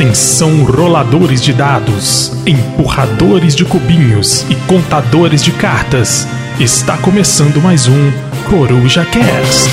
Atenção, 0.00 0.64
roladores 0.64 1.42
de 1.42 1.52
dados, 1.52 2.32
empurradores 2.46 3.54
de 3.54 3.66
cubinhos 3.66 4.46
e 4.48 4.56
contadores 4.66 5.44
de 5.44 5.52
cartas. 5.52 6.26
Está 6.58 6.96
começando 6.96 7.60
mais 7.60 7.86
um 7.86 8.10
Coruja 8.48 9.04
Cast. 9.04 9.68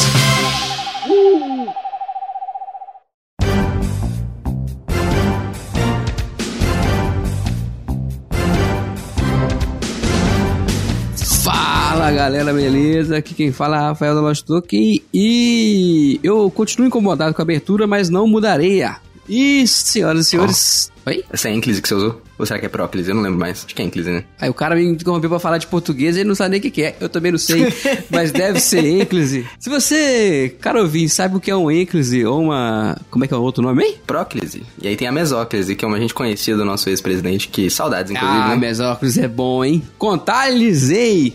Fala 11.41 12.11
galera, 12.11 12.53
beleza? 12.53 13.15
Aqui 13.15 13.33
quem 13.33 13.53
fala 13.53 13.77
é 13.77 13.79
Rafael 13.79 14.13
da 14.13 14.19
Lost 14.19 14.45
Token 14.45 15.01
e 15.13 16.19
eu 16.21 16.51
continuo 16.51 16.85
incomodado 16.85 17.33
com 17.33 17.41
a 17.41 17.43
abertura, 17.43 17.87
mas 17.87 18.09
não 18.09 18.27
mudarei. 18.27 18.83
E 19.27 19.67
senhoras 19.67 20.27
e 20.27 20.29
senhores. 20.29 20.91
Oi? 21.05 21.23
Essa 21.31 21.47
é 21.47 21.51
a 21.51 21.55
Enclise 21.55 21.81
que 21.81 21.87
você 21.87 21.95
usou? 21.95 22.21
Ou 22.37 22.45
será 22.45 22.59
que 22.59 22.65
é 22.65 22.69
Próclise? 22.69 23.09
Eu 23.09 23.15
não 23.15 23.21
lembro 23.23 23.39
mais. 23.39 23.63
Acho 23.65 23.73
que 23.73 23.81
é 23.81 23.85
Enclise, 23.85 24.09
né? 24.09 24.23
Aí 24.39 24.49
o 24.49 24.53
cara 24.53 24.75
me 24.75 24.83
interrompeu 24.83 25.29
pra 25.29 25.39
falar 25.39 25.57
de 25.57 25.65
português 25.67 26.15
e 26.15 26.19
ele 26.19 26.27
não 26.27 26.35
sabe 26.35 26.51
nem 26.51 26.59
o 26.59 26.61
que, 26.61 26.69
que 26.69 26.83
é. 26.83 26.95
Eu 26.99 27.07
também 27.09 27.31
não 27.31 27.39
sei, 27.39 27.73
mas 28.11 28.31
deve 28.31 28.59
ser 28.59 28.83
ênclise. 28.85 29.47
Se 29.57 29.69
você, 29.69 30.55
cara 30.59 30.81
ouvir, 30.81 31.07
sabe 31.09 31.37
o 31.37 31.39
que 31.39 31.49
é 31.49 31.55
um 31.55 31.71
ênclise 31.71 32.25
ou 32.25 32.41
uma. 32.41 32.97
Como 33.09 33.23
é 33.23 33.27
que 33.27 33.33
é 33.33 33.37
o 33.37 33.41
outro 33.41 33.63
nome 33.63 33.83
aí? 33.83 33.95
Próclise. 34.05 34.63
E 34.81 34.87
aí 34.87 34.95
tem 34.97 35.07
a 35.07 35.11
Mesóclise, 35.11 35.75
que 35.75 35.83
é 35.83 35.87
uma 35.87 35.99
gente 35.99 36.13
conhecida 36.13 36.57
do 36.57 36.65
nosso 36.65 36.89
ex-presidente, 36.89 37.47
que 37.47 37.69
saudades, 37.69 38.11
inclusive, 38.11 38.39
Ah, 38.39 38.49
né? 38.49 38.55
mesóclise 38.55 39.21
é 39.21 39.27
bom, 39.27 39.63
hein? 39.63 39.81
Contar-lhes 39.97 40.89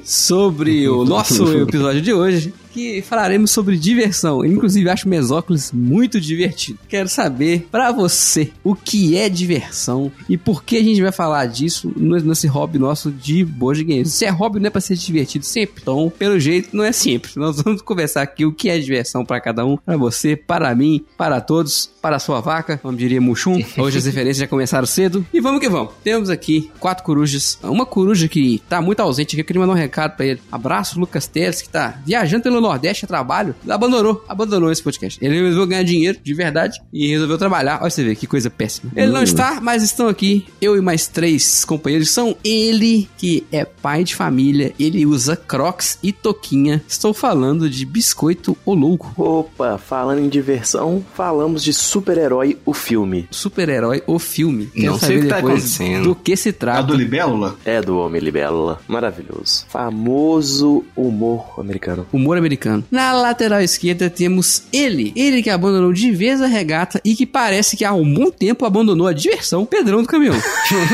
sobre 0.05 0.87
o 0.89 1.05
nosso 1.05 1.51
episódio 1.63 2.01
de 2.03 2.13
hoje. 2.13 2.55
Que 2.73 3.03
falaremos 3.03 3.51
sobre 3.51 3.77
diversão. 3.77 4.45
Eu, 4.45 4.53
inclusive, 4.53 4.89
acho 4.89 5.09
mesóclise 5.09 5.75
muito 5.75 6.21
divertido. 6.21 6.79
Quero 6.89 7.09
saber, 7.09 7.69
pra 7.71 7.93
você, 7.93 8.51
o 8.65 8.75
que 8.75 9.17
é 9.17 9.29
diversão 9.29 10.11
e 10.29 10.37
por 10.37 10.65
que 10.65 10.77
a 10.77 10.83
gente 10.83 11.03
vai 11.03 11.13
falar 11.13 11.47
disso 11.47 11.93
nesse 11.97 12.47
hobby 12.47 12.79
nosso 12.79 13.11
de 13.11 13.45
board 13.45 13.85
games. 13.85 14.13
Se 14.13 14.25
é 14.25 14.31
hobby, 14.31 14.61
não 14.61 14.69
é 14.69 14.71
pra 14.71 14.81
ser 14.81 14.97
divertido 14.97 15.45
sempre. 15.45 15.83
Então, 15.83 16.11
pelo 16.19 16.39
jeito, 16.41 16.75
não 16.77 16.85
é 16.85 16.93
sempre. 16.93 17.33
Nós 17.37 17.61
vamos 17.61 17.83
conversar 17.83 18.23
aqui 18.23 18.45
o 18.45 18.53
que 18.53 18.69
é 18.69 18.79
diversão 18.79 19.25
pra 19.25 19.41
cada 19.41 19.65
um. 19.65 19.77
Pra 19.77 19.97
você, 19.97 20.37
para 20.37 20.75
mim, 20.75 21.05
para 21.17 21.41
todos, 21.41 21.91
para 22.01 22.17
a 22.17 22.19
sua 22.19 22.41
vaca, 22.41 22.79
como 22.79 22.97
diria 22.97 23.21
Muxum. 23.21 23.63
Hoje 23.77 23.99
as 23.99 24.05
referências 24.07 24.39
já 24.39 24.47
começaram 24.47 24.87
cedo. 24.87 25.27
E 25.33 25.41
vamos 25.41 25.61
que 25.61 25.69
vamos. 25.69 25.93
Temos 26.03 26.31
aqui 26.31 26.71
quatro 26.79 27.05
corujas. 27.05 27.59
Uma 27.63 27.85
coruja 27.85 28.29
que 28.29 28.63
tá 28.69 28.81
muito 28.81 29.01
ausente 29.01 29.35
aqui. 29.35 29.43
Eu 29.43 29.45
queria 29.45 29.61
mandar 29.61 29.75
um 29.75 29.77
recado 29.77 30.17
pra 30.17 30.25
ele. 30.25 30.41
Abraço, 30.51 30.99
Lucas 30.99 31.27
Teles, 31.27 31.61
que 31.61 31.69
tá 31.69 32.01
viajando 32.05 32.43
pelo 32.43 32.62
Nordeste 32.63 33.05
a 33.05 33.09
trabalho. 33.09 33.55
Abandonou, 33.69 34.25
abandonou 34.29 34.71
esse 34.71 34.83
podcast. 34.83 35.19
Ele 35.23 35.35
resolveu 35.41 35.67
ganhar 35.67 35.83
dinheiro, 35.83 36.19
de 36.23 36.35
verdade, 36.35 36.81
e 36.93 37.09
resolveu 37.09 37.37
trabalhar. 37.37 37.81
Olha 37.83 37.91
você 37.91 38.03
ver 38.05 38.17
que 38.17 38.27
coisa 38.27 38.49
péssima. 38.49 38.91
Ele 38.97 39.13
não 39.13 39.23
está, 39.23 39.61
mas 39.61 39.83
estão 39.83 40.09
aqui. 40.09 40.47
Eu 40.61 40.77
e 40.77 40.81
mais 40.81 41.07
três 41.07 41.65
companheiros. 41.65 42.11
São 42.11 42.37
ele, 42.45 43.09
que 43.19 43.45
é 43.53 43.65
pai 43.65 44.05
de 44.05 44.15
família. 44.15 44.73
Ele 44.79 45.05
usa 45.05 45.37
crocs 45.37 45.99
e 46.03 46.13
toquinha. 46.13 46.83
Estou 46.89 47.13
falando 47.13 47.69
de 47.69 47.85
biscoito 47.85 48.57
ou 48.65 48.75
louco. 48.75 49.13
Opa, 49.17 49.77
falando 49.79 50.21
em 50.21 50.29
diversão, 50.29 51.05
falamos 51.15 51.63
de 51.63 51.73
super-herói, 51.73 52.59
o 52.65 52.73
filme. 52.73 53.27
Super-herói 53.31 54.03
ou 54.07 54.19
filme. 54.19 54.67
Quero 54.67 54.87
Não 54.93 54.99
sei 54.99 55.09
saber 55.09 55.19
o 55.19 55.23
que 55.23 55.29
tá 55.29 55.37
depois 55.37 55.53
acontecendo. 55.55 56.05
Do 56.05 56.15
que 56.15 56.37
se 56.37 56.49
A 56.51 56.53
trata. 56.53 56.83
do 56.85 56.95
Libélula? 56.95 57.57
É 57.65 57.81
do 57.81 57.99
Homem 57.99 58.21
Libélula. 58.21 58.81
Maravilhoso. 58.87 59.67
Famoso 59.69 60.85
humor 60.97 61.55
americano. 61.59 62.07
Humor 62.13 62.37
americano. 62.37 62.52
Na 62.91 63.13
lateral 63.13 63.61
esquerda 63.61 64.11
temos 64.11 64.65
ele. 64.73 65.13
Ele 65.17 65.43
que 65.43 65.51
abandonou 65.51 65.93
de 65.93 66.11
vez 66.13 66.41
a 66.41 66.47
regata 66.47 67.01
e 67.05 67.15
que 67.15 67.27
parece 67.27 67.77
que 67.77 67.85
há 67.85 67.93
um 67.93 68.13
bom 68.13 68.31
tempo 68.31 68.65
abandonou 68.65 69.07
a 69.07 69.13
diversão 69.13 69.65
Pedrão 69.65 70.03
do 70.03 70.09
caminhão. 70.09 70.41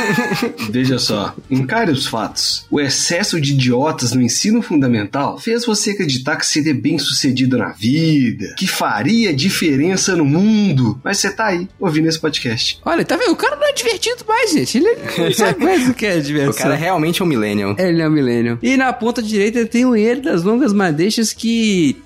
Veja 0.71 0.99
só, 0.99 1.35
encare 1.51 1.91
os 1.91 2.07
fatos. 2.07 2.67
O 2.71 2.81
excesso 2.81 3.41
de 3.41 3.53
idiotas 3.53 4.13
no 4.13 4.23
ensino 4.23 4.63
fundamental 4.63 5.39
fez 5.39 5.65
você 5.65 5.91
acreditar 5.91 6.37
que 6.37 6.47
seria 6.47 6.75
bem 6.75 6.99
sucedido 6.99 7.59
na 7.59 7.71
vida, 7.71 8.55
que 8.57 8.67
faria 8.67 9.35
diferença 9.35 10.15
no 10.17 10.25
mundo. 10.25 11.01
Mas 11.03 11.19
você 11.19 11.31
tá 11.31 11.47
aí, 11.47 11.69
ouvindo 11.79 12.09
esse 12.09 12.19
podcast. 12.19 12.79
Olha, 12.85 13.05
tá 13.05 13.17
vendo? 13.17 13.33
O 13.33 13.37
cara 13.37 13.57
não 13.57 13.69
é 13.69 13.73
divertido 13.73 14.25
mais, 14.27 14.53
gente. 14.53 14.79
Ele 14.79 14.97
não 15.19 15.33
sabe 15.33 15.65
mais 15.65 15.89
o 15.89 15.95
que 15.95 16.07
é 16.07 16.19
diversão. 16.21 16.53
O 16.53 16.57
cara 16.57 16.75
realmente 16.75 17.23
é 17.23 17.25
um 17.25 17.29
millennial. 17.29 17.75
Ele 17.79 18.03
é 18.03 18.09
um 18.09 18.13
milênio. 18.13 18.59
E 18.63 18.77
na 18.77 18.93
ponta 18.93 19.23
direita 19.23 19.65
tem 19.67 19.85
o 19.85 19.97
ele 19.97 20.21
das 20.21 20.43
longas 20.43 20.73
madeixas 20.73 21.33
que 21.33 21.48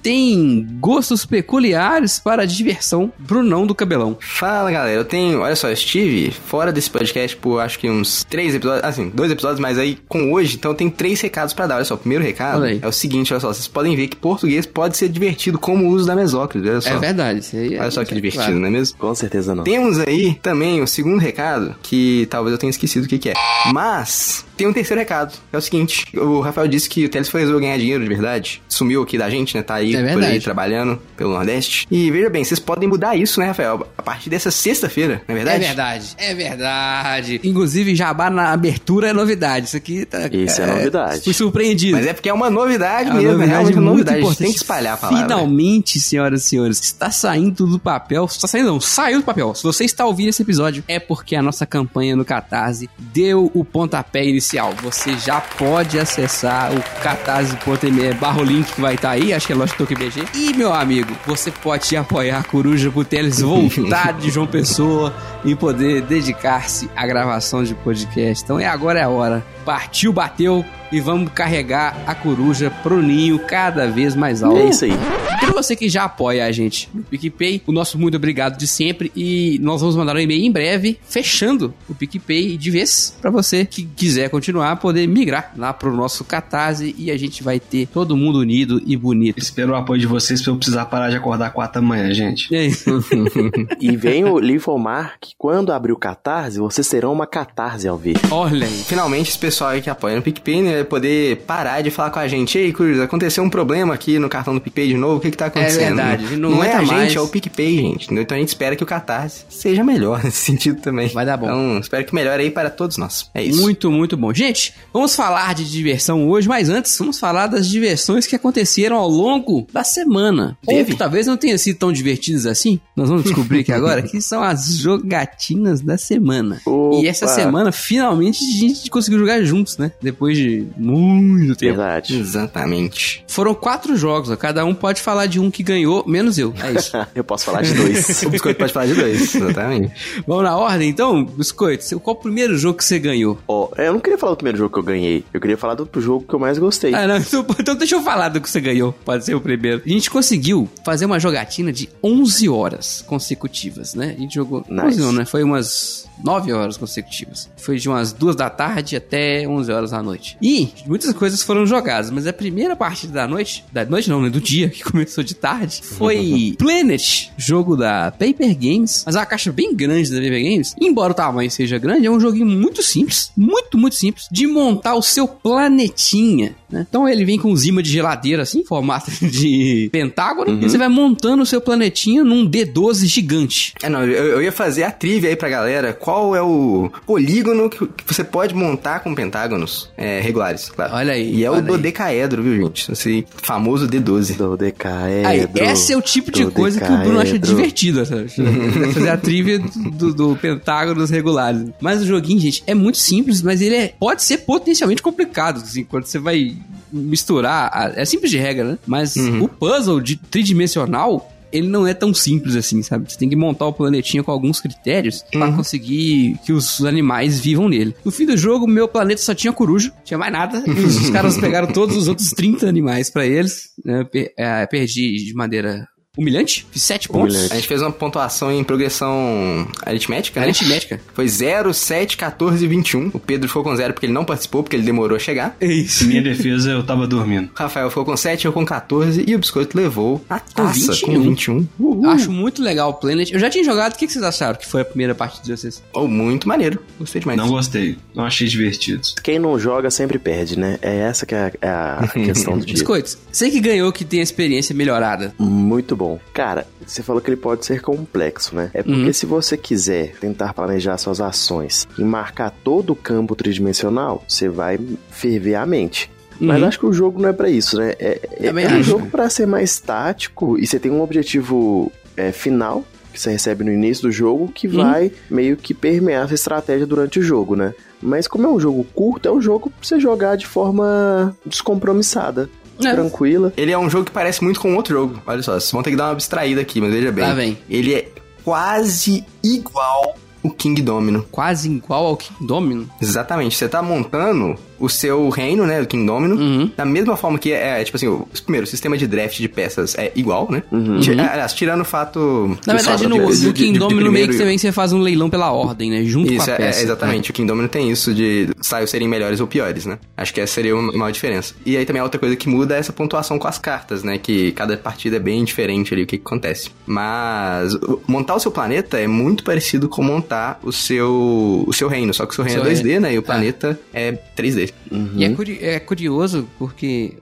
tem 0.02 0.66
gostos 0.80 1.24
peculiares 1.24 2.18
para 2.18 2.42
a 2.42 2.46
diversão. 2.46 3.12
Brunão 3.18 3.66
do 3.66 3.74
cabelão. 3.74 4.16
Fala, 4.20 4.70
galera. 4.70 4.96
Eu 4.96 5.04
tenho... 5.04 5.40
Olha 5.40 5.56
só, 5.56 5.68
eu 5.68 5.72
estive 5.74 6.30
fora 6.30 6.72
desse 6.72 6.90
podcast 6.90 7.36
por 7.36 7.60
acho 7.60 7.78
que 7.78 7.88
uns 7.88 8.24
três 8.24 8.54
episódios. 8.54 8.84
Assim, 8.84 9.10
dois 9.14 9.30
episódios, 9.30 9.60
mas 9.60 9.78
aí 9.78 9.98
com 10.08 10.32
hoje, 10.32 10.56
então 10.56 10.74
tem 10.74 10.88
três 10.90 11.20
recados 11.20 11.54
pra 11.54 11.66
dar. 11.66 11.76
Olha 11.76 11.84
só, 11.84 11.94
o 11.94 11.98
primeiro 11.98 12.24
recado 12.24 12.62
Olha 12.62 12.72
aí. 12.72 12.78
é 12.82 12.86
o 12.88 12.92
seguinte, 12.92 13.32
olha 13.32 13.40
só. 13.40 13.52
Vocês 13.52 13.68
podem 13.68 13.94
ver 13.96 14.08
que 14.08 14.16
português 14.16 14.66
pode 14.66 14.96
ser 14.96 15.08
divertido 15.08 15.58
como 15.58 15.86
o 15.86 15.88
uso 15.90 16.06
da 16.06 16.14
mesóclise. 16.14 16.68
Olha 16.68 16.80
só. 16.80 16.90
É 16.90 16.98
verdade. 16.98 17.40
Isso 17.40 17.56
aí 17.56 17.74
é- 17.74 17.80
Olha 17.80 17.90
só 17.90 18.04
que 18.04 18.14
divertido, 18.14 18.44
claro. 18.44 18.58
não 18.60 18.66
é 18.68 18.70
mesmo? 18.70 18.96
Com 18.98 19.14
certeza 19.14 19.54
não. 19.54 19.64
Temos 19.64 19.98
aí 19.98 20.34
também 20.42 20.80
o 20.82 20.86
segundo 20.86 21.18
recado, 21.18 21.74
que 21.82 22.26
talvez 22.30 22.52
eu 22.52 22.58
tenha 22.58 22.70
esquecido 22.70 23.04
o 23.04 23.08
que, 23.08 23.18
que 23.18 23.28
é. 23.30 23.34
Mas 23.72 24.44
tem 24.62 24.68
um 24.68 24.72
terceiro 24.72 25.00
recado. 25.00 25.34
É 25.52 25.56
o 25.56 25.60
seguinte: 25.60 26.06
o 26.16 26.40
Rafael 26.40 26.68
disse 26.68 26.88
que 26.88 27.04
o 27.04 27.08
Teles 27.08 27.28
foi 27.28 27.40
resolver 27.40 27.62
ganhar 27.66 27.76
dinheiro 27.78 28.02
de 28.02 28.08
verdade. 28.08 28.62
Sumiu 28.68 29.02
aqui 29.02 29.18
da 29.18 29.28
gente, 29.28 29.56
né? 29.56 29.62
Tá 29.62 29.74
aí 29.74 29.94
É 29.94 29.98
por 29.98 30.04
verdade. 30.04 30.32
aí 30.34 30.40
trabalhando 30.40 31.00
pelo 31.16 31.32
Nordeste. 31.32 31.86
E 31.90 32.10
veja 32.10 32.30
bem, 32.30 32.44
vocês 32.44 32.60
podem 32.60 32.88
mudar 32.88 33.16
isso, 33.16 33.40
né, 33.40 33.46
Rafael? 33.46 33.86
A 33.98 34.02
partir 34.02 34.30
dessa 34.30 34.50
sexta-feira, 34.50 35.20
não 35.26 35.34
é 35.36 35.40
É 35.40 35.44
verdade? 35.44 35.64
verdade, 35.66 36.14
é 36.18 36.34
verdade. 36.34 37.40
Inclusive, 37.42 37.94
jabá 37.96 38.30
na 38.30 38.52
abertura 38.52 39.08
é 39.08 39.12
novidade. 39.12 39.66
Isso 39.66 39.76
aqui 39.76 40.04
tá. 40.04 40.28
Isso 40.32 40.62
é 40.62 40.66
novidade. 40.66 41.24
Fui 41.24 41.32
surpreendido. 41.34 41.96
Mas 41.96 42.06
é 42.06 42.12
porque 42.12 42.28
é 42.28 42.32
uma 42.32 42.50
novidade 42.50 43.10
É 43.10 43.12
uma 43.12 43.20
mesmo, 43.22 43.42
é 43.42 43.46
realmente 43.46 43.72
uma 43.78 43.82
muito 43.82 43.98
novidade. 43.98 44.16
A 44.16 44.20
gente 44.20 44.24
importante. 44.24 44.44
tem 44.44 44.52
que 44.52 44.58
espalhar 44.58 44.94
a 44.94 44.96
palavra. 44.96 45.22
Finalmente, 45.22 45.98
senhoras 46.00 46.44
e 46.44 46.48
senhores, 46.48 46.80
está 46.80 47.10
saindo 47.10 47.66
do 47.66 47.78
papel. 47.78 48.24
Está 48.26 48.46
saindo, 48.46 48.66
não, 48.68 48.80
saiu 48.80 49.18
do 49.18 49.24
papel. 49.24 49.54
Se 49.54 49.62
você 49.62 49.84
está 49.84 50.06
ouvindo 50.06 50.28
esse 50.28 50.42
episódio, 50.42 50.84
é 50.86 50.98
porque 51.00 51.34
a 51.34 51.42
nossa 51.42 51.66
campanha 51.66 52.14
no 52.14 52.24
Catarse 52.24 52.88
deu 52.98 53.50
o 53.54 53.64
pontapé 53.64 54.24
inicial. 54.24 54.51
Você 54.82 55.16
já 55.16 55.40
pode 55.40 55.98
acessar 55.98 56.72
o 56.72 56.82
catarse.me 57.02 58.12
barra 58.14 58.42
link 58.42 58.72
que 58.72 58.80
vai 58.80 58.94
estar 58.94 59.10
aí, 59.10 59.32
acho 59.32 59.46
que 59.46 59.52
é 59.52 59.56
Lost 59.56 59.76
Token 59.76 59.96
BG. 59.96 60.24
E, 60.34 60.52
meu 60.54 60.72
amigo, 60.72 61.16
você 61.26 61.50
pode 61.50 61.96
apoiar 61.96 62.38
a 62.38 62.42
Coruja 62.42 62.90
pro 62.90 63.04
Teles 63.04 63.40
voltar 63.40 64.12
de 64.12 64.30
João 64.30 64.46
Pessoa 64.46 65.14
e 65.44 65.54
poder 65.54 66.02
dedicar-se 66.02 66.88
à 66.94 67.06
gravação 67.06 67.64
de 67.64 67.74
podcast. 67.74 68.44
Então 68.44 68.58
é 68.58 68.66
agora 68.66 69.00
é 69.00 69.02
a 69.02 69.08
hora. 69.08 69.44
Partiu, 69.64 70.12
bateu 70.12 70.64
e 70.90 71.00
vamos 71.00 71.32
carregar 71.32 71.96
a 72.06 72.14
coruja 72.14 72.70
pro 72.82 73.00
ninho 73.00 73.38
cada 73.38 73.86
vez 73.88 74.14
mais 74.14 74.42
alto. 74.42 74.58
É 74.58 74.68
isso 74.68 74.84
aí. 74.84 74.92
E 74.92 75.38
pra 75.38 75.52
você 75.52 75.74
que 75.74 75.88
já 75.88 76.04
apoia 76.04 76.44
a 76.44 76.52
gente 76.52 76.88
no 76.92 77.02
PicPay, 77.02 77.62
o 77.66 77.72
nosso 77.72 77.98
muito 77.98 78.16
obrigado 78.16 78.58
de 78.58 78.66
sempre. 78.66 79.10
E 79.16 79.58
nós 79.62 79.80
vamos 79.80 79.96
mandar 79.96 80.14
um 80.14 80.18
e-mail 80.18 80.44
em 80.44 80.52
breve, 80.52 80.98
fechando 81.08 81.72
o 81.88 81.94
PicPay 81.94 82.56
de 82.56 82.70
vez, 82.70 83.16
pra 83.20 83.30
você 83.30 83.64
que 83.64 83.84
quiser 83.84 84.28
continuar, 84.28 84.76
poder 84.76 85.06
migrar 85.06 85.52
lá 85.56 85.72
pro 85.72 85.94
nosso 85.96 86.24
Catarse 86.24 86.94
e 86.98 87.10
a 87.10 87.16
gente 87.16 87.42
vai 87.42 87.58
ter 87.58 87.86
todo 87.86 88.16
mundo 88.16 88.38
unido 88.38 88.82
e 88.84 88.96
bonito. 88.96 89.38
Espero 89.38 89.72
o 89.72 89.76
apoio 89.76 90.00
de 90.00 90.06
vocês 90.06 90.42
pra 90.42 90.52
eu 90.52 90.56
precisar 90.56 90.84
parar 90.86 91.08
de 91.08 91.16
acordar 91.16 91.50
quatro 91.50 91.80
da 91.80 91.86
manhã, 91.86 92.12
gente. 92.12 92.52
E 92.52 92.56
é 92.56 92.66
isso. 92.66 92.90
E 93.80 93.96
venho 93.96 94.38
lhe 94.38 94.52
informar 94.52 95.14
que 95.32 95.36
quando 95.38 95.72
abrir 95.72 95.92
o 95.92 95.96
Catarse, 95.96 96.58
vocês 96.58 96.88
terão 96.88 97.12
uma 97.12 97.26
Catarse 97.26 97.88
ao 97.88 97.96
ver. 97.96 98.16
Olha 98.30 98.66
aí. 98.66 98.82
Finalmente, 98.86 99.30
esse 99.30 99.38
pessoal 99.38 99.70
aí 99.70 99.82
que 99.82 99.90
apoia 99.90 100.16
no 100.16 100.22
PicPay, 100.22 100.62
né, 100.62 100.74
vai 100.74 100.84
poder 100.84 101.38
parar 101.46 101.80
de 101.82 101.90
falar 101.90 102.10
com 102.10 102.18
a 102.18 102.28
gente. 102.28 102.58
Ei, 102.58 102.72
Cruz, 102.72 103.00
aconteceu 103.00 103.42
um 103.42 103.50
problema 103.50 103.94
aqui 103.94 104.18
no 104.18 104.28
cartão 104.28 104.54
do 104.54 104.60
PicPay 104.60 104.88
de 104.88 104.96
novo, 104.96 105.16
o 105.16 105.20
que 105.20 105.30
que 105.30 105.36
tá 105.36 105.46
acontecendo? 105.46 105.96
verdade, 105.96 106.36
não 106.36 106.50
não 106.50 106.64
é 106.64 106.72
a 106.72 106.76
aguenta 106.78 106.86
gente, 106.86 106.94
mais. 106.98 107.16
é 107.16 107.20
o 107.20 107.28
PicPay, 107.28 107.76
gente. 107.76 108.04
entendeu? 108.06 108.22
Então 108.22 108.36
a 108.36 108.40
gente 108.40 108.48
espera 108.48 108.76
que 108.76 108.82
o 108.82 108.86
Catarse 108.86 109.44
seja 109.48 109.82
melhor 109.84 110.22
nesse 110.24 110.38
sentido 110.38 110.80
também. 110.80 111.08
Vai 111.08 111.24
dar 111.26 111.36
bom. 111.36 111.46
Então, 111.46 111.78
espero 111.78 112.04
que 112.04 112.14
melhore 112.14 112.42
aí 112.42 112.50
para 112.50 112.70
todos 112.70 112.96
nós. 112.96 113.30
É 113.34 113.42
isso. 113.42 113.60
Muito, 113.60 113.90
muito 113.90 114.16
bom. 114.16 114.32
Gente, 114.32 114.74
vamos 114.92 115.14
falar 115.14 115.54
de 115.54 115.68
diversão 115.70 116.28
hoje, 116.28 116.48
mas 116.48 116.68
antes 116.68 116.96
vamos 116.98 117.18
falar 117.18 117.46
das 117.46 117.68
diversões 117.68 118.26
que 118.26 118.36
aconteceram 118.36 118.96
ao 118.96 119.08
longo 119.08 119.66
da 119.72 119.84
semana. 119.84 120.56
Ou 120.66 120.74
Teve? 120.76 120.92
que 120.92 120.96
talvez 120.98 121.26
não 121.26 121.36
tenham 121.36 121.58
sido 121.58 121.78
tão 121.78 121.92
divertidas 121.92 122.46
assim. 122.46 122.80
Nós 122.96 123.08
vamos 123.08 123.24
descobrir 123.24 123.60
aqui 123.60 123.72
agora 123.72 124.02
que 124.02 124.20
são 124.20 124.42
as 124.42 124.76
jogatinas 125.22 125.80
da 125.80 125.96
semana. 125.96 126.60
Opa. 126.66 126.96
E 126.96 127.06
essa 127.06 127.26
semana, 127.26 127.72
finalmente, 127.72 128.42
a 128.42 128.58
gente 128.58 128.90
conseguiu 128.90 129.20
jogar 129.20 129.42
juntos, 129.42 129.78
né? 129.78 129.92
Depois 130.00 130.36
de 130.36 130.66
muito 130.76 131.56
tempo. 131.56 131.76
Verdade. 131.76 132.18
Exatamente. 132.18 133.24
Foram 133.28 133.54
quatro 133.54 133.96
jogos, 133.96 134.30
ó. 134.30 134.36
cada 134.36 134.64
um 134.64 134.74
pode 134.74 135.00
falar 135.00 135.26
de 135.26 135.38
um 135.38 135.50
que 135.50 135.62
ganhou, 135.62 136.04
menos 136.06 136.38
eu. 136.38 136.52
É 136.62 136.72
isso. 136.72 136.92
Eu 137.14 137.24
posso 137.24 137.44
falar 137.44 137.62
de 137.62 137.74
dois. 137.74 138.22
O 138.22 138.30
biscoito 138.30 138.58
pode 138.58 138.72
falar 138.72 138.86
de 138.86 138.94
dois, 138.94 139.34
exatamente. 139.34 139.92
Vamos 140.26 140.44
na 140.44 140.56
ordem, 140.56 140.88
então? 140.88 141.24
Biscoito, 141.24 142.00
qual 142.00 142.16
o 142.16 142.18
primeiro 142.18 142.56
jogo 142.56 142.78
que 142.78 142.84
você 142.84 142.98
ganhou? 142.98 143.38
Ó, 143.46 143.68
eu 143.76 143.92
não 143.92 144.00
queria 144.00 144.18
falar 144.18 144.32
do 144.32 144.36
primeiro 144.36 144.58
jogo 144.58 144.72
que 144.72 144.78
eu 144.78 144.82
ganhei. 144.82 145.24
Eu 145.32 145.40
queria 145.40 145.56
falar 145.56 145.74
do 145.74 145.88
jogo 146.00 146.24
que 146.26 146.34
eu 146.34 146.38
mais 146.38 146.58
gostei. 146.58 146.94
Ah, 146.94 147.06
não, 147.06 147.16
então, 147.18 147.44
então 147.58 147.74
deixa 147.74 147.94
eu 147.94 148.02
falar 148.02 148.28
do 148.28 148.40
que 148.40 148.48
você 148.48 148.60
ganhou. 148.60 148.92
Pode 149.04 149.24
ser 149.24 149.34
o 149.34 149.40
primeiro. 149.40 149.82
A 149.84 149.88
gente 149.88 150.10
conseguiu 150.10 150.68
fazer 150.84 151.04
uma 151.04 151.18
jogatina 151.18 151.72
de 151.72 151.88
11 152.02 152.48
horas 152.48 153.04
consecutivas, 153.06 153.94
né? 153.94 154.14
A 154.16 154.20
gente 154.20 154.34
jogou. 154.34 154.64
Nice. 154.68 154.86
11 154.86 155.00
não, 155.00 155.11
né? 155.12 155.24
Foi 155.24 155.42
umas 155.42 156.08
9 156.22 156.52
horas 156.52 156.76
consecutivas. 156.76 157.50
Foi 157.56 157.78
de 157.78 157.88
umas 157.88 158.12
2 158.12 158.36
da 158.36 158.48
tarde 158.48 158.96
até 158.96 159.46
11 159.46 159.72
horas 159.72 159.90
da 159.90 160.02
noite. 160.02 160.36
E 160.40 160.68
muitas 160.86 161.12
coisas 161.14 161.42
foram 161.42 161.66
jogadas, 161.66 162.10
mas 162.10 162.26
a 162.26 162.32
primeira 162.32 162.76
partida 162.76 163.12
da 163.12 163.28
noite, 163.28 163.64
da 163.72 163.84
noite 163.84 164.08
não, 164.08 164.20
né? 164.20 164.30
Do 164.30 164.40
dia, 164.40 164.68
que 164.68 164.82
começou 164.84 165.24
de 165.24 165.34
tarde, 165.34 165.80
foi 165.82 166.54
Planet, 166.58 167.30
jogo 167.36 167.76
da 167.76 168.10
Paper 168.12 168.56
Games. 168.56 169.02
Mas 169.04 169.14
é 169.14 169.18
uma 169.18 169.26
caixa 169.26 169.52
bem 169.52 169.74
grande 169.74 170.10
da 170.10 170.16
Paper 170.16 170.42
Games. 170.42 170.74
Embora 170.80 171.12
o 171.12 171.14
tamanho 171.14 171.50
seja 171.50 171.78
grande, 171.78 172.06
é 172.06 172.10
um 172.10 172.20
joguinho 172.20 172.46
muito 172.46 172.82
simples, 172.82 173.32
muito, 173.36 173.76
muito 173.76 173.96
simples, 173.96 174.28
de 174.30 174.46
montar 174.46 174.94
o 174.94 175.02
seu 175.02 175.26
planetinha. 175.26 176.54
Né? 176.72 176.86
Então 176.88 177.08
ele 177.08 177.24
vem 177.24 177.38
com 177.38 177.50
uns 177.50 177.64
imãs 177.64 177.84
de 177.84 177.92
geladeira 177.92 178.42
assim, 178.42 178.64
formato 178.64 179.10
de 179.24 179.88
pentágono, 179.92 180.58
e 180.62 180.68
você 180.68 180.78
vai 180.78 180.88
montando 180.88 181.42
o 181.42 181.46
seu 181.46 181.60
planetinha 181.60 182.24
num 182.24 182.48
D12 182.48 183.06
gigante. 183.06 183.74
É, 183.82 183.88
não, 183.88 184.02
eu, 184.04 184.24
eu 184.24 184.42
ia 184.42 184.52
fazer 184.52 184.84
a 184.84 184.90
trivia 184.90 185.30
aí 185.30 185.36
pra 185.36 185.48
galera. 185.48 185.92
Qual 185.92 186.34
é 186.34 186.42
o 186.42 186.90
polígono 187.06 187.68
que, 187.68 187.86
que 187.86 188.04
você 188.14 188.24
pode 188.24 188.54
montar 188.54 189.00
com 189.00 189.14
pentágonos 189.14 189.90
é, 189.96 190.20
regulares, 190.20 190.70
claro. 190.70 190.94
Olha 190.94 191.12
aí, 191.12 191.36
E 191.36 191.44
é 191.44 191.50
o 191.50 191.60
dodecaedro, 191.60 192.42
viu, 192.42 192.64
gente? 192.64 192.90
Esse 192.90 193.26
famoso 193.30 193.86
D12. 193.86 194.36
Do 194.36 194.56
decaedro. 194.56 195.28
Aí, 195.28 195.48
esse 195.54 195.92
é 195.92 195.96
o 195.96 196.02
tipo 196.02 196.30
de 196.30 196.46
coisa 196.46 196.80
que 196.80 196.90
o 196.90 196.98
Bruno 196.98 197.20
acha 197.20 197.32
dodecaedro. 197.32 197.56
divertido, 197.56 198.06
sabe? 198.06 198.28
Fazer 198.94 199.10
a 199.10 199.16
trivia 199.16 199.58
do, 199.58 200.14
do 200.14 200.36
pentágonos 200.36 201.10
regulares. 201.10 201.70
Mas 201.80 202.02
o 202.02 202.06
joguinho, 202.06 202.40
gente, 202.40 202.62
é 202.66 202.74
muito 202.74 202.98
simples, 202.98 203.42
mas 203.42 203.60
ele 203.60 203.74
é, 203.74 203.94
pode 203.98 204.22
ser 204.22 204.38
potencialmente 204.38 205.02
complicado, 205.02 205.58
assim, 205.58 205.84
quando 205.84 206.06
você 206.06 206.18
vai 206.18 206.56
misturar. 206.92 207.70
a- 207.72 207.92
é 207.96 208.04
simples 208.04 208.30
de 208.30 208.38
regra, 208.38 208.64
né? 208.72 208.78
Mas 208.86 209.16
o 209.16 209.48
puzzle 209.48 210.00
de 210.00 210.16
tridimensional. 210.16 211.28
Ele 211.52 211.68
não 211.68 211.86
é 211.86 211.92
tão 211.92 212.14
simples 212.14 212.56
assim, 212.56 212.82
sabe? 212.82 213.12
Você 213.12 213.18
tem 213.18 213.28
que 213.28 213.36
montar 213.36 213.66
o 213.66 213.74
planetinha 213.74 214.22
com 214.22 214.30
alguns 214.30 214.58
critérios 214.58 215.22
pra 215.30 215.52
conseguir 215.52 216.38
que 216.46 216.50
os 216.50 216.82
animais 216.82 217.38
vivam 217.40 217.68
nele. 217.68 217.94
No 218.02 218.10
fim 218.10 218.24
do 218.24 218.34
jogo, 218.38 218.66
meu 218.66 218.88
planeta 218.88 219.20
só 219.20 219.34
tinha 219.34 219.52
coruja, 219.52 219.92
tinha 220.02 220.16
mais 220.16 220.32
nada. 220.32 220.64
Os, 220.66 220.96
os 220.96 221.10
caras 221.12 221.36
pegaram 221.36 221.68
todos 221.70 221.94
os 221.94 222.08
outros 222.08 222.30
30 222.30 222.66
animais 222.66 223.10
pra 223.10 223.26
eles. 223.26 223.64
né? 223.84 224.02
Per- 224.02 224.32
é, 224.34 224.66
perdi 224.66 225.26
de 225.26 225.34
maneira 225.34 225.86
humilhante, 226.18 226.66
fiz 226.70 226.82
7 226.82 227.08
pontos. 227.08 227.34
Humilhante. 227.34 227.52
A 227.52 227.56
gente 227.56 227.68
fez 227.68 227.80
uma 227.80 227.90
pontuação 227.90 228.52
em 228.52 228.62
progressão 228.62 229.66
aritmética, 229.84 230.40
né? 230.40 230.46
Aritmética. 230.46 231.00
Foi 231.14 231.26
0, 231.26 231.72
7, 231.72 232.18
14 232.18 232.62
e 232.62 232.68
21. 232.68 233.10
O 233.14 233.18
Pedro 233.18 233.48
ficou 233.48 233.62
com 233.62 233.74
0 233.74 233.94
porque 233.94 234.04
ele 234.04 234.12
não 234.12 234.24
participou, 234.24 234.62
porque 234.62 234.76
ele 234.76 234.82
demorou 234.82 235.16
a 235.16 235.18
chegar. 235.18 235.56
É 235.58 235.66
isso. 235.66 236.06
Minha 236.06 236.20
defesa, 236.20 236.70
eu 236.70 236.84
tava 236.84 237.06
dormindo. 237.06 237.48
Rafael 237.54 237.88
ficou 237.88 238.04
com 238.04 238.14
7, 238.14 238.44
eu 238.44 238.52
com 238.52 238.62
14 238.64 239.24
e 239.26 239.34
o 239.34 239.38
Biscoito 239.38 239.74
levou 239.74 240.22
a 240.28 240.38
taça 240.38 240.92
21. 240.92 241.06
com 241.14 241.20
21. 241.22 241.68
Uhul. 241.78 242.10
Acho 242.10 242.30
muito 242.30 242.62
legal 242.62 242.90
o 242.90 242.94
Planet. 242.94 243.30
Eu 243.30 243.38
já 243.38 243.48
tinha 243.48 243.64
jogado, 243.64 243.94
o 243.94 243.96
que 243.96 244.06
que 244.06 244.12
vocês 244.12 244.24
acharam 244.24 244.58
que 244.58 244.66
foi 244.66 244.82
a 244.82 244.84
primeira 244.84 245.14
partida 245.14 245.42
de 245.44 245.56
vocês? 245.56 245.82
Oh, 245.94 246.06
muito 246.06 246.46
maneiro. 246.46 246.78
Gostei 246.98 247.20
demais. 247.22 247.38
Não 247.38 247.48
gostei. 247.48 247.96
Não 248.14 248.26
achei 248.26 248.46
divertido. 248.46 249.00
Quem 249.22 249.38
não 249.38 249.58
joga 249.58 249.90
sempre 249.90 250.18
perde, 250.18 250.58
né? 250.58 250.78
É 250.82 250.94
essa 250.94 251.24
que 251.24 251.34
é 251.34 251.38
a, 251.38 251.52
é 251.62 251.68
a 251.70 252.08
questão 252.12 252.58
do 252.58 252.66
dia. 252.66 252.74
Biscoitos, 252.74 253.16
você 253.32 253.50
que 253.50 253.60
ganhou 253.60 253.90
que 253.90 254.04
tem 254.04 254.20
a 254.20 254.22
experiência 254.22 254.74
melhorada. 254.74 255.34
Muito 255.38 255.96
bom. 255.96 256.01
Cara, 256.32 256.66
você 256.86 257.02
falou 257.02 257.20
que 257.22 257.28
ele 257.30 257.36
pode 257.36 257.64
ser 257.66 257.80
complexo, 257.80 258.54
né? 258.54 258.70
É 258.74 258.82
porque 258.82 259.12
se 259.12 259.26
você 259.26 259.56
quiser 259.56 260.14
tentar 260.20 260.52
planejar 260.54 260.96
suas 260.98 261.20
ações 261.20 261.86
e 261.98 262.02
marcar 262.04 262.50
todo 262.64 262.90
o 262.92 262.96
campo 262.96 263.34
tridimensional, 263.36 264.24
você 264.28 264.48
vai 264.48 264.78
ferver 265.10 265.54
a 265.56 265.66
mente. 265.66 266.10
Mas 266.40 266.60
Uhum. 266.60 266.68
acho 266.68 266.78
que 266.80 266.86
o 266.86 266.92
jogo 266.92 267.20
não 267.20 267.28
é 267.28 267.32
pra 267.32 267.48
isso, 267.48 267.76
né? 267.78 267.94
É, 267.98 268.20
é, 268.40 268.46
é 268.48 268.68
um 268.78 268.82
jogo 268.82 269.06
pra 269.10 269.28
ser 269.30 269.46
mais 269.46 269.78
tático 269.78 270.58
e 270.58 270.66
você 270.66 270.78
tem 270.78 270.90
um 270.90 271.00
objetivo 271.02 271.92
é, 272.16 272.32
final 272.32 272.84
que 273.12 273.20
você 273.20 273.30
recebe 273.30 273.62
no 273.62 273.70
início 273.70 274.04
do 274.04 274.10
jogo 274.10 274.48
que 274.48 274.66
Uhum. 274.66 274.76
vai 274.82 275.12
meio 275.30 275.56
que 275.56 275.74
permear 275.74 276.24
essa 276.24 276.34
estratégia 276.34 276.86
durante 276.86 277.18
o 277.18 277.22
jogo, 277.22 277.54
né? 277.54 277.74
Mas 278.00 278.26
como 278.26 278.46
é 278.46 278.50
um 278.50 278.58
jogo 278.58 278.84
curto, 278.94 279.28
é 279.28 279.32
um 279.32 279.40
jogo 279.40 279.68
pra 279.70 279.78
você 279.86 280.00
jogar 280.00 280.34
de 280.36 280.46
forma 280.46 281.36
descompromissada, 281.44 282.48
É. 282.80 282.92
tranquila. 282.92 283.52
Ele 283.56 283.72
é 283.72 283.78
um 283.78 283.88
jogo 283.88 284.06
que 284.06 284.10
parece 284.10 284.42
muito 284.42 284.60
com 284.60 284.74
outro 284.74 284.94
jogo. 284.94 285.22
Olha 285.26 285.42
só, 285.42 285.52
vocês 285.52 285.70
vão 285.70 285.82
ter 285.82 285.90
que 285.90 285.96
dar 285.96 286.04
uma 286.04 286.12
abstraída 286.12 286.60
aqui, 286.60 286.80
mas 286.80 286.92
veja 286.92 287.12
bem. 287.12 287.24
Lá 287.24 287.34
vem. 287.34 287.58
Ele 287.68 287.94
é 287.94 288.08
quase 288.44 289.24
igual 289.42 290.16
o 290.42 290.50
King 290.62 290.80
Domino. 290.82 291.24
Quase 291.30 291.68
igual 291.70 292.06
ao 292.06 292.16
King 292.16 292.46
Domino. 292.46 292.88
Exatamente. 293.00 293.56
Você 293.56 293.68
tá 293.68 293.82
montando 293.82 294.54
o 294.78 294.88
seu 294.88 295.28
reino, 295.28 295.64
né, 295.64 295.80
do 295.80 295.86
King 295.86 296.04
Domino, 296.04 296.34
Uhum. 296.34 296.70
da 296.76 296.84
mesma 296.84 297.16
forma 297.16 297.38
que 297.38 297.52
é, 297.52 297.80
é, 297.80 297.84
tipo 297.84 297.96
assim, 297.96 298.08
o, 298.08 298.26
primeiro, 298.44 298.64
o 298.64 298.68
sistema 298.68 298.96
de 298.98 299.06
draft 299.06 299.38
de 299.38 299.48
peças 299.48 299.94
é 299.96 300.10
igual, 300.16 300.48
né? 300.50 300.62
Uhum. 300.72 300.98
Ti- 300.98 301.12
Aliás, 301.12 301.52
tirando 301.52 301.82
o 301.82 301.84
fato... 301.84 302.56
Na 302.66 302.74
verdade, 302.74 303.06
no, 303.06 303.32
de- 303.32 303.46
no 303.46 303.52
King 303.52 303.78
Domino 303.78 304.10
meio 304.10 304.28
que 304.28 304.36
também 304.38 304.58
você 304.58 304.72
faz 304.72 304.92
um 304.92 304.98
leilão 305.00 305.30
pela 305.30 305.52
ordem, 305.52 305.88
né? 305.90 306.02
Junto 306.04 306.32
Isso, 306.32 306.44
com 306.46 306.50
a 306.50 306.54
é, 306.54 306.56
peça. 306.58 306.80
é, 306.80 306.82
exatamente. 306.82 307.30
O 307.30 307.32
King 307.34 307.46
Domino 307.46 307.68
tem 307.68 307.90
isso 307.92 308.12
de 308.12 308.48
styles 308.60 308.90
serem 308.90 309.06
melhores 309.08 309.38
ou 309.40 309.46
piores, 309.46 309.86
né? 309.86 309.98
Acho 310.16 310.34
que 310.34 310.40
essa 310.40 310.52
seria 310.54 310.74
uma 310.76 310.92
maior 310.92 311.12
diferença. 311.12 311.54
E 311.64 311.76
aí 311.76 311.84
também 311.86 312.00
a 312.00 312.04
outra 312.04 312.18
coisa 312.18 312.34
que 312.34 312.48
muda 312.48 312.74
é 312.74 312.78
essa 312.80 312.92
pontuação 312.92 313.38
com 313.38 313.46
as 313.46 313.58
cartas, 313.58 314.02
né? 314.02 314.18
Que 314.18 314.50
cada 314.52 314.76
partida 314.76 315.16
é 315.16 315.20
bem 315.20 315.44
diferente 315.44 315.94
ali, 315.94 316.02
o 316.02 316.06
que, 316.06 316.18
que 316.18 316.24
acontece. 316.26 316.70
Mas 316.86 317.78
montar 318.06 318.34
o 318.34 318.40
seu 318.40 318.50
planeta 318.50 318.98
é 318.98 319.06
muito 319.06 319.44
parecido 319.44 319.88
com 319.88 320.02
montar 320.02 320.51
o 320.62 320.72
seu, 320.72 321.64
o 321.66 321.72
seu 321.72 321.88
reino, 321.88 322.12
só 322.12 322.24
que 322.26 322.32
o 322.32 322.34
seu 322.34 322.44
reino 322.44 322.62
Seu 322.62 322.70
é 322.70 322.74
2D, 322.74 322.84
reino. 322.84 323.00
né? 323.00 323.14
E 323.14 323.18
o 323.18 323.22
planeta 323.22 323.78
é 323.92 324.12
3D. 324.36 324.72
E 325.16 325.24
é, 325.24 325.28
curi- 325.30 325.58
é 325.62 325.78
curioso 325.80 326.48
porque. 326.58 327.14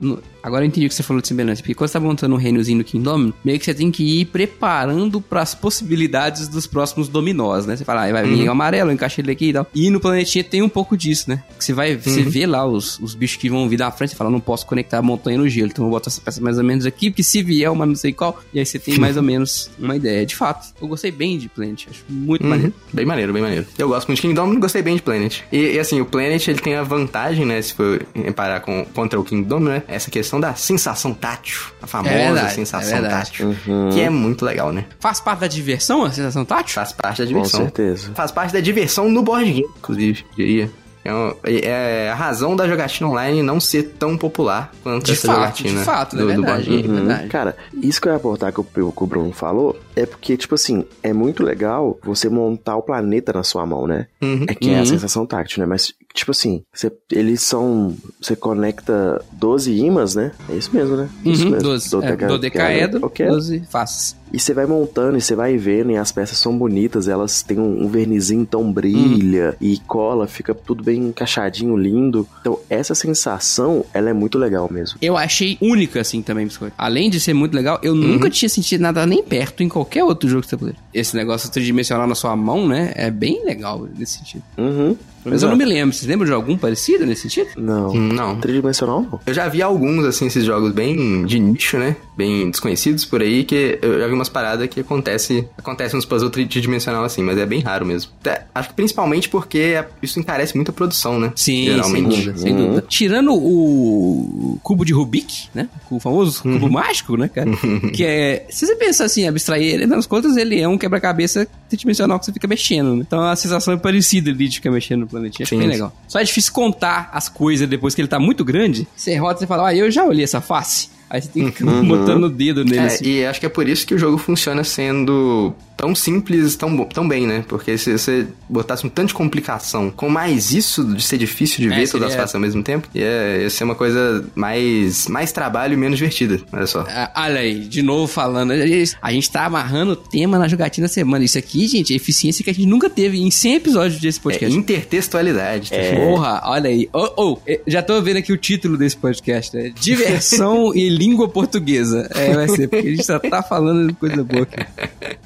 Agora 0.43 0.65
eu 0.65 0.69
entendi 0.69 0.87
o 0.87 0.89
que 0.89 0.95
você 0.95 1.03
falou 1.03 1.21
de 1.21 1.29
semelhança. 1.29 1.63
Porque 1.63 1.75
quando 1.75 1.89
você 1.89 1.95
tá 1.95 2.01
montando 2.01 2.35
um 2.35 2.39
reinozinho 2.39 2.79
no 2.79 2.85
King 2.85 3.03
Domino, 3.05 3.35
meio 3.45 3.59
que 3.59 3.65
você 3.65 3.75
tem 3.75 3.91
que 3.91 4.21
ir 4.21 4.25
preparando 4.27 5.21
para 5.21 5.41
as 5.43 5.55
possibilidades 5.55 6.49
dos 6.49 6.67
próximos 6.67 7.09
dominós, 7.09 7.67
né? 7.67 7.77
Você 7.77 7.85
fala, 7.85 8.07
ah, 8.07 8.13
vai 8.13 8.25
vir 8.27 8.49
o 8.49 8.53
amarelo, 8.53 8.91
eu 8.91 8.95
encaixei 8.95 9.23
ele 9.23 9.33
aqui 9.33 9.49
e 9.51 9.53
tal. 9.53 9.67
E 9.75 9.91
no 9.91 10.01
planetinha 10.01 10.45
tem 10.45 10.63
um 10.63 10.69
pouco 10.69 10.97
disso, 10.97 11.31
né? 11.31 11.43
Que 11.59 11.65
você 11.65 11.73
vai, 11.73 11.97
você 11.97 12.23
vê 12.23 12.47
lá 12.47 12.67
os, 12.67 12.99
os 13.01 13.15
bichos 13.15 13.37
que 13.37 13.49
vão 13.49 13.69
vir 13.69 13.77
da 13.77 13.91
frente 13.91 14.13
e 14.13 14.17
fala, 14.17 14.31
não 14.31 14.41
posso 14.41 14.67
conectar 14.67 14.99
a 14.99 15.03
montanha 15.03 15.39
no 15.39 15.49
gelo, 15.49 15.69
então 15.71 15.85
eu 15.85 15.91
vou 15.91 15.99
botar 15.99 16.11
essa 16.11 16.21
peça 16.21 16.41
mais 16.41 16.59
ou 16.59 16.65
menos 16.65 16.85
aqui, 16.87 17.11
porque 17.11 17.23
se 17.23 17.43
vier 17.43 17.71
uma 17.71 17.87
não 17.87 17.95
sei 17.95 18.13
qual, 18.13 18.41
e 18.53 18.59
aí 18.59 18.67
você 18.67 18.79
tem 18.79 18.99
mais 18.99 19.17
ou 19.17 19.23
menos 19.25 19.71
uma 19.79 19.97
ideia. 19.97 20.25
De 20.27 20.37
fato, 20.37 20.73
eu 20.81 20.87
gostei 20.89 21.11
bem 21.11 21.39
de 21.39 21.49
Planet, 21.49 21.87
acho 21.91 22.05
muito 22.09 22.43
Uhum. 22.45 22.51
maneiro. 22.51 22.75
Bem 22.93 23.05
maneiro, 23.07 23.33
bem 23.33 23.43
maneiro. 23.43 23.67
Eu 23.79 23.89
gosto 23.89 24.07
muito 24.09 24.17
de 24.17 24.23
King 24.23 24.35
Domino, 24.35 24.61
gostei 24.61 24.83
bem 24.83 24.97
de 24.97 25.03
Planet. 25.03 25.41
E, 25.53 25.73
e, 25.75 25.79
assim, 25.79 26.01
o 26.01 26.05
Planet, 26.07 26.47
ele 26.49 26.59
tem 26.61 26.75
a 26.75 26.83
vantagem, 26.83 27.45
né, 27.45 27.61
se 27.61 27.75
for 27.75 28.05
comparar 28.15 28.61
com, 28.61 28.85
contra 28.95 29.19
o 29.19 29.25
King 29.25 29.47
Domino, 29.47 29.71
né, 29.71 29.83
essa 29.89 30.11
questão 30.11 30.30
da 30.39 30.55
sensação 30.55 31.15
tátil. 31.15 31.59
A 31.81 31.87
famosa 31.87 32.15
É 32.15 32.27
verdade, 32.33 32.55
sensação 32.55 32.99
é 32.99 33.09
tátil. 33.09 33.57
Que 33.93 34.01
é 34.03 34.11
muito 34.11 34.45
legal, 34.45 34.71
né? 34.73 34.85
Faz 35.01 35.19
parte 35.21 35.41
da 35.41 35.47
diversão 35.49 36.05
a 36.05 36.11
sensação 36.13 36.45
tátil? 36.45 36.75
Faz 36.75 36.93
parte 36.93 37.19
da 37.23 37.25
Com 37.25 37.29
diversão. 37.33 37.61
certeza. 37.63 38.13
Faz 38.15 38.31
parte 38.31 38.53
da 38.53 38.61
diversão 38.61 39.11
no 39.11 39.23
board 39.23 39.51
game, 39.51 39.67
inclusive, 39.79 40.25
diria. 40.37 40.71
É, 41.03 41.15
um- 41.15 41.35
é 41.47 42.11
a 42.11 42.15
razão 42.15 42.55
da 42.55 42.69
jogatina 42.69 43.09
online 43.09 43.43
não 43.43 43.59
ser 43.59 43.95
tão 43.99 44.19
popular 44.19 44.71
quanto 44.83 45.07
De 45.07 45.13
essa 45.13 45.29
fato, 45.29 45.37
jogatina 45.39 45.79
de 45.79 45.85
fato, 45.87 46.15
do, 46.15 46.19
é 46.31 46.35
do 46.35 46.43
verdade. 46.43 46.69
board 46.69 46.83
game. 46.83 46.89
É 46.99 47.01
verdade. 47.01 47.29
Cara, 47.29 47.57
isso 47.83 47.99
que 48.03 48.07
eu 48.07 48.13
ia 48.13 48.17
aportar 48.19 48.53
que 48.53 48.61
o, 48.61 48.65
que 48.65 48.81
o 49.03 49.07
Bruno 49.07 49.33
falou 49.33 49.81
é 49.97 50.05
porque, 50.05 50.37
tipo 50.37 50.55
assim, 50.55 50.85
é 51.03 51.15
muito 51.15 51.43
legal 51.43 51.99
você 52.05 52.29
montar 52.29 52.77
o 52.77 52.83
planeta 52.83 53.33
na 53.33 53.43
sua 53.43 53.65
mão, 53.65 53.87
né? 53.87 54.09
Uhum. 54.21 54.45
É 54.47 54.55
que 54.55 54.69
é 54.69 54.75
Uhum. 54.75 54.83
a 54.83 54.85
sensação 54.85 55.25
tátil, 55.25 55.61
né? 55.61 55.67
Mas, 55.67 55.95
tipo 56.15 56.31
assim, 56.31 56.63
você- 56.73 56.93
eles 57.13 57.43
são. 57.43 57.95
Você 58.21 58.35
conecta 58.37 59.23
12 59.33 59.73
imãs, 59.75 60.15
né? 60.15 60.33
É 60.49 60.55
isso 60.57 60.71
mesmo, 60.75 60.97
né? 60.97 61.09
Isso 61.25 61.45
Uhum, 61.45 61.51
mesmo. 61.51 61.63
12. 61.69 61.91
Dodeca- 61.91 62.25
É, 62.25 62.29
dodecaedro, 62.29 63.07
Ok. 63.07 63.27
12 63.27 63.61
faces. 63.71 64.17
E 64.33 64.39
você 64.39 64.55
vai 64.55 64.65
montando 64.65 65.19
e 65.19 65.21
você 65.21 65.35
vai 65.35 65.57
vendo, 65.57 65.91
e 65.91 65.97
as 65.97 66.13
peças 66.13 66.39
são 66.39 66.57
bonitas, 66.57 67.09
elas 67.09 67.43
têm 67.43 67.59
um, 67.59 67.83
um 67.85 67.89
vernizinho 67.89 68.43
então 68.43 68.73
brilha 68.73 69.57
e 69.61 69.79
cola, 69.89 70.29
fica 70.29 70.55
tudo 70.55 70.85
bem 70.85 71.01
encaixadinho, 71.09 71.77
lindo. 71.77 72.29
Então, 72.41 72.57
essa 72.71 72.95
sensação, 72.95 73.85
ela 73.93 74.09
é 74.09 74.13
muito 74.13 74.39
legal 74.39 74.69
mesmo. 74.71 74.99
Eu 75.03 75.17
achei 75.17 75.59
única, 75.61 76.01
assim, 76.01 76.23
também, 76.23 76.47
Biscoito. 76.47 76.75
Além 76.79 77.11
de 77.11 77.19
ser 77.19 77.35
muito 77.35 77.55
legal, 77.55 77.81
eu 77.83 77.93
nunca 77.95 78.31
tinha 78.31 78.49
sentido 78.49 78.81
nada 78.83 79.05
nem 79.05 79.21
perto 79.23 79.65
em 79.65 79.69
qualquer 79.69 80.05
outro 80.05 80.29
jogo 80.29 80.43
que 80.43 80.49
você 80.49 80.57
puder. 80.57 80.77
Esse 80.95 81.17
negócio 81.17 81.51
tridimensional 81.51 82.07
na 82.07 82.15
sua 82.15 82.37
mão, 82.37 82.69
né? 82.69 82.93
É 82.95 83.11
bem 83.11 83.45
legal 83.45 83.85
nesse 83.99 84.19
sentido. 84.19 84.45
Uhum. 84.57 84.97
Mas 85.25 85.35
Exato. 85.35 85.47
eu 85.47 85.51
não 85.51 85.57
me 85.57 85.65
lembro. 85.71 85.95
Vocês 85.95 86.07
lembram 86.09 86.27
de 86.27 86.33
algum 86.33 86.57
parecido 86.57 87.05
nesse 87.07 87.23
sentido? 87.23 87.49
Não. 87.57 87.93
Não. 87.95 88.37
Tridimensional 88.41 89.03
não. 89.03 89.21
Eu 89.27 89.35
já 89.35 89.49
vi 89.49 89.61
alguns, 89.63 90.05
assim, 90.05 90.27
esses 90.27 90.45
jogos 90.45 90.73
bem 90.73 91.25
de 91.27 91.39
nicho, 91.39 91.77
né? 91.79 91.97
Bem 92.17 92.51
desconhecidos 92.51 93.05
por 93.05 93.21
aí, 93.21 93.45
que 93.45 93.79
eu 93.83 93.99
já 94.01 94.07
vi 94.07 94.13
umas 94.15 94.29
paradas 94.29 94.67
que 94.69 94.81
acontece, 94.81 95.47
acontece 95.59 95.97
uns 95.97 96.05
puzzles 96.05 96.31
tridimensional 96.31 97.05
assim, 97.05 97.23
mas 97.23 97.37
é 97.39 97.45
bem 97.47 97.61
raro 97.61 97.85
mesmo. 97.87 98.11
Até- 98.21 98.47
acho 98.55 98.69
que 98.71 98.75
principalmente 98.75 99.29
porque 99.29 99.85
isso 100.03 100.19
encarece 100.19 100.55
muito 100.57 100.71
a 100.71 100.75
produção, 100.75 101.19
né? 101.19 101.33
Sim, 101.37 101.65
sem 101.65 101.75
Geralmente. 101.75 102.09
dúvida, 102.09 102.39
sem 102.39 102.57
dúvida. 102.57 102.85
Tirando 102.89 103.33
o 103.35 104.59
cubo 104.63 104.85
de 104.85 104.93
Rubik, 104.93 105.49
né? 105.55 105.69
O 105.91 105.99
famoso 106.01 106.43
cubo 106.43 106.71
mágico, 106.71 107.17
né, 107.17 107.29
cara? 107.29 107.51
que 107.95 108.05
é. 108.05 108.47
Se 108.51 108.67
você 108.67 108.75
pensar 108.77 109.05
assim, 109.05 109.27
abstrair 109.27 109.75
ele, 109.75 109.87
nas 109.87 110.07
contas, 110.07 110.37
ele 110.37 110.61
é 110.61 110.69
um 110.69 110.79
quebra-cabeça 110.79 111.47
tridimensional 111.71 112.19
que 112.19 112.27
você 112.27 112.33
fica 112.33 112.47
mexendo, 112.47 112.97
né? 112.97 113.05
Então 113.07 113.23
a 113.23 113.35
sensação 113.37 113.73
é 113.73 113.77
parecida 113.77 114.31
ali 114.31 114.49
de 114.49 114.57
ficar 114.57 114.71
mexendo 114.71 115.01
no 115.01 115.07
planetinha. 115.07 115.45
Acho 115.45 115.57
bem 115.57 115.69
legal. 115.69 115.93
Só 116.07 116.19
é 116.19 116.25
difícil 116.25 116.53
contar 116.53 117.09
as 117.13 117.29
coisas 117.29 117.69
depois 117.69 117.95
que 117.95 118.01
ele 118.01 118.09
tá 118.09 118.19
muito 118.19 118.45
grande. 118.45 118.87
Você 118.95 119.17
rota 119.17 119.45
e 119.45 119.47
fala, 119.47 119.69
ah, 119.69 119.75
eu 119.75 119.91
já 119.91 120.05
olhei 120.05 120.25
essa 120.25 120.41
face. 120.41 120.91
Aí 121.11 121.21
você 121.21 121.29
tem 121.29 121.51
que 121.51 121.63
ir 121.65 121.67
botando 121.85 122.25
o 122.25 122.31
dedo 122.31 122.65
nele 122.65 122.79
É, 122.79 122.85
assim. 122.87 123.05
e 123.05 123.27
acho 123.27 123.41
que 123.41 123.47
é 123.47 123.49
por 123.49 123.69
isso 123.69 123.85
que 123.85 123.95
o 123.95 123.99
jogo 123.99 124.17
funciona 124.17 124.63
sendo 124.63 125.53
tão 125.77 125.95
simples, 125.95 126.57
tão, 126.57 126.85
tão 126.85 127.09
bem, 127.09 127.27
né? 127.27 127.43
Porque 127.49 127.77
se 127.79 127.91
você 127.93 128.27
botasse 128.49 128.87
um 128.87 128.91
tanto 128.91 129.09
de 129.09 129.15
complicação 129.15 129.91
com 129.91 130.11
mais 130.11 130.53
isso 130.53 130.85
de 130.85 131.03
ser 131.03 131.17
difícil 131.17 131.67
de 131.67 131.73
É, 131.73 131.77
ver 131.81 131.89
todas 131.89 132.11
as 132.11 132.15
faces 132.15 132.35
ao 132.35 132.41
mesmo 132.41 132.63
tempo, 132.63 132.87
ia, 132.95 133.39
ia 133.41 133.49
ser 133.51 133.65
uma 133.65 133.75
coisa 133.75 134.23
mais, 134.35 135.09
mais 135.09 135.33
trabalho 135.33 135.73
e 135.73 135.77
menos 135.79 135.97
divertida. 135.97 136.39
Olha 136.53 136.67
só. 136.67 136.85
Ah, 136.87 137.11
Olha 137.17 137.41
aí, 137.41 137.61
de 137.61 137.81
novo 137.83 138.07
falando. 138.07 138.53
A 139.01 139.13
gente 139.13 139.31
tá 139.31 139.47
amarrando 139.47 139.93
o 139.93 139.97
tema 139.97 140.39
na 140.39 140.47
jogatina 140.49 140.87
semana. 140.87 141.25
Isso 141.25 141.39
aqui, 141.39 141.67
gente, 141.67 141.95
é 141.95 141.97
eficiência 141.97 142.45
que 142.45 142.51
a 142.51 142.53
gente 142.55 142.67
nunca 142.69 142.91
teve 142.91 143.19
em 143.19 143.31
100 143.31 143.55
episódios 143.55 144.01
desse 144.01 144.19
É 144.19 144.23
podcast. 144.23 144.57
intertextualidade. 144.57 145.71
tá? 145.71 145.77
Porra, 145.97 146.43
olha 146.45 146.69
aí. 146.69 146.89
Oh, 146.93 147.09
oh, 147.17 147.39
já 147.67 147.83
tô 147.83 148.01
vendo 148.03 148.19
aqui 148.19 148.33
o 148.33 148.37
título 148.37 148.77
desse 148.77 148.97
podcast, 148.99 149.57
né? 149.57 149.73
Diversão 149.81 150.75
e 150.75 150.91
língua 151.01 151.29
portuguesa. 151.29 152.07
É, 152.15 152.35
vai 152.35 152.49
ser, 152.49 152.69
porque 152.69 152.87
a 152.89 152.91
gente 152.91 153.07
só 153.07 153.19
tá 153.19 153.43
falando 153.43 153.89
de 153.89 153.95
coisa 153.95 154.23
boa 154.23 154.43
aqui. 154.43 154.67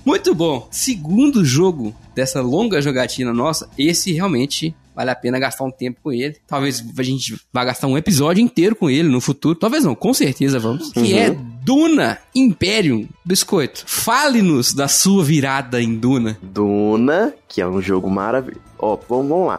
Muito 0.04 0.33
bom. 0.35 0.69
Segundo 0.71 1.45
jogo 1.45 1.93
dessa 2.14 2.40
longa 2.40 2.81
jogatina 2.81 3.33
nossa, 3.33 3.69
esse 3.76 4.12
realmente 4.12 4.73
vale 4.95 5.11
a 5.11 5.16
pena 5.16 5.40
gastar 5.40 5.64
um 5.64 5.73
tempo 5.73 5.99
com 6.04 6.12
ele. 6.12 6.37
Talvez 6.47 6.85
a 6.97 7.02
gente 7.02 7.37
vá 7.52 7.64
gastar 7.64 7.88
um 7.88 7.99
episódio 7.99 8.40
inteiro 8.40 8.76
com 8.76 8.88
ele 8.88 9.09
no 9.09 9.21
futuro. 9.21 9.59
Talvez 9.59 9.83
não, 9.83 9.97
com 9.97 10.14
certeza 10.14 10.61
vamos. 10.61 10.93
Que 10.93 11.14
é 11.14 11.37
Duna 11.64 12.19
Imperium 12.33 13.09
Biscoito. 13.25 13.83
Fale-nos 13.85 14.73
da 14.73 14.87
sua 14.87 15.25
virada 15.25 15.83
em 15.83 15.97
Duna. 15.97 16.38
Duna, 16.40 17.35
que 17.49 17.61
é 17.61 17.66
um 17.66 17.83
jogo 17.83 18.09
maravilhoso. 18.09 18.62
Ó, 18.78 18.97
vamos, 19.09 19.28
vamos 19.28 19.49
lá. 19.49 19.59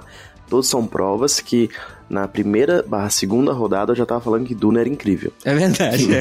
Todos 0.49 0.67
são 0.67 0.87
provas 0.87 1.41
que 1.41 1.69
na 2.09 2.27
primeira 2.27 2.83
barra 2.87 3.09
segunda 3.09 3.51
rodada 3.51 3.91
eu 3.91 3.95
já 3.95 4.05
tava 4.05 4.21
falando 4.21 4.45
que 4.45 4.55
Duna 4.55 4.79
era 4.79 4.89
incrível. 4.89 5.31
É 5.43 5.53
verdade. 5.53 6.05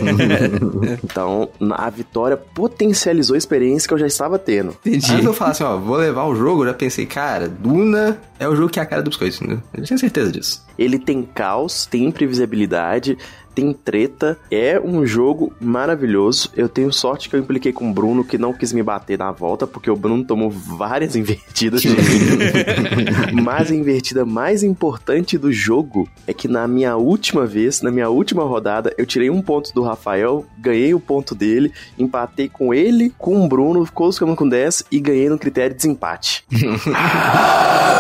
Então, 1.03 1.49
a 1.73 1.91
vitória 1.91 2.37
potencializou 2.37 3.35
a 3.35 3.39
experiência 3.39 3.87
que 3.87 3.95
eu 3.95 3.99
já 3.99 4.07
estava 4.07 4.39
tendo. 4.39 4.77
Entendi. 4.85 5.13
Antes 5.13 5.25
eu 5.25 5.33
falar 5.33 5.51
assim, 5.53 5.65
ó, 5.65 5.77
vou 5.77 5.97
levar 5.97 6.25
o 6.25 6.35
jogo, 6.35 6.63
eu 6.63 6.69
já 6.69 6.75
pensei, 6.75 7.07
cara, 7.07 7.49
Duna 7.49 8.19
é 8.39 8.49
o 8.49 8.55
jogo 8.55 8.71
que 8.71 8.79
é 8.79 8.83
a 8.83 8.87
cara 8.87 9.03
dos 9.03 9.11
biscoitos, 9.17 9.41
né? 9.41 9.59
Eu 9.73 9.85
tinha 9.85 9.99
certeza 9.99 10.31
disso. 10.33 10.65
Ele 10.79 10.99
tem 10.99 11.23
caos, 11.23 11.87
tem 11.87 12.05
imprevisibilidade, 12.05 13.17
tem 13.55 13.73
treta. 13.73 14.39
É 14.51 14.81
um 14.81 15.07
jogo 15.07 15.53
maravilhoso. 15.61 16.51
Eu 16.57 16.69
tenho 16.69 16.93
sorte 16.93 17.29
que 17.29 17.37
eu 17.37 17.41
impliquei 17.41 17.73
com 17.73 17.91
o 17.91 17.93
Bruno, 17.93 18.25
que 18.25 18.39
não 18.39 18.53
quis 18.53 18.73
me 18.73 18.83
bater 18.83 19.19
na 19.19 19.31
volta, 19.31 19.67
porque 19.67 19.91
o 19.91 19.97
Bruno 19.97 20.25
tomou 20.25 20.51
várias 20.51 21.15
invertidas. 21.17 21.83
de 21.83 21.89
mim. 21.91 21.97
Mas 23.43 23.71
a 23.71 23.75
invertida 23.75 24.25
mais 24.25 24.63
importante 24.63 25.39
do 25.39 25.53
jogo 25.53 26.09
é 26.27 26.33
que 26.33 26.49
na 26.49 26.67
minha 26.67 26.97
última 26.97 27.47
vez, 27.47 27.83
na 27.83 27.91
minha 27.91 28.09
última 28.09 28.45
rodada, 28.45 28.95
eu 28.99 29.07
tirei 29.07 29.31
um 29.31 29.43
ponto 29.43 29.73
do 29.73 29.83
Rafael, 29.83 30.45
ganhei 30.59 30.95
o 30.95 31.01
ponto 31.01 31.35
dele, 31.35 31.73
empatei 31.99 32.49
com 32.49 32.73
ele, 32.73 33.13
com 33.19 33.45
o 33.45 33.49
Bruno, 33.49 33.85
ficou 33.85 34.13
ficando 34.13 34.37
com 34.37 34.49
10 34.49 34.85
e 34.91 35.01
ganhei 35.01 35.29
no 35.29 35.39
critério 35.39 35.71
de 35.71 35.77
desempate. 35.77 36.45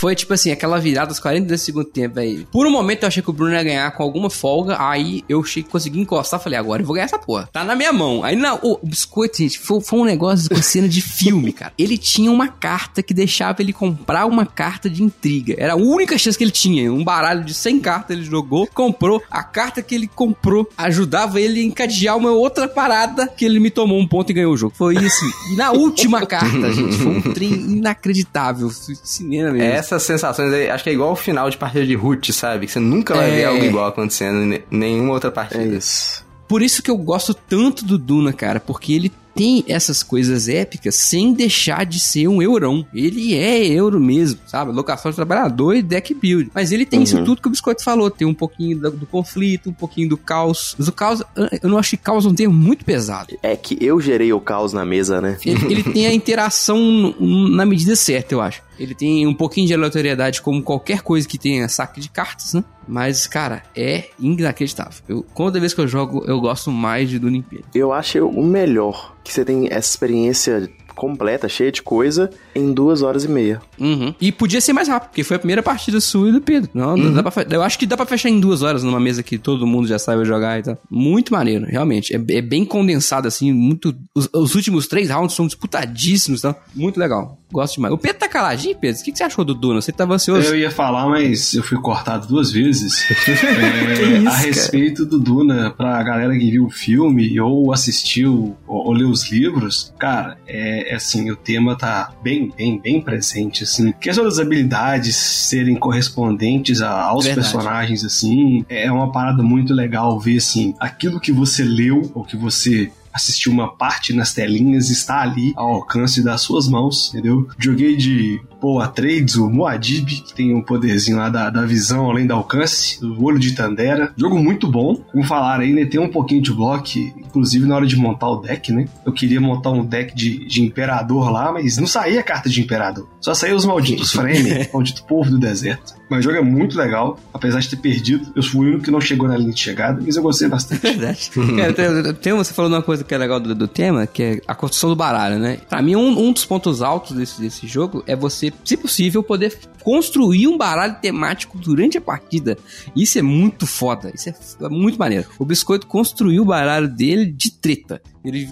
Foi 0.00 0.14
tipo 0.14 0.32
assim, 0.32 0.50
aquela 0.50 0.78
virada 0.78 1.08
dos 1.08 1.18
40 1.18 1.46
do 1.46 1.58
segundo 1.58 1.84
tempo 1.84 2.20
aí. 2.20 2.46
Por 2.52 2.66
um 2.66 2.70
momento 2.70 3.02
eu 3.02 3.08
achei 3.08 3.22
que 3.22 3.30
o 3.30 3.32
Bruno 3.32 3.52
ia 3.52 3.62
ganhar 3.62 3.90
com 3.92 4.02
alguma 4.02 4.30
folga, 4.30 4.76
aí 4.78 5.24
eu 5.28 5.40
achei 5.40 5.62
que 5.62 5.68
consegui 5.68 6.00
encostar, 6.00 6.40
falei, 6.40 6.58
agora 6.58 6.82
eu 6.82 6.86
vou 6.86 6.94
ganhar 6.94 7.06
essa 7.06 7.18
porra. 7.18 7.48
Tá 7.52 7.64
na 7.64 7.74
minha 7.74 7.92
mão. 7.92 8.22
Aí 8.22 8.36
não, 8.36 8.60
o 8.62 8.78
biscoito, 8.82 9.38
gente, 9.38 9.58
foi, 9.58 9.80
foi 9.80 9.98
um 9.98 10.04
negócio 10.04 10.48
com 10.48 10.62
cena 10.62 10.88
de 10.88 11.02
filme, 11.02 11.52
cara. 11.52 11.72
Ele 11.76 11.98
tinha 11.98 12.30
uma 12.30 12.48
carta 12.48 13.02
que 13.02 13.12
deixava 13.12 13.60
ele 13.60 13.72
comprar 13.72 14.26
uma 14.26 14.46
carta 14.46 14.88
de 14.88 15.02
intriga. 15.02 15.54
Era 15.58 15.72
a 15.72 15.76
única 15.76 16.16
chance 16.16 16.38
que 16.38 16.44
ele 16.44 16.50
tinha. 16.50 16.92
Um 16.92 17.02
baralho 17.02 17.44
de 17.44 17.52
100 17.52 17.80
cartas 17.80 18.16
ele 18.16 18.24
jogou, 18.24 18.66
comprou. 18.68 19.22
A 19.30 19.42
carta 19.42 19.82
que 19.82 19.94
ele 19.94 20.06
comprou 20.06 20.68
ajudava 20.76 21.40
ele 21.40 21.60
a 21.60 21.64
encadear 21.64 22.16
uma 22.16 22.30
outra 22.30 22.68
parada 22.68 23.26
que 23.26 23.44
ele 23.44 23.58
me 23.58 23.70
tomou 23.70 23.98
um 23.98 24.06
ponto 24.06 24.30
e 24.30 24.34
ganhou 24.34 24.52
o 24.52 24.56
jogo. 24.56 24.74
Foi 24.76 24.94
isso. 24.96 25.24
E 25.52 25.56
na 25.56 25.72
última 25.72 26.24
carta, 26.24 26.72
gente, 26.72 26.96
foi 26.96 27.16
um 27.16 27.20
trem 27.32 27.52
inacreditável. 27.52 28.70
Cinema 28.70 29.50
mesmo. 29.52 29.87
Essas 29.88 30.02
sensações 30.02 30.52
aí, 30.52 30.68
acho 30.68 30.84
que 30.84 30.90
é 30.90 30.92
igual 30.92 31.12
o 31.12 31.16
final 31.16 31.48
de 31.48 31.56
partida 31.56 31.86
de 31.86 31.94
root, 31.94 32.30
sabe? 32.30 32.66
Que 32.66 32.72
você 32.72 32.78
nunca 32.78 33.14
vai 33.14 33.30
É. 33.30 33.34
ver 33.36 33.44
algo 33.46 33.64
igual 33.64 33.86
acontecendo 33.86 34.54
em 34.54 34.62
nenhuma 34.70 35.14
outra 35.14 35.30
É 35.30 35.32
partida. 35.32 35.64
isso. 35.76 36.22
Por 36.46 36.60
isso 36.62 36.82
que 36.82 36.90
eu 36.90 36.96
gosto 36.98 37.32
tanto 37.32 37.84
do 37.86 37.96
Duna, 37.96 38.32
cara, 38.32 38.60
porque 38.60 38.92
ele 38.92 39.10
tem 39.34 39.64
essas 39.68 40.02
coisas 40.02 40.48
épicas 40.48 40.94
sem 40.94 41.32
deixar 41.32 41.84
de 41.84 42.00
ser 42.00 42.28
um 42.28 42.42
eurão. 42.42 42.86
Ele 42.92 43.34
é 43.34 43.66
euro 43.66 44.00
mesmo, 44.00 44.40
sabe? 44.46 44.72
Locação 44.72 45.10
de 45.10 45.16
trabalhador 45.16 45.74
e 45.74 45.82
deck 45.82 46.14
build. 46.14 46.50
Mas 46.54 46.72
ele 46.72 46.84
tem 46.84 47.02
isso 47.02 47.24
tudo 47.24 47.40
que 47.40 47.48
o 47.48 47.50
Biscoito 47.50 47.82
falou. 47.82 48.10
Tem 48.10 48.26
um 48.26 48.34
pouquinho 48.34 48.78
do, 48.78 48.90
do 48.90 49.06
conflito, 49.06 49.70
um 49.70 49.72
pouquinho 49.72 50.08
do 50.08 50.16
caos. 50.16 50.74
Mas 50.78 50.88
o 50.88 50.92
caos, 50.92 51.22
eu 51.62 51.68
não 51.68 51.78
acho 51.78 51.90
que 51.90 51.96
caos 51.96 52.26
é 52.26 52.28
um 52.28 52.34
termo 52.34 52.54
muito 52.54 52.84
pesado. 52.84 53.36
É 53.42 53.56
que 53.56 53.78
eu 53.80 54.00
gerei 54.00 54.32
o 54.32 54.40
caos 54.40 54.72
na 54.72 54.84
mesa, 54.84 55.20
né? 55.20 55.36
Ele, 55.44 55.72
ele 55.72 55.82
tem 55.82 56.06
a 56.06 56.12
interação 56.12 57.14
na 57.20 57.64
medida 57.64 57.94
certa, 57.96 58.34
eu 58.34 58.40
acho. 58.40 58.62
Ele 58.78 58.94
tem 58.94 59.26
um 59.26 59.34
pouquinho 59.34 59.66
de 59.66 59.74
aleatoriedade, 59.74 60.40
como 60.40 60.62
qualquer 60.62 61.02
coisa 61.02 61.26
que 61.26 61.36
tenha 61.36 61.68
saque 61.68 62.00
de 62.00 62.08
cartas, 62.08 62.54
né? 62.54 62.62
Mas, 62.86 63.26
cara, 63.26 63.62
é 63.76 64.08
inacreditável. 64.18 65.02
Eu, 65.08 65.26
toda 65.34 65.60
vez 65.60 65.74
que 65.74 65.80
eu 65.80 65.88
jogo, 65.88 66.24
eu 66.26 66.40
gosto 66.40 66.70
mais 66.70 67.10
de 67.10 67.18
Duna 67.18 67.36
Imperium. 67.36 67.66
Eu 67.74 67.92
acho 67.92 68.26
o 68.26 68.42
melhor 68.42 69.14
que 69.28 69.34
você 69.34 69.44
tem 69.44 69.66
essa 69.70 69.90
experiência 69.90 70.70
completa, 70.98 71.48
cheia 71.48 71.70
de 71.70 71.80
coisa, 71.80 72.28
em 72.52 72.72
duas 72.72 73.02
horas 73.02 73.24
e 73.24 73.28
meia. 73.28 73.62
Uhum. 73.78 74.12
E 74.20 74.32
podia 74.32 74.60
ser 74.60 74.72
mais 74.72 74.88
rápido, 74.88 75.10
porque 75.10 75.22
foi 75.22 75.36
a 75.36 75.38
primeira 75.38 75.62
partida 75.62 76.00
sua 76.00 76.28
e 76.28 76.32
do 76.32 76.40
Pedro. 76.40 76.68
Não, 76.74 77.12
dá 77.14 77.22
pra 77.22 77.46
eu 77.48 77.62
acho 77.62 77.78
que 77.78 77.86
dá 77.86 77.96
pra 77.96 78.04
fechar 78.04 78.28
em 78.28 78.40
duas 78.40 78.62
horas 78.62 78.82
numa 78.82 78.98
mesa 78.98 79.22
que 79.22 79.38
todo 79.38 79.66
mundo 79.66 79.86
já 79.86 79.98
saiba 79.98 80.24
jogar 80.24 80.58
e 80.58 80.64
tal. 80.64 80.78
Muito 80.90 81.32
maneiro, 81.32 81.66
realmente. 81.66 82.14
É, 82.14 82.16
é 82.36 82.42
bem 82.42 82.64
condensado, 82.64 83.28
assim, 83.28 83.52
muito... 83.52 83.94
Os, 84.12 84.28
os 84.34 84.54
últimos 84.56 84.88
três 84.88 85.08
rounds 85.08 85.36
são 85.36 85.46
disputadíssimos, 85.46 86.40
tá? 86.40 86.56
Muito 86.74 86.98
legal. 86.98 87.38
Gosto 87.50 87.76
demais. 87.76 87.94
O 87.94 87.98
Pedro 87.98 88.18
tá 88.18 88.28
caladinho, 88.28 88.76
Pedro? 88.76 89.00
O 89.00 89.04
que, 89.04 89.12
que 89.12 89.18
você 89.18 89.24
achou 89.24 89.44
do 89.44 89.54
Duna? 89.54 89.80
Você 89.80 89.90
tava 89.90 90.14
ansioso? 90.14 90.48
Eu 90.48 90.58
ia 90.58 90.70
falar, 90.70 91.08
mas 91.08 91.54
eu 91.54 91.62
fui 91.62 91.78
cortado 91.80 92.26
duas 92.26 92.50
vezes. 92.50 93.06
É, 93.48 94.26
a 94.26 94.36
respeito 94.36 95.04
do 95.04 95.18
Duna, 95.18 95.70
pra 95.70 96.02
galera 96.02 96.36
que 96.36 96.50
viu 96.50 96.66
o 96.66 96.70
filme 96.70 97.38
ou 97.40 97.72
assistiu 97.72 98.56
ou, 98.66 98.86
ou 98.88 98.92
leu 98.92 99.08
os 99.08 99.30
livros, 99.30 99.92
cara, 99.98 100.38
é, 100.46 100.87
é 100.88 100.94
assim, 100.94 101.30
o 101.30 101.36
tema 101.36 101.76
tá 101.76 102.12
bem, 102.22 102.52
bem, 102.56 102.78
bem 102.78 103.00
presente, 103.00 103.64
assim. 103.64 103.92
Questão 103.92 104.24
das 104.24 104.38
habilidades 104.38 105.14
serem 105.16 105.76
correspondentes 105.76 106.80
a- 106.82 107.02
aos 107.02 107.24
Verdade. 107.24 107.48
personagens, 107.50 108.04
assim, 108.04 108.64
é 108.68 108.90
uma 108.90 109.12
parada 109.12 109.42
muito 109.42 109.72
legal 109.74 110.18
ver, 110.18 110.38
assim, 110.38 110.74
aquilo 110.80 111.20
que 111.20 111.32
você 111.32 111.62
leu 111.62 112.10
ou 112.14 112.24
que 112.24 112.36
você 112.36 112.90
assistiu 113.12 113.52
uma 113.52 113.68
parte 113.74 114.12
nas 114.12 114.32
telinhas 114.34 114.90
está 114.90 115.20
ali 115.22 115.52
ao 115.56 115.68
alcance 115.74 116.22
das 116.22 116.40
suas 116.40 116.68
mãos, 116.68 117.10
entendeu? 117.12 117.48
Joguei 117.58 117.96
de 117.96 118.40
Paul 118.60 118.80
Atreides, 118.80 119.36
o 119.36 119.48
Muad'Dib, 119.48 120.06
que 120.22 120.34
tem 120.34 120.54
um 120.54 120.62
poderzinho 120.62 121.16
lá 121.16 121.28
da, 121.28 121.48
da 121.50 121.64
visão 121.64 122.10
além 122.10 122.26
do 122.26 122.34
alcance, 122.34 123.04
o 123.04 123.22
olho 123.24 123.38
de 123.38 123.52
Tandera. 123.52 124.12
Jogo 124.16 124.38
muito 124.38 124.66
bom, 124.66 124.96
como 124.96 125.24
falaram 125.24 125.62
aí, 125.62 125.72
né? 125.72 125.84
Tem 125.84 126.00
um 126.00 126.08
pouquinho 126.08 126.42
de 126.42 126.52
bloco, 126.52 126.88
inclusive 126.98 127.66
na 127.66 127.76
hora 127.76 127.86
de 127.86 127.96
montar 127.96 128.28
o 128.28 128.36
deck, 128.40 128.72
né? 128.72 128.86
Eu 129.06 129.12
queria 129.12 129.40
montar 129.40 129.70
um 129.70 129.84
deck 129.84 130.14
de, 130.14 130.44
de 130.46 130.62
Imperador 130.62 131.30
lá, 131.30 131.52
mas 131.52 131.76
não 131.78 131.86
saía 131.86 132.20
a 132.20 132.22
carta 132.22 132.48
de 132.48 132.60
Imperador. 132.60 133.08
Só 133.20 133.32
saía 133.34 133.54
os 133.54 133.64
malditos 133.64 134.12
Fremen, 134.12 134.68
maldito 134.74 135.04
povo 135.04 135.30
do 135.30 135.38
deserto. 135.38 135.94
Mas 136.10 136.20
o 136.20 136.22
jogo 136.22 136.36
é 136.38 136.42
muito 136.42 136.76
legal, 136.78 137.18
apesar 137.34 137.60
de 137.60 137.68
ter 137.68 137.76
perdido. 137.76 138.32
Eu 138.34 138.42
fui 138.42 138.66
o 138.66 138.68
único 138.70 138.84
que 138.84 138.90
não 138.90 139.00
chegou 139.00 139.28
na 139.28 139.36
linha 139.36 139.52
de 139.52 139.60
chegada, 139.60 140.00
mas 140.04 140.16
eu 140.16 140.22
gostei 140.22 140.48
bastante. 140.48 140.80
Verdade. 140.82 141.30
Cara, 141.56 141.72
tem, 141.72 142.14
tem- 142.14 142.32
você 142.32 142.52
falou 142.54 142.70
uma 142.70 142.82
coisa 142.82 142.97
coisa 142.98 143.04
que 143.04 143.14
é 143.14 143.18
legal 143.18 143.40
do, 143.40 143.54
do, 143.54 143.68
tema, 143.68 144.06
que 144.06 144.22
é 144.22 144.40
a 144.46 144.54
construção 144.54 144.90
do 144.90 144.96
baralho, 144.96 145.38
né? 145.38 145.58
Pra 145.68 145.82
mim, 145.82 145.96
um, 145.96 146.18
um 146.18 146.32
dos 146.32 146.44
pontos 146.44 146.82
altos 146.82 147.16
desse, 147.16 147.40
desse 147.40 147.66
jogo 147.66 148.02
é 148.06 148.16
você, 148.16 148.52
se 148.64 148.76
possível, 148.76 149.22
poder 149.22 149.58
construir 149.82 150.48
um 150.48 150.56
baralho 150.56 150.96
temático 151.00 151.58
durante 151.58 151.98
a 151.98 152.00
partida. 152.00 152.56
Isso 152.94 153.18
é 153.18 153.22
muito 153.22 153.66
foda. 153.66 154.12
Isso 154.14 154.28
é 154.28 154.68
muito 154.68 154.98
maneiro. 154.98 155.26
O 155.38 155.44
Biscoito 155.44 155.86
construiu 155.86 156.42
o 156.42 156.46
baralho 156.46 156.88
dele 156.88 157.26
de 157.26 157.50
treta. 157.50 158.02
Ele, 158.28 158.48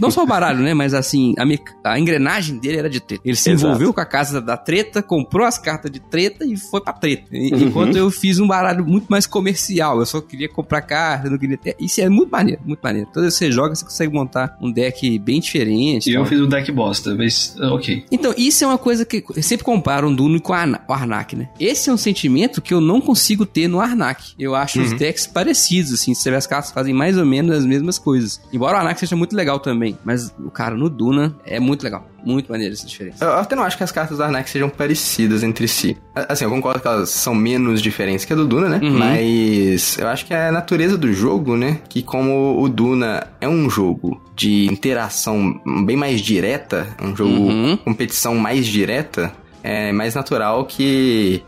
não 0.00 0.10
só 0.10 0.22
o 0.22 0.26
baralho, 0.26 0.60
né? 0.60 0.74
Mas 0.74 0.94
assim, 0.94 1.34
a, 1.38 1.90
a 1.92 1.98
engrenagem 1.98 2.58
dele 2.58 2.78
era 2.78 2.90
de 2.90 3.00
treta. 3.00 3.22
Ele 3.24 3.36
se 3.36 3.50
Exato. 3.50 3.66
envolveu 3.66 3.92
com 3.92 4.00
a 4.00 4.04
casa 4.04 4.40
da 4.40 4.56
treta, 4.56 5.02
comprou 5.02 5.46
as 5.46 5.58
cartas 5.58 5.90
de 5.90 6.00
treta 6.00 6.44
e 6.44 6.56
foi 6.56 6.80
pra 6.80 6.92
treta. 6.92 7.28
E, 7.32 7.52
uhum. 7.52 7.60
Enquanto 7.68 7.96
eu 7.96 8.10
fiz 8.10 8.38
um 8.38 8.46
baralho 8.46 8.84
muito 8.84 9.06
mais 9.08 9.26
comercial. 9.26 9.98
Eu 10.00 10.06
só 10.06 10.20
queria 10.20 10.48
comprar 10.48 10.82
carta, 10.82 11.30
não 11.30 11.38
queria 11.38 11.56
ter. 11.56 11.76
Isso 11.78 12.00
é 12.00 12.08
muito 12.08 12.30
maneiro, 12.30 12.60
muito 12.64 12.80
maneiro. 12.80 13.08
Toda 13.12 13.22
vez 13.22 13.34
que 13.34 13.44
você 13.44 13.52
joga, 13.52 13.74
você 13.74 13.84
consegue 13.84 14.12
montar 14.12 14.56
um 14.60 14.70
deck 14.70 15.18
bem 15.18 15.40
diferente. 15.40 16.10
E 16.10 16.14
eu 16.14 16.24
fiz 16.24 16.40
um 16.40 16.48
deck 16.48 16.70
bosta, 16.72 17.14
mas 17.14 17.56
ok. 17.60 18.04
Então, 18.10 18.34
isso 18.36 18.64
é 18.64 18.66
uma 18.66 18.78
coisa 18.78 19.04
que 19.04 19.24
eu 19.34 19.42
sempre 19.42 19.64
comparo 19.64 20.08
um 20.08 20.14
Duno 20.14 20.40
com 20.40 20.52
o 20.52 20.92
Arnak, 20.92 21.36
né? 21.36 21.48
Esse 21.60 21.90
é 21.90 21.92
um 21.92 21.96
sentimento 21.96 22.60
que 22.60 22.74
eu 22.74 22.80
não 22.80 23.00
consigo 23.00 23.46
ter 23.46 23.68
no 23.68 23.80
Arnak. 23.80 24.34
Eu 24.38 24.54
acho 24.54 24.78
uhum. 24.78 24.84
os 24.84 24.92
decks 24.92 25.26
parecidos, 25.26 25.92
assim. 25.92 26.14
Se 26.14 26.28
as 26.28 26.46
cartas 26.46 26.72
fazem 26.72 26.92
mais 26.92 27.16
ou 27.16 27.24
menos 27.24 27.56
as 27.56 27.64
mesmas 27.64 27.98
coisas. 27.98 28.40
Embora 28.52 28.76
o 28.76 28.80
Arnak 28.80 28.98
seja 28.98 29.16
muito 29.18 29.36
legal 29.36 29.58
também. 29.58 29.98
Mas 30.04 30.34
o 30.38 30.50
cara 30.50 30.74
no 30.74 30.88
Duna 30.88 31.36
é 31.44 31.60
muito 31.60 31.82
legal. 31.82 32.08
Muito 32.24 32.50
maneiro 32.50 32.74
essa 32.74 32.86
diferença. 32.86 33.24
Eu 33.24 33.32
até 33.32 33.54
não 33.54 33.62
acho 33.62 33.76
que 33.76 33.84
as 33.84 33.92
cartas 33.92 34.16
do 34.16 34.22
Arnak 34.22 34.48
sejam 34.48 34.68
parecidas 34.68 35.42
entre 35.42 35.68
si. 35.68 35.96
Assim, 36.14 36.44
eu 36.44 36.50
concordo 36.50 36.80
que 36.80 36.88
elas 36.88 37.10
são 37.10 37.34
menos 37.34 37.80
diferentes 37.80 38.24
que 38.24 38.32
a 38.32 38.36
do 38.36 38.46
Duna, 38.46 38.68
né? 38.68 38.80
Uhum. 38.82 38.98
Mas 38.98 39.98
eu 39.98 40.08
acho 40.08 40.26
que 40.26 40.34
é 40.34 40.48
a 40.48 40.52
natureza 40.52 40.96
do 40.96 41.12
jogo, 41.12 41.56
né? 41.56 41.80
Que 41.88 42.02
como 42.02 42.60
o 42.60 42.68
Duna 42.68 43.26
é 43.40 43.48
um 43.48 43.68
jogo 43.68 44.20
de 44.34 44.66
interação 44.66 45.60
bem 45.84 45.96
mais 45.96 46.20
direta, 46.20 46.86
um 47.02 47.14
jogo 47.14 47.30
uhum. 47.30 47.76
competição 47.78 48.34
mais 48.34 48.66
direta, 48.66 49.32
é 49.62 49.92
mais 49.92 50.14
natural 50.14 50.64
que 50.64 51.42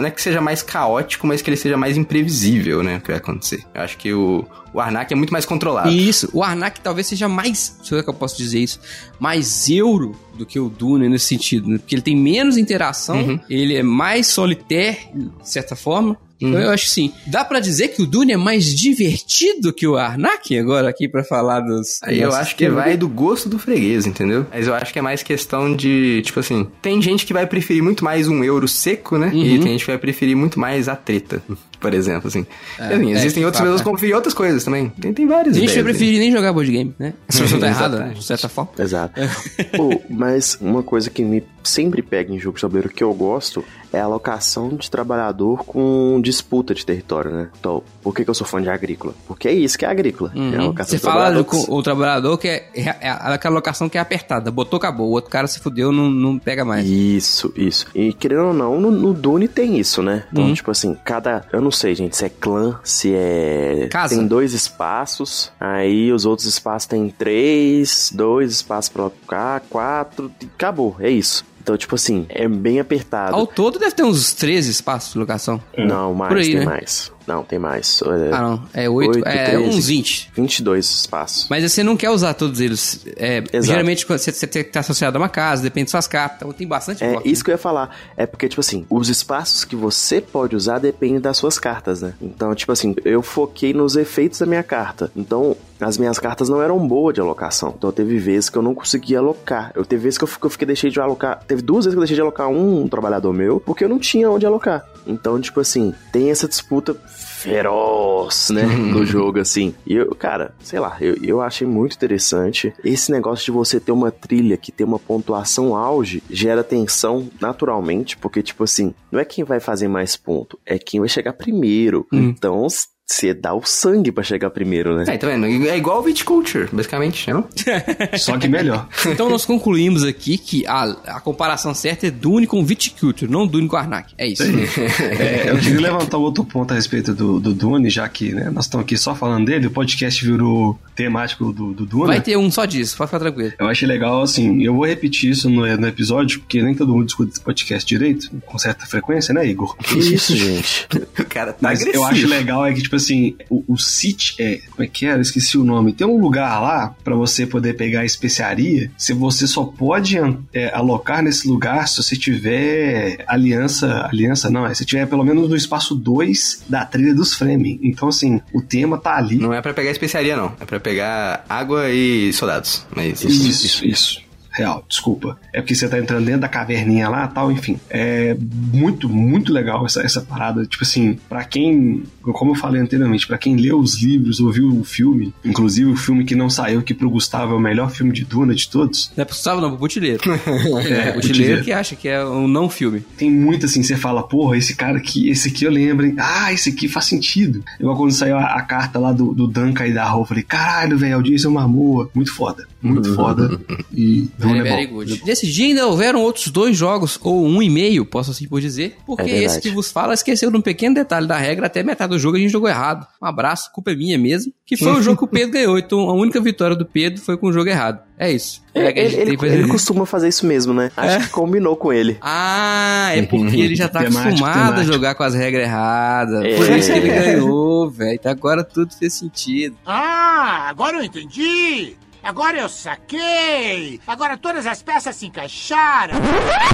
não 0.00 0.08
é 0.08 0.10
que 0.10 0.22
seja 0.22 0.40
mais 0.40 0.62
caótico, 0.62 1.26
mas 1.26 1.42
que 1.42 1.50
ele 1.50 1.56
seja 1.56 1.76
mais 1.76 1.96
imprevisível, 1.96 2.82
né? 2.82 2.96
O 2.96 3.00
que 3.00 3.08
vai 3.08 3.16
acontecer. 3.16 3.64
Eu 3.74 3.82
acho 3.82 3.98
que 3.98 4.12
o, 4.12 4.46
o 4.72 4.80
Arnak 4.80 5.12
é 5.12 5.16
muito 5.16 5.32
mais 5.32 5.44
controlado. 5.44 5.90
Isso, 5.90 6.28
o 6.32 6.42
Arnak 6.42 6.80
talvez 6.80 7.06
seja 7.06 7.28
mais, 7.28 7.78
se 7.82 7.94
eu 7.94 8.14
posso 8.14 8.36
dizer 8.36 8.60
isso, 8.60 8.80
mais 9.18 9.68
euro 9.68 10.14
do 10.34 10.46
que 10.46 10.58
o 10.58 10.68
Dune 10.68 11.08
nesse 11.08 11.26
sentido, 11.26 11.68
né? 11.68 11.78
Porque 11.78 11.94
ele 11.94 12.02
tem 12.02 12.16
menos 12.16 12.56
interação, 12.56 13.16
uhum. 13.16 13.40
ele 13.48 13.76
é 13.76 13.82
mais 13.82 14.26
solitário, 14.26 15.32
de 15.42 15.48
certa 15.48 15.76
forma, 15.76 16.16
então 16.48 16.60
eu 16.60 16.70
acho 16.70 16.86
sim. 16.86 17.12
Dá 17.26 17.44
para 17.44 17.60
dizer 17.60 17.88
que 17.88 18.02
o 18.02 18.06
Dune 18.06 18.32
é 18.32 18.36
mais 18.36 18.74
divertido 18.74 19.72
que 19.72 19.86
o 19.86 19.96
Arnak 19.96 20.56
agora 20.58 20.88
aqui 20.88 21.08
para 21.08 21.24
falar 21.24 21.60
dos. 21.60 22.00
Aí 22.02 22.20
eu 22.20 22.32
acho 22.32 22.56
que 22.56 22.68
vai 22.68 22.96
do 22.96 23.08
gosto 23.08 23.48
do 23.48 23.58
freguês, 23.58 24.06
entendeu? 24.06 24.46
Mas 24.50 24.66
eu 24.66 24.74
acho 24.74 24.92
que 24.92 24.98
é 24.98 25.02
mais 25.02 25.22
questão 25.22 25.74
de, 25.74 26.22
tipo 26.22 26.40
assim, 26.40 26.66
tem 26.80 27.00
gente 27.00 27.26
que 27.26 27.32
vai 27.32 27.46
preferir 27.46 27.82
muito 27.82 28.04
mais 28.04 28.28
um 28.28 28.42
euro 28.42 28.66
seco, 28.68 29.16
né? 29.18 29.30
Uhum. 29.32 29.42
E 29.42 29.58
tem 29.58 29.72
gente 29.72 29.84
que 29.84 29.90
vai 29.90 29.98
preferir 29.98 30.36
muito 30.36 30.58
mais 30.58 30.88
a 30.88 30.96
treta 30.96 31.42
por 31.82 31.92
exemplo, 31.92 32.28
assim. 32.28 32.46
É, 32.78 32.94
assim, 32.94 33.10
existem 33.10 33.42
é, 33.42 33.46
outras 33.46 33.60
pessoas 33.60 33.82
que 33.82 33.90
preferem 33.90 34.14
outras 34.14 34.32
coisas 34.32 34.64
também. 34.64 34.88
Tem, 34.88 35.12
tem 35.12 35.26
várias 35.26 35.54
Tem 35.54 35.66
gente 35.66 35.76
que 35.76 35.82
prefere 35.82 36.18
nem 36.20 36.30
jogar 36.30 36.52
board 36.52 36.70
game, 36.70 36.94
né? 36.98 37.12
Se 37.28 37.42
pessoa 37.42 37.60
tá 37.60 37.66
errada, 37.66 38.12
de 38.14 38.24
certa 38.24 38.48
forma. 38.48 38.70
Exato. 38.78 39.20
Pô, 39.76 40.00
mas 40.08 40.56
uma 40.60 40.82
coisa 40.82 41.10
que 41.10 41.24
me 41.24 41.42
sempre 41.64 42.00
pega 42.00 42.32
em 42.32 42.38
jogo 42.38 42.56
de 42.56 42.62
tabuleiro 42.62 42.88
que 42.88 43.02
eu 43.02 43.12
gosto 43.12 43.64
é 43.92 44.00
a 44.00 44.04
alocação 44.04 44.70
de 44.70 44.90
trabalhador 44.90 45.64
com 45.64 46.20
disputa 46.22 46.74
de 46.74 46.84
território, 46.84 47.30
né? 47.30 47.48
Então, 47.58 47.82
por 48.02 48.14
que, 48.14 48.24
que 48.24 48.30
eu 48.30 48.34
sou 48.34 48.46
fã 48.46 48.60
de 48.60 48.70
agrícola? 48.70 49.14
Porque 49.26 49.48
é 49.48 49.52
isso 49.52 49.78
que 49.78 49.84
é 49.84 49.88
agrícola. 49.88 50.32
Uhum. 50.34 50.52
É 50.52 50.56
a 50.56 50.60
alocação 50.60 50.98
Você 50.98 51.04
fala 51.04 51.44
com 51.44 51.56
o 51.68 51.82
trabalhador 51.82 52.38
que 52.38 52.48
é, 52.48 52.70
é, 52.74 52.96
é, 53.00 53.10
aquela 53.10 53.56
alocação 53.56 53.88
que 53.88 53.98
é 53.98 54.00
apertada. 54.00 54.50
Botou, 54.50 54.78
acabou. 54.78 55.08
O 55.08 55.12
outro 55.12 55.30
cara 55.30 55.46
se 55.46 55.60
fudeu, 55.60 55.92
não, 55.92 56.10
não 56.10 56.38
pega 56.38 56.64
mais. 56.64 56.86
Isso, 56.86 57.52
isso. 57.56 57.86
E 57.94 58.12
querendo 58.12 58.46
ou 58.46 58.54
não, 58.54 58.80
no, 58.80 58.90
no 58.90 59.12
Dune 59.12 59.46
tem 59.46 59.78
isso, 59.78 60.02
né? 60.02 60.24
Então, 60.32 60.44
uhum. 60.44 60.54
tipo 60.54 60.70
assim, 60.70 60.96
cada. 61.04 61.44
Eu 61.52 61.60
não 61.60 61.70
sei, 61.70 61.94
gente, 61.94 62.16
se 62.16 62.24
é 62.24 62.28
clã, 62.28 62.78
se 62.82 63.12
é. 63.14 63.88
Casa. 63.90 64.16
Tem 64.16 64.26
dois 64.26 64.54
espaços, 64.54 65.52
aí 65.60 66.12
os 66.12 66.24
outros 66.24 66.46
espaços 66.46 66.86
tem 66.86 67.08
três, 67.10 68.10
dois 68.14 68.52
espaços 68.52 68.88
pra 68.88 69.02
alocar, 69.02 69.62
quatro. 69.68 70.30
Acabou, 70.56 70.96
é 70.98 71.10
isso. 71.10 71.44
Então, 71.62 71.76
tipo 71.76 71.94
assim, 71.94 72.26
é 72.28 72.48
bem 72.48 72.80
apertado. 72.80 73.36
Ao 73.36 73.46
todo 73.46 73.78
deve 73.78 73.94
ter 73.94 74.02
uns 74.02 74.32
13 74.34 74.70
espaços 74.70 75.12
de 75.12 75.18
locação. 75.18 75.62
Não, 75.78 76.12
mais, 76.12 76.34
aí, 76.34 76.46
tem 76.46 76.56
né? 76.56 76.64
mais. 76.64 77.12
Não, 77.24 77.44
tem 77.44 77.58
mais. 77.58 78.02
É, 78.02 78.34
ah, 78.34 78.40
não. 78.40 78.62
É 78.74 78.88
8, 78.88 79.18
8 79.18 79.28
é 79.28 79.44
13, 79.50 79.68
uns 79.68 79.86
20. 79.86 80.32
22 80.34 80.90
espaços. 80.90 81.46
Mas 81.48 81.70
você 81.70 81.84
não 81.84 81.96
quer 81.96 82.10
usar 82.10 82.34
todos 82.34 82.60
eles. 82.60 83.06
É, 83.16 83.42
geralmente 83.62 84.04
você, 84.06 84.32
você 84.32 84.46
tem 84.46 84.64
que 84.64 84.70
estar 84.70 84.80
associado 84.80 85.16
a 85.16 85.20
uma 85.20 85.28
casa, 85.28 85.62
depende 85.62 85.84
de 85.84 85.90
suas 85.92 86.08
cartas. 86.08 86.38
Então 86.38 86.52
tem 86.52 86.66
bastante 86.66 87.04
É 87.04 87.12
bloco, 87.12 87.28
isso 87.28 87.40
né? 87.40 87.44
que 87.44 87.50
eu 87.50 87.54
ia 87.54 87.58
falar. 87.58 87.96
É 88.16 88.26
porque, 88.26 88.48
tipo 88.48 88.60
assim, 88.60 88.84
os 88.90 89.08
espaços 89.08 89.64
que 89.64 89.76
você 89.76 90.20
pode 90.20 90.56
usar 90.56 90.80
dependem 90.80 91.20
das 91.20 91.36
suas 91.36 91.60
cartas, 91.60 92.02
né? 92.02 92.14
Então, 92.20 92.52
tipo 92.56 92.72
assim, 92.72 92.94
eu 93.04 93.22
foquei 93.22 93.72
nos 93.72 93.94
efeitos 93.94 94.40
da 94.40 94.46
minha 94.46 94.64
carta. 94.64 95.10
Então, 95.14 95.56
as 95.84 95.98
minhas 95.98 96.18
cartas 96.18 96.48
não 96.48 96.62
eram 96.62 96.78
boas 96.86 97.14
de 97.14 97.20
alocação. 97.20 97.74
Então 97.76 97.90
teve 97.92 98.18
vezes 98.18 98.48
que 98.48 98.58
eu 98.58 98.62
não 98.62 98.74
conseguia 98.74 99.18
alocar. 99.18 99.72
Eu 99.74 99.84
teve 99.84 100.02
vezes 100.04 100.18
que 100.18 100.24
eu, 100.24 100.28
eu 100.42 100.50
fiquei 100.50 100.66
deixei 100.66 100.90
de 100.90 101.00
alocar. 101.00 101.42
Teve 101.46 101.62
duas 101.62 101.84
vezes 101.84 101.94
que 101.94 101.98
eu 101.98 102.02
deixei 102.02 102.14
de 102.14 102.20
alocar 102.20 102.48
um, 102.48 102.82
um 102.82 102.88
trabalhador 102.88 103.32
meu, 103.32 103.60
porque 103.60 103.84
eu 103.84 103.88
não 103.88 103.98
tinha 103.98 104.30
onde 104.30 104.46
alocar. 104.46 104.86
Então, 105.06 105.40
tipo 105.40 105.60
assim, 105.60 105.92
tem 106.12 106.30
essa 106.30 106.48
disputa 106.48 106.94
feroz, 106.94 108.50
né, 108.50 108.64
no 108.64 109.04
jogo, 109.04 109.40
assim. 109.40 109.74
E 109.84 109.94
eu, 109.96 110.14
cara, 110.14 110.54
sei 110.62 110.78
lá, 110.78 110.96
eu, 111.00 111.16
eu 111.22 111.40
achei 111.40 111.66
muito 111.66 111.96
interessante. 111.96 112.72
Esse 112.84 113.10
negócio 113.10 113.44
de 113.44 113.50
você 113.50 113.80
ter 113.80 113.90
uma 113.92 114.10
trilha 114.10 114.56
que 114.56 114.70
tem 114.70 114.86
uma 114.86 114.98
pontuação 114.98 115.74
auge 115.74 116.22
gera 116.30 116.62
tensão 116.62 117.28
naturalmente, 117.40 118.16
porque, 118.16 118.42
tipo 118.42 118.62
assim, 118.62 118.94
não 119.10 119.18
é 119.18 119.24
quem 119.24 119.44
vai 119.44 119.58
fazer 119.58 119.88
mais 119.88 120.16
ponto, 120.16 120.58
é 120.64 120.78
quem 120.78 121.00
vai 121.00 121.08
chegar 121.08 121.32
primeiro. 121.32 122.06
Hum. 122.12 122.28
Então, 122.28 122.64
você 123.06 123.34
dá 123.34 123.52
o 123.52 123.62
sangue 123.62 124.10
para 124.10 124.22
chegar 124.22 124.50
primeiro, 124.50 124.96
né? 124.96 125.04
É, 125.06 125.18
tá 125.18 125.26
vendo? 125.26 125.46
É 125.46 125.76
igual 125.76 125.98
o 125.98 126.02
Viticulture, 126.02 126.68
basicamente, 126.72 127.30
não? 127.30 127.46
Só 128.16 128.38
que 128.38 128.48
melhor. 128.48 128.88
então 129.06 129.28
nós 129.28 129.44
concluímos 129.44 130.04
aqui 130.04 130.38
que 130.38 130.66
a, 130.66 130.84
a 131.06 131.20
comparação 131.20 131.74
certa 131.74 132.06
é 132.06 132.10
Dune 132.10 132.46
com 132.46 132.64
Viticulture, 132.64 133.30
não 133.30 133.46
Dune 133.46 133.68
com 133.68 133.76
Arnak. 133.76 134.14
É 134.16 134.26
isso. 134.26 134.42
é, 134.42 135.50
eu 135.50 135.58
queria 135.58 135.80
levantar 135.80 136.16
outro 136.16 136.44
ponto 136.44 136.72
a 136.72 136.74
respeito 136.74 137.14
do, 137.14 137.38
do 137.38 137.52
Dune, 137.52 137.90
já 137.90 138.08
que 138.08 138.32
né, 138.32 138.50
nós 138.50 138.64
estamos 138.64 138.84
aqui 138.84 138.96
só 138.96 139.14
falando 139.14 139.46
dele, 139.46 139.66
o 139.66 139.70
podcast 139.70 140.24
virou 140.24 140.78
temático 140.94 141.52
do, 141.52 141.72
do 141.72 141.84
Dune. 141.84 142.06
Vai 142.06 142.20
ter 142.20 142.36
um 142.36 142.50
só 142.50 142.64
disso, 142.64 142.96
pode 142.96 143.08
ficar 143.10 143.20
tranquilo. 143.20 143.52
Eu 143.58 143.68
achei 143.68 143.86
legal, 143.86 144.22
assim, 144.22 144.62
eu 144.62 144.74
vou 144.74 144.86
repetir 144.86 145.30
isso 145.30 145.50
no, 145.50 145.66
no 145.76 145.86
episódio, 145.86 146.40
porque 146.40 146.62
nem 146.62 146.74
todo 146.74 146.92
mundo 146.94 147.08
escuta 147.08 147.32
esse 147.32 147.40
podcast 147.40 147.86
direito, 147.86 148.30
com 148.46 148.58
certa 148.58 148.86
frequência, 148.86 149.34
né, 149.34 149.46
Igor? 149.46 149.76
Que 149.76 149.98
isso, 149.98 150.36
gente? 150.36 150.88
o 151.18 151.24
cara 151.24 151.52
tá 151.52 151.58
Mas 151.60 151.80
agressivo. 151.80 152.04
eu 152.04 152.08
acho 152.08 152.26
legal 152.26 152.64
é 152.64 152.72
que, 152.72 152.82
tipo 152.82 152.91
assim, 152.96 153.36
o, 153.48 153.64
o 153.68 153.78
City 153.78 154.34
é. 154.38 154.60
Como 154.70 154.82
é 154.82 154.86
que 154.86 155.06
era? 155.06 155.20
Esqueci 155.20 155.58
o 155.58 155.64
nome. 155.64 155.92
Tem 155.92 156.06
um 156.06 156.20
lugar 156.20 156.60
lá 156.60 156.94
para 157.02 157.14
você 157.14 157.46
poder 157.46 157.74
pegar 157.74 158.04
especiaria. 158.04 158.90
Se 158.96 159.12
você 159.12 159.46
só 159.46 159.64
pode 159.64 160.16
é, 160.52 160.74
alocar 160.74 161.22
nesse 161.22 161.48
lugar 161.48 161.88
se 161.88 162.02
você 162.02 162.16
tiver 162.16 163.24
aliança. 163.26 164.06
Aliança 164.06 164.50
não, 164.50 164.66
é 164.66 164.74
se 164.74 164.84
tiver 164.84 165.06
pelo 165.06 165.24
menos 165.24 165.48
no 165.48 165.56
espaço 165.56 165.94
2 165.94 166.64
da 166.68 166.84
trilha 166.84 167.14
dos 167.14 167.34
Fremen. 167.34 167.78
Então, 167.82 168.08
assim, 168.08 168.40
o 168.52 168.60
tema 168.60 168.98
tá 168.98 169.16
ali. 169.16 169.36
Não 169.36 169.52
é 169.52 169.60
para 169.60 169.74
pegar 169.74 169.90
especiaria, 169.90 170.36
não. 170.36 170.54
É 170.60 170.64
para 170.64 170.80
pegar 170.80 171.44
água 171.48 171.90
e 171.90 172.32
soldados. 172.32 172.86
Mas 172.94 173.22
isso, 173.22 173.48
isso. 173.48 173.64
isso. 173.64 173.86
isso 173.86 174.31
real, 174.52 174.84
desculpa. 174.88 175.38
É 175.52 175.60
porque 175.60 175.74
você 175.74 175.88
tá 175.88 175.98
entrando 175.98 176.24
dentro 176.24 176.42
da 176.42 176.48
caverninha 176.48 177.08
lá 177.08 177.26
tal, 177.26 177.50
enfim. 177.50 177.78
É 177.88 178.36
muito, 178.72 179.08
muito 179.08 179.52
legal 179.52 179.84
essa, 179.86 180.02
essa 180.02 180.20
parada. 180.20 180.64
Tipo 180.66 180.84
assim, 180.84 181.18
para 181.28 181.44
quem, 181.44 182.04
como 182.22 182.52
eu 182.52 182.54
falei 182.54 182.80
anteriormente, 182.80 183.26
para 183.26 183.38
quem 183.38 183.56
leu 183.56 183.78
os 183.78 184.00
livros, 184.00 184.40
ouviu 184.40 184.68
o 184.68 184.84
filme, 184.84 185.34
inclusive 185.44 185.90
o 185.90 185.96
filme 185.96 186.24
que 186.24 186.34
não 186.34 186.50
saiu, 186.50 186.82
que 186.82 186.94
pro 186.94 187.10
Gustavo 187.10 187.54
é 187.54 187.56
o 187.56 187.60
melhor 187.60 187.90
filme 187.90 188.12
de 188.12 188.24
Duna 188.24 188.54
de 188.54 188.68
todos. 188.68 189.10
Não 189.16 189.22
é 189.22 189.24
pro 189.24 189.34
Gustavo, 189.34 189.60
não, 189.60 189.70
pro 189.70 189.78
Butileiro. 189.78 190.20
é, 190.88 191.12
Butileiro 191.12 191.62
que 191.62 191.72
acha 191.72 191.96
que 191.96 192.08
é 192.08 192.24
um 192.24 192.46
não 192.46 192.68
filme. 192.68 193.00
Tem 193.16 193.30
muito 193.30 193.66
assim, 193.66 193.82
você 193.82 193.96
fala, 193.96 194.22
porra, 194.22 194.56
esse 194.56 194.74
cara 194.74 194.98
aqui, 194.98 195.28
esse 195.28 195.48
aqui 195.48 195.64
eu 195.64 195.70
lembro, 195.70 196.06
hein? 196.06 196.14
Ah, 196.18 196.52
esse 196.52 196.70
aqui 196.70 196.88
faz 196.88 197.06
sentido. 197.06 197.62
Igual 197.80 197.96
quando 197.96 198.12
saiu 198.12 198.36
a, 198.36 198.44
a 198.56 198.62
carta 198.62 198.98
lá 198.98 199.12
do, 199.12 199.32
do 199.32 199.46
Duncan 199.46 199.86
e 199.86 199.92
da 199.92 200.04
Rô, 200.04 200.22
eu 200.22 200.26
falei, 200.26 200.42
caralho, 200.42 200.98
velho, 200.98 201.18
o 201.18 201.22
Jason 201.22 201.50
Momoa, 201.50 202.10
muito 202.14 202.32
foda. 202.32 202.66
Muito 202.82 203.14
foda. 203.14 203.58
E 203.92 204.28
Very, 204.48 204.58
é 204.60 204.62
very 204.62 204.86
bom. 204.86 204.94
good. 204.94 205.22
Nesse 205.24 205.46
dia 205.50 205.66
ainda 205.66 205.86
houveram 205.86 206.20
outros 206.22 206.48
dois 206.48 206.76
jogos, 206.76 207.18
ou 207.22 207.46
um 207.46 207.62
e 207.62 207.68
meio, 207.70 208.04
posso 208.04 208.30
assim 208.30 208.46
por 208.48 208.60
dizer, 208.60 208.96
porque 209.06 209.22
É 209.30 209.42
esse 209.44 209.60
que 209.60 209.70
vos 209.70 209.90
fala 209.90 210.14
esqueceu 210.14 210.50
de 210.50 210.56
um 210.56 210.60
pequeno 210.62 210.94
detalhe 210.94 211.26
da 211.26 211.36
regra, 211.36 211.66
até 211.66 211.82
metade 211.82 212.10
do 212.10 212.18
jogo 212.18 212.36
a 212.36 212.40
gente 212.40 212.50
jogou 212.50 212.68
errado. 212.68 213.06
Um 213.22 213.26
abraço, 213.26 213.70
culpa 213.72 213.92
é 213.92 213.96
minha 213.96 214.18
mesmo, 214.18 214.52
que 214.66 214.76
foi 214.76 214.92
o 214.92 215.00
jogo 215.02 215.18
que 215.18 215.24
o 215.24 215.28
Pedro 215.28 215.52
ganhou, 215.52 215.78
então 215.78 216.00
a 216.10 216.12
única 216.14 216.40
vitória 216.40 216.76
do 216.76 216.84
Pedro 216.86 217.20
foi 217.20 217.36
com 217.36 217.46
o 217.48 217.52
jogo 217.52 217.68
errado. 217.68 218.00
É 218.18 218.30
isso. 218.30 218.62
É, 218.74 218.82
É 218.82 218.86
a 218.86 218.90
ele, 218.90 219.16
ele, 219.32 219.46
ele 219.46 219.68
costuma 219.68 220.06
fazer 220.06 220.28
isso 220.28 220.46
mesmo, 220.46 220.72
né? 220.72 220.90
Acho 220.96 221.16
É? 221.16 221.20
que 221.20 221.28
combinou 221.30 221.76
com 221.76 221.92
ele. 221.92 222.16
Ah, 222.20 223.10
é 223.14 223.22
porque 223.22 223.56
ele 223.60 223.74
já 223.74 223.88
tá 223.88 224.00
Temático, 224.00 224.28
acostumado 224.28 224.56
a 224.56 224.62
temático. 224.66 224.92
jogar 224.92 225.14
com 225.16 225.22
as 225.24 225.34
regras 225.34 225.64
erradas. 225.64 226.44
É. 226.44 226.56
Por 226.56 226.70
isso 226.70 226.92
que 226.92 226.98
ele 226.98 227.08
ganhou, 227.08 227.90
velho. 227.90 228.14
Então 228.14 228.30
agora 228.30 228.62
tudo 228.62 228.94
fez 228.94 229.12
sentido. 229.14 229.76
Ah, 229.84 230.68
agora 230.68 230.98
eu 230.98 231.02
entendi! 231.04 231.96
Agora 232.22 232.58
eu 232.58 232.68
saquei! 232.68 234.00
Agora 234.06 234.36
todas 234.36 234.66
as 234.66 234.82
peças 234.82 235.16
se 235.16 235.26
encaixaram! 235.26 236.14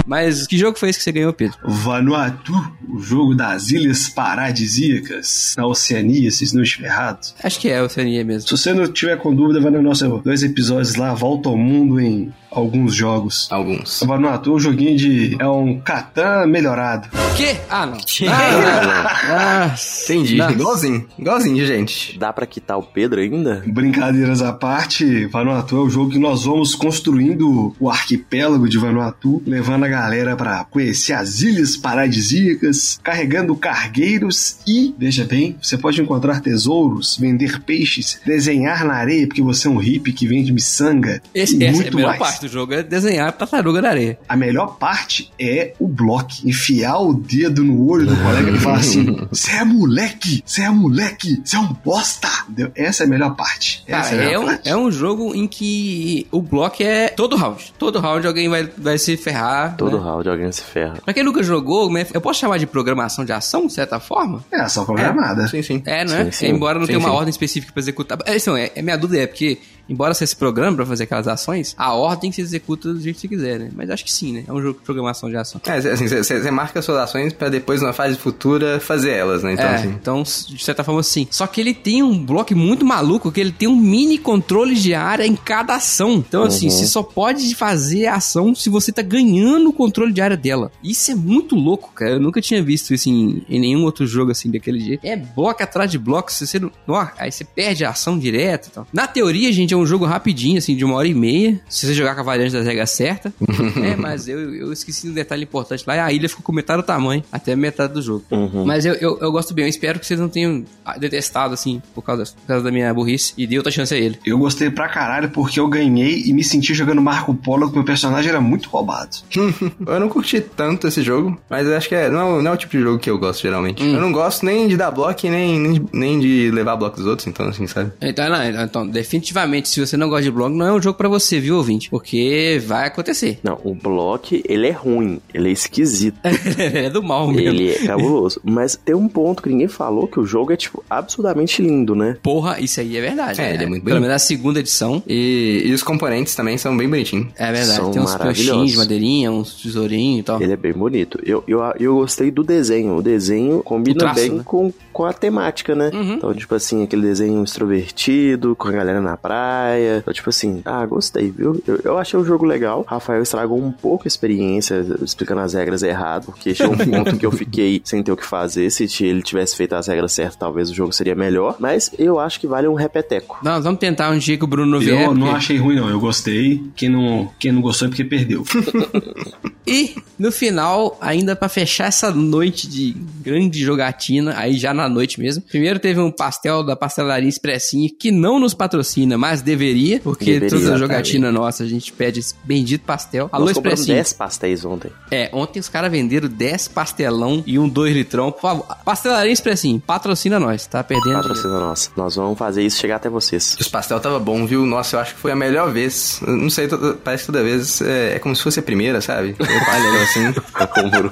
Mas 0.05 0.45
que 0.45 0.57
jogo 0.57 0.77
foi 0.77 0.89
esse 0.89 0.99
que 0.99 1.03
você 1.03 1.11
ganhou, 1.11 1.33
Pedro? 1.33 1.57
Vanuatu, 1.63 2.53
o 2.87 2.99
jogo 2.99 3.33
das 3.35 3.71
ilhas 3.71 4.07
paradisíacas 4.09 5.55
na 5.57 5.65
Oceania, 5.65 6.29
se 6.29 6.55
não 6.55 6.61
estiver 6.61 6.87
errado. 6.87 7.33
Acho 7.43 7.59
que 7.59 7.69
é, 7.69 7.81
o 7.81 7.85
Oceania 7.85 8.23
mesmo. 8.23 8.47
Se 8.47 8.57
você 8.57 8.73
não 8.73 8.91
tiver 8.91 9.17
com 9.17 9.33
dúvida, 9.33 9.59
vai 9.59 9.71
no 9.71 9.81
nosso 9.81 10.07
dois 10.19 10.43
episódios 10.43 10.95
lá, 10.95 11.13
Volta 11.13 11.49
ao 11.49 11.57
Mundo 11.57 11.99
em 11.99 12.31
alguns 12.51 12.93
jogos. 12.93 13.47
Alguns. 13.51 14.01
Vanuatu 14.05 14.51
é 14.51 14.53
um 14.55 14.59
joguinho 14.59 14.97
de. 14.97 15.35
É 15.39 15.47
um 15.47 15.79
Catan 15.79 16.47
melhorado. 16.47 17.07
Que? 17.35 17.55
Ah, 17.69 17.85
não. 17.85 17.97
Ah, 18.27 19.67
não. 19.67 19.69
Nossa. 19.69 20.13
Entendi. 20.13 20.35
Nossa. 20.35 20.51
Igualzinho. 20.53 21.07
Igualzinho, 21.17 21.65
gente. 21.65 22.17
Dá 22.17 22.33
pra 22.33 22.45
quitar 22.45 22.77
o 22.77 22.83
Pedro 22.83 23.19
ainda? 23.21 23.63
Brincadeiras 23.65 24.41
à 24.41 24.51
parte, 24.51 25.25
Vanuatu 25.27 25.77
é 25.77 25.79
o 25.79 25.89
jogo 25.89 26.11
que 26.11 26.19
nós 26.19 26.43
vamos 26.43 26.75
construindo 26.75 27.75
o 27.79 27.89
arquipélago 27.89 28.67
de 28.67 28.77
Vanuatu, 28.77 29.41
levando 29.45 29.85
a 29.85 29.87
galera 29.87 30.35
pra 30.35 30.65
conhecer 30.65 31.13
as 31.13 31.41
ilhas 31.41 31.77
paradisíacas, 31.77 32.99
carregando 33.03 33.55
cargueiros 33.55 34.57
e, 34.67 34.93
veja 34.97 35.23
bem, 35.23 35.55
você 35.61 35.77
pode 35.77 36.01
encontrar 36.01 36.41
tesouros, 36.41 37.17
vender 37.17 37.61
peixes, 37.61 38.19
desenhar 38.25 38.83
na 38.85 38.95
areia 38.95 39.27
porque 39.27 39.41
você 39.41 39.67
é 39.67 39.71
um 39.71 39.77
hippie 39.77 40.13
que 40.13 40.27
vende 40.27 40.51
miçanga 40.51 41.21
Esse, 41.33 41.57
e 41.57 41.63
essa 41.63 41.65
é 41.65 41.69
a 41.69 41.71
muito 41.73 41.95
melhor 41.95 42.17
mais. 42.19 42.38
Parte 42.39 42.47
do 42.47 42.47
jogo, 42.47 42.73
é 42.73 42.81
desenhar 42.81 43.31
tartaruga 43.33 43.81
na 43.81 43.89
areia. 43.89 44.17
A 44.27 44.35
melhor 44.35 44.77
parte 44.77 45.31
é 45.39 45.73
o 45.79 45.87
bloco, 45.87 46.29
enfiar 46.45 46.99
o 46.99 47.13
dedo 47.13 47.63
no 47.63 47.87
olho 47.87 48.05
do 48.05 48.15
colega 48.15 48.51
e 48.51 48.57
falar 48.57 48.77
assim: 48.77 49.17
Você 49.29 49.51
é 49.51 49.65
moleque, 49.65 50.41
você 50.45 50.61
é 50.63 50.69
moleque, 50.69 51.41
você 51.43 51.57
é 51.57 51.59
um 51.59 51.73
bosta. 51.73 52.29
Entendeu? 52.49 52.71
Essa 52.75 53.03
é 53.03 53.05
a 53.05 53.09
melhor 53.09 53.35
parte. 53.35 53.83
Cara, 53.85 54.01
Essa 54.01 54.15
é 54.15 54.27
a 54.27 54.31
é, 54.31 54.39
um, 54.39 54.45
parte. 54.45 54.69
é 54.69 54.77
um 54.77 54.91
jogo 54.91 55.35
em 55.35 55.47
que 55.47 56.27
o 56.31 56.41
bloco 56.41 56.81
é 56.81 57.09
todo 57.09 57.35
round. 57.35 57.73
Todo 57.77 57.99
round 57.99 58.25
alguém 58.25 58.47
vai, 58.47 58.69
vai 58.77 58.97
se 58.97 59.17
ferrar. 59.17 59.75
Todo 59.75 59.97
né? 59.97 60.03
round 60.03 60.29
alguém 60.29 60.51
se 60.51 60.63
ferra. 60.63 60.99
Pra 61.03 61.13
quem 61.13 61.23
nunca 61.23 61.43
jogou, 61.43 61.91
né, 61.91 62.05
eu 62.13 62.21
posso 62.21 62.39
chamar 62.39 62.57
de 62.57 62.65
programação 62.65 63.25
de 63.25 63.33
ação, 63.33 63.67
de 63.67 63.73
certa 63.73 63.99
forma? 63.99 64.43
É 64.51 64.61
ação 64.61 64.85
programada. 64.85 65.47
Sim, 65.47 65.61
sim. 65.61 65.81
É, 65.85 66.05
não 66.05 66.15
é? 66.15 66.25
Sim, 66.25 66.31
sim. 66.31 66.47
Embora 66.47 66.79
não 66.79 66.85
Sim, 66.85 66.93
tenha 66.93 66.99
uma 66.99 67.13
ordem 67.13 67.29
específica 67.29 67.73
pra 67.73 67.81
executar. 67.81 68.17
É, 68.25 68.35
isso, 68.35 68.55
é, 68.55 68.71
é 68.75 68.81
minha 68.81 68.97
dúvida 68.97 69.23
é 69.23 69.27
porque, 69.27 69.59
embora 69.89 70.13
você 70.13 70.25
se 70.25 70.35
programa 70.35 70.77
pra 70.77 70.85
fazer 70.85 71.03
aquelas 71.05 71.27
ações, 71.27 71.73
a 71.77 71.93
ordem 71.93 72.31
se 72.31 72.41
executa 72.41 72.93
do 72.93 72.99
jeito 73.01 73.15
que 73.15 73.21
você 73.21 73.27
quiser, 73.27 73.59
né? 73.59 73.69
Mas 73.75 73.89
acho 73.89 74.05
que 74.05 74.11
sim, 74.11 74.31
né? 74.33 74.43
É 74.47 74.53
um 74.53 74.61
jogo 74.61 74.79
de 74.79 74.85
programação 74.85 75.29
de 75.29 75.35
ação. 75.35 75.59
É, 75.65 75.73
assim, 75.77 76.07
você 76.07 76.51
marca 76.51 76.81
suas 76.81 76.97
ações 76.97 77.33
pra 77.33 77.49
depois, 77.49 77.81
na 77.81 77.91
fase 77.93 78.15
futura, 78.17 78.79
fazer 78.79 79.11
elas, 79.11 79.43
né? 79.43 79.53
Então, 79.53 79.65
é, 79.65 79.75
assim. 79.75 79.87
então, 79.89 80.23
de 80.23 80.63
certa 80.63 80.83
forma, 80.83 81.01
sim. 81.03 81.27
Só 81.31 81.47
que 81.47 81.59
ele 81.59 81.73
tem 81.73 82.03
um 82.03 82.23
bloco 82.23 82.55
muito 82.55 82.85
maluco, 82.85 83.31
que 83.31 83.39
ele 83.39 83.51
tem 83.51 83.67
um 83.67 83.75
mini 83.75 84.17
controle 84.17 84.75
de 84.75 84.93
área 84.93 85.25
em 85.25 85.35
cada 85.35 85.75
ação. 85.75 86.13
Então, 86.15 86.43
assim, 86.43 86.65
Uhum. 86.65 86.71
você 86.71 86.87
só 86.87 87.01
pode 87.03 87.53
fazer 87.55 88.07
a 88.07 88.15
ação 88.15 88.53
se 88.53 88.69
você 88.69 88.91
tá 88.91 89.01
ganhando 89.01 89.69
o 89.69 89.73
controle 89.73 90.11
de 90.13 90.21
área 90.21 90.37
dela. 90.37 90.71
Isso 90.83 91.11
é 91.11 91.15
muito 91.15 91.55
louco, 91.55 91.91
cara. 91.93 92.11
Eu 92.11 92.19
nunca 92.19 92.41
tinha 92.41 92.61
visto 92.61 92.93
isso 92.93 93.09
em, 93.09 93.43
em 93.49 93.59
nenhum 93.59 93.83
outro 93.83 94.05
jogo, 94.05 94.31
assim, 94.31 94.51
daquele 94.51 94.79
jeito. 94.79 95.05
É 95.05 95.15
bloco 95.15 95.63
atrás 95.63 95.89
de 95.91 95.97
bloco, 95.97 96.31
você 96.31 96.59
não... 96.59 96.71
Ó, 96.87 97.07
aí 97.17 97.31
você 97.31 97.43
perde 97.43 97.83
a 97.85 97.89
ação 97.89 98.17
direto 98.19 98.67
e 98.67 98.71
tal. 98.71 98.87
Na 98.93 99.07
teoria, 99.07 99.51
gente, 99.51 99.73
é 99.73 99.77
um 99.79 99.85
jogo 99.85 100.05
rapidinho, 100.05 100.57
assim, 100.57 100.75
de 100.75 100.83
uma 100.85 100.95
hora 100.95 101.07
e 101.07 101.13
meia, 101.13 101.59
se 101.69 101.85
você 101.85 101.93
jogar 101.93 102.15
com 102.15 102.21
a 102.21 102.23
variante 102.23 102.53
das 102.53 102.65
regras 102.65 102.89
certa. 102.91 103.33
é, 103.83 103.95
mas 103.95 104.27
eu, 104.27 104.53
eu 104.55 104.71
esqueci 104.73 105.07
um 105.09 105.13
detalhe 105.13 105.43
importante 105.43 105.83
lá, 105.87 106.05
a 106.05 106.11
ilha 106.11 106.27
ficou 106.29 106.43
com 106.43 106.51
metade 106.51 106.81
do 106.81 106.85
tamanho, 106.85 107.23
até 107.31 107.55
metade 107.55 107.93
do 107.93 108.01
jogo. 108.01 108.23
Uhum. 108.31 108.65
Mas 108.65 108.85
eu, 108.85 108.93
eu, 108.95 109.17
eu 109.19 109.31
gosto 109.31 109.53
bem, 109.53 109.65
eu 109.65 109.69
espero 109.69 109.99
que 109.99 110.05
vocês 110.05 110.19
não 110.19 110.29
tenham 110.29 110.63
ah, 110.85 110.97
detestado, 110.97 111.53
assim, 111.53 111.81
por 111.93 112.01
causa, 112.01 112.25
por 112.25 112.47
causa 112.47 112.63
da 112.63 112.71
minha 112.71 112.93
burrice, 112.93 113.33
e 113.37 113.45
dei 113.47 113.57
outra 113.57 113.71
chance 113.71 113.93
a 113.93 113.97
ele. 113.97 114.17
Eu 114.25 114.37
gostei 114.37 114.69
pra 114.69 114.87
caralho 114.87 115.29
porque 115.29 115.59
eu 115.59 115.67
ganhei 115.67 116.23
e 116.25 116.33
me 116.33 116.43
senti 116.43 116.73
jogando 116.73 117.01
Marco 117.01 117.33
Polo 117.33 117.69
que 117.69 117.75
meu 117.75 117.85
personagem 117.85 118.29
era 118.29 118.41
muito 118.41 118.69
roubado. 118.69 119.17
Eu 119.85 119.99
não 119.99 120.09
curti 120.09 120.39
tanto 120.41 120.87
esse 120.87 121.01
jogo, 121.01 121.39
mas 121.49 121.65
eu 121.65 121.75
acho 121.75 121.87
que 121.89 121.95
é, 121.95 122.09
não, 122.09 122.19
é 122.19 122.23
o- 122.23 122.41
não 122.41 122.51
é 122.51 122.53
o 122.53 122.57
tipo 122.57 122.71
de 122.77 122.83
jogo 122.83 122.99
que 122.99 123.09
eu 123.09 123.17
gosto, 123.17 123.41
geralmente. 123.41 123.81
Hum. 123.83 123.95
Eu 123.95 124.01
não 124.01 124.11
gosto 124.11 124.45
nem 124.45 124.67
de 124.67 124.77
dar 124.77 124.91
bloco 124.91 125.19
nem, 125.23 125.59
nem, 125.59 125.89
nem 125.91 126.19
de 126.19 126.51
levar 126.51 126.75
bloco 126.75 126.97
dos 126.97 127.05
outros, 127.05 127.27
então, 127.27 127.47
assim, 127.47 127.65
sabe? 127.67 127.91
Então, 128.01 128.29
não, 128.29 128.43
então, 128.43 128.63
então, 128.63 128.87
definitivamente, 128.87 129.68
se 129.69 129.79
você 129.79 129.95
não 129.95 130.09
gosta 130.09 130.23
de 130.23 130.31
blog, 130.31 130.53
não 130.53 130.65
é 130.65 130.73
um 130.73 130.81
jogo 130.81 130.97
pra 130.97 131.07
você, 131.07 131.39
viu, 131.39 131.57
ouvinte? 131.57 131.89
Porque 131.89 132.61
vai 132.65 132.87
acontecer. 132.87 133.39
Não, 133.43 133.59
o 133.63 133.73
bloco, 133.73 134.35
ele 134.45 134.67
é 134.67 134.71
ruim, 134.71 135.21
ele 135.33 135.49
é 135.49 135.51
esquisito. 135.51 136.19
é 136.57 136.89
do 136.89 137.01
mal 137.03 137.27
mesmo. 137.27 137.49
Ele 137.49 137.71
é 137.71 137.85
cabuloso. 137.85 138.41
Mas 138.43 138.75
tem 138.75 138.95
um 138.95 139.07
ponto 139.07 139.43
que 139.43 139.49
ninguém 139.49 139.67
falou, 139.67 140.07
que 140.07 140.19
o 140.19 140.25
jogo 140.25 140.51
é, 140.51 140.57
tipo, 140.57 140.83
absurdamente 140.89 141.61
lindo, 141.61 141.95
né? 141.95 142.17
Porra, 142.21 142.59
isso 142.59 142.79
aí 142.79 142.97
é 142.97 143.01
verdade. 143.01 143.39
É, 143.39 143.43
né? 143.43 143.53
ele 143.53 143.63
é 143.63 143.67
muito 143.67 143.83
Pelo 143.83 143.95
bonito. 143.95 144.07
menos 144.09 144.15
a 144.23 144.25
segunda 144.25 144.59
edição. 144.59 145.03
E, 145.07 145.63
e 145.65 145.73
os 145.73 145.83
componentes 145.83 146.35
também 146.35 146.57
são 146.57 146.75
bem 146.75 146.89
bonitinhos. 146.89 147.27
É 147.37 147.51
verdade. 147.51 147.75
São 147.75 147.91
Tem 147.91 148.01
uns 148.01 148.15
peixinhos 148.15 148.71
de 148.71 148.77
madeirinha, 148.77 149.31
uns 149.31 149.61
tesourinhos 149.61 150.19
e 150.21 150.23
tal. 150.23 150.41
Ele 150.41 150.53
é 150.53 150.57
bem 150.57 150.73
bonito. 150.73 151.19
Eu, 151.23 151.43
eu, 151.47 151.59
eu 151.79 151.95
gostei 151.95 152.31
do 152.31 152.43
desenho. 152.43 152.95
O 152.95 153.01
desenho 153.01 153.61
combina 153.63 153.95
O 153.95 153.99
traço, 153.99 154.21
bem 154.21 154.31
né? 154.31 154.41
com, 154.43 154.73
com 154.91 155.05
a 155.05 155.13
temática, 155.13 155.75
né? 155.75 155.91
Uhum. 155.93 156.13
Então, 156.15 156.33
tipo 156.33 156.55
assim, 156.55 156.83
aquele 156.83 157.03
desenho 157.03 157.43
extrovertido, 157.43 158.55
com 158.55 158.67
a 158.67 158.71
galera 158.71 159.01
na 159.01 159.15
praia. 159.17 159.58
Então, 159.99 160.13
tipo 160.13 160.29
assim, 160.29 160.61
ah, 160.65 160.85
gostei, 160.85 161.29
viu? 161.31 161.61
Eu, 161.67 161.79
eu 161.83 161.97
achei 161.97 162.19
o 162.19 162.23
jogo 162.23 162.45
legal. 162.45 162.85
Rafael 162.87 163.21
estragou 163.21 163.57
um 163.57 163.71
pouco 163.71 164.03
a 164.05 164.07
experiência, 164.07 164.85
explicando 165.01 165.41
as 165.41 165.53
regras 165.53 165.83
errado, 165.83 166.25
porque 166.25 166.55
chegou 166.55 166.75
um 166.75 166.77
ponto 166.77 167.17
que 167.17 167.25
eu 167.25 167.31
fiquei 167.31 167.81
sem 167.85 168.03
ter 168.03 168.11
o 168.11 168.17
que 168.17 168.25
fazer. 168.25 168.69
Se 168.69 169.05
ele 169.05 169.21
tivesse 169.21 169.55
feito 169.55 169.73
as 169.73 169.87
regras 169.87 170.11
certas, 170.11 170.35
talvez 170.35 170.69
o 170.69 170.73
jogo 170.73 170.93
seria 170.93 171.15
melhor. 171.15 171.55
Mas 171.59 171.91
eu 171.97 172.19
acho 172.19 172.39
que 172.39 172.47
vale 172.47 172.67
um 172.67 172.73
repeteco. 172.73 173.39
Não, 173.43 173.61
vamos 173.61 173.79
tentar 173.79 174.09
um 174.11 174.17
dia 174.17 174.37
que 174.37 174.43
o 174.43 174.47
Bruno 174.47 174.71
não 174.71 174.79
vier. 174.79 175.03
Eu 175.03 175.13
não 175.13 175.35
achei 175.35 175.57
ruim, 175.57 175.75
não. 175.75 175.89
Eu 175.89 175.99
gostei. 175.99 176.63
Quem 176.75 176.89
não, 176.89 177.29
quem 177.39 177.51
não 177.51 177.61
gostou 177.61 177.87
é 177.87 177.89
porque 177.89 178.03
perdeu. 178.03 178.43
E 179.69 179.93
no 180.17 180.31
final, 180.31 180.97
ainda 180.99 181.35
pra 181.35 181.47
fechar 181.47 181.85
essa 181.85 182.09
noite 182.11 182.67
de 182.67 182.91
grande 183.21 183.59
jogatina, 183.59 184.33
aí 184.35 184.57
já 184.57 184.73
na 184.73 184.89
noite 184.89 185.19
mesmo. 185.19 185.43
Primeiro 185.43 185.77
teve 185.77 185.99
um 185.99 186.09
pastel 186.09 186.63
da 186.63 186.75
pastelaria 186.75 187.29
Expressinho 187.29 187.87
que 187.99 188.09
não 188.09 188.39
nos 188.39 188.55
patrocina, 188.55 189.15
mas 189.15 189.43
deveria, 189.49 189.99
porque 189.99 190.25
Deveria, 190.39 190.49
toda 190.49 190.71
tá 190.71 190.77
jogatina 190.77 191.31
nossa 191.31 191.63
a 191.63 191.67
gente 191.67 191.91
pede 191.91 192.19
esse 192.19 192.35
bendito 192.43 192.81
pastel. 192.85 193.29
Alô 193.31 193.45
Nós 193.45 193.53
compramos 193.55 193.79
Expressinho. 193.81 193.95
10 194.03 194.13
pastéis 194.13 194.65
ontem. 194.65 194.91
É, 195.11 195.29
ontem 195.33 195.59
os 195.59 195.67
caras 195.67 195.91
venderam 195.91 196.27
10 196.29 196.67
pastelão 196.69 197.43
e 197.45 197.57
um 197.57 197.67
2 197.67 197.93
litrão. 197.95 198.31
Por 198.31 198.41
favor, 198.41 198.65
pastelaria 198.85 199.31
Expressinho, 199.31 199.79
patrocina 199.79 200.39
nós, 200.39 200.65
tá 200.67 200.83
perdendo. 200.83 201.13
Patrocina 201.15 201.59
nossa. 201.59 201.89
Nós 201.97 202.15
vamos 202.15 202.37
fazer 202.37 202.61
isso 202.63 202.79
chegar 202.79 202.97
até 202.97 203.09
vocês. 203.09 203.57
Os 203.59 203.67
pastel 203.67 203.99
tava 203.99 204.19
bom, 204.19 204.45
viu? 204.45 204.65
Nossa, 204.65 204.95
eu 204.95 204.99
acho 204.99 205.15
que 205.15 205.19
foi 205.21 205.31
a 205.31 205.35
melhor 205.35 205.71
vez. 205.71 206.19
Eu 206.25 206.35
não 206.37 206.49
sei, 206.49 206.67
toda- 206.67 206.93
parece 206.93 207.23
que 207.23 207.31
toda 207.31 207.43
vez 207.43 207.81
é, 207.81 208.15
é 208.15 208.19
como 208.19 208.35
se 208.35 208.43
fosse 208.43 208.59
a 208.59 208.63
primeira, 208.63 209.01
sabe? 209.01 209.35
Eu 209.39 209.45
falho 209.45 210.01
assim. 210.01 210.27
o 210.85 210.89
Bruno, 210.89 211.11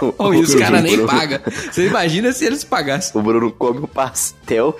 Oh, 0.18 0.32
e 0.34 0.40
os 0.40 0.54
o 0.54 0.58
caras 0.58 0.82
nem 0.82 1.04
pagam. 1.06 1.40
Você 1.70 1.86
imagina 1.86 2.32
se 2.32 2.44
eles 2.44 2.64
pagassem. 2.64 3.12
O 3.18 3.22
Bruno 3.22 3.50
come 3.52 3.80
o 3.80 3.88
pastel 3.88 4.76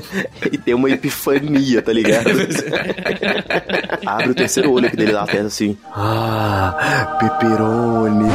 e 0.52 0.58
tem 0.58 0.74
uma 0.74 0.90
epifania, 0.90 1.80
tá 1.82 1.92
ligado? 1.92 2.23
Abre 4.06 4.30
o 4.30 4.34
terceiro 4.34 4.70
olho 4.72 4.86
aqui 4.86 4.96
dele 4.96 5.12
na 5.12 5.24
testa 5.26 5.46
assim. 5.46 5.76
Ah, 5.92 7.16
pepperoni. 7.20 8.28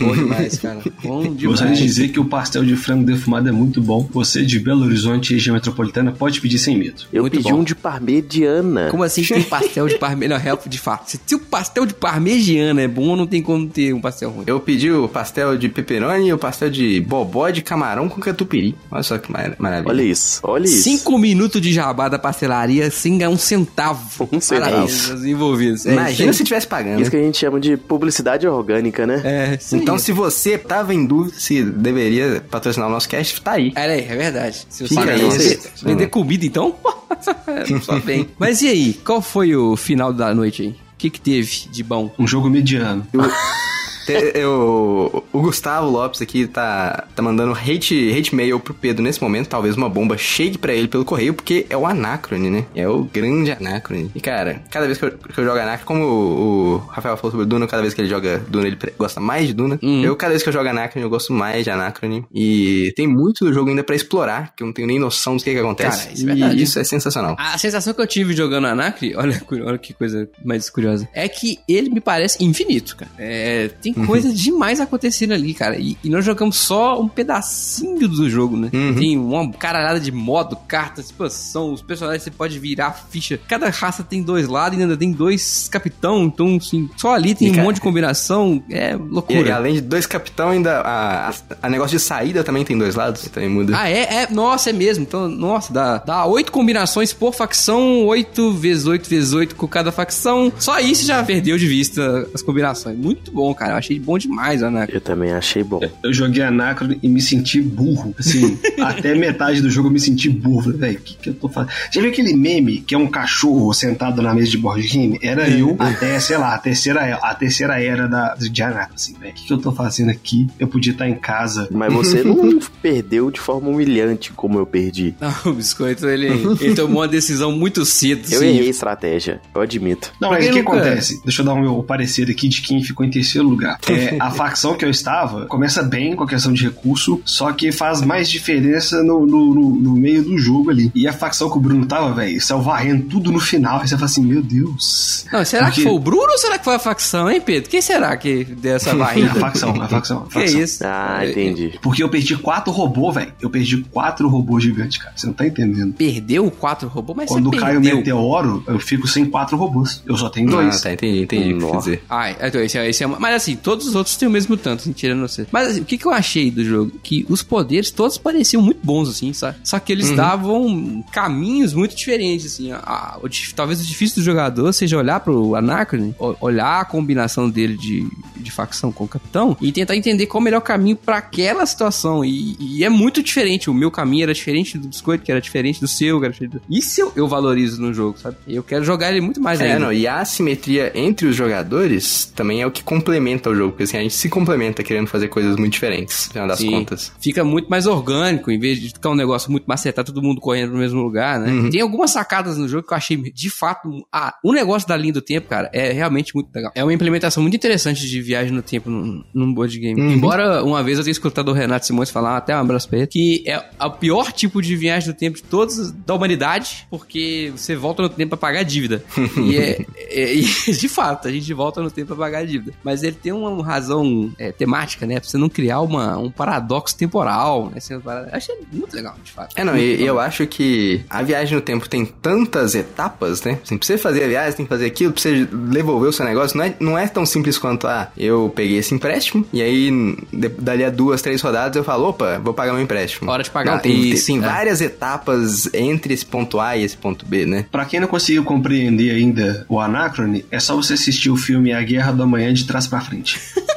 Bom 0.00 0.14
demais, 0.14 0.58
cara. 0.58 0.80
Bom 1.02 1.22
demais. 1.22 1.42
Gostaria 1.44 1.74
de 1.74 1.82
dizer 1.82 2.08
que 2.08 2.18
o 2.18 2.24
pastel 2.24 2.64
de 2.64 2.76
frango 2.76 3.04
defumado 3.04 3.48
é 3.48 3.52
muito 3.52 3.80
bom. 3.80 4.08
Você 4.12 4.44
de 4.44 4.58
Belo 4.58 4.84
Horizonte, 4.84 5.32
região 5.34 5.54
metropolitana, 5.54 6.10
pode 6.12 6.40
pedir 6.40 6.58
sem 6.58 6.76
medo. 6.76 7.02
Eu 7.12 7.22
Muito 7.22 7.36
pedi 7.36 7.50
bom. 7.50 7.60
um 7.60 7.64
de 7.64 7.74
parmegiana. 7.74 8.88
Como 8.90 9.02
assim 9.02 9.22
tem 9.24 9.42
pastel 9.42 9.86
de 9.86 9.98
parmegiana? 9.98 10.38
Não, 10.38 10.44
help 10.50 10.66
de 10.66 10.78
fato. 10.78 11.16
Se 11.24 11.34
o 11.34 11.38
pastel 11.38 11.86
de 11.86 11.94
parmegiana 11.94 12.82
é 12.82 12.88
bom, 12.88 13.14
não 13.14 13.26
tem 13.26 13.40
como 13.42 13.68
ter 13.68 13.92
um 13.92 14.00
pastel 14.00 14.30
ruim. 14.30 14.44
Eu 14.46 14.58
pedi 14.58 14.90
o 14.90 15.08
pastel 15.08 15.56
de 15.56 15.68
pepperoni 15.68 16.28
e 16.28 16.32
o 16.32 16.38
pastel 16.38 16.70
de 16.70 17.00
bobó 17.00 17.48
de 17.50 17.62
camarão 17.62 18.08
com 18.08 18.20
catupiry. 18.20 18.74
Olha 18.90 19.02
só 19.02 19.18
que 19.18 19.30
mar 19.30 19.54
maravilha. 19.58 19.90
Olha 19.90 20.02
isso, 20.02 20.40
olha 20.42 20.64
isso. 20.64 20.82
Cinco 20.82 21.16
minutos 21.18 21.60
de 21.60 21.72
jabá 21.72 22.08
da 22.08 22.18
pastelaria 22.18 22.90
sem 22.96 23.18
ganhar 23.18 23.30
um 23.30 23.36
centavo. 23.38 24.28
Um 24.32 24.40
centavo. 24.40 24.70
Parabéns 24.70 25.10
aos 25.10 25.24
envolvidos. 25.24 25.86
É 25.86 25.92
Imagina 25.92 26.30
isso 26.30 26.38
se 26.38 26.44
tivesse 26.44 26.66
pagando. 26.66 27.00
Isso 27.02 27.10
que 27.10 27.16
a 27.16 27.22
gente 27.22 27.38
chama 27.38 27.60
de 27.60 27.76
publicidade 27.76 28.46
orgânica, 28.46 29.06
né? 29.06 29.20
aí. 29.24 29.30
É, 29.30 29.58
Então, 29.72 29.94
aí. 29.94 30.00
se 30.00 30.12
você 30.12 30.58
tava 30.58 30.94
em 30.94 31.04
dúvida 31.06 31.36
se 31.38 31.62
deveria 31.62 32.42
patrocinar 32.50 32.88
o 32.88 32.90
nosso 32.92 33.08
cast, 33.08 33.40
tá 33.42 33.52
aí. 33.52 33.72
É, 33.76 33.98
é 34.00 34.16
verdade. 34.16 34.66
Se 34.68 34.86
você 34.88 34.98
aí. 34.98 35.18
vender, 35.18 35.60
vender 35.82 36.06
comida, 36.08 36.44
então, 36.46 36.74
só 37.82 37.98
bem. 38.00 38.28
Mas 38.38 38.62
e 38.62 38.68
aí, 38.68 38.94
qual 39.04 39.20
foi 39.22 39.54
o 39.54 39.76
final 39.76 40.12
da 40.12 40.34
noite 40.34 40.62
aí? 40.62 40.68
O 40.68 40.74
que 40.98 41.10
que 41.10 41.20
teve 41.20 41.66
de 41.70 41.82
bom? 41.82 42.12
Um 42.18 42.26
jogo 42.26 42.48
mediano. 42.48 43.06
Te- 43.12 43.18
Eu, 44.12 45.24
o 45.32 45.40
Gustavo 45.40 45.88
Lopes 45.88 46.20
aqui 46.22 46.46
tá, 46.46 47.06
tá 47.14 47.22
mandando 47.22 47.52
hate, 47.52 48.12
hate 48.16 48.34
mail 48.34 48.60
pro 48.60 48.74
Pedro 48.74 49.02
nesse 49.02 49.22
momento. 49.22 49.48
Talvez 49.48 49.76
uma 49.76 49.88
bomba 49.88 50.16
chegue 50.16 50.58
pra 50.58 50.72
ele 50.72 50.88
pelo 50.88 51.04
correio, 51.04 51.34
porque 51.34 51.66
é 51.68 51.76
o 51.76 51.86
Anacrone, 51.86 52.50
né? 52.50 52.64
É 52.74 52.88
o 52.88 53.04
grande 53.04 53.52
Anacrone. 53.52 54.10
E 54.14 54.20
cara, 54.20 54.62
cada 54.70 54.86
vez 54.86 54.98
que 54.98 55.04
eu, 55.04 55.12
que 55.12 55.38
eu 55.38 55.44
jogo 55.44 55.58
Anacrone, 55.58 55.86
como 55.86 56.04
o, 56.04 56.74
o 56.74 56.76
Rafael 56.88 57.16
falou 57.16 57.30
sobre 57.30 57.46
Duna, 57.46 57.66
cada 57.66 57.82
vez 57.82 57.94
que 57.94 58.00
ele 58.00 58.08
joga 58.08 58.42
Duna, 58.48 58.66
ele 58.66 58.78
gosta 58.98 59.20
mais 59.20 59.46
de 59.46 59.54
Duna. 59.54 59.78
Uhum. 59.82 60.02
Eu, 60.02 60.16
cada 60.16 60.30
vez 60.30 60.42
que 60.42 60.48
eu 60.48 60.52
jogo 60.52 60.68
Anacrone, 60.68 61.04
eu 61.04 61.10
gosto 61.10 61.32
mais 61.32 61.64
de 61.64 61.70
Anacrone. 61.70 62.24
E 62.32 62.92
tem 62.96 63.06
muito 63.06 63.44
do 63.44 63.52
jogo 63.52 63.70
ainda 63.70 63.82
pra 63.82 63.96
explorar, 63.96 64.54
que 64.54 64.62
eu 64.62 64.66
não 64.66 64.72
tenho 64.72 64.88
nem 64.88 64.98
noção 64.98 65.36
do 65.36 65.42
que, 65.42 65.52
que 65.52 65.58
acontece. 65.58 66.04
Cara, 66.04 66.12
isso 66.12 66.22
é 66.22 66.26
verdade. 66.26 66.56
E 66.56 66.62
isso 66.62 66.78
é 66.78 66.84
sensacional. 66.84 67.36
A 67.38 67.58
sensação 67.58 67.94
que 67.94 68.00
eu 68.00 68.06
tive 68.06 68.34
jogando 68.34 68.66
Anacre, 68.66 69.14
olha, 69.16 69.40
olha 69.64 69.78
que 69.78 69.92
coisa 69.92 70.28
mais 70.44 70.68
curiosa, 70.70 71.08
é 71.12 71.28
que 71.28 71.58
ele 71.68 71.90
me 71.90 72.00
parece 72.00 72.42
infinito, 72.44 72.96
cara. 72.96 73.10
É, 73.18 73.68
tem 73.80 73.92
coisa 74.04 74.32
demais 74.32 74.80
acontecendo 74.80 75.32
ali, 75.32 75.54
cara. 75.54 75.78
E, 75.78 75.96
e 76.02 76.10
nós 76.10 76.24
jogamos 76.24 76.56
só 76.56 77.00
um 77.00 77.08
pedacinho 77.08 78.08
do 78.08 78.28
jogo, 78.28 78.56
né? 78.56 78.70
Uhum. 78.72 78.94
Tem 78.94 79.16
uma 79.16 79.50
caralhada 79.52 80.00
de 80.00 80.12
modo, 80.12 80.56
cartas, 80.68 81.06
expansão, 81.06 81.72
os 81.72 81.82
personagens 81.82 82.22
você 82.22 82.30
pode 82.30 82.58
virar 82.58 82.92
ficha. 83.10 83.38
Cada 83.48 83.68
raça 83.70 84.02
tem 84.02 84.22
dois 84.22 84.48
lados 84.48 84.78
e 84.78 84.82
ainda 84.82 84.96
tem 84.96 85.12
dois 85.12 85.68
capitão, 85.68 86.24
então, 86.24 86.56
assim, 86.56 86.88
só 86.96 87.14
ali 87.14 87.34
tem 87.34 87.48
E, 87.48 87.50
um 87.50 87.54
cara, 87.54 87.64
monte 87.64 87.76
de 87.76 87.80
combinação. 87.80 88.62
É 88.70 88.92
E, 88.92 88.96
loucura. 88.96 89.54
além 89.54 89.74
de 89.74 89.80
dois 89.80 90.06
capitão, 90.06 90.50
ainda 90.50 90.80
a, 90.80 91.28
a, 91.30 91.34
a 91.62 91.70
negócio 91.70 91.96
de 91.96 92.02
saída 92.02 92.42
também 92.42 92.64
tem 92.64 92.76
dois 92.76 92.94
lados, 92.94 93.22
também 93.28 93.48
muda. 93.48 93.74
Ah, 93.76 93.88
é? 93.88 94.22
é? 94.22 94.28
Nossa, 94.30 94.70
é 94.70 94.72
mesmo. 94.72 95.02
Então, 95.02 95.28
nossa, 95.28 95.72
dá, 95.72 95.98
dá 95.98 96.24
oito 96.26 96.50
combinações 96.52 97.12
por 97.12 97.34
facção, 97.34 98.04
oito 98.06 98.52
vezes 98.52 98.86
oito 98.86 99.08
vezes 99.08 99.32
oito 99.32 99.54
com 99.56 99.66
cada 99.68 99.92
facção. 99.92 100.52
Só 100.58 100.78
isso 100.80 101.04
já 101.04 101.22
perdeu 101.22 101.56
de 101.58 101.66
vista 101.66 102.28
as 102.34 102.42
combinações. 102.42 102.96
Muito 102.96 103.30
bom, 103.30 103.54
cara. 103.54 103.72
Eu 103.72 103.76
achei 103.86 104.00
bom 104.00 104.18
demais, 104.18 104.62
Ana. 104.62 104.86
Eu 104.90 105.00
também 105.00 105.32
achei 105.32 105.62
bom. 105.62 105.80
Eu 106.02 106.12
joguei 106.12 106.42
Anacron 106.42 106.96
e 107.02 107.08
me 107.08 107.20
senti 107.20 107.60
burro. 107.60 108.14
Assim, 108.18 108.58
até 108.82 109.14
metade 109.14 109.62
do 109.62 109.70
jogo 109.70 109.88
eu 109.88 109.92
me 109.92 110.00
senti 110.00 110.28
burro. 110.28 110.64
Falei, 110.64 110.78
velho, 110.78 110.98
o 110.98 111.02
que, 111.02 111.14
que 111.14 111.28
eu 111.30 111.34
tô 111.34 111.48
fazendo? 111.48 111.72
Já 111.92 112.00
viu 112.00 112.10
aquele 112.10 112.34
meme 112.34 112.80
que 112.80 112.94
é 112.94 112.98
um 112.98 113.06
cachorro 113.06 113.72
sentado 113.72 114.20
na 114.20 114.34
mesa 114.34 114.50
de 114.50 114.58
board 114.58 114.86
game? 114.86 115.18
Era 115.22 115.48
eu 115.48 115.76
até, 115.78 116.18
sei 116.18 116.36
lá, 116.36 116.54
a 116.54 116.58
terceira, 116.58 117.14
a 117.14 117.34
terceira 117.34 117.80
era 117.80 118.08
da, 118.08 118.34
de 118.34 118.62
Anacron. 118.62 118.94
Assim, 118.94 119.14
velho, 119.14 119.32
o 119.32 119.34
que, 119.34 119.46
que 119.46 119.52
eu 119.52 119.58
tô 119.58 119.72
fazendo 119.72 120.10
aqui? 120.10 120.46
Eu 120.58 120.66
podia 120.66 120.92
estar 120.92 121.08
em 121.08 121.14
casa. 121.14 121.68
Mas 121.70 121.92
você 121.92 122.22
não 122.24 122.58
perdeu 122.82 123.30
de 123.30 123.38
forma 123.38 123.68
humilhante 123.68 124.32
como 124.32 124.58
eu 124.58 124.66
perdi. 124.66 125.14
Não, 125.20 125.52
o 125.52 125.54
Biscoito, 125.54 126.06
ele, 126.06 126.28
ele 126.60 126.74
tomou 126.74 127.02
uma 127.02 127.08
decisão 127.08 127.52
muito 127.52 127.84
cedo. 127.84 128.26
Eu 128.30 128.40
sim. 128.40 128.46
errei 128.46 128.66
a 128.66 128.70
estratégia, 128.70 129.40
eu 129.54 129.60
admito. 129.60 130.12
Não, 130.20 130.30
mas 130.30 130.46
o 130.48 130.52
que 130.52 130.58
acontece? 130.58 131.20
Deixa 131.22 131.42
eu 131.42 131.46
dar 131.46 131.54
o 131.54 131.60
meu 131.60 131.82
parecer 131.82 132.28
aqui 132.30 132.48
de 132.48 132.62
quem 132.62 132.82
ficou 132.82 133.04
em 133.04 133.10
terceiro 133.10 133.46
lugar. 133.46 133.75
É, 133.88 134.16
a 134.20 134.30
facção 134.30 134.74
que 134.76 134.84
eu 134.84 134.90
estava 134.90 135.46
começa 135.46 135.82
bem 135.82 136.14
com 136.16 136.24
a 136.24 136.28
questão 136.28 136.52
de 136.52 136.64
recurso, 136.64 137.20
só 137.24 137.52
que 137.52 137.70
faz 137.72 138.00
mais 138.02 138.28
diferença 138.28 139.02
no, 139.02 139.26
no, 139.26 139.54
no- 139.54 139.76
no 139.76 139.92
meio 139.96 140.22
do 140.22 140.38
jogo 140.38 140.70
ali. 140.70 140.90
E 140.94 141.06
a 141.06 141.12
facção 141.12 141.50
que 141.50 141.56
o 141.58 141.60
Bruno 141.60 141.86
tava, 141.86 142.12
velho, 142.12 142.40
saiu 142.40 142.60
varrendo 142.62 143.04
tudo 143.06 143.30
no 143.32 143.40
final. 143.40 143.80
Aí 143.80 143.88
você 143.88 143.94
fala 143.94 144.06
assim, 144.06 144.24
meu 144.24 144.42
Deus. 144.42 145.24
Não, 145.32 145.44
será 145.44 145.66
Porque- 145.66 145.80
que 145.82 145.86
foi 145.86 145.92
o 145.96 145.98
Bruno 145.98 146.30
ou 146.30 146.38
será 146.38 146.58
que 146.58 146.64
foi 146.64 146.74
a 146.74 146.78
facção, 146.78 147.30
hein, 147.30 147.40
Pedro? 147.40 147.70
Quem 147.70 147.80
será 147.80 148.16
que 148.16 148.44
deu 148.44 148.76
essa 148.76 148.90
A 148.92 148.94
varrida? 148.94 149.34
facção, 149.34 149.70
a 149.82 149.88
facção, 149.88 150.22
a 150.22 150.26
que 150.26 150.34
facção. 150.34 150.60
isso? 150.60 150.84
Ah, 150.86 151.20
entendi. 151.26 151.78
Porque 151.82 152.02
eu 152.02 152.08
perdi 152.08 152.36
quatro 152.36 152.72
robôs, 152.72 153.14
velho. 153.14 153.32
Eu 153.40 153.50
perdi 153.50 153.78
quatro 153.90 154.28
robôs 154.28 154.62
gigantes, 154.64 154.98
cara. 154.98 155.12
Você 155.16 155.26
não 155.26 155.34
tá 155.34 155.46
entendendo. 155.46 155.92
Perdeu 155.94 156.50
quatro 156.50 156.88
robôs, 156.88 157.16
mas 157.16 157.28
Quando 157.28 157.50
você 157.50 157.58
cai 157.60 157.76
o 157.76 157.80
meteoro, 157.80 158.62
eu 158.66 158.78
fico 158.78 159.06
sem 159.06 159.24
quatro 159.26 159.56
robôs. 159.56 160.02
Eu 160.06 160.16
só 160.16 160.28
tenho 160.28 160.48
dois. 160.50 160.76
Ah, 160.78 160.82
tá, 160.84 160.92
entendi, 160.92 161.22
entendi 161.22 161.54
que 161.54 161.70
quer 161.70 161.76
dizer. 161.78 162.04
Ah, 162.08 162.30
então 162.30 162.60
esse 162.60 162.78
é, 162.78 162.88
esse 162.88 163.02
é 163.02 163.06
uma- 163.06 163.18
Mas 163.18 163.34
assim, 163.34 163.56
todos 163.66 163.84
os 163.88 163.96
outros 163.96 164.14
têm 164.16 164.28
o 164.28 164.30
mesmo 164.30 164.56
tanto, 164.56 164.78
assim, 164.82 164.92
tirando 164.92 165.20
você. 165.26 165.44
Mas 165.50 165.66
assim, 165.72 165.80
o 165.80 165.84
que, 165.84 165.98
que 165.98 166.06
eu 166.06 166.12
achei 166.12 166.52
do 166.52 166.64
jogo? 166.64 166.92
Que 167.02 167.26
os 167.28 167.42
poderes 167.42 167.90
todos 167.90 168.16
pareciam 168.16 168.62
muito 168.62 168.78
bons, 168.80 169.08
assim, 169.08 169.32
sabe? 169.32 169.58
Só 169.64 169.80
que 169.80 169.90
eles 169.92 170.08
davam 170.14 171.04
caminhos 171.12 171.74
muito 171.74 171.96
diferentes, 171.96 172.46
assim. 172.46 172.70
A- 172.70 173.18
o 173.20 173.28
dif- 173.28 173.52
talvez 173.54 173.80
o 173.80 173.84
difícil 173.84 174.16
do 174.16 174.22
jogador 174.22 174.72
seja 174.72 174.96
olhar 174.96 175.18
pro 175.18 175.56
Anacron, 175.56 176.14
o- 176.16 176.36
olhar 176.40 176.80
a 176.80 176.84
combinação 176.84 177.50
dele 177.50 177.76
de, 177.76 178.06
de 178.36 178.50
facção 178.52 178.92
com 178.92 179.02
o 179.02 179.08
capitão 179.08 179.56
e 179.60 179.72
tentar 179.72 179.96
entender 179.96 180.26
qual 180.26 180.40
é 180.40 180.42
o 180.42 180.44
melhor 180.44 180.60
caminho 180.60 180.94
pra 180.96 181.16
aquela 181.18 181.66
situação. 181.66 182.24
E, 182.24 182.56
e 182.60 182.84
é 182.84 182.88
muito 182.88 183.20
diferente. 183.20 183.68
O 183.68 183.74
meu 183.74 183.90
caminho 183.90 184.22
era 184.22 184.32
diferente 184.34 184.78
do 184.78 184.86
biscoito, 184.86 185.24
que 185.24 185.32
era 185.32 185.40
diferente 185.40 185.80
do 185.80 185.88
seu, 185.88 186.20
que 186.20 186.26
era 186.26 186.32
diferente 186.32 186.52
do... 186.52 186.62
Isso 186.70 187.00
eu, 187.00 187.12
eu 187.16 187.26
valorizo 187.26 187.82
no 187.82 187.92
jogo, 187.92 188.16
sabe? 188.18 188.36
Eu 188.46 188.62
quero 188.62 188.84
jogar 188.84 189.10
ele 189.10 189.20
muito 189.20 189.40
mais 189.40 189.60
É, 189.60 189.72
ainda. 189.72 189.78
não, 189.86 189.92
e 189.92 190.06
a 190.06 190.20
assimetria 190.20 190.92
entre 190.94 191.26
os 191.26 191.34
jogadores 191.34 192.30
também 192.36 192.62
é 192.62 192.66
o 192.66 192.70
que 192.70 192.82
complementa 192.84 193.50
o 193.50 193.54
jogo, 193.56 193.70
porque 193.72 193.84
assim, 193.84 193.96
a 193.96 194.02
gente 194.02 194.14
se 194.14 194.28
complementa 194.28 194.82
querendo 194.82 195.06
fazer 195.06 195.28
coisas 195.28 195.56
muito 195.56 195.72
diferentes, 195.72 196.26
no 196.26 196.32
final 196.32 196.48
das 196.48 196.58
Sim. 196.58 196.70
contas. 196.70 197.12
Fica 197.20 197.44
muito 197.44 197.68
mais 197.68 197.86
orgânico, 197.86 198.50
em 198.50 198.58
vez 198.58 198.80
de 198.80 198.88
ficar 198.88 199.10
um 199.10 199.14
negócio 199.14 199.50
muito 199.50 199.64
macetado, 199.66 200.12
todo 200.12 200.22
mundo 200.22 200.40
correndo 200.40 200.72
no 200.72 200.78
mesmo 200.78 201.00
lugar, 201.02 201.38
né? 201.40 201.70
Tem 201.70 201.80
algumas 201.80 202.10
sacadas 202.10 202.56
no 202.56 202.68
jogo 202.68 202.86
que 202.86 202.92
eu 202.92 202.96
achei, 202.96 203.16
de 203.16 203.50
fato, 203.50 204.06
ah, 204.12 204.34
o 204.44 204.52
negócio 204.52 204.88
da 204.88 204.96
linha 204.96 205.12
do 205.12 205.22
tempo, 205.22 205.48
cara, 205.48 205.70
é 205.72 205.92
realmente 205.92 206.34
muito 206.34 206.48
legal. 206.54 206.72
É 206.74 206.82
uma 206.82 206.92
implementação 206.92 207.42
muito 207.42 207.56
interessante 207.56 208.06
de 208.08 208.20
viagem 208.20 208.52
no 208.52 208.62
tempo 208.62 208.90
num, 208.90 209.22
num 209.32 209.52
board 209.52 209.78
game. 209.78 210.00
Embora 210.00 210.62
uma 210.62 210.82
vez 210.82 210.98
eu 210.98 211.04
tenha 211.04 211.12
escutado 211.12 211.48
o 211.48 211.52
Renato 211.52 211.86
Simões 211.86 212.10
falar, 212.10 212.36
até 212.36 212.54
um 212.56 212.60
abraço 212.60 212.88
pra 212.88 212.98
ele, 212.98 213.06
que 213.06 213.44
é 213.46 213.62
o 213.80 213.90
pior 213.90 214.32
tipo 214.32 214.60
de 214.60 214.76
viagem 214.76 215.08
no 215.08 215.14
tempo 215.14 215.36
de 215.36 215.42
todos 215.42 215.90
da 215.92 216.14
humanidade, 216.14 216.86
porque 216.90 217.52
você 217.56 217.74
volta 217.76 218.02
no 218.02 218.08
tempo 218.08 218.30
pra 218.30 218.38
pagar 218.38 218.60
a 218.60 218.64
dívida. 218.64 219.02
e 219.44 219.56
é, 219.56 219.84
é- 220.10 220.34
de 220.72 220.88
fato, 220.88 221.28
a 221.28 221.32
gente 221.32 221.52
volta 221.52 221.82
no 221.82 221.90
tempo 221.90 222.08
pra 222.08 222.16
pagar 222.16 222.38
a 222.40 222.44
dívida. 222.44 222.72
Mas 222.82 223.02
ele 223.02 223.16
tem 223.20 223.32
uma 223.36 223.64
razão 223.64 224.30
é, 224.38 224.52
temática, 224.52 225.06
né? 225.06 225.20
Pra 225.20 225.28
você 225.28 225.38
não 225.38 225.48
criar 225.48 225.80
uma, 225.80 226.16
um 226.18 226.30
paradoxo 226.30 226.96
temporal, 226.96 227.66
né? 227.66 227.74
Assim, 227.76 227.98
para- 228.00 228.28
Achei 228.32 228.54
muito 228.72 228.94
legal, 228.94 229.14
de 229.22 229.30
fato. 229.32 229.54
É, 229.56 229.64
não, 229.64 229.76
e, 229.76 230.02
eu 230.04 230.18
acho 230.20 230.46
que 230.46 231.02
a 231.08 231.22
viagem 231.22 231.54
no 231.54 231.60
tempo 231.60 231.88
tem 231.88 232.04
tantas 232.04 232.74
etapas, 232.74 233.42
né? 233.42 233.58
Assim, 233.62 233.76
pra 233.78 233.86
você 233.86 233.98
fazer 233.98 234.24
a 234.24 234.28
viagem, 234.28 234.56
tem 234.56 234.66
que 234.66 234.70
fazer 234.70 234.86
aquilo, 234.86 235.12
pra 235.12 235.22
você 235.22 235.44
devolver 235.44 236.08
o 236.10 236.12
seu 236.12 236.24
negócio. 236.24 236.56
Não 236.56 236.64
é, 236.64 236.74
não 236.80 236.98
é 236.98 237.06
tão 237.08 237.24
simples 237.26 237.58
quanto, 237.58 237.86
ah, 237.86 238.08
eu 238.16 238.52
peguei 238.54 238.78
esse 238.78 238.94
empréstimo, 238.94 239.44
e 239.52 239.62
aí, 239.62 239.90
de- 240.32 240.48
dali 240.48 240.84
a 240.84 240.90
duas, 240.90 241.22
três 241.22 241.40
rodadas, 241.40 241.76
eu 241.76 241.84
falo, 241.84 242.08
opa, 242.08 242.38
vou 242.38 242.54
pagar 242.54 242.72
meu 242.72 242.82
empréstimo. 242.82 243.30
Hora 243.30 243.42
de 243.42 243.50
pagar. 243.50 243.72
Não, 243.72 243.78
tem, 243.80 243.96
Isso, 244.10 244.26
tem 244.26 244.38
é. 244.38 244.40
várias 244.40 244.80
etapas 244.80 245.72
entre 245.74 246.14
esse 246.14 246.24
ponto 246.26 246.58
A 246.60 246.76
e 246.76 246.84
esse 246.84 246.96
ponto 246.96 247.24
B, 247.26 247.46
né? 247.46 247.66
Pra 247.70 247.84
quem 247.84 248.00
não 248.00 248.08
conseguiu 248.08 248.44
compreender 248.44 249.10
ainda 249.14 249.64
o 249.68 249.78
Anacrone, 249.80 250.44
é 250.50 250.58
só 250.60 250.74
você 250.76 250.94
assistir 250.94 251.30
o 251.30 251.36
filme 251.36 251.72
A 251.72 251.82
Guerra 251.82 252.12
do 252.12 252.22
Amanhã 252.22 252.52
de 252.52 252.64
trás 252.64 252.86
pra 252.86 253.00
frente. 253.00 253.25
age. 253.26 253.40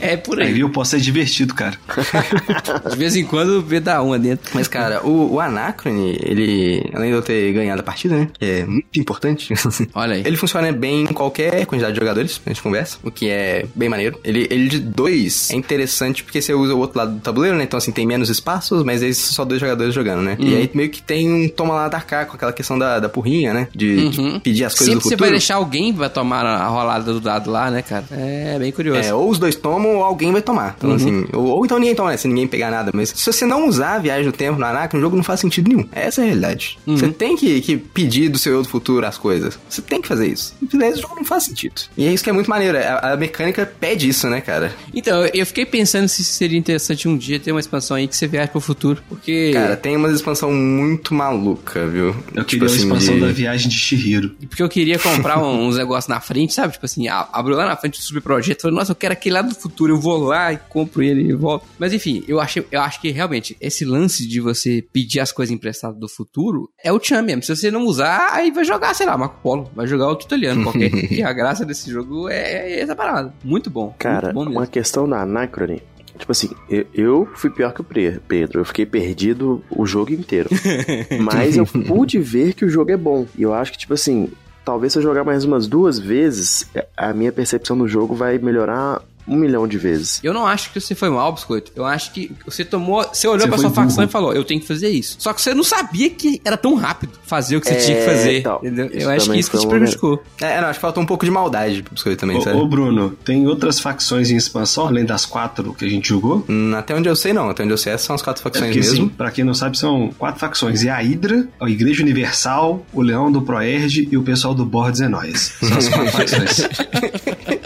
É 0.00 0.16
por 0.16 0.40
Aí, 0.40 0.48
aí. 0.48 0.52
viu? 0.54 0.70
Pode 0.70 0.88
ser 0.88 1.00
divertido, 1.00 1.54
cara. 1.54 1.76
De 2.90 2.96
vez 2.96 3.16
em 3.16 3.24
quando 3.24 3.60
vê 3.62 3.80
da 3.80 4.00
uma 4.02 4.18
dentro. 4.18 4.50
Mas, 4.54 4.68
cara, 4.68 5.04
o, 5.04 5.34
o 5.34 5.40
Anacrone, 5.40 6.16
ele, 6.22 6.90
além 6.94 7.10
de 7.10 7.16
eu 7.16 7.22
ter 7.22 7.52
ganhado 7.52 7.80
a 7.80 7.84
partida, 7.84 8.16
né? 8.16 8.28
Que 8.38 8.44
é 8.44 8.66
muito 8.66 8.98
importante. 8.98 9.52
Olha 9.94 10.14
aí. 10.14 10.22
Ele 10.24 10.36
funciona 10.36 10.70
bem 10.72 11.02
em 11.02 11.06
qualquer 11.06 11.66
quantidade 11.66 11.94
de 11.94 12.00
jogadores, 12.00 12.40
a 12.44 12.48
gente 12.50 12.62
conversa, 12.62 12.98
o 13.02 13.10
que 13.10 13.28
é 13.28 13.66
bem 13.74 13.88
maneiro. 13.88 14.18
Ele, 14.24 14.46
ele 14.50 14.68
de 14.68 14.78
dois 14.78 15.50
é 15.50 15.54
interessante 15.56 16.22
porque 16.22 16.40
você 16.40 16.54
usa 16.54 16.74
o 16.74 16.78
outro 16.78 16.98
lado 16.98 17.12
do 17.12 17.20
tabuleiro, 17.20 17.56
né? 17.56 17.64
Então, 17.64 17.78
assim, 17.78 17.92
tem 17.92 18.06
menos 18.06 18.28
espaços, 18.28 18.82
mas 18.84 19.02
aí 19.02 19.12
são 19.14 19.32
só 19.34 19.44
dois 19.44 19.60
jogadores 19.60 19.94
jogando, 19.94 20.22
né? 20.22 20.36
Uhum. 20.38 20.46
E 20.46 20.56
aí 20.56 20.70
meio 20.74 20.90
que 20.90 21.02
tem 21.02 21.32
um 21.32 21.48
toma 21.48 21.74
lá 21.74 21.88
da 21.88 22.00
cá 22.00 22.24
com 22.24 22.36
aquela 22.36 22.52
questão 22.52 22.78
da, 22.78 22.98
da 23.00 23.08
porrinha, 23.08 23.52
né? 23.52 23.68
De, 23.74 24.08
de 24.10 24.40
pedir 24.40 24.64
as 24.64 24.74
coisas 24.74 24.84
Uhum. 24.94 24.94
Sempre 24.94 24.94
do 24.94 25.02
você 25.02 25.10
futuro. 25.10 25.20
vai 25.20 25.30
deixar 25.30 25.54
alguém 25.56 25.92
pra 25.94 26.08
tomar 26.08 26.44
a 26.44 26.66
rolada 26.68 27.12
do 27.12 27.20
dado 27.20 27.50
lá, 27.50 27.70
né, 27.70 27.82
cara? 27.82 28.04
É 28.10 28.56
bem 28.58 28.70
curioso. 28.70 29.00
É, 29.00 29.14
ou 29.24 29.30
os 29.30 29.38
dois 29.38 29.54
tomam 29.54 29.96
ou 29.96 30.04
alguém 30.04 30.32
vai 30.32 30.42
tomar. 30.42 30.74
Então, 30.76 30.90
Uhum. 30.90 30.96
assim, 30.96 31.24
ou, 31.32 31.44
ou 31.46 31.64
então 31.64 31.78
ninguém 31.78 31.94
toma, 31.94 32.10
né? 32.10 32.16
Se 32.16 32.28
ninguém 32.28 32.46
pegar 32.46 32.70
nada. 32.70 32.90
Mas 32.94 33.10
se 33.10 33.32
você 33.32 33.44
não 33.46 33.66
usar 33.68 33.94
a 33.94 33.98
viagem 33.98 34.26
no 34.26 34.32
tempo 34.32 34.58
no 34.58 34.64
Anacron, 34.64 34.98
o 34.98 35.02
jogo 35.02 35.16
não 35.16 35.24
faz 35.24 35.40
sentido 35.40 35.68
nenhum. 35.68 35.86
Essa 35.92 36.20
é 36.20 36.24
a 36.24 36.26
realidade. 36.26 36.78
Uhum. 36.86 36.96
Você 36.96 37.08
tem 37.08 37.36
que, 37.36 37.60
que 37.60 37.76
pedir 37.76 38.28
do 38.28 38.38
seu 38.38 38.52
eu 38.54 38.62
do 38.62 38.68
futuro 38.68 39.04
as 39.06 39.18
coisas. 39.18 39.58
Você 39.68 39.82
tem 39.82 40.00
que 40.00 40.08
fazer 40.08 40.28
isso. 40.28 40.54
Se 40.60 40.66
fizer 40.66 40.88
isso, 40.90 40.98
o 40.98 41.02
jogo 41.02 41.16
não 41.16 41.24
faz 41.24 41.44
sentido. 41.44 41.74
E 41.96 42.06
é 42.06 42.12
isso 42.12 42.22
que 42.22 42.30
é 42.30 42.32
muito 42.32 42.48
maneiro. 42.50 42.78
A, 42.78 43.12
a 43.12 43.16
mecânica 43.16 43.70
pede 43.80 44.08
isso, 44.08 44.28
né, 44.28 44.40
cara? 44.40 44.72
Então, 44.94 45.24
eu 45.32 45.44
fiquei 45.46 45.66
pensando 45.66 46.08
se 46.08 46.22
seria 46.24 46.58
interessante 46.58 47.08
um 47.08 47.16
dia 47.16 47.38
ter 47.40 47.50
uma 47.52 47.60
expansão 47.60 47.96
aí 47.96 48.06
que 48.06 48.16
você 48.16 48.26
viaja 48.26 48.48
pro 48.48 48.60
futuro. 48.60 49.02
Porque. 49.08 49.50
Cara, 49.52 49.76
tem 49.76 49.96
uma 49.96 50.10
expansão 50.10 50.52
muito 50.52 51.14
maluca, 51.14 51.86
viu? 51.86 52.12
Tipo 52.14 52.38
Eu 52.40 52.44
queria 52.44 52.68
a 52.68 52.70
expansão 52.76 53.14
de- 53.14 53.20
da 53.20 53.28
viagem 53.28 53.68
de 53.68 53.76
Shihiro. 53.76 54.30
Porque 54.48 54.62
eu 54.62 54.68
queria 54.68 54.98
comprar 54.98 55.38
uns 55.42 55.76
negócios 55.76 56.08
na 56.08 56.20
frente, 56.20 56.52
sabe? 56.54 56.72
Tipo 56.74 56.84
assim, 56.86 57.08
abriu 57.08 57.56
lá 57.56 57.66
na 57.66 57.76
frente 57.76 57.98
do 57.98 58.02
subprojeto, 58.04 58.62
falei, 58.62 58.76
nossa, 58.76 58.92
eu 58.92 58.96
quero 58.96 59.13
aquele 59.14 59.34
lá 59.34 59.42
do 59.42 59.54
futuro, 59.54 59.92
eu 59.94 60.00
vou 60.00 60.18
lá 60.18 60.52
e 60.52 60.56
compro 60.56 61.02
ele 61.02 61.22
e 61.22 61.32
volto. 61.32 61.66
Mas 61.78 61.92
enfim, 61.92 62.22
eu 62.28 62.40
achei, 62.40 62.66
eu 62.70 62.80
acho 62.80 63.00
que 63.00 63.10
realmente 63.10 63.56
esse 63.60 63.84
lance 63.84 64.26
de 64.26 64.40
você 64.40 64.84
pedir 64.92 65.20
as 65.20 65.32
coisas 65.32 65.52
emprestadas 65.52 65.98
do 65.98 66.08
futuro 66.08 66.70
é 66.82 66.92
o 66.92 66.98
tchan 66.98 67.22
mesmo. 67.22 67.42
Se 67.42 67.54
você 67.54 67.70
não 67.70 67.84
usar, 67.84 68.28
aí 68.32 68.50
vai 68.50 68.64
jogar, 68.64 68.94
sei 68.94 69.06
lá, 69.06 69.16
Marco 69.16 69.40
Polo, 69.42 69.70
vai 69.74 69.86
jogar 69.86 70.08
o 70.08 70.16
Titoliano 70.16 70.62
qualquer. 70.62 70.92
e 71.12 71.22
a 71.22 71.32
graça 71.32 71.64
desse 71.64 71.90
jogo 71.90 72.28
é, 72.28 72.72
é 72.72 72.80
essa 72.80 72.94
parada. 72.94 73.34
Muito 73.42 73.70
bom. 73.70 73.94
Cara, 73.98 74.26
muito 74.26 74.34
bom 74.34 74.44
mesmo. 74.44 74.60
uma 74.60 74.66
questão 74.66 75.08
da 75.08 75.22
Anacrone. 75.22 75.82
Tipo 76.18 76.30
assim, 76.30 76.50
eu, 76.70 76.86
eu 76.94 77.28
fui 77.34 77.50
pior 77.50 77.72
que 77.72 77.80
o 77.80 77.84
Pedro. 77.84 78.60
Eu 78.60 78.64
fiquei 78.64 78.86
perdido 78.86 79.64
o 79.68 79.84
jogo 79.84 80.12
inteiro. 80.12 80.48
Mas 81.20 81.56
eu 81.56 81.66
pude 81.66 82.18
ver 82.20 82.54
que 82.54 82.64
o 82.64 82.68
jogo 82.68 82.92
é 82.92 82.96
bom. 82.96 83.26
E 83.36 83.42
eu 83.42 83.52
acho 83.52 83.72
que, 83.72 83.78
tipo 83.78 83.94
assim, 83.94 84.30
talvez 84.64 84.92
se 84.92 84.98
eu 84.98 85.02
jogar 85.02 85.24
mais 85.24 85.44
umas 85.44 85.66
duas 85.66 85.98
vezes, 85.98 86.68
a 86.96 87.12
minha 87.12 87.32
percepção 87.32 87.76
do 87.76 87.86
jogo 87.86 88.14
vai 88.14 88.38
melhorar 88.38 89.02
um 89.26 89.36
milhão 89.36 89.66
de 89.66 89.78
vezes. 89.78 90.20
Eu 90.22 90.32
não 90.34 90.46
acho 90.46 90.70
que 90.72 90.80
você 90.80 90.94
foi 90.94 91.08
mal, 91.10 91.32
Biscoito. 91.32 91.72
Eu 91.74 91.84
acho 91.84 92.12
que 92.12 92.30
você 92.44 92.64
tomou. 92.64 93.02
Você 93.12 93.26
olhou 93.26 93.40
Você 93.40 93.48
pra 93.48 93.58
sua 93.58 93.70
facção 93.70 93.96
burro. 93.96 94.08
e 94.08 94.12
falou: 94.12 94.32
eu 94.34 94.44
tenho 94.44 94.60
que 94.60 94.66
fazer 94.66 94.88
isso. 94.88 95.16
Só 95.18 95.32
que 95.32 95.40
você 95.40 95.54
não 95.54 95.64
sabia 95.64 96.10
que 96.10 96.40
era 96.44 96.56
tão 96.56 96.74
rápido 96.74 97.12
fazer 97.24 97.56
o 97.56 97.60
que 97.60 97.68
você 97.68 97.74
É, 97.74 97.78
tinha 97.78 97.98
que 97.98 98.04
fazer. 98.04 98.38
então, 98.40 98.56
entendeu? 98.62 98.86
isso 98.86 98.98
Eu 99.00 99.10
acho 99.10 99.30
que 99.30 99.38
isso 99.38 99.50
que 99.50 99.58
te 99.58 99.66
prejudicou. 99.66 100.22
É, 100.40 100.60
não, 100.60 100.68
acho 100.68 100.78
que 100.78 100.82
faltou 100.82 101.02
um 101.02 101.06
pouco 101.06 101.24
de 101.24 101.30
maldade 101.30 101.82
pro 101.82 101.94
biscoito 101.94 102.20
também, 102.20 102.36
Ô, 102.36 102.40
sabe? 102.42 102.56
ô, 102.58 102.66
Bruno, 102.66 103.10
tem 103.24 103.46
outras 103.46 103.80
facções 103.80 104.30
em 104.30 104.36
expansão, 104.36 104.86
além 104.86 105.04
das 105.04 105.24
quatro 105.26 105.72
que 105.74 105.84
a 105.84 105.88
gente 105.88 106.08
jogou? 106.08 106.44
Hum, 106.48 106.72
Até 106.74 106.94
onde 106.94 107.08
eu 107.08 107.16
sei, 107.16 107.32
não. 107.32 107.48
Até 107.48 107.62
onde 107.62 107.72
eu 107.72 107.78
sei, 107.78 107.92
essas 107.92 108.06
são 108.06 108.14
as 108.14 108.22
quatro 108.22 108.40
É 108.40 108.44
facções 108.44 108.66
porque, 108.74 108.80
mesmo. 108.80 109.04
sim, 109.06 109.08
pra 109.08 109.30
quem 109.30 109.44
não 109.44 109.54
sabe, 109.54 109.78
são 109.78 110.10
quatro 110.18 110.40
facções. 110.40 110.84
É 110.84 110.90
a 110.90 110.98
Hydra, 111.00 111.48
a 111.60 111.68
Igreja 111.70 112.02
Universal, 112.02 112.84
o 112.92 113.00
Leão 113.02 113.30
do 113.32 113.40
Proerd 113.42 114.08
e 114.10 114.16
o 114.16 114.22
pessoal 114.22 114.54
do 114.54 114.64
Bordes 114.64 115.00
é 115.00 115.08
Nós. 115.08 115.54
São 115.60 115.76
as 115.78 115.88
quatro 115.88 116.12
facções. 116.12 116.60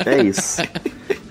É 0.07 0.23
isso. 0.23 0.62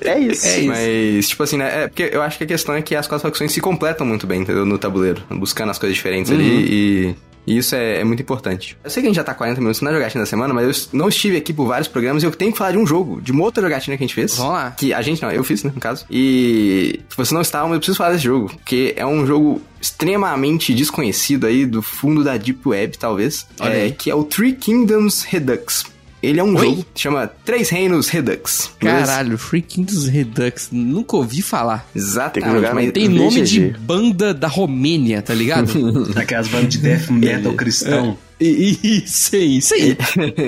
É 0.08 0.20
isso. 0.20 0.46
É 0.46 0.60
isso. 0.60 0.68
Mas, 0.68 1.30
tipo 1.30 1.44
assim, 1.44 1.58
né? 1.58 1.84
É 1.84 1.88
porque 1.88 2.10
eu 2.12 2.22
acho 2.22 2.38
que 2.38 2.44
a 2.44 2.48
questão 2.48 2.76
é 2.76 2.82
que 2.82 2.96
as 2.96 3.08
quatro 3.08 3.28
facções 3.28 3.52
se 3.52 3.62
completam 3.62 4.06
muito 4.06 4.26
bem, 4.26 4.42
entendeu? 4.42 4.66
No 4.66 4.78
tabuleiro. 4.78 5.24
Buscando 5.30 5.70
as 5.70 5.78
coisas 5.78 5.96
diferentes 5.96 6.32
ali 6.32 6.44
e. 6.44 7.16
e 7.46 7.58
isso 7.58 7.76
é, 7.76 8.02
é 8.02 8.04
muito 8.04 8.22
importante. 8.22 8.78
Eu 8.84 8.90
sei 8.90 9.02
que 9.02 9.08
a 9.08 9.10
gente 9.10 9.16
já 9.16 9.24
tá 9.24 9.34
40 9.34 9.62
minutos 9.62 9.82
na 9.82 9.92
jogatina 9.92 10.24
da 10.24 10.26
semana, 10.26 10.54
mas 10.54 10.90
eu 10.92 11.00
não 11.00 11.08
estive 11.08 11.38
aqui 11.38 11.54
por 11.54 11.66
vários 11.66 11.88
programas 11.88 12.22
e 12.22 12.26
eu 12.26 12.32
tenho 12.32 12.52
que 12.52 12.58
falar 12.58 12.72
de 12.72 12.78
um 12.78 12.86
jogo, 12.86 13.22
de 13.22 13.32
uma 13.32 13.44
outra 13.44 13.64
jogatina 13.64 13.96
que 13.96 14.04
a 14.04 14.08
gente 14.08 14.16
fez. 14.16 14.36
Vamos 14.36 14.54
lá. 14.54 14.72
Que 14.72 14.94
a 14.94 15.02
gente 15.02 15.22
não, 15.22 15.32
eu 15.32 15.44
fiz, 15.44 15.64
né, 15.64 15.72
no 15.74 15.80
caso. 15.80 16.06
E 16.10 17.00
se 17.10 17.16
você 17.16 17.34
não 17.34 17.42
estava, 17.42 17.66
mas 17.68 17.76
eu 17.76 17.80
preciso 17.80 17.98
falar 17.98 18.12
desse 18.12 18.26
jogo, 18.26 18.50
porque 18.50 18.94
é 18.98 19.06
um 19.06 19.26
jogo 19.26 19.62
extremamente 19.80 20.74
desconhecido 20.74 21.48
aí 21.48 21.66
do 21.66 21.82
fundo 21.82 22.24
da 22.24 22.36
Deep 22.36 22.68
Web, 22.68 22.98
talvez. 22.98 23.48
Olha 23.60 23.74
é, 23.74 23.82
aí. 23.84 23.92
que 23.92 24.10
é 24.10 24.16
o 24.16 24.24
Three 24.24 24.54
Kingdoms 24.54 25.24
Redux. 25.24 25.86
Ele 26.22 26.40
é 26.40 26.44
um 26.44 26.56
Oi? 26.56 26.66
jogo 26.66 26.86
que 26.94 27.02
chama 27.02 27.28
Três 27.46 27.70
Reinos 27.70 28.10
Redux. 28.10 28.72
beleza? 28.82 29.06
Caralho, 29.06 29.38
Free 29.38 29.62
Kingdoms 29.62 30.08
Redux. 30.08 30.70
Nunca 30.72 31.16
ouvi 31.16 31.42
falar. 31.42 31.88
Exatamente. 31.96 32.34
Tem 32.34 32.44
que 32.44 32.50
jogar 32.52 32.74
mas- 32.74 32.92
Tem 32.92 33.08
nome 33.08 33.42
de 33.44 33.60
banda 33.80 34.34
da 34.34 34.48
Romênia, 34.48 35.22
tá 35.22 35.34
ligado? 35.34 36.06
Daquelas 36.14 36.48
bandas 36.48 36.70
de 36.70 36.78
death 36.80 37.10
metal 37.12 37.54
cristão. 37.54 38.18
E- 38.40 39.02
isso 39.06 39.36
aí, 39.36 39.58
isso 39.58 39.74
aí. 39.74 39.98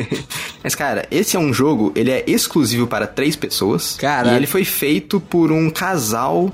Mas, 0.63 0.75
cara, 0.75 1.08
esse 1.10 1.36
é 1.36 1.39
um 1.39 1.51
jogo, 1.51 1.91
ele 1.95 2.12
é 2.12 2.23
exclusivo 2.27 2.86
para 2.86 3.08
três 3.08 3.36
pessoas. 3.36 3.95
Caralho. 3.95 4.34
E 4.36 4.38
ele 4.38 4.45
foi 4.47 4.63
feito 4.63 5.19
por 5.19 5.51
um 5.51 5.69
casal 5.71 6.53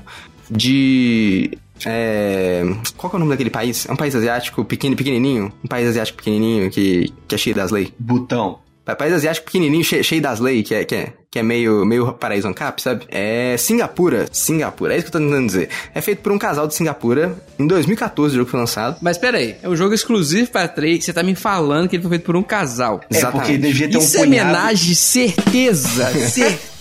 de... 0.50 1.50
É... 1.84 2.64
Qual 2.96 3.10
que 3.10 3.16
é 3.16 3.18
o 3.18 3.20
nome 3.20 3.32
daquele 3.32 3.50
país? 3.50 3.86
É 3.86 3.92
um 3.92 3.96
país 3.96 4.14
asiático 4.14 4.64
pequeno, 4.64 4.96
pequenininho? 4.96 5.52
Um 5.62 5.68
país 5.68 5.86
asiático 5.88 6.16
pequenininho 6.16 6.70
que, 6.70 7.12
que 7.28 7.34
é 7.34 7.38
cheio 7.38 7.54
das 7.54 7.70
leis. 7.70 7.88
Botão. 7.98 8.60
Pa- 8.86 8.96
País 8.96 9.12
asiático 9.12 9.44
pequenininho, 9.44 9.84
cheio, 9.84 10.02
cheio 10.02 10.22
das 10.22 10.40
leis, 10.40 10.66
que 10.66 10.74
é, 10.74 10.84
que 10.84 10.94
é, 10.94 11.12
que 11.30 11.38
é 11.38 11.42
meio, 11.42 11.84
meio 11.84 12.12
paraíso 12.14 12.48
ancap, 12.48 12.80
sabe? 12.80 13.04
É 13.10 13.56
Singapura. 13.58 14.26
Singapura, 14.32 14.94
é 14.94 14.96
isso 14.96 15.10
que 15.10 15.16
eu 15.16 15.20
tô 15.20 15.26
tentando 15.26 15.46
dizer. 15.46 15.68
É 15.94 16.00
feito 16.00 16.22
por 16.22 16.32
um 16.32 16.38
casal 16.38 16.66
de 16.66 16.74
Singapura. 16.74 17.34
Em 17.58 17.66
2014 17.66 18.34
o 18.34 18.38
jogo 18.38 18.50
foi 18.50 18.60
lançado. 18.60 18.96
Mas 19.02 19.18
pera 19.18 19.36
aí, 19.38 19.56
é 19.62 19.68
um 19.68 19.76
jogo 19.76 19.92
exclusivo 19.92 20.48
pra 20.50 20.66
três. 20.68 21.04
Você 21.04 21.12
tá 21.12 21.22
me 21.22 21.34
falando 21.34 21.88
que 21.88 21.96
ele 21.96 22.02
foi 22.02 22.10
feito 22.10 22.24
por 22.24 22.36
um 22.36 22.42
casal. 22.42 23.00
É, 23.12 23.20
porque 23.26 23.58
devia 23.58 23.90
ter 23.90 23.96
um 23.96 24.00
Isso 24.00 24.16
é 24.16 24.22
homenagem, 24.22 24.94
certeza, 24.94 26.06
certeza. 26.12 26.58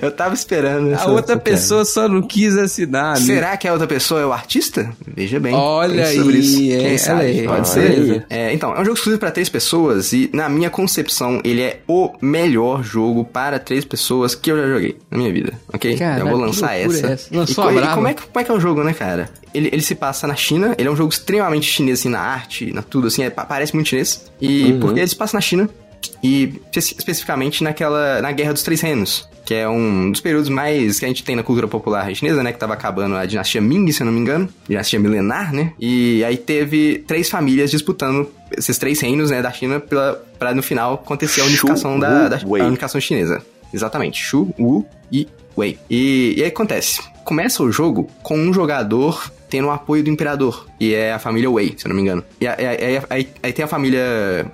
Eu 0.00 0.10
tava 0.10 0.34
esperando 0.34 0.94
A 0.94 1.06
outra 1.06 1.36
pessoa 1.36 1.84
só 1.84 2.08
não 2.08 2.22
quis 2.22 2.56
assinar. 2.56 3.14
né? 3.18 3.24
Será 3.26 3.56
que 3.56 3.66
a 3.66 3.72
outra 3.72 3.86
pessoa 3.86 4.20
é 4.20 4.26
o 4.26 4.32
artista? 4.32 4.90
Veja 5.06 5.38
bem. 5.40 5.54
Olha 5.54 6.02
pense 6.04 6.16
sobre 6.16 6.34
aí, 6.36 6.40
isso. 6.40 6.72
é, 6.72 6.78
Quem 6.88 6.98
sabe? 6.98 7.20
aí, 7.22 7.44
Pode 7.46 7.68
ser. 7.68 7.80
aí. 7.80 8.22
É, 8.30 8.52
então, 8.52 8.70
é 8.74 8.80
um 8.80 8.84
jogo 8.84 8.96
exclusivo 8.96 9.18
para 9.20 9.30
três 9.30 9.48
pessoas 9.48 10.12
e, 10.12 10.30
na 10.32 10.48
minha 10.48 10.70
concepção, 10.70 11.40
ele 11.44 11.62
é 11.62 11.80
o 11.88 12.10
melhor 12.20 12.82
jogo 12.82 13.24
para 13.24 13.58
três 13.58 13.84
pessoas 13.84 14.34
que 14.34 14.50
eu 14.50 14.56
já 14.56 14.66
joguei 14.68 14.96
na 15.10 15.18
minha 15.18 15.32
vida, 15.32 15.52
ok? 15.72 15.96
Caralho, 15.96 16.22
eu 16.22 16.28
vou 16.28 16.38
lançar 16.38 16.74
essa. 16.78 17.06
é 17.06 17.12
essa? 17.12 17.28
Lançou 17.36 17.72
e, 17.72 17.78
a 17.78 17.82
e 17.92 17.94
como 17.94 18.06
é, 18.08 18.14
que, 18.14 18.22
como 18.22 18.40
é 18.40 18.44
que 18.44 18.50
é 18.50 18.54
o 18.54 18.60
jogo, 18.60 18.82
né, 18.84 18.92
cara? 18.92 19.28
Ele, 19.54 19.68
ele 19.72 19.82
se 19.82 19.94
passa 19.94 20.26
na 20.26 20.34
China, 20.34 20.74
ele 20.78 20.88
é 20.88 20.90
um 20.90 20.96
jogo 20.96 21.12
extremamente 21.12 21.66
chinês, 21.66 22.00
assim, 22.00 22.08
na 22.08 22.20
arte, 22.20 22.72
na 22.72 22.80
tudo, 22.82 23.08
assim, 23.08 23.22
é- 23.22 23.30
pa- 23.30 23.44
parece 23.44 23.74
muito 23.74 23.88
chinês. 23.88 24.30
E 24.40 24.72
porque 24.80 24.98
ele 25.00 25.08
se 25.08 25.16
passa 25.16 25.36
na 25.36 25.40
China, 25.42 25.68
e 26.22 26.60
espe- 26.74 26.96
especificamente 26.98 27.62
naquela 27.62 28.20
na 28.20 28.32
Guerra 28.32 28.52
dos 28.52 28.62
Três 28.62 28.80
Reinos, 28.80 29.28
que 29.44 29.54
é 29.54 29.68
um 29.68 30.10
dos 30.10 30.20
períodos 30.20 30.48
mais 30.48 30.98
que 30.98 31.04
a 31.04 31.08
gente 31.08 31.22
tem 31.24 31.34
na 31.36 31.42
cultura 31.42 31.66
popular 31.68 32.12
chinesa, 32.14 32.42
né, 32.42 32.52
que 32.52 32.58
tava 32.58 32.72
acabando 32.74 33.14
a 33.16 33.26
dinastia 33.26 33.60
Ming, 33.60 33.90
se 33.92 34.02
eu 34.02 34.06
não 34.06 34.12
me 34.12 34.20
engano, 34.20 34.48
dinastia 34.68 34.98
milenar, 35.00 35.52
né? 35.52 35.72
E 35.78 36.24
aí 36.24 36.36
teve 36.36 37.04
três 37.06 37.28
famílias 37.28 37.70
disputando 37.70 38.30
esses 38.56 38.78
três 38.78 39.00
reinos, 39.00 39.30
né, 39.30 39.42
da 39.42 39.50
China 39.52 39.80
pela 39.80 40.22
para 40.38 40.54
no 40.54 40.62
final 40.62 40.94
acontecer 40.94 41.40
a 41.40 41.44
unificação 41.44 41.94
Shu, 41.94 42.00
da, 42.00 42.28
da 42.28 42.36
a 42.36 42.66
unificação 42.66 43.00
chinesa. 43.00 43.42
Exatamente, 43.72 44.22
Shu, 44.22 44.52
Wu 44.58 44.86
e 45.10 45.26
Wei. 45.56 45.78
E, 45.90 46.34
e 46.36 46.42
aí 46.42 46.48
acontece, 46.48 47.00
começa 47.24 47.62
o 47.62 47.70
jogo 47.70 48.08
com 48.22 48.36
um 48.38 48.52
jogador 48.52 49.30
tendo 49.52 49.68
o 49.68 49.70
apoio 49.70 50.02
do 50.02 50.08
imperador, 50.08 50.66
e 50.80 50.94
é 50.94 51.12
a 51.12 51.18
família 51.18 51.50
Wei, 51.50 51.74
se 51.76 51.86
eu 51.86 51.90
não 51.90 51.96
me 51.96 52.00
engano. 52.00 52.24
E 52.40 52.46
aí, 52.48 53.52
tem 53.52 53.62
a 53.62 53.68
família. 53.68 54.00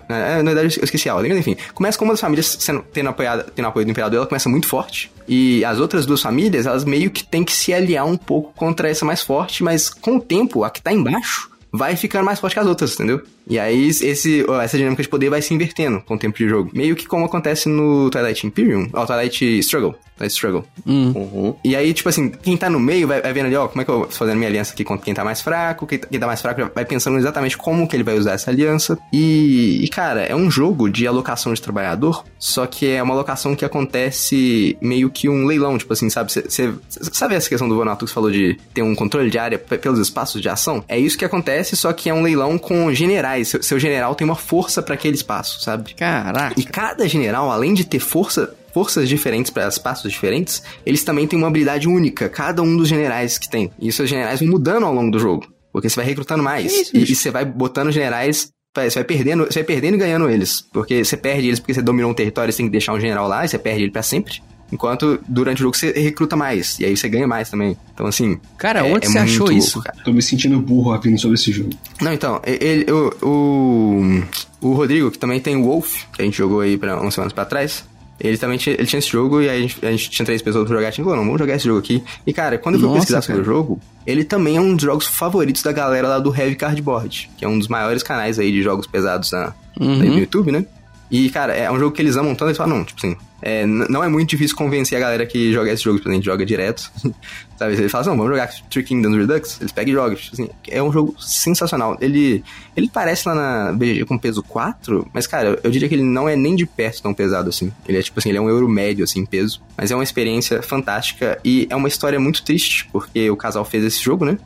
é, 0.08 0.42
Na 0.42 0.52
verdade, 0.52 0.76
eu 0.76 0.84
esqueci 0.84 1.08
a 1.08 1.14
ordem, 1.14 1.30
mas 1.30 1.38
enfim. 1.38 1.56
Começa 1.72 1.96
com 1.96 2.04
uma 2.04 2.14
das 2.14 2.20
famílias 2.20 2.56
sendo, 2.58 2.84
tendo, 2.92 3.08
apoiado, 3.08 3.48
tendo 3.54 3.68
apoio 3.68 3.86
do 3.86 3.92
imperador, 3.92 4.16
ela 4.16 4.26
começa 4.26 4.48
muito 4.48 4.66
forte. 4.66 5.08
E 5.28 5.64
as 5.64 5.78
outras 5.78 6.04
duas 6.04 6.20
famílias, 6.20 6.66
elas 6.66 6.82
meio 6.82 7.12
que 7.12 7.22
têm 7.22 7.44
que 7.44 7.52
se 7.52 7.72
aliar 7.72 8.04
um 8.04 8.16
pouco 8.16 8.52
contra 8.56 8.90
essa 8.90 9.04
mais 9.04 9.22
forte, 9.22 9.62
mas 9.62 9.88
com 9.88 10.16
o 10.16 10.20
tempo, 10.20 10.64
a 10.64 10.70
que 10.70 10.82
tá 10.82 10.92
embaixo 10.92 11.48
vai 11.70 11.94
ficando 11.94 12.24
mais 12.24 12.40
forte 12.40 12.54
que 12.54 12.60
as 12.60 12.66
outras, 12.66 12.94
entendeu? 12.94 13.22
E 13.48 13.58
aí 13.58 13.88
esse, 13.88 14.44
essa 14.62 14.76
dinâmica 14.76 15.02
de 15.02 15.08
poder 15.08 15.30
vai 15.30 15.40
se 15.42 15.54
invertendo 15.54 16.00
com 16.00 16.14
o 16.14 16.18
tempo 16.18 16.36
de 16.36 16.48
jogo. 16.48 16.70
Meio 16.74 16.94
que 16.94 17.06
como 17.06 17.24
acontece 17.24 17.68
no 17.68 18.10
Twilight 18.10 18.46
Imperium, 18.46 18.88
ó, 18.92 19.06
Twilight 19.06 19.58
Struggle. 19.60 19.94
Twilight 20.16 20.34
Struggle. 20.34 20.64
Uhum. 20.84 21.54
E 21.64 21.76
aí, 21.76 21.92
tipo 21.94 22.08
assim, 22.08 22.28
quem 22.28 22.56
tá 22.56 22.68
no 22.68 22.80
meio 22.80 23.06
vai, 23.06 23.22
vai 23.22 23.32
vendo 23.32 23.46
ali, 23.46 23.56
ó, 23.56 23.68
como 23.68 23.80
é 23.82 23.84
que 23.84 23.90
eu 23.90 24.00
vou 24.00 24.10
fazendo 24.10 24.36
minha 24.36 24.48
aliança 24.48 24.72
aqui 24.72 24.82
contra 24.84 25.04
quem 25.04 25.14
tá 25.14 25.24
mais 25.24 25.40
fraco, 25.40 25.86
quem, 25.86 25.98
quem 25.98 26.18
tá 26.18 26.26
mais 26.26 26.42
fraco 26.42 26.70
vai 26.74 26.84
pensando 26.84 27.16
exatamente 27.18 27.56
como 27.56 27.86
que 27.88 27.94
ele 27.96 28.02
vai 28.02 28.18
usar 28.18 28.32
essa 28.32 28.50
aliança. 28.50 28.98
E, 29.12 29.80
e, 29.82 29.88
cara, 29.88 30.22
é 30.22 30.34
um 30.34 30.50
jogo 30.50 30.90
de 30.90 31.06
alocação 31.06 31.54
de 31.54 31.62
trabalhador, 31.62 32.24
só 32.38 32.66
que 32.66 32.86
é 32.86 33.02
uma 33.02 33.14
alocação 33.14 33.54
que 33.54 33.64
acontece 33.64 34.76
meio 34.80 35.08
que 35.08 35.28
um 35.28 35.46
leilão, 35.46 35.78
tipo 35.78 35.92
assim, 35.92 36.10
sabe? 36.10 36.32
Você 36.32 36.72
sabe 37.12 37.34
essa 37.34 37.48
questão 37.48 37.68
do 37.68 37.76
Vonato 37.76 38.04
que 38.04 38.12
falou 38.12 38.30
de 38.30 38.58
ter 38.74 38.82
um 38.82 38.94
controle 38.94 39.30
de 39.30 39.38
área 39.38 39.58
pe- 39.58 39.78
pelos 39.78 39.98
espaços 40.00 40.42
de 40.42 40.48
ação? 40.48 40.84
É 40.88 40.98
isso 40.98 41.16
que 41.16 41.24
acontece, 41.24 41.76
só 41.76 41.92
que 41.92 42.10
é 42.10 42.14
um 42.14 42.22
leilão 42.22 42.58
com 42.58 42.92
generais. 42.92 43.37
Seu, 43.44 43.62
seu 43.62 43.78
general 43.78 44.14
tem 44.14 44.24
uma 44.24 44.36
força 44.36 44.82
pra 44.82 44.94
aquele 44.94 45.14
espaço, 45.14 45.60
sabe? 45.60 45.94
Caraca. 45.94 46.54
E 46.58 46.64
cada 46.64 47.08
general, 47.08 47.50
além 47.50 47.74
de 47.74 47.84
ter 47.84 47.98
força, 47.98 48.54
forças 48.72 49.08
diferentes 49.08 49.50
para 49.50 49.68
espaços 49.68 50.10
diferentes, 50.10 50.62
eles 50.84 51.04
também 51.04 51.26
têm 51.26 51.38
uma 51.38 51.48
habilidade 51.48 51.88
única, 51.88 52.28
cada 52.28 52.62
um 52.62 52.76
dos 52.76 52.88
generais 52.88 53.38
que 53.38 53.48
tem. 53.48 53.70
E 53.80 53.90
seus 53.92 54.08
generais 54.08 54.40
vão 54.40 54.48
mudando 54.48 54.86
ao 54.86 54.94
longo 54.94 55.10
do 55.10 55.18
jogo. 55.18 55.46
Porque 55.72 55.88
você 55.88 55.96
vai 55.96 56.04
recrutando 56.04 56.42
mais. 56.42 56.72
Isso, 56.72 56.96
e, 56.96 57.02
e 57.02 57.14
você 57.14 57.30
vai 57.30 57.44
botando 57.44 57.92
generais. 57.92 58.50
Você 58.76 58.94
vai 58.94 59.04
perdendo, 59.04 59.44
você 59.44 59.60
vai 59.60 59.64
perdendo 59.64 59.94
e 59.94 59.98
ganhando 59.98 60.30
eles. 60.30 60.60
Porque 60.72 61.04
você 61.04 61.16
perde 61.16 61.48
eles 61.48 61.58
porque 61.58 61.74
você 61.74 61.82
dominou 61.82 62.10
um 62.10 62.14
território, 62.14 62.52
você 62.52 62.58
tem 62.58 62.66
que 62.66 62.72
deixar 62.72 62.92
um 62.92 63.00
general 63.00 63.26
lá 63.26 63.44
e 63.44 63.48
você 63.48 63.58
perde 63.58 63.82
ele 63.82 63.90
pra 63.90 64.02
sempre. 64.02 64.40
Enquanto 64.70 65.18
durante 65.26 65.58
o 65.58 65.62
jogo 65.64 65.76
você 65.76 65.92
recruta 65.92 66.36
mais. 66.36 66.78
E 66.78 66.84
aí 66.84 66.96
você 66.96 67.08
ganha 67.08 67.26
mais 67.26 67.48
também. 67.50 67.76
Então, 67.94 68.06
assim. 68.06 68.38
Cara, 68.58 68.80
é- 68.80 68.82
onde 68.82 69.06
é 69.06 69.10
você 69.10 69.18
muito 69.18 69.30
achou 69.32 69.46
louco, 69.46 69.58
isso? 69.58 69.82
cara. 69.82 69.96
Tô 70.04 70.12
me 70.12 70.20
sentindo 70.22 70.58
burro 70.60 70.92
ouvindo 70.92 71.18
sobre 71.18 71.36
esse 71.36 71.50
jogo. 71.52 71.70
Não, 72.00 72.12
então, 72.12 72.40
ele, 72.44 72.86
o, 72.92 73.12
o, 73.26 74.22
o 74.68 74.72
Rodrigo, 74.74 75.10
que 75.10 75.18
também 75.18 75.40
tem 75.40 75.56
o 75.56 75.62
Wolf, 75.64 76.04
que 76.12 76.22
a 76.22 76.24
gente 76.24 76.36
jogou 76.36 76.60
aí 76.60 76.76
pra 76.76 77.00
umas 77.00 77.14
semanas 77.14 77.32
pra 77.32 77.44
trás, 77.44 77.84
ele 78.20 78.36
também 78.36 78.58
tinha, 78.58 78.74
ele 78.74 78.84
tinha 78.86 78.98
esse 78.98 79.08
jogo 79.08 79.40
e 79.40 79.48
aí 79.48 79.58
a 79.58 79.60
gente, 79.62 79.86
a 79.86 79.90
gente 79.90 80.10
tinha 80.10 80.26
três 80.26 80.42
pessoas 80.42 80.66
pra 80.66 80.74
jogar, 80.76 80.88
a 80.88 80.90
gente 80.90 81.02
falou, 81.02 81.16
não, 81.16 81.24
vamos 81.24 81.38
jogar 81.38 81.54
esse 81.56 81.64
jogo 81.64 81.78
aqui. 81.78 82.02
E 82.26 82.32
cara, 82.32 82.58
quando 82.58 82.74
eu 82.74 82.80
fui 82.80 82.88
Nossa, 82.88 83.00
pesquisar 83.00 83.22
sobre 83.22 83.40
o 83.42 83.44
jogo, 83.44 83.80
ele 84.06 84.24
também 84.24 84.56
é 84.56 84.60
um 84.60 84.74
dos 84.74 84.84
jogos 84.84 85.06
favoritos 85.06 85.62
da 85.62 85.72
galera 85.72 86.08
lá 86.08 86.18
do 86.18 86.34
Heavy 86.34 86.56
Cardboard, 86.56 87.30
que 87.38 87.44
é 87.44 87.48
um 87.48 87.58
dos 87.58 87.68
maiores 87.68 88.02
canais 88.02 88.38
aí 88.38 88.50
de 88.52 88.62
jogos 88.62 88.86
pesados 88.86 89.30
na, 89.32 89.54
Uhum. 89.80 89.96
no 89.98 90.18
YouTube, 90.18 90.50
né? 90.50 90.66
E, 91.10 91.30
cara, 91.30 91.54
é 91.54 91.70
um 91.70 91.78
jogo 91.78 91.94
que 91.94 92.02
eles 92.02 92.16
amam 92.16 92.34
tanto, 92.34 92.48
eles 92.48 92.56
falam, 92.56 92.78
não, 92.78 92.84
tipo 92.84 92.98
assim, 92.98 93.16
é, 93.40 93.64
não 93.64 94.02
é 94.02 94.08
muito 94.08 94.28
difícil 94.30 94.56
convencer 94.56 94.98
a 94.98 95.00
galera 95.00 95.24
que 95.24 95.52
joga 95.52 95.72
esse 95.72 95.82
jogo, 95.82 95.98
tipo, 95.98 96.10
a 96.10 96.12
gente 96.12 96.24
joga 96.24 96.44
direto. 96.44 96.90
Sabe? 97.56 97.74
Ele 97.74 97.88
fala 97.88 98.02
assim, 98.02 98.10
não, 98.10 98.16
vamos 98.16 98.32
jogar 98.32 98.48
Three 98.70 98.84
Kingdoms 98.84 99.16
Redux, 99.16 99.60
eles 99.60 99.72
pegam 99.72 99.92
e 99.92 99.94
jogam. 99.94 100.16
Tipo 100.16 100.34
assim, 100.34 100.50
é 100.68 100.82
um 100.82 100.92
jogo 100.92 101.14
sensacional. 101.20 101.96
Ele, 102.00 102.44
ele 102.76 102.88
parece 102.92 103.28
lá 103.28 103.34
na 103.34 103.72
BGG 103.72 104.04
com 104.04 104.18
peso 104.18 104.42
4, 104.42 105.08
mas, 105.12 105.26
cara, 105.26 105.48
eu, 105.48 105.60
eu 105.64 105.70
diria 105.70 105.88
que 105.88 105.94
ele 105.94 106.04
não 106.04 106.28
é 106.28 106.36
nem 106.36 106.54
de 106.54 106.66
perto 106.66 107.02
tão 107.02 107.14
pesado 107.14 107.48
assim. 107.48 107.72
Ele 107.86 107.98
é, 107.98 108.02
tipo 108.02 108.18
assim, 108.18 108.28
ele 108.28 108.38
é 108.38 108.40
um 108.40 108.48
euro 108.48 108.68
médio, 108.68 109.04
assim, 109.04 109.20
em 109.20 109.26
peso. 109.26 109.60
Mas 109.76 109.90
é 109.90 109.94
uma 109.94 110.04
experiência 110.04 110.62
fantástica 110.62 111.38
e 111.44 111.66
é 111.70 111.76
uma 111.76 111.88
história 111.88 112.18
muito 112.20 112.42
triste, 112.42 112.88
porque 112.92 113.30
o 113.30 113.36
casal 113.36 113.64
fez 113.64 113.84
esse 113.84 114.02
jogo, 114.02 114.24
né? 114.24 114.38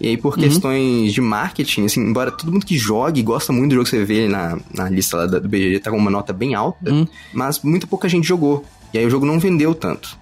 E 0.00 0.08
aí, 0.08 0.16
por 0.16 0.36
questões 0.36 1.12
de 1.12 1.20
marketing, 1.20 1.84
assim, 1.86 2.00
embora 2.00 2.30
todo 2.30 2.52
mundo 2.52 2.66
que 2.66 2.76
jogue 2.76 3.22
gosta 3.22 3.52
muito 3.52 3.70
do 3.70 3.74
jogo, 3.76 3.86
você 3.88 4.04
vê 4.04 4.26
na, 4.28 4.58
na 4.74 4.88
lista 4.88 5.16
lá 5.16 5.26
do 5.26 5.48
BGG, 5.48 5.78
tá 5.80 5.90
com 5.90 5.96
uma 5.96 6.10
nota 6.10 6.32
bem 6.32 6.54
alta, 6.54 6.92
Hum. 6.92 7.06
mas 7.32 7.60
muito 7.62 7.86
pouca 7.86 8.08
gente 8.08 8.26
jogou. 8.26 8.64
E 8.92 8.98
aí 8.98 9.06
o 9.06 9.10
jogo 9.10 9.24
não 9.24 9.38
vendeu 9.38 9.74
tanto. 9.74 10.18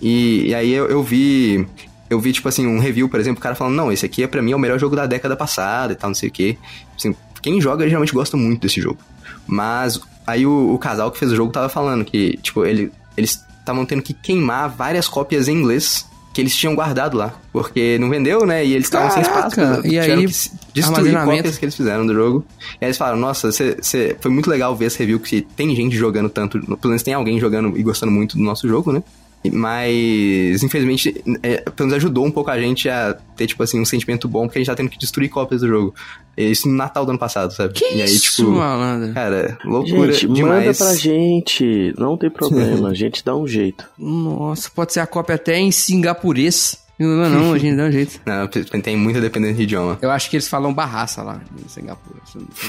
E, 0.00 0.48
e 0.48 0.54
aí 0.54 0.72
eu, 0.72 0.86
eu 0.86 1.02
vi. 1.02 1.66
Eu 2.10 2.20
vi, 2.20 2.32
tipo 2.32 2.46
assim, 2.48 2.66
um 2.66 2.78
review, 2.78 3.08
por 3.08 3.18
exemplo, 3.18 3.38
o 3.38 3.42
cara 3.42 3.54
falando, 3.54 3.74
não, 3.74 3.90
esse 3.90 4.04
aqui 4.04 4.22
é 4.22 4.26
pra 4.26 4.42
mim 4.42 4.52
é 4.52 4.56
o 4.56 4.58
melhor 4.58 4.78
jogo 4.78 4.94
da 4.94 5.06
década 5.06 5.34
passada 5.34 5.94
e 5.94 5.96
tal, 5.96 6.10
não 6.10 6.14
sei 6.14 6.28
o 6.28 6.32
quê. 6.32 6.56
Assim, 6.96 7.14
quem 7.42 7.60
joga 7.60 7.86
geralmente 7.86 8.12
gosta 8.12 8.36
muito 8.36 8.60
desse 8.62 8.80
jogo. 8.80 8.98
Mas 9.46 9.98
Aí 10.26 10.46
o, 10.46 10.72
o 10.72 10.78
casal 10.78 11.10
que 11.10 11.18
fez 11.18 11.30
o 11.32 11.36
jogo 11.36 11.52
tava 11.52 11.68
falando 11.68 12.02
que, 12.04 12.38
tipo, 12.38 12.64
ele, 12.64 12.90
eles 13.16 13.44
estavam 13.58 13.84
tendo 13.84 14.00
que 14.02 14.14
queimar 14.14 14.70
várias 14.70 15.06
cópias 15.06 15.48
em 15.48 15.52
inglês 15.58 16.06
que 16.34 16.40
eles 16.42 16.54
tinham 16.54 16.74
guardado 16.74 17.16
lá. 17.16 17.32
Porque 17.52 17.96
não 17.98 18.10
vendeu, 18.10 18.44
né? 18.44 18.62
E 18.66 18.74
eles 18.74 18.86
estavam 18.86 19.08
sem 19.10 19.22
espaço. 19.22 19.60
E 19.86 19.98
aí, 19.98 20.06
que 20.26 20.72
destruir 20.74 21.12
cópias 21.38 21.58
que 21.58 21.64
eles 21.64 21.74
fizeram 21.76 22.06
do 22.06 22.12
jogo. 22.12 22.44
E 22.60 22.84
aí 22.84 22.88
eles 22.88 22.98
falaram, 22.98 23.18
nossa, 23.18 23.50
cê, 23.52 23.78
cê- 23.80 24.16
foi 24.20 24.30
muito 24.30 24.50
legal 24.50 24.74
ver 24.76 24.86
esse 24.86 24.98
review 24.98 25.20
que 25.20 25.40
tem 25.40 25.74
gente 25.74 25.96
jogando 25.96 26.28
tanto. 26.28 26.58
Pelo 26.60 26.78
menos 26.84 27.02
tem 27.02 27.14
alguém 27.14 27.38
jogando 27.40 27.78
e 27.78 27.82
gostando 27.82 28.12
muito 28.12 28.36
do 28.36 28.42
nosso 28.42 28.68
jogo, 28.68 28.92
né? 28.92 29.02
Mas, 29.52 30.62
infelizmente, 30.62 31.22
é, 31.42 31.58
pelo 31.58 31.88
menos 31.88 31.94
ajudou 31.94 32.24
um 32.24 32.30
pouco 32.30 32.50
a 32.50 32.58
gente 32.58 32.88
a 32.88 33.14
ter, 33.36 33.46
tipo 33.46 33.62
assim, 33.62 33.80
um 33.80 33.84
sentimento 33.84 34.26
bom, 34.26 34.46
porque 34.46 34.58
a 34.58 34.60
gente 34.60 34.68
tá 34.68 34.74
tendo 34.74 34.88
que 34.88 34.98
destruir 34.98 35.28
cópias 35.28 35.60
do 35.60 35.68
jogo. 35.68 35.94
Isso 36.36 36.68
no 36.68 36.74
Natal 36.74 37.04
do 37.04 37.10
ano 37.10 37.18
passado, 37.18 37.52
sabe? 37.52 37.74
Que 37.74 37.84
e 37.94 38.02
aí, 38.02 38.04
isso, 38.04 38.36
tipo, 38.36 38.50
malandro? 38.50 39.12
cara, 39.12 39.58
loucura 39.64 40.12
Gente, 40.12 40.32
demais. 40.32 40.64
manda 40.66 40.74
pra 40.74 40.94
gente. 40.94 41.94
Não 41.98 42.16
tem 42.16 42.30
problema, 42.30 42.88
a 42.90 42.94
gente 42.94 43.24
dá 43.24 43.36
um 43.36 43.46
jeito. 43.46 43.84
Nossa, 43.98 44.70
pode 44.74 44.92
ser 44.92 45.00
a 45.00 45.06
cópia 45.06 45.36
até 45.36 45.58
em 45.58 45.70
singapurês. 45.70 46.83
Não, 46.98 47.28
não, 47.28 47.52
a 47.52 47.58
gente 47.58 47.76
dá 47.76 47.84
um 47.84 47.92
jeito. 47.92 48.20
Não, 48.24 48.46
tem 48.80 48.96
muita 48.96 49.20
dependência 49.20 49.56
de 49.56 49.62
idioma. 49.64 49.98
Eu 50.00 50.10
acho 50.10 50.30
que 50.30 50.36
eles 50.36 50.46
falam 50.46 50.72
barraça 50.72 51.22
lá 51.22 51.40
em 51.64 51.68
Singapura. 51.68 52.20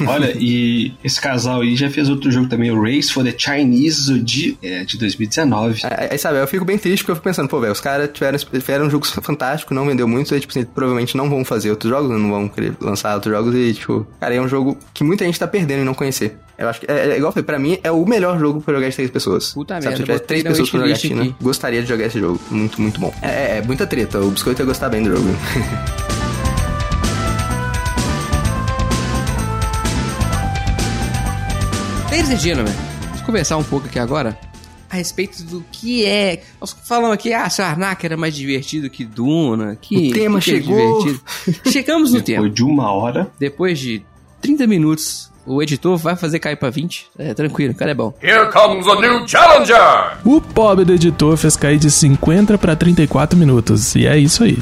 Olha, 0.08 0.36
e 0.38 0.94
esse 1.04 1.22
casal 1.22 1.62
aí 1.62 1.76
já 1.76 1.90
fez 1.90 2.10
outro 2.10 2.32
jogo 2.32 2.50
também, 2.50 2.72
o 2.72 2.82
Race 2.82 3.12
for 3.12 3.24
the 3.24 3.34
Chinese 3.38 4.20
de, 4.20 4.58
é, 4.64 4.84
de 4.84 4.98
2019. 4.98 5.82
Aí, 5.84 6.08
aí, 6.12 6.18
sabe, 6.18 6.40
eu 6.40 6.48
fico 6.48 6.66
bem 6.66 6.78
triste 6.78 7.04
porque 7.04 7.12
eu 7.12 7.16
fico 7.16 7.24
pensando, 7.24 7.48
pô, 7.48 7.60
velho, 7.60 7.72
os 7.72 7.80
caras 7.80 8.10
tiveram, 8.12 8.38
tiveram 8.38 8.86
um 8.88 8.90
jogo 8.90 9.06
fantástico, 9.06 9.74
não 9.74 9.86
vendeu 9.86 10.08
muito, 10.08 10.34
aí, 10.34 10.40
tipo 10.40 10.52
assim, 10.52 10.66
provavelmente 10.66 11.16
não 11.16 11.30
vão 11.30 11.46
fazer 11.46 11.70
outros 11.70 11.90
jogos, 11.90 12.10
não 12.10 12.30
vão 12.30 12.48
querer 12.48 12.74
lançar 12.82 13.14
outros 13.14 13.34
jogos 13.34 13.54
e, 13.56 13.74
tipo, 13.74 14.08
cara, 14.20 14.34
é 14.34 14.42
um 14.42 14.48
jogo 14.48 14.78
que 14.94 15.04
muita 15.04 15.24
gente 15.26 15.40
tá 15.40 15.48
perdendo 15.48 15.82
e 15.82 15.86
não 15.86 15.94
conhecer. 15.94 16.38
Eu 16.58 16.70
acho 16.70 16.80
que, 16.80 16.90
é, 16.90 17.12
é 17.12 17.18
igual 17.18 17.30
eu 17.30 17.32
falei, 17.32 17.44
pra 17.44 17.60
mim 17.60 17.78
é 17.84 17.92
o 17.92 18.06
melhor 18.06 18.40
jogo 18.40 18.62
pra 18.62 18.74
jogar 18.74 18.90
de 18.90 18.96
três 18.96 19.12
pessoas. 19.12 19.54
Puta 19.54 19.76
sabe, 19.76 19.86
merda, 19.86 19.98
se 19.98 20.02
eu 20.02 20.06
tivesse 20.06 20.22
botei 20.22 20.42
três 20.42 20.44
pessoas 20.44 20.70
pra 20.70 20.80
jogar 20.80 20.96
China, 20.96 21.36
gostaria 21.42 21.82
de 21.82 21.90
jogar 21.90 22.06
esse 22.06 22.20
jogo. 22.20 22.40
Muito, 22.50 22.82
muito 22.82 23.00
bom. 23.00 23.14
É, 23.22 23.28
é, 23.28 23.58
é 23.58 23.62
muita 23.62 23.86
treta, 23.86 24.15
o 24.20 24.32
Biscoito 24.32 24.62
ia 24.62 24.66
gostar 24.66 24.90
bem 24.90 25.04
do 25.04 25.16
jogo. 25.16 25.30
Ladies 32.12 32.30
and 32.30 32.40
gentlemen, 32.40 32.74
vamos 33.10 33.22
conversar 33.22 33.58
um 33.58 33.64
pouco 33.64 33.88
aqui 33.88 34.00
agora 34.00 34.38
a 34.90 34.96
respeito 34.98 35.44
do 35.44 35.64
que 35.72 36.06
é. 36.06 36.44
Nós 36.60 36.76
falamos 36.86 37.14
aqui, 37.14 37.34
ah, 37.34 37.50
Sarnak 37.50 38.06
era 38.06 38.16
mais 38.16 38.36
divertido 38.36 38.90
que 38.90 39.04
Duna, 39.04 39.76
que. 39.76 40.10
O 40.10 40.14
tema 40.14 40.40
que 40.40 40.46
chegou. 40.46 41.06
divertido. 41.06 41.72
Chegamos 41.72 42.14
no 42.14 42.22
tema. 42.22 42.44
Depois 42.44 42.56
de 42.56 42.64
uma 42.64 42.92
hora. 42.92 43.32
Depois 43.38 43.80
de 43.80 44.06
30 44.42 44.68
minutos, 44.68 45.32
o 45.46 45.62
editor 45.62 45.98
vai 45.98 46.16
fazer 46.16 46.40
cair 46.40 46.56
pra 46.56 46.70
20. 46.70 47.08
É 47.18 47.34
tranquilo, 47.34 47.74
o 47.74 47.76
cara 47.76 47.92
é 47.92 47.94
bom. 47.94 48.14
Here 48.22 48.52
comes 48.52 48.88
a 48.88 48.96
new 49.00 49.28
challenger! 49.28 50.18
O 50.26 50.42
pobre 50.42 50.86
do 50.86 50.94
editor 50.94 51.38
fez 51.38 51.56
cair 51.56 51.78
de 51.78 51.92
50 51.92 52.58
pra 52.58 52.76
34 52.76 53.38
minutos. 53.38 53.96
E 53.96 54.06
é 54.06 54.18
isso 54.18 54.44
aí. 54.44 54.58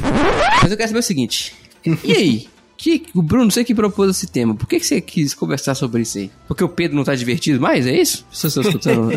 Mas 0.62 0.70
eu 0.70 0.76
quero 0.76 0.88
saber 0.88 1.00
o 1.00 1.02
seguinte. 1.02 1.54
E 2.02 2.12
aí? 2.12 2.48
Que, 2.84 3.02
o 3.14 3.22
Bruno, 3.22 3.50
você 3.50 3.64
que 3.64 3.74
propôs 3.74 4.10
esse 4.10 4.26
tema, 4.26 4.54
por 4.54 4.68
que, 4.68 4.78
que 4.78 4.84
você 4.84 5.00
quis 5.00 5.32
conversar 5.32 5.74
sobre 5.74 6.02
isso 6.02 6.18
aí? 6.18 6.30
Porque 6.46 6.62
o 6.62 6.68
Pedro 6.68 6.94
não 6.94 7.02
tá 7.02 7.14
divertido 7.14 7.58
mais? 7.58 7.86
É 7.86 7.98
isso? 7.98 8.26
Se 8.30 8.44
eu 8.44 8.48
estou 8.48 8.62
escutando. 8.62 9.08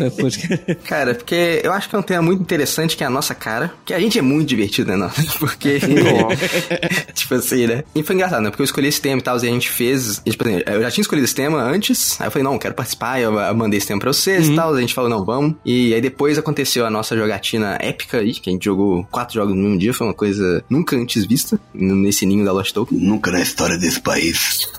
é. 0.66 0.74
Cara, 0.74 1.14
porque 1.14 1.60
eu 1.62 1.70
acho 1.70 1.86
que 1.86 1.94
é 1.94 1.98
um 1.98 2.02
tema 2.02 2.22
muito 2.22 2.40
interessante 2.40 2.96
que 2.96 3.04
é 3.04 3.06
a 3.06 3.10
nossa 3.10 3.34
cara. 3.34 3.74
Que 3.84 3.92
a 3.92 4.00
gente 4.00 4.18
é 4.18 4.22
muito 4.22 4.48
divertido, 4.48 4.90
né, 4.90 4.96
não? 4.96 5.10
Porque. 5.38 5.80
tipo 7.12 7.34
assim, 7.34 7.66
né? 7.66 7.84
E 7.94 8.02
foi 8.02 8.14
engraçado, 8.14 8.42
né? 8.42 8.48
Porque 8.48 8.62
eu 8.62 8.64
escolhi 8.64 8.88
esse 8.88 9.02
tema 9.02 9.20
e 9.20 9.22
tal, 9.22 9.36
e 9.36 9.46
a 9.46 9.50
gente 9.50 9.68
fez. 9.68 10.22
e, 10.24 10.30
tipo 10.30 10.48
assim, 10.48 10.62
eu 10.64 10.80
já 10.80 10.90
tinha 10.90 11.02
escolhido 11.02 11.26
esse 11.26 11.34
tema 11.34 11.62
antes. 11.62 12.18
Aí 12.18 12.26
eu 12.26 12.30
falei, 12.30 12.44
não, 12.44 12.58
quero 12.58 12.74
participar. 12.74 13.20
Eu, 13.20 13.38
eu 13.38 13.54
mandei 13.54 13.76
esse 13.76 13.86
tema 13.86 14.00
pra 14.00 14.10
vocês 14.10 14.48
e 14.48 14.54
tal. 14.54 14.72
A 14.72 14.80
gente 14.80 14.94
falou, 14.94 15.10
não, 15.10 15.26
vamos. 15.26 15.56
E 15.62 15.92
aí 15.92 16.00
depois 16.00 16.38
aconteceu 16.38 16.86
a 16.86 16.90
nossa 16.90 17.14
jogatina 17.14 17.76
épica 17.82 18.20
aí, 18.20 18.32
que 18.32 18.48
a 18.48 18.52
gente 18.54 18.64
jogou 18.64 19.06
quatro 19.10 19.34
jogos 19.34 19.54
no 19.54 19.60
mesmo 19.60 19.78
dia. 19.78 19.92
Foi 19.92 20.06
uma 20.06 20.14
coisa 20.14 20.64
nunca 20.70 20.96
antes 20.96 21.26
vista 21.26 21.60
nesse 21.74 22.24
ninho 22.24 22.46
da 22.46 22.52
Lost 22.52 22.72
Token. 22.72 22.98
Nunca 22.98 23.30
na 23.30 23.40
história 23.58 23.76
desse 23.76 24.00
país. 24.00 24.68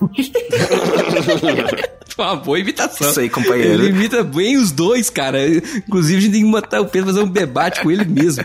Uma 2.18 2.36
boa 2.36 2.58
imitação. 2.58 3.10
Isso 3.10 3.20
aí, 3.20 3.30
companheiro. 3.30 3.84
Ele 3.84 3.88
imita 3.90 4.22
bem 4.22 4.56
os 4.56 4.72
dois, 4.72 5.08
cara. 5.08 5.38
Inclusive, 5.48 6.18
a 6.18 6.20
gente 6.20 6.32
tem 6.32 6.42
que 6.42 6.50
matar 6.50 6.80
o 6.80 6.86
Pedro 6.86 7.08
fazer 7.08 7.22
um 7.22 7.28
debate 7.28 7.80
com 7.80 7.90
ele 7.90 8.04
mesmo. 8.04 8.44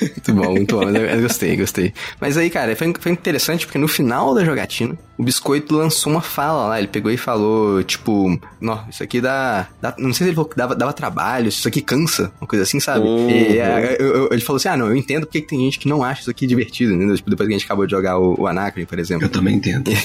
Muito 0.00 0.34
bom, 0.34 0.50
muito 0.52 0.76
bom. 0.76 0.82
Eu, 0.90 1.06
eu 1.06 1.22
gostei, 1.22 1.56
gostei. 1.56 1.94
Mas 2.20 2.36
aí, 2.36 2.50
cara, 2.50 2.76
foi, 2.76 2.92
foi 2.98 3.12
interessante 3.12 3.64
porque 3.64 3.78
no 3.78 3.88
final 3.88 4.34
da 4.34 4.44
jogatina, 4.44 4.98
o 5.18 5.22
Biscoito 5.24 5.74
lançou 5.74 6.12
uma 6.12 6.20
fala 6.20 6.66
lá. 6.68 6.78
Ele 6.78 6.88
pegou 6.88 7.10
e 7.10 7.16
falou, 7.16 7.82
tipo, 7.82 8.38
não, 8.60 8.84
isso 8.90 9.02
aqui 9.02 9.20
dá, 9.20 9.66
dá- 9.80 9.94
Não 9.98 10.12
sei 10.12 10.18
se 10.18 10.24
ele 10.24 10.34
falou 10.34 10.48
que 10.50 10.56
dava, 10.56 10.74
dava 10.74 10.92
trabalho, 10.92 11.48
isso 11.48 11.66
aqui 11.66 11.80
cansa, 11.80 12.30
uma 12.40 12.46
coisa 12.46 12.62
assim, 12.64 12.78
sabe? 12.80 13.06
Uhum. 13.06 13.30
E, 13.30 13.58
é, 13.58 13.96
eu- 13.98 14.06
eu- 14.14 14.28
ele 14.32 14.40
falou 14.42 14.56
assim: 14.58 14.68
ah, 14.68 14.76
não, 14.76 14.86
eu 14.88 14.96
entendo 14.96 15.26
porque 15.26 15.40
que 15.40 15.46
tem 15.48 15.60
gente 15.60 15.78
que 15.78 15.88
não 15.88 16.02
acha 16.02 16.20
isso 16.22 16.30
aqui 16.30 16.46
divertido, 16.46 16.92
entendeu? 16.94 17.16
Tipo, 17.16 17.30
depois 17.30 17.46
que 17.48 17.54
a 17.54 17.58
gente 17.58 17.64
acabou 17.66 17.86
de 17.86 17.90
jogar 17.92 18.18
o, 18.18 18.40
o 18.40 18.46
Anacron, 18.46 18.84
por 18.84 18.98
exemplo. 18.98 19.24
Eu 19.24 19.30
também 19.30 19.56
entendo. 19.56 19.90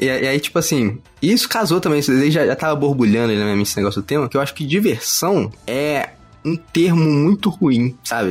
E, 0.00 0.06
e 0.06 0.10
aí, 0.10 0.40
tipo 0.40 0.58
assim, 0.58 0.98
isso 1.20 1.48
casou 1.48 1.80
também, 1.80 2.00
isso 2.00 2.10
daí 2.12 2.30
já, 2.30 2.46
já 2.46 2.56
tava 2.56 2.74
borbulhando 2.74 3.26
ali 3.30 3.36
na 3.38 3.44
minha 3.44 3.56
mente 3.56 3.68
esse 3.68 3.76
negócio 3.76 4.00
do 4.00 4.04
tema, 4.04 4.28
que 4.28 4.36
eu 4.36 4.40
acho 4.40 4.54
que 4.54 4.64
diversão 4.66 5.52
é 5.66 6.10
um 6.44 6.56
termo 6.56 7.04
muito 7.04 7.50
ruim, 7.50 7.94
sabe? 8.02 8.30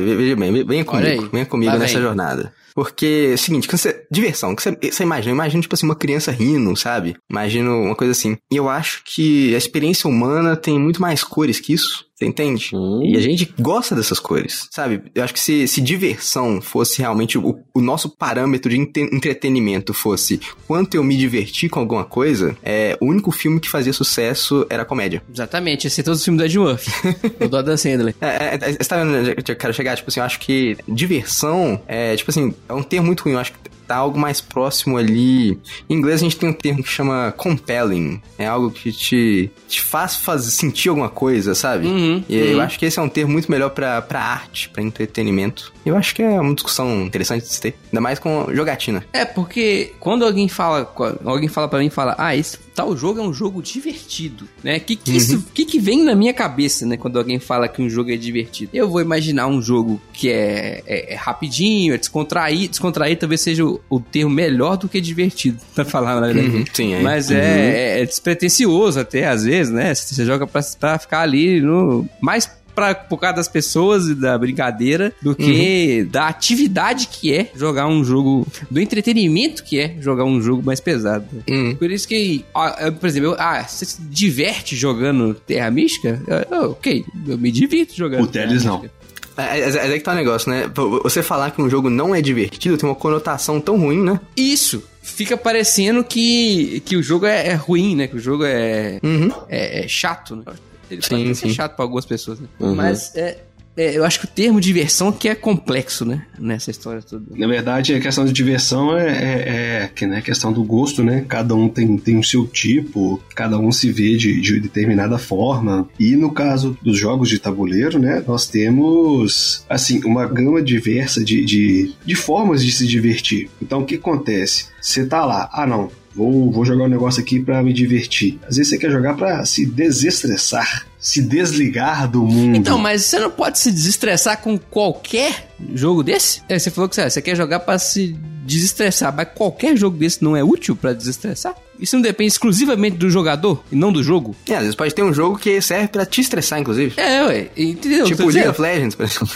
Venha 0.64 0.84
comigo, 0.84 1.28
venha 1.32 1.46
comigo 1.46 1.72
nessa 1.72 1.94
vem. 1.94 2.02
jornada. 2.02 2.52
Porque, 2.74 3.28
é 3.30 3.34
o 3.34 3.38
seguinte, 3.38 3.68
quando 3.68 3.78
você, 3.78 4.06
diversão, 4.10 4.54
que 4.54 4.62
você, 4.62 4.70
você 4.70 5.02
imagina, 5.02 5.30
eu 5.30 5.34
imagino, 5.34 5.62
tipo 5.62 5.74
assim, 5.74 5.86
uma 5.86 5.96
criança 5.96 6.30
rindo, 6.30 6.76
sabe? 6.76 7.16
Imagino 7.30 7.82
uma 7.82 7.94
coisa 7.94 8.12
assim. 8.12 8.36
E 8.50 8.56
eu 8.56 8.68
acho 8.68 9.02
que 9.04 9.54
a 9.54 9.58
experiência 9.58 10.08
humana 10.08 10.56
tem 10.56 10.78
muito 10.78 11.00
mais 11.00 11.22
cores 11.24 11.60
que 11.60 11.72
isso, 11.72 12.06
você 12.20 12.26
entende? 12.26 12.70
Hum. 12.74 13.02
E 13.02 13.16
a 13.16 13.20
gente 13.20 13.52
gosta 13.58 13.96
dessas 13.96 14.20
cores, 14.20 14.68
sabe? 14.70 15.02
Eu 15.14 15.24
acho 15.24 15.32
que 15.32 15.40
se, 15.40 15.66
se 15.66 15.80
diversão 15.80 16.60
fosse 16.60 17.00
realmente 17.00 17.38
o, 17.38 17.58
o 17.72 17.80
nosso 17.80 18.10
parâmetro 18.10 18.70
de 18.70 18.76
entretenimento 18.76 19.94
fosse 19.94 20.38
quanto 20.66 20.94
eu 20.94 21.02
me 21.02 21.16
diverti 21.16 21.68
com 21.68 21.80
alguma 21.80 22.04
coisa, 22.04 22.54
é, 22.62 22.96
o 23.00 23.06
único 23.06 23.30
filme 23.30 23.58
que 23.58 23.70
fazia 23.70 23.92
sucesso 23.92 24.66
era 24.68 24.82
a 24.82 24.84
comédia. 24.84 25.22
Exatamente, 25.32 25.86
esse 25.86 26.02
é 26.02 26.04
todo 26.04 26.16
o 26.16 26.18
filme 26.18 26.38
do 26.38 26.44
Ed 26.44 26.58
Murphy. 26.58 26.90
o 27.40 27.48
do 27.48 27.56
Adam 27.56 27.76
Sandler. 27.76 28.14
É, 28.20 28.26
é, 28.26 28.54
é, 28.54 28.72
você 28.72 28.88
tá 28.88 29.02
vendo 29.02 29.16
onde 29.16 29.50
eu 29.52 29.56
quero 29.56 29.72
chegar? 29.72 29.96
Tipo 29.96 30.10
assim, 30.10 30.20
eu 30.20 30.26
acho 30.26 30.40
que 30.40 30.76
diversão 30.86 31.80
é, 31.88 32.14
tipo 32.16 32.30
assim, 32.30 32.54
é 32.68 32.74
um 32.74 32.82
termo 32.82 33.06
muito 33.06 33.22
ruim. 33.22 33.32
Eu 33.32 33.38
acho 33.38 33.52
que 33.52 33.58
tá 33.90 33.96
algo 33.96 34.16
mais 34.16 34.40
próximo 34.40 34.96
ali. 34.96 35.58
Em 35.88 35.94
inglês 35.96 36.20
a 36.20 36.24
gente 36.24 36.36
tem 36.36 36.48
um 36.48 36.52
termo 36.52 36.80
que 36.80 36.88
chama 36.88 37.34
compelling. 37.36 38.22
É 38.38 38.46
algo 38.46 38.70
que 38.70 38.92
te, 38.92 39.50
te 39.66 39.80
faz 39.82 40.14
fazer, 40.14 40.52
sentir 40.52 40.90
alguma 40.90 41.08
coisa, 41.08 41.56
sabe? 41.56 41.88
Uhum, 41.88 42.22
e 42.28 42.36
eu 42.36 42.56
uhum. 42.56 42.62
acho 42.62 42.78
que 42.78 42.86
esse 42.86 43.00
é 43.00 43.02
um 43.02 43.08
termo 43.08 43.32
muito 43.32 43.50
melhor 43.50 43.70
pra, 43.70 44.00
pra 44.00 44.20
arte, 44.20 44.68
pra 44.68 44.80
entretenimento. 44.80 45.72
Eu 45.84 45.96
acho 45.96 46.14
que 46.14 46.22
é 46.22 46.40
uma 46.40 46.54
discussão 46.54 47.02
interessante 47.02 47.42
de 47.42 47.52
se 47.52 47.60
ter. 47.60 47.74
Ainda 47.86 48.00
mais 48.00 48.20
com 48.20 48.46
jogatina. 48.54 49.04
É, 49.12 49.24
porque 49.24 49.92
quando 49.98 50.24
alguém 50.24 50.46
fala, 50.46 50.84
quando 50.84 51.18
alguém 51.28 51.48
fala 51.48 51.66
para 51.66 51.80
mim 51.80 51.86
e 51.86 51.90
fala, 51.90 52.14
ah, 52.16 52.36
esse 52.36 52.58
tal 52.74 52.96
jogo 52.96 53.20
é 53.20 53.22
um 53.22 53.32
jogo 53.32 53.62
divertido, 53.62 54.48
né? 54.62 54.78
Que 54.78 54.96
que 54.96 55.16
isso, 55.16 55.44
que 55.52 55.64
que 55.64 55.78
vem 55.78 56.04
na 56.04 56.14
minha 56.14 56.32
cabeça, 56.32 56.86
né? 56.86 56.96
Quando 56.96 57.18
alguém 57.18 57.38
fala 57.38 57.68
que 57.68 57.82
um 57.82 57.88
jogo 57.88 58.10
é 58.10 58.16
divertido, 58.16 58.70
eu 58.74 58.88
vou 58.88 59.00
imaginar 59.00 59.46
um 59.46 59.60
jogo 59.60 60.00
que 60.12 60.30
é, 60.30 60.82
é, 60.86 61.14
é 61.14 61.16
rapidinho, 61.16 61.94
é 61.94 61.98
descontraído, 61.98 62.70
descontraído 62.70 63.20
talvez 63.20 63.40
seja 63.40 63.64
o, 63.64 63.80
o 63.88 64.00
termo 64.00 64.30
melhor 64.30 64.76
do 64.76 64.88
que 64.88 65.00
divertido 65.00 65.58
pra 65.74 65.84
falar, 65.84 66.20
na 66.20 66.28
verdade. 66.28 66.56
Uhum, 66.56 66.64
sim, 66.72 66.94
é. 66.94 67.00
Mas 67.00 67.30
é, 67.30 68.02
é 68.02 68.04
despretensioso 68.04 69.00
até 69.00 69.28
às 69.28 69.44
vezes, 69.44 69.72
né? 69.72 69.94
Você 69.94 70.24
joga 70.24 70.46
pra, 70.46 70.62
pra 70.78 70.98
ficar 70.98 71.20
ali 71.20 71.60
no 71.60 72.08
mais 72.20 72.46
pra, 72.74 72.94
por 72.94 73.18
causa 73.18 73.36
das 73.36 73.48
pessoas 73.48 74.08
e 74.08 74.14
da 74.14 74.36
brincadeira 74.38 75.12
do 75.22 75.34
que 75.34 76.04
da 76.10 76.28
atividade 76.28 77.08
que 77.08 77.32
é 77.32 77.50
jogar 77.56 77.86
um 77.86 78.02
jogo, 78.04 78.46
do 78.70 78.80
entretenimento 78.80 79.62
que 79.64 79.78
é 79.78 79.96
jogar 80.00 80.24
um 80.24 80.40
jogo 80.40 80.62
mais 80.64 80.80
pesado. 80.80 81.24
Uhum. 81.48 81.74
Por 81.76 81.90
isso 81.90 82.06
que, 82.08 82.44
ó, 82.54 82.68
eu, 82.80 82.92
por 82.92 83.06
exemplo, 83.08 83.30
eu, 83.30 83.36
ah, 83.38 83.62
você 83.66 83.84
se 83.84 84.00
diverte 84.02 84.74
jogando 84.76 85.34
Terra 85.34 85.70
Mística? 85.70 86.20
Eu- 86.50 86.70
ok, 86.70 87.04
eu 87.26 87.38
me 87.38 87.50
divirto 87.50 87.94
jogando. 87.96 88.24
O 88.24 88.26
Teles 88.26 88.64
não. 88.64 88.80
Mística. 88.80 89.00
É, 89.36 89.60
é, 89.60 89.70
é 89.70 89.80
aí 89.92 89.98
que 89.98 90.04
tá 90.04 90.12
o 90.12 90.16
negócio, 90.16 90.50
né? 90.50 90.70
Você 91.02 91.22
falar 91.22 91.50
que 91.52 91.62
um 91.62 91.70
jogo 91.70 91.88
não 91.88 92.14
é 92.14 92.20
divertido 92.20 92.76
tem 92.76 92.88
uma 92.88 92.94
conotação 92.94 93.60
tão 93.60 93.78
ruim, 93.78 94.02
né? 94.02 94.20
Isso. 94.36 94.82
Fica 95.02 95.34
parecendo 95.36 96.04
que, 96.04 96.82
que 96.84 96.94
o 96.96 97.02
jogo 97.02 97.24
é, 97.24 97.48
é 97.48 97.54
ruim, 97.54 97.96
né? 97.96 98.06
Que 98.06 98.16
o 98.16 98.20
jogo 98.20 98.44
é, 98.44 98.98
Uhum. 99.02 99.30
é, 99.48 99.84
é 99.84 99.88
chato, 99.88 100.36
né? 100.36 100.42
Ele 100.90 101.02
Sim, 101.02 101.08
pode 101.08 101.34
ser 101.34 101.48
sim. 101.48 101.54
chato 101.54 101.76
pra 101.76 101.84
algumas 101.84 102.04
pessoas, 102.04 102.40
né? 102.40 102.48
Uhum. 102.58 102.74
Mas 102.74 103.14
é, 103.14 103.38
é, 103.76 103.96
eu 103.96 104.04
acho 104.04 104.18
que 104.18 104.24
o 104.26 104.28
termo 104.28 104.60
diversão 104.60 105.12
que 105.12 105.28
é 105.28 105.34
complexo, 105.34 106.04
né? 106.04 106.26
Nessa 106.38 106.70
história 106.70 107.00
toda. 107.00 107.24
Na 107.34 107.46
verdade, 107.46 107.94
a 107.94 108.00
questão 108.00 108.24
de 108.24 108.32
diversão 108.32 108.96
é, 108.96 109.08
é, 109.08 109.82
é 109.84 109.90
que, 109.94 110.06
né, 110.06 110.20
questão 110.20 110.52
do 110.52 110.62
gosto, 110.62 111.04
né? 111.04 111.24
Cada 111.28 111.54
um 111.54 111.68
tem, 111.68 111.96
tem 111.96 112.18
o 112.18 112.24
seu 112.24 112.46
tipo, 112.46 113.22
cada 113.34 113.58
um 113.58 113.70
se 113.70 113.90
vê 113.90 114.16
de, 114.16 114.40
de 114.40 114.60
determinada 114.60 115.18
forma. 115.18 115.88
E 115.98 116.16
no 116.16 116.32
caso 116.32 116.76
dos 116.82 116.98
jogos 116.98 117.28
de 117.28 117.38
tabuleiro, 117.38 117.98
né? 117.98 118.22
Nós 118.26 118.46
temos, 118.46 119.64
assim, 119.68 120.02
uma 120.04 120.26
gama 120.26 120.60
diversa 120.60 121.24
de, 121.24 121.44
de, 121.44 121.94
de 122.04 122.14
formas 122.14 122.64
de 122.64 122.72
se 122.72 122.86
divertir. 122.86 123.48
Então, 123.62 123.80
o 123.80 123.86
que 123.86 123.94
acontece? 123.94 124.66
Você 124.80 125.06
tá 125.06 125.24
lá, 125.24 125.48
ah 125.52 125.66
não, 125.66 125.90
vou, 126.14 126.50
vou 126.50 126.64
jogar 126.64 126.84
um 126.84 126.88
negócio 126.88 127.20
aqui 127.20 127.40
pra 127.40 127.62
me 127.62 127.72
divertir. 127.72 128.38
Às 128.42 128.56
vezes 128.56 128.70
você 128.70 128.78
quer 128.78 128.90
jogar 128.90 129.14
pra 129.14 129.44
se 129.44 129.66
desestressar, 129.66 130.86
se 130.98 131.22
desligar 131.22 132.10
do 132.10 132.22
mundo. 132.22 132.56
Então, 132.56 132.78
mas 132.78 133.04
você 133.04 133.18
não 133.18 133.30
pode 133.30 133.58
se 133.58 133.70
desestressar 133.70 134.40
com 134.40 134.58
qualquer 134.58 135.50
jogo 135.74 136.02
desse? 136.02 136.42
É, 136.48 136.58
você 136.58 136.70
falou 136.70 136.88
que 136.88 136.94
você, 136.94 137.08
você 137.08 137.22
quer 137.22 137.36
jogar 137.36 137.60
pra 137.60 137.78
se 137.78 138.16
desestressar, 138.44 139.14
mas 139.14 139.28
qualquer 139.34 139.76
jogo 139.76 139.96
desse 139.96 140.22
não 140.22 140.36
é 140.36 140.42
útil 140.42 140.74
pra 140.74 140.92
desestressar? 140.92 141.54
Isso 141.80 141.96
não 141.96 142.02
depende 142.02 142.32
exclusivamente 142.32 142.96
do 142.96 143.08
jogador 143.10 143.62
e 143.72 143.76
não 143.76 143.92
do 143.92 144.02
jogo? 144.02 144.34
É, 144.48 144.54
às 144.54 144.60
vezes 144.60 144.74
pode 144.74 144.94
ter 144.94 145.02
um 145.02 145.12
jogo 145.12 145.38
que 145.38 145.60
serve 145.60 145.88
pra 145.88 146.04
te 146.04 146.20
estressar, 146.20 146.60
inclusive. 146.60 146.92
É, 146.96 147.24
ué. 147.24 147.48
Entendeu? 147.56 148.04
Tipo 148.04 148.22
League 148.24 148.38
dizendo? 148.38 148.50
of 148.50 148.60
Legends, 148.60 148.94
por 148.94 149.04
exemplo. 149.06 149.28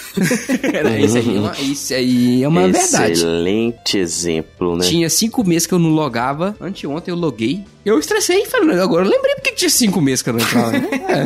Isso, 1.04 1.16
aí 1.18 1.34
é 1.36 1.38
uma, 1.40 1.52
isso 1.60 1.94
aí 1.94 2.42
é 2.42 2.48
uma 2.48 2.68
verdade. 2.68 3.12
Excelente 3.12 3.98
exemplo, 3.98 4.76
né? 4.76 4.84
Tinha 4.84 5.08
cinco 5.08 5.44
meses 5.44 5.66
que 5.66 5.74
eu 5.74 5.78
não 5.78 5.90
logava. 5.90 6.56
Anteontem 6.60 7.12
eu 7.12 7.18
loguei. 7.18 7.64
Eu 7.84 7.98
estressei 7.98 8.42
e 8.42 8.46
falei, 8.46 8.78
agora 8.80 9.04
eu 9.04 9.10
lembrei 9.10 9.34
porque 9.34 9.50
que 9.50 9.56
tinha 9.56 9.70
cinco 9.70 10.00
meses 10.00 10.22
que 10.22 10.30
eu 10.30 10.34
não 10.34 10.40
entrava. 10.40 10.72
né? 10.72 10.88
É. 11.14 11.20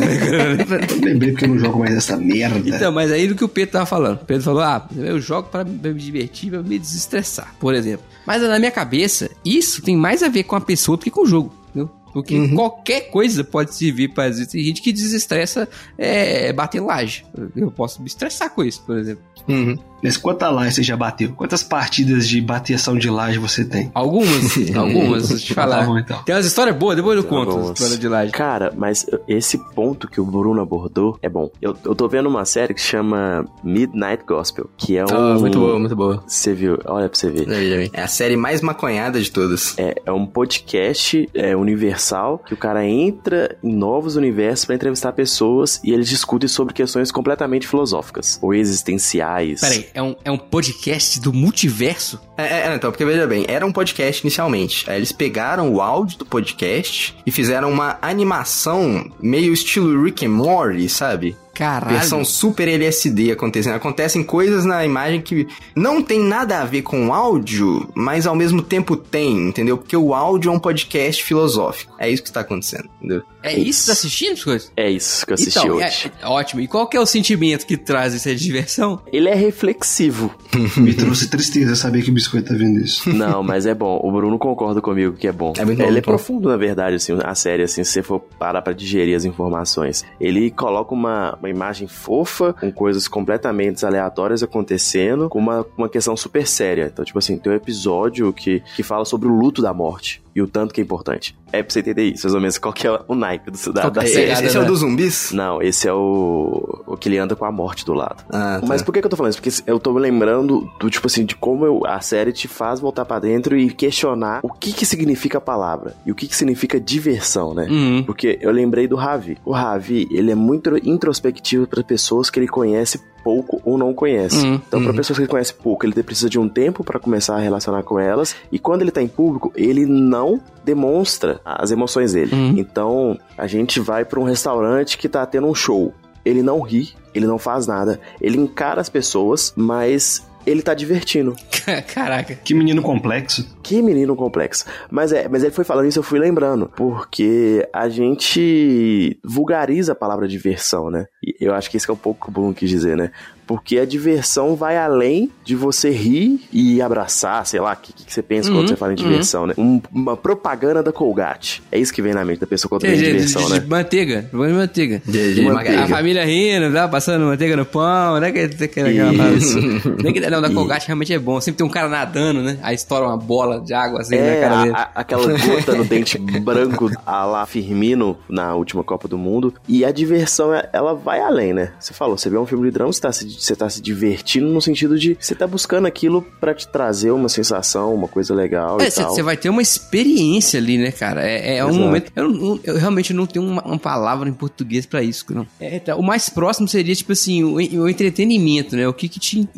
Eu 0.92 1.00
lembrei 1.02 1.30
porque 1.30 1.44
eu 1.44 1.48
não 1.48 1.58
jogo 1.58 1.78
mais 1.78 1.94
essa 1.96 2.16
merda. 2.16 2.58
Então, 2.68 2.92
mas 2.92 3.10
aí 3.12 3.26
do 3.26 3.34
que 3.34 3.44
o 3.44 3.48
Pedro 3.48 3.72
tava 3.72 3.86
falando. 3.86 4.20
O 4.20 4.24
Pedro 4.24 4.42
falou: 4.42 4.60
ah, 4.60 4.86
eu 4.96 5.20
jogo 5.20 5.48
pra 5.48 5.64
me 5.64 5.78
pra 5.78 5.92
me 5.92 6.00
divertir, 6.00 6.50
pra 6.50 6.62
me 6.62 6.78
desestressar, 6.78 7.54
por 7.58 7.74
exemplo. 7.74 8.04
Mas 8.28 8.42
na 8.42 8.58
minha 8.58 8.70
cabeça, 8.70 9.30
isso 9.42 9.80
tem 9.80 9.96
mais 9.96 10.22
a 10.22 10.28
ver 10.28 10.42
com 10.42 10.54
a 10.54 10.60
pessoa 10.60 10.98
do 10.98 11.02
que 11.02 11.10
com 11.10 11.22
o 11.22 11.26
jogo. 11.26 11.50
Entendeu? 11.70 11.90
Porque 12.12 12.48
qualquer 12.48 13.10
coisa 13.10 13.42
pode 13.42 13.74
servir 13.74 14.08
pra. 14.08 14.30
Tem 14.30 14.62
gente 14.62 14.82
que 14.82 14.92
desestressa 14.92 15.66
é, 15.96 16.52
bater 16.52 16.78
laje. 16.80 17.24
Eu 17.56 17.70
posso 17.70 18.02
me 18.02 18.06
estressar 18.06 18.50
com 18.50 18.62
isso, 18.62 18.82
por 18.84 18.98
exemplo. 18.98 19.24
Uhum. 19.48 19.78
Mas 20.02 20.16
quanta 20.16 20.48
laje 20.50 20.76
você 20.76 20.82
já 20.82 20.96
bateu? 20.96 21.32
Quantas 21.36 21.62
partidas 21.62 22.28
de 22.28 22.40
bateção 22.40 22.96
de 22.96 23.10
laje 23.10 23.38
você 23.38 23.64
tem? 23.64 23.90
Algumas, 23.94 24.56
algumas, 24.76 25.28
deixa 25.28 25.34
eu 25.44 25.46
te 25.48 25.54
falar. 25.54 25.80
Tá 25.80 25.86
bom, 25.86 25.98
então. 25.98 26.22
Tem 26.22 26.34
umas 26.34 26.46
histórias 26.46 26.76
boas, 26.76 26.96
depois 26.96 27.16
eu 27.16 27.24
conto 27.24 27.48
as 27.50 27.54
Algumas. 27.56 27.70
histórias 27.78 27.98
de 27.98 28.08
laje. 28.08 28.32
Cara, 28.32 28.72
mas 28.76 29.06
esse 29.26 29.58
ponto 29.74 30.08
que 30.08 30.20
o 30.20 30.24
Bruno 30.24 30.60
abordou 30.60 31.18
é 31.22 31.28
bom. 31.28 31.50
Eu, 31.60 31.76
eu 31.84 31.94
tô 31.94 32.08
vendo 32.08 32.28
uma 32.28 32.44
série 32.44 32.74
que 32.74 32.80
chama 32.80 33.44
Midnight 33.62 34.24
Gospel, 34.26 34.68
que 34.76 34.96
é 34.96 35.04
um... 35.04 35.08
Ah, 35.10 35.38
muito 35.38 35.58
boa, 35.58 35.78
muito 35.78 35.96
boa. 35.96 36.22
Você 36.26 36.54
viu? 36.54 36.78
Olha 36.86 37.08
pra 37.08 37.18
você 37.18 37.30
ver. 37.30 37.90
É 37.92 38.02
a 38.02 38.08
série 38.08 38.36
mais 38.36 38.60
maconhada 38.60 39.20
de 39.20 39.30
todas. 39.30 39.74
É, 39.78 39.94
é 40.06 40.12
um 40.12 40.26
podcast 40.26 41.28
é, 41.34 41.56
universal 41.56 42.38
que 42.38 42.54
o 42.54 42.56
cara 42.56 42.86
entra 42.86 43.56
em 43.62 43.72
novos 43.74 44.16
universos 44.16 44.64
pra 44.64 44.74
entrevistar 44.74 45.12
pessoas 45.12 45.80
e 45.82 45.92
eles 45.92 46.08
discutem 46.08 46.48
sobre 46.48 46.74
questões 46.74 47.10
completamente 47.10 47.66
filosóficas 47.66 48.38
ou 48.42 48.54
existenciais. 48.54 49.60
Peraí, 49.60 49.87
é 49.94 50.02
um, 50.02 50.16
é 50.24 50.30
um 50.30 50.38
podcast 50.38 51.20
do 51.20 51.32
multiverso? 51.32 52.20
É, 52.36 52.42
é, 52.42 52.68
é, 52.68 52.74
então, 52.74 52.90
porque 52.90 53.04
veja 53.04 53.26
bem, 53.26 53.44
era 53.48 53.66
um 53.66 53.72
podcast 53.72 54.22
inicialmente. 54.22 54.88
Aí 54.88 54.96
eles 54.96 55.12
pegaram 55.12 55.72
o 55.72 55.80
áudio 55.80 56.18
do 56.18 56.26
podcast 56.26 57.16
e 57.26 57.30
fizeram 57.30 57.70
uma 57.70 57.98
animação 58.00 59.10
meio 59.20 59.52
estilo 59.52 60.02
Rick 60.02 60.24
and 60.26 60.30
Morty, 60.30 60.88
sabe? 60.88 61.36
Caralho. 61.58 61.96
Versão 61.96 62.24
super 62.24 62.68
LSD 62.68 63.32
acontecendo. 63.32 63.74
Acontecem 63.74 64.22
coisas 64.22 64.64
na 64.64 64.84
imagem 64.84 65.20
que 65.20 65.46
não 65.74 66.00
tem 66.00 66.20
nada 66.20 66.60
a 66.60 66.64
ver 66.64 66.82
com 66.82 67.08
o 67.08 67.12
áudio, 67.12 67.88
mas 67.96 68.28
ao 68.28 68.36
mesmo 68.36 68.62
tempo 68.62 68.96
tem, 68.96 69.48
entendeu? 69.48 69.76
Porque 69.76 69.96
o 69.96 70.14
áudio 70.14 70.50
é 70.50 70.54
um 70.54 70.58
podcast 70.60 71.22
filosófico. 71.24 71.92
É 71.98 72.08
isso 72.08 72.22
que 72.22 72.28
está 72.28 72.40
acontecendo, 72.42 72.88
entendeu? 72.98 73.22
É 73.42 73.56
isso 73.56 73.80
que 73.80 73.84
você 73.84 73.86
tá 73.86 73.92
assistindo 73.92 74.32
as 74.32 74.44
coisas? 74.44 74.72
É 74.76 74.90
isso 74.90 75.24
que 75.26 75.32
eu 75.32 75.34
assisti 75.34 75.58
então, 75.58 75.76
hoje. 75.76 76.12
é- 76.22 76.26
ótimo. 76.26 76.60
E 76.60 76.68
qual 76.68 76.86
que 76.86 76.96
é 76.96 77.00
o 77.00 77.06
sentimento 77.06 77.66
que 77.66 77.76
traz 77.76 78.14
isso? 78.14 78.28
De 78.28 78.36
diversão? 78.36 79.00
Ele 79.12 79.28
é 79.28 79.34
reflexivo. 79.34 80.34
Me 80.76 80.92
trouxe 80.94 81.28
tristeza 81.28 81.74
saber 81.74 82.02
que 82.02 82.10
o 82.10 82.14
biscoito 82.14 82.48
tá 82.48 82.54
vendo 82.54 82.78
isso. 82.80 83.08
Não, 83.14 83.42
mas 83.42 83.66
é 83.66 83.74
bom. 83.74 83.98
O 84.02 84.10
Bruno 84.12 84.38
concorda 84.38 84.80
comigo 84.80 85.16
que 85.16 85.26
é 85.26 85.32
bom. 85.32 85.52
É 85.56 85.64
muito 85.64 85.78
bom, 85.78 85.84
Ele 85.84 85.98
é 85.98 86.00
bom. 86.00 86.04
profundo, 86.06 86.48
na 86.48 86.56
verdade, 86.56 86.96
assim, 86.96 87.16
a 87.22 87.34
série, 87.34 87.62
assim, 87.62 87.82
se 87.84 87.92
você 87.92 88.02
for 88.02 88.20
parar 88.20 88.62
pra 88.62 88.72
digerir 88.72 89.16
as 89.16 89.24
informações. 89.24 90.04
Ele 90.20 90.50
coloca 90.50 90.92
uma, 90.94 91.36
uma 91.36 91.47
imagem 91.48 91.88
fofa, 91.88 92.52
com 92.52 92.70
coisas 92.70 93.08
completamente 93.08 93.84
aleatórias 93.84 94.42
acontecendo, 94.42 95.28
com 95.28 95.38
uma, 95.38 95.66
uma 95.76 95.88
questão 95.88 96.16
super 96.16 96.46
séria. 96.46 96.90
Então, 96.92 97.04
tipo 97.04 97.18
assim, 97.18 97.38
tem 97.38 97.52
um 97.52 97.56
episódio 97.56 98.32
que, 98.32 98.62
que 98.74 98.82
fala 98.82 99.04
sobre 99.04 99.28
o 99.28 99.32
luto 99.32 99.62
da 99.62 99.72
morte. 99.72 100.22
E 100.38 100.42
o 100.42 100.46
tanto 100.46 100.72
que 100.72 100.80
é 100.80 100.84
importante. 100.84 101.36
É 101.52 101.62
pra 101.62 101.72
você 101.72 101.80
entender 101.80 102.04
isso, 102.04 102.26
mais 102.26 102.34
ou 102.34 102.40
menos, 102.40 102.58
qual 102.58 102.72
que 102.72 102.86
é 102.86 103.00
o 103.08 103.14
naipe 103.14 103.50
do, 103.50 103.72
da, 103.72 103.88
da 103.88 104.04
Esse, 104.04 104.12
série. 104.14 104.46
esse 104.46 104.56
é 104.56 104.60
o 104.60 104.64
dos 104.64 104.80
zumbis? 104.80 105.32
Não, 105.32 105.60
esse 105.60 105.88
é 105.88 105.92
o, 105.92 106.82
o 106.86 106.96
que 106.96 107.08
ele 107.08 107.18
anda 107.18 107.34
com 107.34 107.44
a 107.44 107.50
morte 107.50 107.84
do 107.84 107.92
lado. 107.94 108.22
Ah, 108.30 108.58
tá. 108.60 108.66
Mas 108.68 108.82
por 108.82 108.92
que, 108.92 109.00
que 109.00 109.06
eu 109.06 109.10
tô 109.10 109.16
falando 109.16 109.32
isso? 109.32 109.42
Porque 109.42 109.62
eu 109.70 109.80
tô 109.80 109.92
me 109.92 110.00
lembrando 110.00 110.70
do 110.78 110.88
tipo 110.90 111.06
assim, 111.08 111.24
de 111.24 111.34
como 111.34 111.64
eu- 111.66 111.82
a 111.86 112.00
série 112.00 112.32
te 112.32 112.46
faz 112.46 112.78
voltar 112.78 113.04
pra 113.04 113.18
dentro 113.18 113.56
e 113.56 113.70
questionar 113.72 114.40
o 114.42 114.52
que 114.52 114.72
que 114.72 114.86
significa 114.86 115.38
a 115.38 115.40
palavra 115.40 115.96
e 116.06 116.12
o 116.12 116.14
que 116.14 116.28
que 116.28 116.36
significa 116.36 116.78
diversão, 116.78 117.52
né? 117.54 117.66
Uhum. 117.68 118.02
Porque 118.04 118.38
eu 118.40 118.52
lembrei 118.52 118.86
do 118.86 118.94
Ravi. 118.96 119.36
O 119.44 119.52
Ravi, 119.52 120.06
ele 120.10 120.30
é 120.30 120.34
muito 120.36 120.76
introspectivo 120.86 121.66
para 121.66 121.82
pessoas 121.82 122.30
que 122.30 122.38
ele 122.38 122.46
conhece 122.48 123.00
pouco 123.22 123.60
ou 123.64 123.76
não 123.76 123.92
conhece. 123.94 124.46
Uhum, 124.46 124.60
Então, 124.66 124.82
para 124.82 124.92
pessoas 124.92 125.18
que 125.18 125.22
ele 125.22 125.30
conhece 125.30 125.54
pouco, 125.54 125.84
ele 125.84 126.02
precisa 126.02 126.28
de 126.30 126.38
um 126.38 126.48
tempo 126.48 126.84
para 126.84 126.98
começar 126.98 127.36
a 127.36 127.40
relacionar 127.40 127.82
com 127.82 127.98
elas. 127.98 128.34
E 128.50 128.58
quando 128.58 128.82
ele 128.82 128.90
tá 128.90 129.02
em 129.02 129.08
público, 129.08 129.52
ele 129.54 129.86
não 129.86 130.40
demonstra 130.64 131.40
as 131.44 131.70
emoções 131.70 132.12
dele. 132.12 132.34
Uhum. 132.34 132.54
Então, 132.58 133.18
a 133.36 133.46
gente 133.46 133.80
vai 133.80 134.04
para 134.04 134.20
um 134.20 134.24
restaurante 134.24 134.98
que 134.98 135.08
tá 135.08 135.24
tendo 135.26 135.46
um 135.46 135.54
show. 135.54 135.92
Ele 136.24 136.42
não 136.42 136.60
ri, 136.60 136.90
ele 137.14 137.26
não 137.26 137.38
faz 137.38 137.66
nada. 137.66 137.98
Ele 138.20 138.36
encara 138.38 138.80
as 138.80 138.88
pessoas, 138.88 139.52
mas 139.56 140.27
ele 140.48 140.62
tá 140.62 140.74
divertindo. 140.74 141.36
Caraca. 141.92 142.34
Que 142.34 142.54
menino 142.54 142.82
complexo. 142.82 143.56
Que 143.62 143.82
menino 143.82 144.16
complexo. 144.16 144.64
Mas 144.90 145.12
é, 145.12 145.28
mas 145.28 145.42
ele 145.42 145.52
foi 145.52 145.64
falando 145.64 145.86
isso, 145.86 145.98
eu 145.98 146.02
fui 146.02 146.18
lembrando. 146.18 146.70
Porque 146.74 147.68
a 147.72 147.88
gente 147.88 149.18
vulgariza 149.24 149.92
a 149.92 149.96
palavra 149.96 150.26
diversão, 150.26 150.90
né? 150.90 151.06
E 151.22 151.36
eu 151.40 151.54
acho 151.54 151.70
que 151.70 151.76
esse 151.76 151.86
que 151.86 151.90
é 151.90 151.94
um 151.94 151.98
pouco 151.98 152.24
que 152.24 152.30
o 152.30 152.32
Bruno 152.32 152.54
quis 152.54 152.70
dizer, 152.70 152.96
né? 152.96 153.10
Porque 153.48 153.78
a 153.78 153.84
diversão 153.86 154.54
vai 154.54 154.76
além 154.76 155.30
de 155.44 155.56
você 155.56 155.90
rir 155.90 156.40
e 156.52 156.80
abraçar, 156.82 157.44
sei 157.46 157.58
lá, 157.60 157.72
o 157.72 157.76
que, 157.76 157.92
que 157.94 158.12
você 158.12 158.22
pensa 158.22 158.50
quando 158.50 158.60
Uhum, 158.60 158.66
você 158.68 158.76
fala 158.76 158.92
em 158.92 158.96
diversão, 158.96 159.46
né? 159.46 159.54
Um- 159.58 159.80
uma 159.92 160.16
propaganda 160.16 160.82
da 160.82 160.92
Colgate. 160.92 161.62
É 161.72 161.78
isso 161.78 161.92
que 161.92 162.02
vem 162.02 162.12
na 162.12 162.24
mente 162.24 162.40
da 162.40 162.46
pessoa 162.46 162.68
quando 162.68 162.82
de, 162.82 162.94
diversão, 162.94 163.42
de- 163.46 163.52
né? 163.54 163.58
de 163.60 163.66
manteiga. 163.66 164.22
De 164.30 164.36
manteiga. 164.36 165.02
De, 165.04 165.34
de 165.34 165.40
margarina. 165.42 165.84
A 165.84 165.88
família 165.88 166.24
rindo, 166.26 166.72
tá? 166.72 166.86
passando 166.86 167.24
manteiga 167.24 167.56
no 167.56 167.64
pão, 167.64 168.20
né? 168.20 168.30
Que, 168.30 168.48
que, 168.48 168.68
que, 168.68 168.80
aquela 168.80 169.32
Isso. 169.34 169.58
Nem 170.02 170.12
que- 170.12 170.20
Não, 170.28 170.42
da 170.42 170.48
E- 170.50 170.54
Colgate 170.54 170.86
realmente 170.86 171.14
é 171.14 171.18
bom. 171.18 171.40
Sempre 171.40 171.56
tem 171.58 171.66
um 171.66 171.70
cara 171.70 171.88
nadando, 171.88 172.42
né? 172.42 172.58
Aí 172.62 172.74
estoura 172.74 173.06
uma 173.06 173.16
bola 173.16 173.60
de 173.62 173.72
água 173.72 174.02
assim 174.02 174.14
É, 174.16 174.34
na 174.34 174.48
cara 174.48 174.62
dele. 174.62 174.74
a- 174.76 174.82
a- 174.82 174.90
aquela 175.00 175.26
gota 175.38 175.72
no 175.74 175.84
dente 175.86 176.18
branco 176.18 176.90
a 177.06 177.24
lá 177.24 177.46
Firmino 177.46 178.18
na 178.28 178.54
última 178.54 178.84
Copa 178.84 179.08
do 179.08 179.16
Mundo. 179.16 179.54
E 179.66 179.84
a 179.86 179.90
diversão, 179.90 180.52
é- 180.54 180.68
ela 180.72 180.94
vai 180.94 181.20
além, 181.20 181.54
né? 181.54 181.72
Você 181.80 181.94
falou, 181.94 182.18
você 182.18 182.28
vê 182.28 182.36
um 182.36 182.44
filme 182.44 182.66
de 182.68 182.74
drama, 182.74 182.92
você 182.92 183.00
tá 183.00 183.10
se, 183.12 183.28
você 183.38 183.54
tá 183.56 183.68
se 183.70 183.80
divertindo 183.80 184.46
no 184.48 184.60
sentido 184.60 184.98
de 184.98 185.16
você 185.20 185.34
tá 185.34 185.46
buscando 185.46 185.86
aquilo 185.86 186.22
pra 186.40 186.54
te 186.54 186.66
trazer 186.68 187.10
uma 187.10 187.28
sensação, 187.28 187.94
uma 187.94 188.08
coisa 188.08 188.34
legal 188.34 188.80
e 188.80 188.90
tal. 188.90 189.10
Você 189.14 189.22
vai 189.22 189.36
ter 189.36 189.48
uma 189.48 189.62
experiência 189.62 190.58
ali, 190.58 190.78
né, 190.78 190.90
cara? 190.90 191.26
É, 191.26 191.56
é 191.58 191.64
um 191.64 191.68
Exato. 191.70 191.84
momento. 191.84 192.12
Eu, 192.14 192.28
não- 192.28 192.60
eu 192.64 192.76
realmente 192.76 193.12
não 193.12 193.26
tenho 193.26 193.44
uma, 193.46 193.62
uma 193.62 193.78
palavra 193.78 194.28
em 194.28 194.32
português 194.32 194.86
pra 194.86 195.02
isso, 195.02 195.24
não. 195.30 195.46
É, 195.60 195.78
tá, 195.78 195.96
o 195.96 196.02
mais 196.02 196.28
próximo 196.28 196.66
seria, 196.68 196.94
tipo 196.94 197.12
assim, 197.12 197.42
o, 197.44 197.54
o 197.54 197.88
entretenimento, 197.88 198.76
né? 198.76 198.86
O 198.88 198.92
que 198.92 199.08
que 199.08 199.18
te 199.20 199.48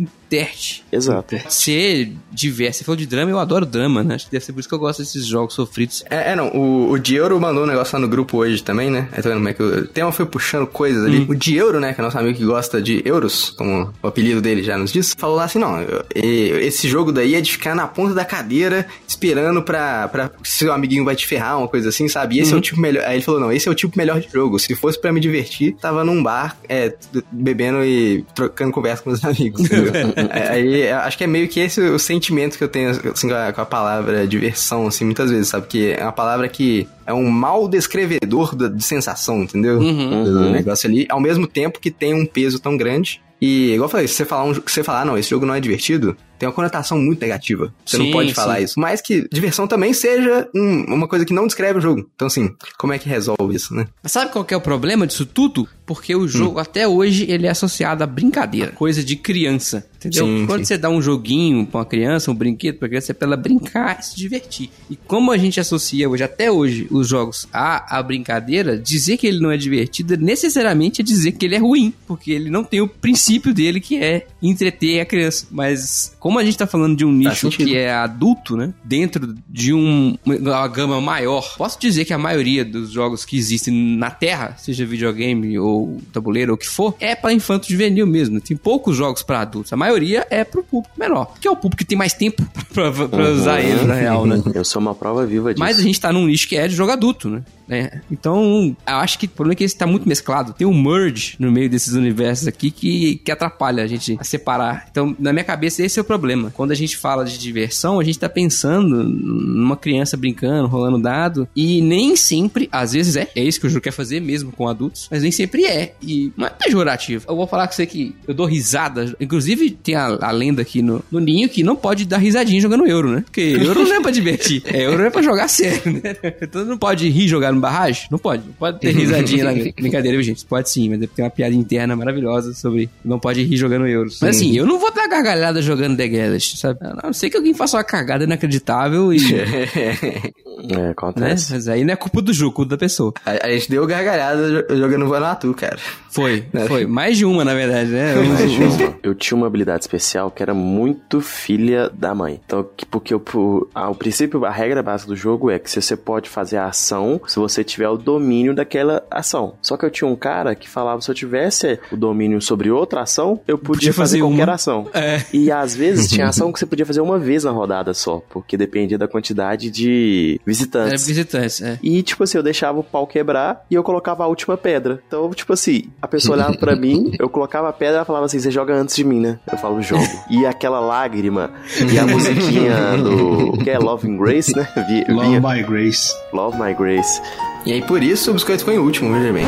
Exato. 0.93 1.37
Ser 1.49 2.13
diverso. 2.31 2.79
Você 2.79 2.85
falou 2.85 2.97
de 2.97 3.07
drama, 3.07 3.31
eu 3.31 3.39
adoro 3.39 3.67
drama, 3.67 4.03
né? 4.03 4.15
Acho 4.15 4.27
que 4.27 4.33
deve 4.33 4.45
ser 4.45 4.53
por 4.53 4.61
isso 4.61 4.69
que 4.69 4.75
eu 4.75 4.79
gosto 4.79 5.01
desses 5.01 5.27
jogos 5.27 5.55
sofridos. 5.55 6.05
É, 6.09 6.33
é, 6.33 6.37
não, 6.37 6.49
o, 6.49 6.93
o 6.93 6.99
Dieuro 6.99 7.39
mandou 7.41 7.65
um 7.65 7.67
negócio 7.67 7.97
lá 7.97 8.01
no 8.01 8.09
grupo 8.09 8.39
hoje 8.39 8.63
também, 8.63 8.91
né? 8.91 9.09
Aí 9.13 9.23
tá 9.23 9.29
vendo 9.29 9.39
como 9.39 9.49
é 9.49 9.55
que 9.55 9.63
o 9.63 9.87
tema 9.87 10.13
foi 10.13 10.27
puxando 10.27 10.67
coisas 10.67 11.05
ali. 11.05 11.27
O 11.29 11.35
Dieuro, 11.35 11.81
né, 11.81 11.93
que 11.93 12.01
é 12.01 12.05
nosso 12.05 12.19
amigo 12.19 12.39
que 12.39 12.45
gosta 12.45 12.81
de 12.81 13.03
euros, 13.05 13.51
como 13.51 13.93
o 14.03 14.07
apelido 14.07 14.41
dele 14.41 14.63
já 14.63 14.79
nos 14.79 14.93
diz, 14.93 15.15
falou 15.17 15.37
lá 15.37 15.45
assim, 15.45 15.59
não, 15.59 15.77
esse 16.15 16.89
jogo 16.89 17.13
daí 17.13 17.35
é 17.35 17.41
de 17.41 17.53
ficar 17.53 17.75
na 17.75 17.87
ponta 17.87 18.15
da 18.15 18.25
cadeira 18.25 18.87
esperando 19.07 19.63
pra, 19.63 20.09
pra 20.09 20.31
se 20.43 20.61
seu 20.61 20.73
amiguinho 20.73 21.05
vai 21.05 21.17
te 21.17 21.27
ferrar, 21.27 21.59
uma 21.59 21.69
coisa 21.69 21.89
assim, 21.89 22.07
sabe? 22.07 22.37
E 22.37 22.41
esse 22.41 22.53
é 22.53 22.57
o 22.57 22.61
tipo 22.61 22.79
melhor. 22.79 23.05
Aí 23.05 23.17
ele 23.17 23.23
falou, 23.23 23.41
não, 23.41 23.51
esse 23.51 23.67
é 23.67 23.71
o 23.71 23.75
tipo 23.75 23.97
melhor 23.97 24.21
de 24.21 24.29
jogo. 24.31 24.59
Se 24.59 24.75
fosse 24.75 25.01
pra 25.01 25.11
me 25.13 25.21
divertir, 25.21 25.75
tava 25.81 26.05
num 26.05 26.23
bar, 26.23 26.57
é, 26.69 26.95
bebendo 27.33 27.83
e 27.85 28.25
trocando 28.35 28.73
conversa 28.73 29.03
com 29.03 29.11
os 29.11 29.25
amigos, 29.25 29.61
entendeu? 29.63 29.93
Aí, 30.31 30.89
eu 30.91 30.97
acho 30.99 31.17
que 31.19 31.25
é 31.25 31.27
meio 31.27 31.49
que 31.49 31.61
esse 31.61 31.81
o 31.81 31.99
sentimento 31.99 32.57
que 32.59 32.65
eu 32.65 32.69
tenho 32.69 32.91
assim, 32.91 33.29
com, 33.29 33.35
a, 33.35 33.53
com 33.53 33.61
a 33.61 33.67
palavra 33.67 34.27
diversão, 34.27 34.87
assim, 34.87 35.05
muitas 35.05 35.31
vezes, 35.31 35.49
sabe? 35.49 35.67
Que 35.67 35.93
é 35.93 36.03
uma 36.03 36.13
palavra 36.13 36.49
que 36.49 36.87
é 37.07 37.13
um 37.13 37.29
mal 37.29 37.69
descrevedor 37.69 38.55
da- 38.55 38.69
de 38.69 38.83
sensação, 38.85 39.43
entendeu? 39.43 39.79
Uhum. 39.79 40.25
Do 40.25 40.51
negócio 40.51 40.89
ali, 40.89 41.07
ao 41.09 41.21
mesmo 41.21 41.47
tempo 41.47 41.81
que 41.81 41.91
tem 41.91 42.15
um 42.15 42.27
peso 42.27 42.59
tão 42.59 42.77
grande. 42.77 43.21
E, 43.43 43.73
igual 43.73 43.87
eu 43.87 43.91
falei, 43.91 44.07
se 44.07 44.13
você 44.15 44.25
falar, 44.27 44.45
um, 44.45 44.53
se 44.55 44.61
você 44.67 44.85
falar, 44.85 45.01
"Ah, 45.01 45.05
não, 45.07 45.17
esse 45.17 45.31
jogo 45.31 45.47
não 45.47 45.55
é 45.55 45.61
divertido, 45.61 46.15
tem 46.39 46.47
uma 46.47 46.55
conotação 46.55 46.99
muito 46.99 47.21
negativa. 47.23 47.73
Você 47.87 47.97
Sim, 47.97 48.05
não 48.05 48.11
pode 48.11 48.35
falar 48.35 48.59
sim. 48.59 48.65
isso. 48.65 48.75
Mas 48.79 49.01
que 49.01 49.27
diversão 49.33 49.67
também 49.67 49.95
seja 49.95 50.47
um- 50.55 50.85
uma 50.95 51.09
coisa 51.09 51.25
que 51.25 51.33
não 51.33 51.47
descreve 51.47 51.79
o 51.79 51.83
jogo. 51.83 52.07
Então, 52.15 52.27
assim, 52.27 52.55
como 52.79 52.93
é 52.93 52.99
que 52.99 53.09
resolve 53.09 53.55
isso, 53.57 53.75
né? 53.75 53.87
Mas 54.03 54.13
sabe 54.13 54.31
qual 54.31 54.45
que 54.45 54.53
é 54.53 54.57
o 54.59 54.61
problema 54.61 55.07
disso 55.07 55.25
tudo? 55.25 55.67
Porque 55.91 56.15
o 56.15 56.29
jogo, 56.29 56.59
Hum. 56.59 56.63
até 56.63 56.87
hoje, 56.87 57.27
ele 57.29 57.49
é 57.49 57.51
associado 57.51 58.05
a 58.05 58.07
brincadeira. 58.07 58.71
Coisa 58.71 59.03
de 59.03 59.17
criança. 59.17 59.85
Entendeu? 59.97 60.25
Sim, 60.25 60.47
Quando 60.47 60.61
sim. 60.61 60.67
você 60.67 60.79
dá 60.79 60.89
um 60.89 61.03
joguinho 61.03 61.67
pra 61.67 61.81
uma 61.81 61.85
criança, 61.85 62.31
um 62.31 62.35
brinquedo 62.35 62.79
pra 62.79 62.89
criança, 62.89 63.11
é 63.11 63.15
pra 63.15 63.27
ela 63.27 63.37
brincar 63.37 63.99
e 63.99 64.05
se 64.05 64.17
divertir. 64.17 64.71
E 64.89 64.95
como 64.95 65.33
a 65.33 65.37
gente 65.37 65.59
associa 65.59 66.09
hoje, 66.09 66.23
até 66.23 66.51
hoje, 66.51 66.87
os 66.93 67.09
jogos 67.09 67.49
à, 67.53 67.99
à 67.99 68.03
brincadeira, 68.03 68.79
dizer 68.79 69.17
que 69.17 69.27
ele 69.27 69.41
não 69.41 69.51
é 69.51 69.57
divertido 69.57 70.17
necessariamente 70.17 71.01
é 71.01 71.05
dizer 71.05 71.33
que 71.33 71.45
ele 71.45 71.57
é 71.57 71.59
ruim. 71.59 71.93
Porque 72.07 72.31
ele 72.31 72.49
não 72.51 72.63
tem 72.63 72.81
o 72.81 72.87
princípio 72.89 73.53
dele, 73.53 73.81
que 73.81 73.97
é 73.99 74.27
entreter 74.41 75.01
a 75.01 75.05
criança. 75.05 75.47
Mas 75.51 76.15
como 76.21 76.39
a 76.39 76.45
gente 76.45 76.57
tá 76.57 76.69
falando 76.69 76.97
de 76.97 77.05
um 77.05 77.13
nicho 77.13 77.51
sentido. 77.51 77.67
que 77.67 77.77
é 77.77 77.93
adulto, 77.93 78.57
né? 78.57 78.73
Dentro 78.85 79.35
de 79.49 79.75
um, 79.75 80.17
uma 80.25 80.69
gama 80.69 81.01
maior, 81.01 81.57
posso 81.59 81.79
dizer 81.81 82.05
que 82.05 82.15
a 82.15 82.19
maioria 82.19 82.65
dos 82.65 82.91
jogos 82.93 83.25
que 83.25 83.37
existem 83.37 83.75
na 83.99 84.11
Terra, 84.11 84.55
seja 84.57 84.87
videogame 84.87 85.59
ou 85.59 85.80
tabuleiro 86.13 86.53
ou 86.53 86.57
o 86.57 86.59
que 86.59 86.69
for, 86.69 86.95
é 87.01 87.15
pra 87.15 87.33
infanto 87.33 87.69
juvenil 87.69 88.07
mesmo. 88.07 88.41
Tem 88.41 88.57
poucos 88.57 88.97
jogos 88.97 89.23
pra 89.23 89.41
adultos. 89.41 89.73
A 89.73 89.77
maioria 89.77 90.27
é 90.31 90.45
pro 90.45 90.63
público 90.63 90.95
menor, 90.99 91.35
que 91.41 91.47
é 91.47 91.51
o 91.51 91.57
público 91.57 91.79
que 91.79 91.85
tem 91.85 91.97
mais 91.97 92.13
tempo 92.13 92.45
pra, 92.73 92.91
pra 92.93 93.31
usar 93.31 93.61
ele, 93.61 93.85
na 93.85 93.95
real, 93.95 94.27
né? 94.27 94.43
Eu 94.55 94.65
sou 94.65 94.81
uma 94.81 94.95
prova 94.95 95.25
viva 95.27 95.55
disso. 95.55 95.61
Mas 95.61 95.79
a 95.79 95.83
gente 95.83 96.01
tá 96.01 96.13
num 96.13 96.27
nicho 96.27 96.49
que 96.49 96.57
é 96.57 96.67
de 96.67 96.75
jogo 96.75 96.93
adulto, 96.93 97.29
né? 97.29 97.43
né? 97.71 98.03
Então, 98.11 98.77
eu 98.87 98.97
acho 98.97 99.17
que 99.17 99.27
o 99.27 99.29
problema 99.29 99.53
é 99.53 99.57
que 99.57 99.63
esse 99.63 99.77
tá 99.77 99.87
muito 99.87 100.09
mesclado. 100.09 100.53
Tem 100.53 100.67
um 100.67 100.75
merge 100.75 101.37
no 101.39 101.53
meio 101.53 101.71
desses 101.71 101.95
universos 101.95 102.49
aqui 102.49 102.69
que, 102.69 103.17
que 103.25 103.31
atrapalha 103.31 103.85
a 103.85 103.87
gente 103.87 104.17
a 104.19 104.25
separar. 104.25 104.89
Então, 104.91 105.15
na 105.21 105.33
minha 105.33 105.45
cabeça, 105.45 105.85
esse 105.85 105.97
é 105.97 106.03
o 106.03 106.05
problema. 106.05 106.51
Quando 106.51 106.73
a 106.73 106.75
gente 106.75 106.97
fala 106.97 107.25
de 107.25 107.39
diversão, 107.39 108.01
a 108.01 108.05
gente 108.05 108.19
tá 108.19 108.29
pensando 108.29 109.05
numa 109.05 109.77
criança 109.77 110.17
brincando, 110.17 110.67
rolando 110.67 110.99
dado. 110.99 111.49
E 111.55 111.81
nem 111.81 112.17
sempre, 112.17 112.69
às 112.73 112.93
vezes 112.93 113.15
é. 113.15 113.31
É 113.37 113.43
isso 113.43 113.61
que 113.61 113.69
o 113.69 113.71
jogo 113.71 113.83
quer 113.83 113.93
fazer 113.93 114.21
mesmo 114.21 114.51
com 114.51 114.67
adultos. 114.67 115.07
Mas 115.09 115.23
nem 115.23 115.31
sempre 115.31 115.65
é. 115.71 115.93
E 116.03 116.33
não 116.37 116.47
é 116.47 116.51
pejorativo. 116.51 117.25
Eu 117.29 117.37
vou 117.37 117.47
falar 117.47 117.67
com 117.67 117.73
você 117.75 117.87
que 117.87 118.15
eu 118.27 118.35
dou 118.35 118.47
risada. 118.47 119.15
Inclusive, 119.21 119.71
tem 119.71 119.95
a, 119.95 120.19
a 120.21 120.31
lenda 120.31 120.63
aqui 120.63 120.83
no, 120.83 121.03
no 121.11 121.21
Ninho 121.21 121.49
que 121.49 121.63
não 121.63 121.77
pode 121.77 122.05
dar 122.05 122.19
risadinha 122.19 122.61
jogando 122.61 122.87
euro, 122.87 123.11
né? 123.11 123.23
Porque 123.25 123.41
euro 123.41 123.85
não 123.85 123.95
é 123.97 124.01
pra 124.01 124.11
divertir. 124.11 124.63
É, 124.71 124.85
euro 124.87 125.03
é 125.03 125.11
pra 125.11 125.23
jogar 125.23 125.49
sério, 125.49 125.93
né? 125.93 126.15
Então 126.43 126.65
não 126.65 126.79
pode 126.79 127.09
rir 127.09 127.27
jogando 127.29 127.59
barragem? 127.61 128.07
Não 128.11 128.19
pode. 128.19 128.45
Não 128.47 128.53
pode 128.53 128.79
ter 128.81 128.93
risadinha 128.93 129.45
na 129.45 129.53
brincadeira, 129.53 130.17
viu, 130.17 130.23
gente? 130.23 130.45
Pode 130.45 130.71
sim, 130.71 130.89
mas 130.89 130.99
tem 131.15 131.25
uma 131.25 131.31
piada 131.31 131.55
interna 131.55 131.95
maravilhosa 131.97 132.53
sobre 132.55 132.89
não 133.05 133.19
pode 133.19 133.43
rir 133.43 133.57
jogando 133.57 133.87
euros. 133.87 134.19
Mas 134.21 134.37
assim, 134.37 134.57
eu 134.57 134.67
não 134.67 134.79
vou 134.79 134.93
dar 134.93 135.09
gargalhada 135.09 135.61
jogando 135.63 135.97
The 135.97 136.09
Galaxy, 136.09 136.57
sabe? 136.57 136.79
A 136.83 137.07
não 137.07 137.13
ser 137.13 137.31
que 137.31 137.37
alguém 137.37 137.53
faça 137.55 137.77
uma 137.77 137.85
cagada 137.85 138.25
inacreditável 138.25 139.13
e. 139.13 139.19
É, 140.69 140.77
né? 140.77 140.91
acontece. 140.91 141.53
Mas 141.55 141.69
aí 141.69 141.85
não 141.85 141.93
é 141.95 141.97
culpa 141.97 142.21
do 142.21 142.33
jogo, 142.33 142.53
culpa 142.55 142.71
da 142.71 142.77
pessoa. 142.77 143.13
A, 143.25 143.47
a 143.47 143.51
gente 143.51 143.71
deu 143.71 143.87
gargalhada 143.87 144.67
jo- 144.69 144.77
jogando 144.77 145.09
Vanuatu, 145.09 145.55
cara. 145.61 145.77
Foi, 146.11 146.45
foi. 146.67 146.87
Mais 146.87 147.17
de 147.17 147.25
uma, 147.25 147.45
na 147.45 147.55
verdade, 147.55 147.91
né? 147.91 148.15
Eu- 148.17 148.25
Mas, 148.25 148.51
João, 148.51 148.95
eu 149.03 149.15
tinha 149.15 149.37
uma 149.37 149.47
habilidade 149.47 149.85
especial 149.85 150.31
que 150.31 150.43
era 150.43 150.55
muito 150.55 151.21
filha 151.21 151.91
da 151.93 152.15
mãe. 152.15 152.41
Então, 152.45 152.67
que- 152.77 152.87
porque 152.87 153.13
eu, 153.15 153.21
por- 153.21 153.69
ah, 153.75 153.91
o 153.91 153.95
princípio, 153.95 154.45
a 154.45 154.51
regra 154.51 154.83
básica 154.83 155.09
do 155.11 155.17
jogo 155.17 155.51
é 155.51 155.59
que 155.59 155.71
você 155.71 155.97
pode 155.97 156.29
fazer 156.29 156.57
a 156.57 156.67
ação 156.67 157.21
se 157.27 157.37
você 157.39 157.63
tiver 157.63 157.89
o 157.89 157.97
domínio 157.97 158.55
daquela 158.55 159.03
ação. 159.11 159.55
Só 159.63 159.77
que 159.77 159.85
eu 159.85 159.91
tinha 159.91 160.09
um 160.09 160.17
cara 160.17 160.55
que 160.55 160.69
falava 160.69 161.01
se 161.01 161.11
eu 161.11 161.15
tivesse 161.15 161.79
o 161.93 161.97
domínio 161.97 162.41
sobre 162.41 162.71
outra 162.71 163.03
ação, 163.03 163.41
eu 163.47 163.57
podia, 163.59 163.71
Podia 163.81 163.93
fazer, 163.93 164.19
fazer 164.19 164.21
qualquer 164.29 164.49
uma. 164.49 164.55
ação. 164.55 164.89
É. 164.95 165.23
E 165.33 165.51
às 165.53 165.75
vezes 165.77 166.09
tinha 166.09 166.27
ação 166.29 166.53
que 166.53 166.59
você 166.59 166.67
podia 166.67 166.87
fazer 166.87 167.01
uma 167.01 167.19
vez 167.19 167.45
na 167.45 167.51
rodada 167.51 167.93
só, 167.95 168.23
porque 168.31 168.57
dependia 168.57 168.99
da 168.99 169.07
quantidade 169.09 169.71
de 169.71 170.35
Era 170.37 170.43
visitantes. 170.47 171.07
visitantes, 171.07 171.63
é. 171.63 171.79
E, 171.83 172.03
tipo 172.03 172.25
assim, 172.25 172.37
eu 172.39 172.43
deixava 172.43 172.79
o 172.79 172.83
pau 172.85 173.07
quebrar 173.07 173.65
e 173.71 173.75
eu 173.75 173.83
colocava 173.83 174.25
a 174.25 174.27
última 174.27 174.57
pedra. 174.57 175.01
Então, 175.07 175.31
tipo 175.41 175.53
assim, 175.53 175.85
a 176.01 176.07
pessoa 176.09 176.37
olhava 176.37 176.57
pra 176.57 176.75
mim, 176.77 177.13
eu 177.19 177.29
colocava 177.29 177.69
a 177.69 177.73
pedra 177.73 177.95
e 177.95 177.97
ela 177.97 178.05
falava 178.05 178.27
assim: 178.27 178.39
você 178.39 178.51
joga 178.51 178.75
antes 178.75 178.95
de 178.97 179.05
mim, 179.05 179.21
né? 179.21 179.39
Eu 179.51 179.59
falo, 179.59 179.81
jogo. 179.83 180.07
E 180.31 180.47
aquela 180.47 180.81
lágrima 180.81 181.51
e 181.93 181.99
a 181.99 182.07
musiquinha 182.07 182.97
do. 182.97 183.59
que 183.63 183.71
é 183.71 183.79
Love 183.79 184.09
and 184.09 184.17
Grace, 184.17 184.55
né? 184.57 184.69
Love 185.09 185.29
vinha- 185.29 185.41
by 185.41 185.63
Grace. 185.63 186.15
Love 186.33 186.59
My 186.61 186.75
Grace. 186.75 187.21
E 187.67 187.73
aí, 187.73 187.83
por 187.83 188.03
isso, 188.03 188.31
o 188.31 188.35
biscoito 188.35 188.61
ficou 188.61 188.73
em 188.75 188.79
último, 188.79 189.13
veja 189.13 189.33
bem. 189.33 189.45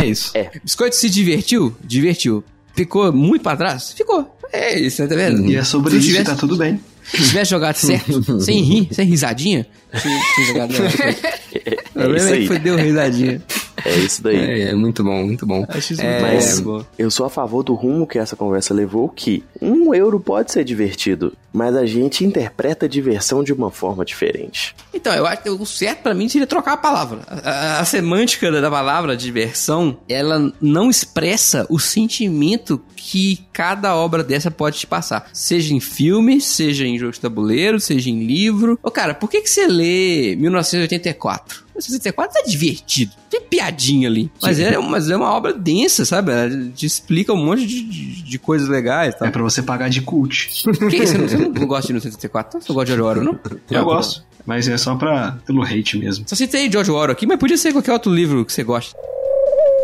É 0.00 0.06
isso. 0.06 0.32
Biscoito 0.62 0.94
se 0.94 1.10
divertiu? 1.10 1.74
Divertiu. 1.82 2.44
Ficou 2.74 3.12
muito 3.12 3.42
pra 3.42 3.56
trás? 3.56 3.92
Ficou. 3.92 4.36
É 4.52 4.78
isso, 4.78 5.06
tá 5.08 5.14
vendo? 5.14 5.44
E 5.50 5.56
é 5.56 5.64
sobre 5.64 5.90
Se 5.90 5.96
isso 5.98 6.06
tivesse- 6.08 6.24
tá 6.30 6.36
tudo 6.36 6.56
bem. 6.56 6.80
Se 7.04 7.16
tivesse 7.28 7.50
jogado 7.50 7.74
certo, 7.76 8.38
sem 8.40 8.60
rir, 8.62 8.88
sem 8.92 9.06
risadinha, 9.06 9.66
tinha, 10.00 10.20
tinha 10.34 10.46
jogado 10.46 10.74
É 11.96 12.16
isso 12.16 12.26
é 12.26 12.30
que 12.30 12.32
aí. 12.34 12.46
foi 12.46 12.58
deu 12.58 12.76
risadinha. 12.76 13.42
É 13.84 13.96
isso 13.96 14.22
daí. 14.22 14.36
É, 14.36 14.60
é 14.70 14.74
muito 14.74 15.02
bom, 15.04 15.24
muito 15.24 15.46
bom. 15.46 15.64
Acho 15.68 15.92
isso 15.92 16.02
É, 16.02 16.20
muito 16.20 16.22
Mas 16.34 16.60
bom. 16.60 16.84
eu 16.98 17.10
sou 17.10 17.26
a 17.26 17.30
favor 17.30 17.62
do 17.62 17.74
rumo 17.74 18.06
que 18.06 18.18
essa 18.18 18.34
conversa 18.36 18.72
levou, 18.74 19.08
que 19.08 19.44
um 19.60 19.94
euro 19.94 20.18
pode 20.20 20.52
ser 20.52 20.64
divertido, 20.64 21.32
mas 21.58 21.74
a 21.74 21.84
gente 21.84 22.24
interpreta 22.24 22.86
a 22.86 22.88
diversão 22.88 23.42
de 23.42 23.52
uma 23.52 23.68
forma 23.70 24.04
diferente. 24.04 24.76
Então, 24.94 25.12
eu 25.12 25.26
acho 25.26 25.42
que 25.42 25.50
o 25.50 25.66
certo 25.66 26.02
pra 26.02 26.14
mim 26.14 26.28
seria 26.28 26.46
trocar 26.46 26.74
a 26.74 26.76
palavra. 26.76 27.20
A, 27.26 27.50
a- 27.50 27.80
a 27.80 27.84
semântica 27.84 28.50
da 28.52 28.70
palavra 28.70 29.16
diversão, 29.16 29.98
ela 30.08 30.52
não 30.60 30.88
expressa 30.88 31.66
o 31.68 31.78
sentimento 31.78 32.80
que 32.96 33.40
cada 33.52 33.96
obra 33.96 34.22
dessa 34.22 34.50
pode 34.50 34.78
te 34.78 34.86
passar. 34.86 35.28
Seja 35.32 35.74
em 35.74 35.80
filme, 35.80 36.40
seja 36.40 36.86
em 36.86 36.96
jogo 36.98 37.12
de 37.12 37.20
tabuleiro, 37.20 37.80
seja 37.80 38.08
em 38.10 38.24
livro. 38.24 38.78
Ô, 38.82 38.90
cara, 38.90 39.14
por 39.14 39.28
que, 39.28 39.40
que 39.40 39.50
você 39.50 39.66
lê 39.66 40.36
1984? 40.36 41.66
1984 41.78 42.40
é 42.40 42.42
divertido. 42.50 43.12
Tem 43.30 43.40
piadinha 43.40 44.08
ali. 44.08 44.30
Mas 44.42 44.58
é, 44.58 44.76
mas 44.78 45.08
é 45.10 45.16
uma 45.16 45.30
obra 45.32 45.52
densa, 45.52 46.04
sabe? 46.04 46.32
Ela 46.32 46.50
te 46.74 46.84
explica 46.86 47.32
um 47.32 47.36
monte 47.44 47.64
de, 47.66 47.82
de, 47.84 48.22
de 48.22 48.38
coisas 48.38 48.68
legais 48.68 49.14
tal. 49.14 49.28
É 49.28 49.30
pra 49.30 49.42
você 49.42 49.62
pagar 49.62 49.88
de 49.88 50.02
cult. 50.02 50.48
Que 50.90 50.96
isso? 50.96 51.16
Você 51.18 51.36
não, 51.36 51.47
não 51.48 51.66
gosta 51.66 51.86
de 51.86 51.92
1984? 51.92 52.60
Você 52.60 52.68
não 52.68 52.74
gosta 52.74 52.92
de 52.92 52.96
George 52.96 53.20
Orwell, 53.20 53.38
não? 53.42 53.60
Eu 53.70 53.84
gosto. 53.84 54.24
Mas 54.46 54.66
é 54.68 54.78
só 54.78 54.96
pra, 54.96 55.38
pelo 55.44 55.62
hate 55.62 55.98
mesmo. 55.98 56.24
Só 56.26 56.34
citei 56.34 56.70
George 56.70 56.90
Orwell 56.90 57.12
aqui, 57.12 57.26
mas 57.26 57.38
podia 57.38 57.56
ser 57.56 57.72
qualquer 57.72 57.92
outro 57.92 58.12
livro 58.12 58.44
que 58.44 58.52
você 58.52 58.64
goste. 58.64 58.94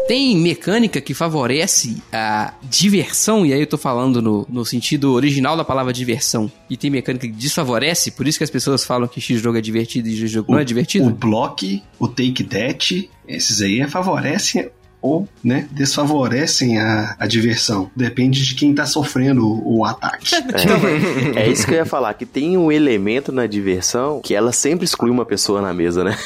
Tem 0.06 0.36
mecânica 0.36 1.00
que 1.00 1.14
favorece 1.14 2.02
a 2.12 2.52
diversão, 2.62 3.46
e 3.46 3.54
aí 3.54 3.60
eu 3.60 3.66
tô 3.66 3.78
falando 3.78 4.20
no, 4.20 4.46
no 4.50 4.64
sentido 4.64 5.12
original 5.12 5.56
da 5.56 5.64
palavra 5.64 5.94
diversão, 5.94 6.52
e 6.68 6.76
tem 6.76 6.90
mecânica 6.90 7.26
que 7.26 7.32
desfavorece, 7.32 8.10
por 8.10 8.28
isso 8.28 8.36
que 8.36 8.44
as 8.44 8.50
pessoas 8.50 8.84
falam 8.84 9.08
que 9.08 9.18
X 9.18 9.40
jogo 9.40 9.56
é 9.56 9.62
divertido 9.62 10.06
e 10.08 10.14
X 10.14 10.30
jogo 10.30 10.52
não 10.52 10.58
é 10.58 10.64
divertido? 10.64 11.06
O 11.06 11.10
Block, 11.10 11.82
o 11.98 12.06
Take 12.06 12.44
That, 12.44 13.10
esses 13.26 13.62
aí 13.62 13.86
favorecem 13.88 14.70
ou 15.04 15.28
né, 15.44 15.68
desfavorecem 15.70 16.78
a, 16.78 17.14
a 17.18 17.26
diversão. 17.26 17.90
Depende 17.94 18.42
de 18.42 18.54
quem 18.54 18.74
tá 18.74 18.86
sofrendo 18.86 19.46
o, 19.46 19.80
o 19.80 19.84
ataque. 19.84 20.30
É 21.36 21.48
isso 21.48 21.66
que 21.66 21.72
eu 21.72 21.78
ia 21.78 21.84
falar, 21.84 22.14
que 22.14 22.24
tem 22.24 22.56
um 22.56 22.72
elemento 22.72 23.30
na 23.30 23.46
diversão 23.46 24.20
que 24.22 24.34
ela 24.34 24.52
sempre 24.52 24.84
exclui 24.84 25.10
uma 25.10 25.26
pessoa 25.26 25.60
na 25.60 25.74
mesa, 25.74 26.04
né? 26.04 26.16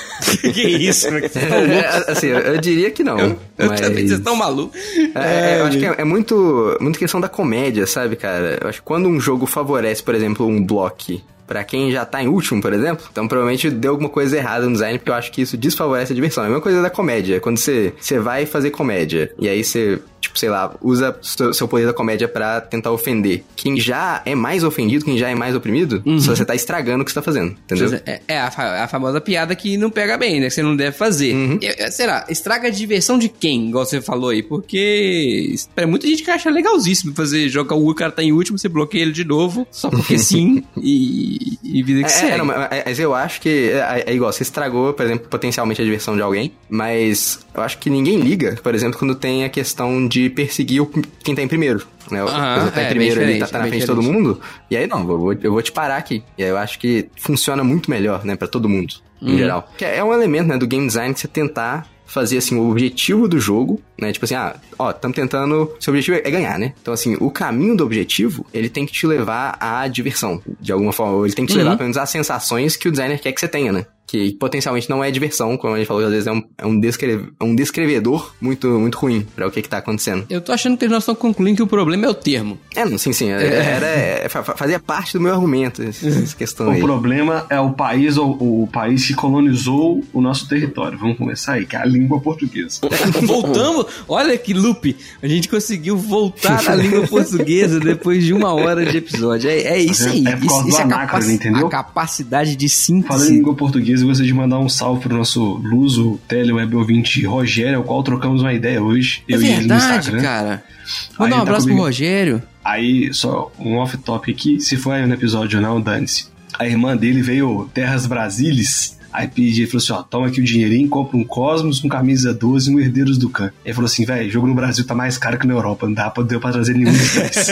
que 0.54 0.68
isso, 0.68 1.10
né? 1.10 1.22
É, 1.24 2.12
assim, 2.12 2.28
eu, 2.28 2.38
eu 2.38 2.60
diria 2.60 2.90
que 2.90 3.02
não. 3.02 3.18
Eu 3.18 3.38
mas... 3.58 3.80
também, 3.80 4.06
vocês 4.06 4.18
estão 4.18 4.36
malucos. 4.36 4.78
É, 5.14 5.60
eu 5.60 5.64
acho 5.66 5.78
que 5.78 5.86
é, 5.86 5.94
é 5.98 6.04
muito, 6.04 6.76
muito 6.80 6.98
questão 6.98 7.20
da 7.20 7.28
comédia, 7.28 7.86
sabe, 7.86 8.14
cara? 8.14 8.58
Eu 8.60 8.68
acho 8.68 8.78
que 8.78 8.84
quando 8.84 9.08
um 9.08 9.18
jogo 9.18 9.46
favorece, 9.46 10.02
por 10.02 10.14
exemplo, 10.14 10.46
um 10.46 10.64
bloco 10.64 11.20
Pra 11.48 11.64
quem 11.64 11.90
já 11.90 12.04
tá 12.04 12.22
em 12.22 12.28
último, 12.28 12.60
por 12.62 12.72
exemplo, 12.72 13.06
então 13.10 13.26
provavelmente 13.26 13.70
deu 13.70 13.92
alguma 13.92 14.08
coisa 14.10 14.36
errada 14.36 14.66
no 14.66 14.72
design, 14.72 14.98
porque 14.98 15.10
eu 15.10 15.14
acho 15.14 15.32
que 15.32 15.40
isso 15.42 15.56
desfavorece 15.56 16.12
a 16.12 16.14
diversão. 16.14 16.44
É 16.44 16.46
a 16.46 16.50
mesma 16.50 16.62
coisa 16.62 16.80
da 16.82 16.90
comédia. 16.90 17.40
Quando 17.40 17.56
você, 17.56 17.92
você 17.98 18.18
vai 18.18 18.44
fazer 18.46 18.70
comédia, 18.70 19.32
e 19.38 19.48
aí 19.48 19.64
você, 19.64 19.98
tipo, 20.20 20.38
sei 20.38 20.50
lá, 20.50 20.74
usa 20.82 21.16
seu, 21.52 21.66
poder 21.66 21.86
da 21.86 21.92
comédia 21.94 22.28
pra 22.28 22.60
tentar 22.60 22.92
ofender. 22.92 23.42
Quem 23.56 23.80
já 23.80 24.20
é 24.26 24.34
mais 24.34 24.62
ofendido, 24.62 25.04
quem 25.06 25.16
já 25.16 25.30
é 25.30 25.34
mais 25.34 25.54
oprimido, 25.56 26.02
só 26.20 26.36
você 26.36 26.44
tá 26.44 26.54
estragando 26.54 27.02
o 27.02 27.04
que 27.04 27.10
você 27.10 27.14
tá 27.14 27.22
fazendo, 27.22 27.56
entendeu? 27.64 27.98
É, 28.06 28.20
é 28.28 28.38
a, 28.40 28.50
fa- 28.50 28.84
a 28.84 28.88
famosa 28.88 29.20
piada 29.20 29.54
que 29.56 29.76
não 29.78 29.88
pega 29.90 30.18
bem, 30.18 30.40
né? 30.40 30.48
Que 30.48 30.54
você 30.54 30.62
não 30.62 30.76
deve 30.76 30.96
fazer. 30.96 31.34
Uhum. 31.34 31.58
É, 31.62 31.90
será? 31.90 32.26
Estraga 32.28 32.68
a 32.68 32.70
diversão 32.70 33.18
de 33.18 33.28
quem? 33.30 33.68
Igual 33.68 33.86
você 33.86 34.00
falou 34.02 34.28
aí. 34.30 34.42
Porque 34.42 35.54
pra 35.74 35.86
muita 35.86 36.06
gente 36.06 36.22
que 36.22 36.30
acha 36.30 36.50
legalzíssimo 36.50 37.14
fazer 37.14 37.48
jogar 37.48 37.74
o 37.76 37.94
cara 37.94 38.12
tá 38.12 38.22
em 38.22 38.32
último, 38.32 38.58
você 38.58 38.68
bloqueia 38.68 39.02
ele 39.02 39.12
de 39.12 39.24
novo, 39.24 39.66
só 39.70 39.88
porque 39.88 40.18
sim, 40.18 40.62
e, 40.76 41.37
e 41.62 41.82
vida 41.82 42.00
que 42.00 42.06
É, 42.06 42.08
segue. 42.08 42.32
é, 42.32 42.36
não, 42.38 42.44
mas 42.46 42.98
eu 42.98 43.14
acho 43.14 43.40
que 43.40 43.70
é, 43.70 44.04
é 44.06 44.14
igual, 44.14 44.32
você 44.32 44.42
estragou, 44.42 44.92
por 44.94 45.04
exemplo, 45.04 45.28
potencialmente 45.28 45.80
a 45.80 45.84
diversão 45.84 46.16
de 46.16 46.22
alguém, 46.22 46.52
mas 46.68 47.40
eu 47.54 47.62
acho 47.62 47.78
que 47.78 47.88
ninguém 47.90 48.18
liga, 48.20 48.56
por 48.62 48.74
exemplo, 48.74 48.98
quando 48.98 49.14
tem 49.14 49.44
a 49.44 49.48
questão 49.48 50.06
de 50.08 50.28
perseguir 50.30 50.82
o, 50.82 50.86
quem 51.22 51.34
tá 51.34 51.42
em 51.42 51.48
primeiro. 51.48 51.86
Né? 52.10 52.20
A 52.22 52.24
pessoa 52.54 52.70
tá 52.72 52.80
é, 52.80 52.84
em 52.84 52.86
bem 52.86 52.88
primeiro 52.88 53.20
ali, 53.20 53.38
tá, 53.38 53.46
tá 53.46 53.58
na 53.58 53.66
frente 53.66 53.80
de 53.80 53.86
todo 53.86 54.02
mundo, 54.02 54.40
e 54.70 54.76
aí 54.76 54.86
não, 54.86 55.00
eu 55.00 55.18
vou, 55.18 55.32
eu 55.34 55.52
vou 55.52 55.62
te 55.62 55.70
parar 55.72 55.96
aqui. 55.96 56.22
E 56.36 56.42
aí 56.44 56.50
eu 56.50 56.56
acho 56.58 56.78
que 56.78 57.08
funciona 57.16 57.62
muito 57.62 57.90
melhor, 57.90 58.24
né, 58.24 58.36
pra 58.36 58.48
todo 58.48 58.68
mundo, 58.68 58.94
Uhum. 59.20 59.34
em 59.34 59.38
geral. 59.38 59.68
Que 59.76 59.84
é 59.84 60.02
um 60.04 60.12
elemento, 60.12 60.46
né, 60.48 60.56
do 60.56 60.66
game 60.66 60.86
design 60.86 61.12
que 61.12 61.20
você 61.20 61.26
tentar 61.28 61.86
fazer, 62.08 62.38
assim, 62.38 62.56
o 62.56 62.70
objetivo 62.70 63.28
do 63.28 63.38
jogo, 63.38 63.80
né? 64.00 64.10
Tipo 64.12 64.24
assim, 64.24 64.34
ah, 64.34 64.56
ó, 64.78 64.90
estamos 64.90 65.14
tentando... 65.14 65.70
Seu 65.78 65.92
objetivo 65.92 66.16
é 66.16 66.30
ganhar, 66.30 66.58
né? 66.58 66.72
Então, 66.80 66.92
assim, 66.92 67.16
o 67.20 67.30
caminho 67.30 67.76
do 67.76 67.84
objetivo, 67.84 68.44
ele 68.52 68.68
tem 68.68 68.86
que 68.86 68.92
te 68.92 69.06
levar 69.06 69.56
à 69.60 69.86
diversão, 69.86 70.42
de 70.60 70.72
alguma 70.72 70.92
forma. 70.92 71.12
Ou 71.12 71.26
ele 71.26 71.34
tem 71.34 71.44
que 71.44 71.52
te 71.52 71.58
levar, 71.58 71.72
pelo 71.72 71.84
menos, 71.84 71.98
às 71.98 72.10
sensações 72.10 72.76
que 72.76 72.88
o 72.88 72.90
designer 72.90 73.20
quer 73.20 73.32
que 73.32 73.38
você 73.38 73.46
tenha, 73.46 73.70
né? 73.70 73.86
Que 74.08 74.32
potencialmente 74.32 74.88
não 74.88 75.04
é 75.04 75.10
diversão, 75.10 75.56
como 75.56 75.74
a 75.74 75.78
gente 75.78 75.86
falou, 75.86 76.02
às 76.02 76.10
vezes 76.10 76.26
é 76.26 76.32
um, 76.32 76.42
é 76.56 76.66
um, 76.66 76.80
descreve, 76.80 77.28
é 77.38 77.44
um 77.44 77.54
descrevedor 77.54 78.34
muito, 78.40 78.66
muito 78.66 78.96
ruim 78.96 79.26
para 79.36 79.46
o 79.46 79.50
que, 79.50 79.60
que 79.60 79.68
tá 79.68 79.78
acontecendo. 79.78 80.24
Eu 80.30 80.40
tô 80.40 80.50
achando 80.50 80.78
que 80.78 80.88
nós 80.88 81.02
estamos 81.02 81.20
concluindo 81.20 81.56
que 81.56 81.62
o 81.62 81.66
problema 81.66 82.06
é 82.06 82.08
o 82.08 82.14
termo. 82.14 82.58
É, 82.74 82.84
não, 82.84 82.96
sim, 82.96 83.12
sim. 83.12 83.28
Era, 83.28 83.44
era, 83.44 84.28
fazia 84.30 84.80
parte 84.80 85.12
do 85.12 85.20
meu 85.20 85.32
argumento, 85.32 85.82
essa 85.82 86.34
questão 86.34 86.68
o 86.68 86.70
aí. 86.70 86.80
problema 86.80 87.44
é 87.50 87.60
o 87.60 87.72
país, 87.72 88.16
o, 88.16 88.30
o 88.30 88.68
país 88.72 89.06
que 89.06 89.14
colonizou 89.14 90.02
o 90.12 90.20
nosso 90.22 90.48
território. 90.48 90.98
Vamos 90.98 91.18
começar 91.18 91.54
aí, 91.54 91.66
que 91.66 91.76
é 91.76 91.80
a 91.80 91.84
língua 91.84 92.18
portuguesa. 92.20 92.80
Voltamos? 93.22 93.86
Olha 94.08 94.38
que 94.38 94.54
loop! 94.54 94.96
A 95.22 95.28
gente 95.28 95.48
conseguiu 95.48 95.98
voltar 95.98 96.62
na 96.62 96.74
língua 96.74 97.06
portuguesa 97.06 97.78
depois 97.78 98.24
de 98.24 98.32
uma 98.32 98.54
hora 98.54 98.86
de 98.86 98.96
episódio. 98.96 99.50
É, 99.50 99.58
é 99.58 99.78
isso 99.78 100.08
aí. 100.08 100.26
É 100.26 100.34
por 100.34 100.46
causa 100.46 100.54
isso, 100.54 100.62
do 100.62 100.68
isso 100.68 100.78
é 100.78 100.82
anacrone, 100.82 101.34
entendeu? 101.34 101.66
a 101.66 101.70
capacidade 101.70 102.56
de 102.56 102.68
Falando 102.68 103.02
em 103.02 103.08
síntese. 103.08 103.32
língua 103.32 103.54
portuguesa, 103.54 103.97
eu 104.02 104.08
gostaria 104.08 104.30
de 104.32 104.36
mandar 104.36 104.58
um 104.58 104.68
salve 104.68 105.02
pro 105.02 105.16
nosso 105.16 105.54
luso 105.62 106.18
teleweb 106.28 106.74
ouvinte 106.76 107.24
Rogério, 107.24 107.78
ao 107.78 107.84
qual 107.84 108.02
trocamos 108.02 108.42
uma 108.42 108.52
ideia 108.52 108.82
hoje. 108.82 109.22
É 109.28 109.34
eu 109.34 109.42
e 109.42 109.46
ele 109.46 109.52
no 109.54 109.58
verdade, 109.60 109.98
Instagram. 109.98 110.22
cara. 110.22 110.50
Aí 110.50 111.18
Manda 111.18 111.34
um 111.34 111.36
tá 111.38 111.42
abraço 111.42 111.60
pro 111.66 111.74
comigo. 111.74 111.86
Rogério. 111.86 112.42
Aí, 112.64 113.12
só 113.14 113.50
um 113.58 113.76
off-top 113.76 114.30
aqui, 114.30 114.60
se 114.60 114.76
for 114.76 114.92
aí 114.92 115.06
no 115.06 115.14
episódio 115.14 115.58
ou 115.58 115.62
não, 115.62 115.80
dane-se. 115.80 116.26
A 116.58 116.66
irmã 116.66 116.96
dele 116.96 117.22
veio 117.22 117.70
Terras 117.72 118.04
Brasilis, 118.06 118.98
aí 119.12 119.26
pediu, 119.28 119.64
ele 119.64 119.66
falou 119.70 119.82
assim, 119.82 119.92
ó, 119.92 120.02
toma 120.02 120.26
aqui 120.26 120.40
o 120.40 120.44
dinheirinho, 120.44 120.88
compra 120.88 121.16
um 121.16 121.24
Cosmos, 121.24 121.82
um 121.84 121.88
Camisa 121.88 122.34
12 122.34 122.70
e 122.70 122.74
um 122.74 122.80
Herdeiros 122.80 123.16
do 123.16 123.28
Khan. 123.30 123.50
Ele 123.64 123.72
falou 123.74 123.86
assim, 123.86 124.04
velho, 124.04 124.30
jogo 124.30 124.46
no 124.46 124.54
Brasil 124.54 124.84
tá 124.84 124.94
mais 124.94 125.16
caro 125.16 125.38
que 125.38 125.46
na 125.46 125.54
Europa, 125.54 125.86
não 125.86 125.94
dá 125.94 126.10
pra, 126.10 126.22
deu 126.22 126.40
pra 126.40 126.50
trazer 126.52 126.74
nenhum 126.74 126.92
dos 126.92 127.14
dois. 127.14 127.48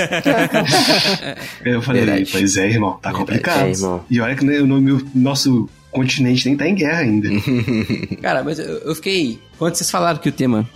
Aí 1.64 1.72
eu 1.72 1.82
falei, 1.82 2.04
Verdade. 2.04 2.28
pois 2.32 2.56
é, 2.56 2.68
irmão, 2.68 2.98
tá 3.00 3.12
complicado. 3.12 3.66
É, 3.66 3.70
irmão. 3.70 4.04
E 4.10 4.20
olha 4.20 4.34
que 4.34 4.44
né, 4.44 4.60
o 4.60 4.66
meu- 4.66 5.00
nosso 5.14 5.68
continente 5.96 6.46
nem 6.46 6.56
tá 6.56 6.68
em 6.68 6.74
guerra 6.74 6.98
ainda. 7.00 7.28
Cara, 8.22 8.42
mas 8.44 8.58
eu, 8.58 8.94
fiquei. 8.94 9.38
Quando 9.58 9.74
vocês 9.74 9.90
falaram 9.90 10.18
que 10.18 10.28
o 10.28 10.32
tema 10.32 10.68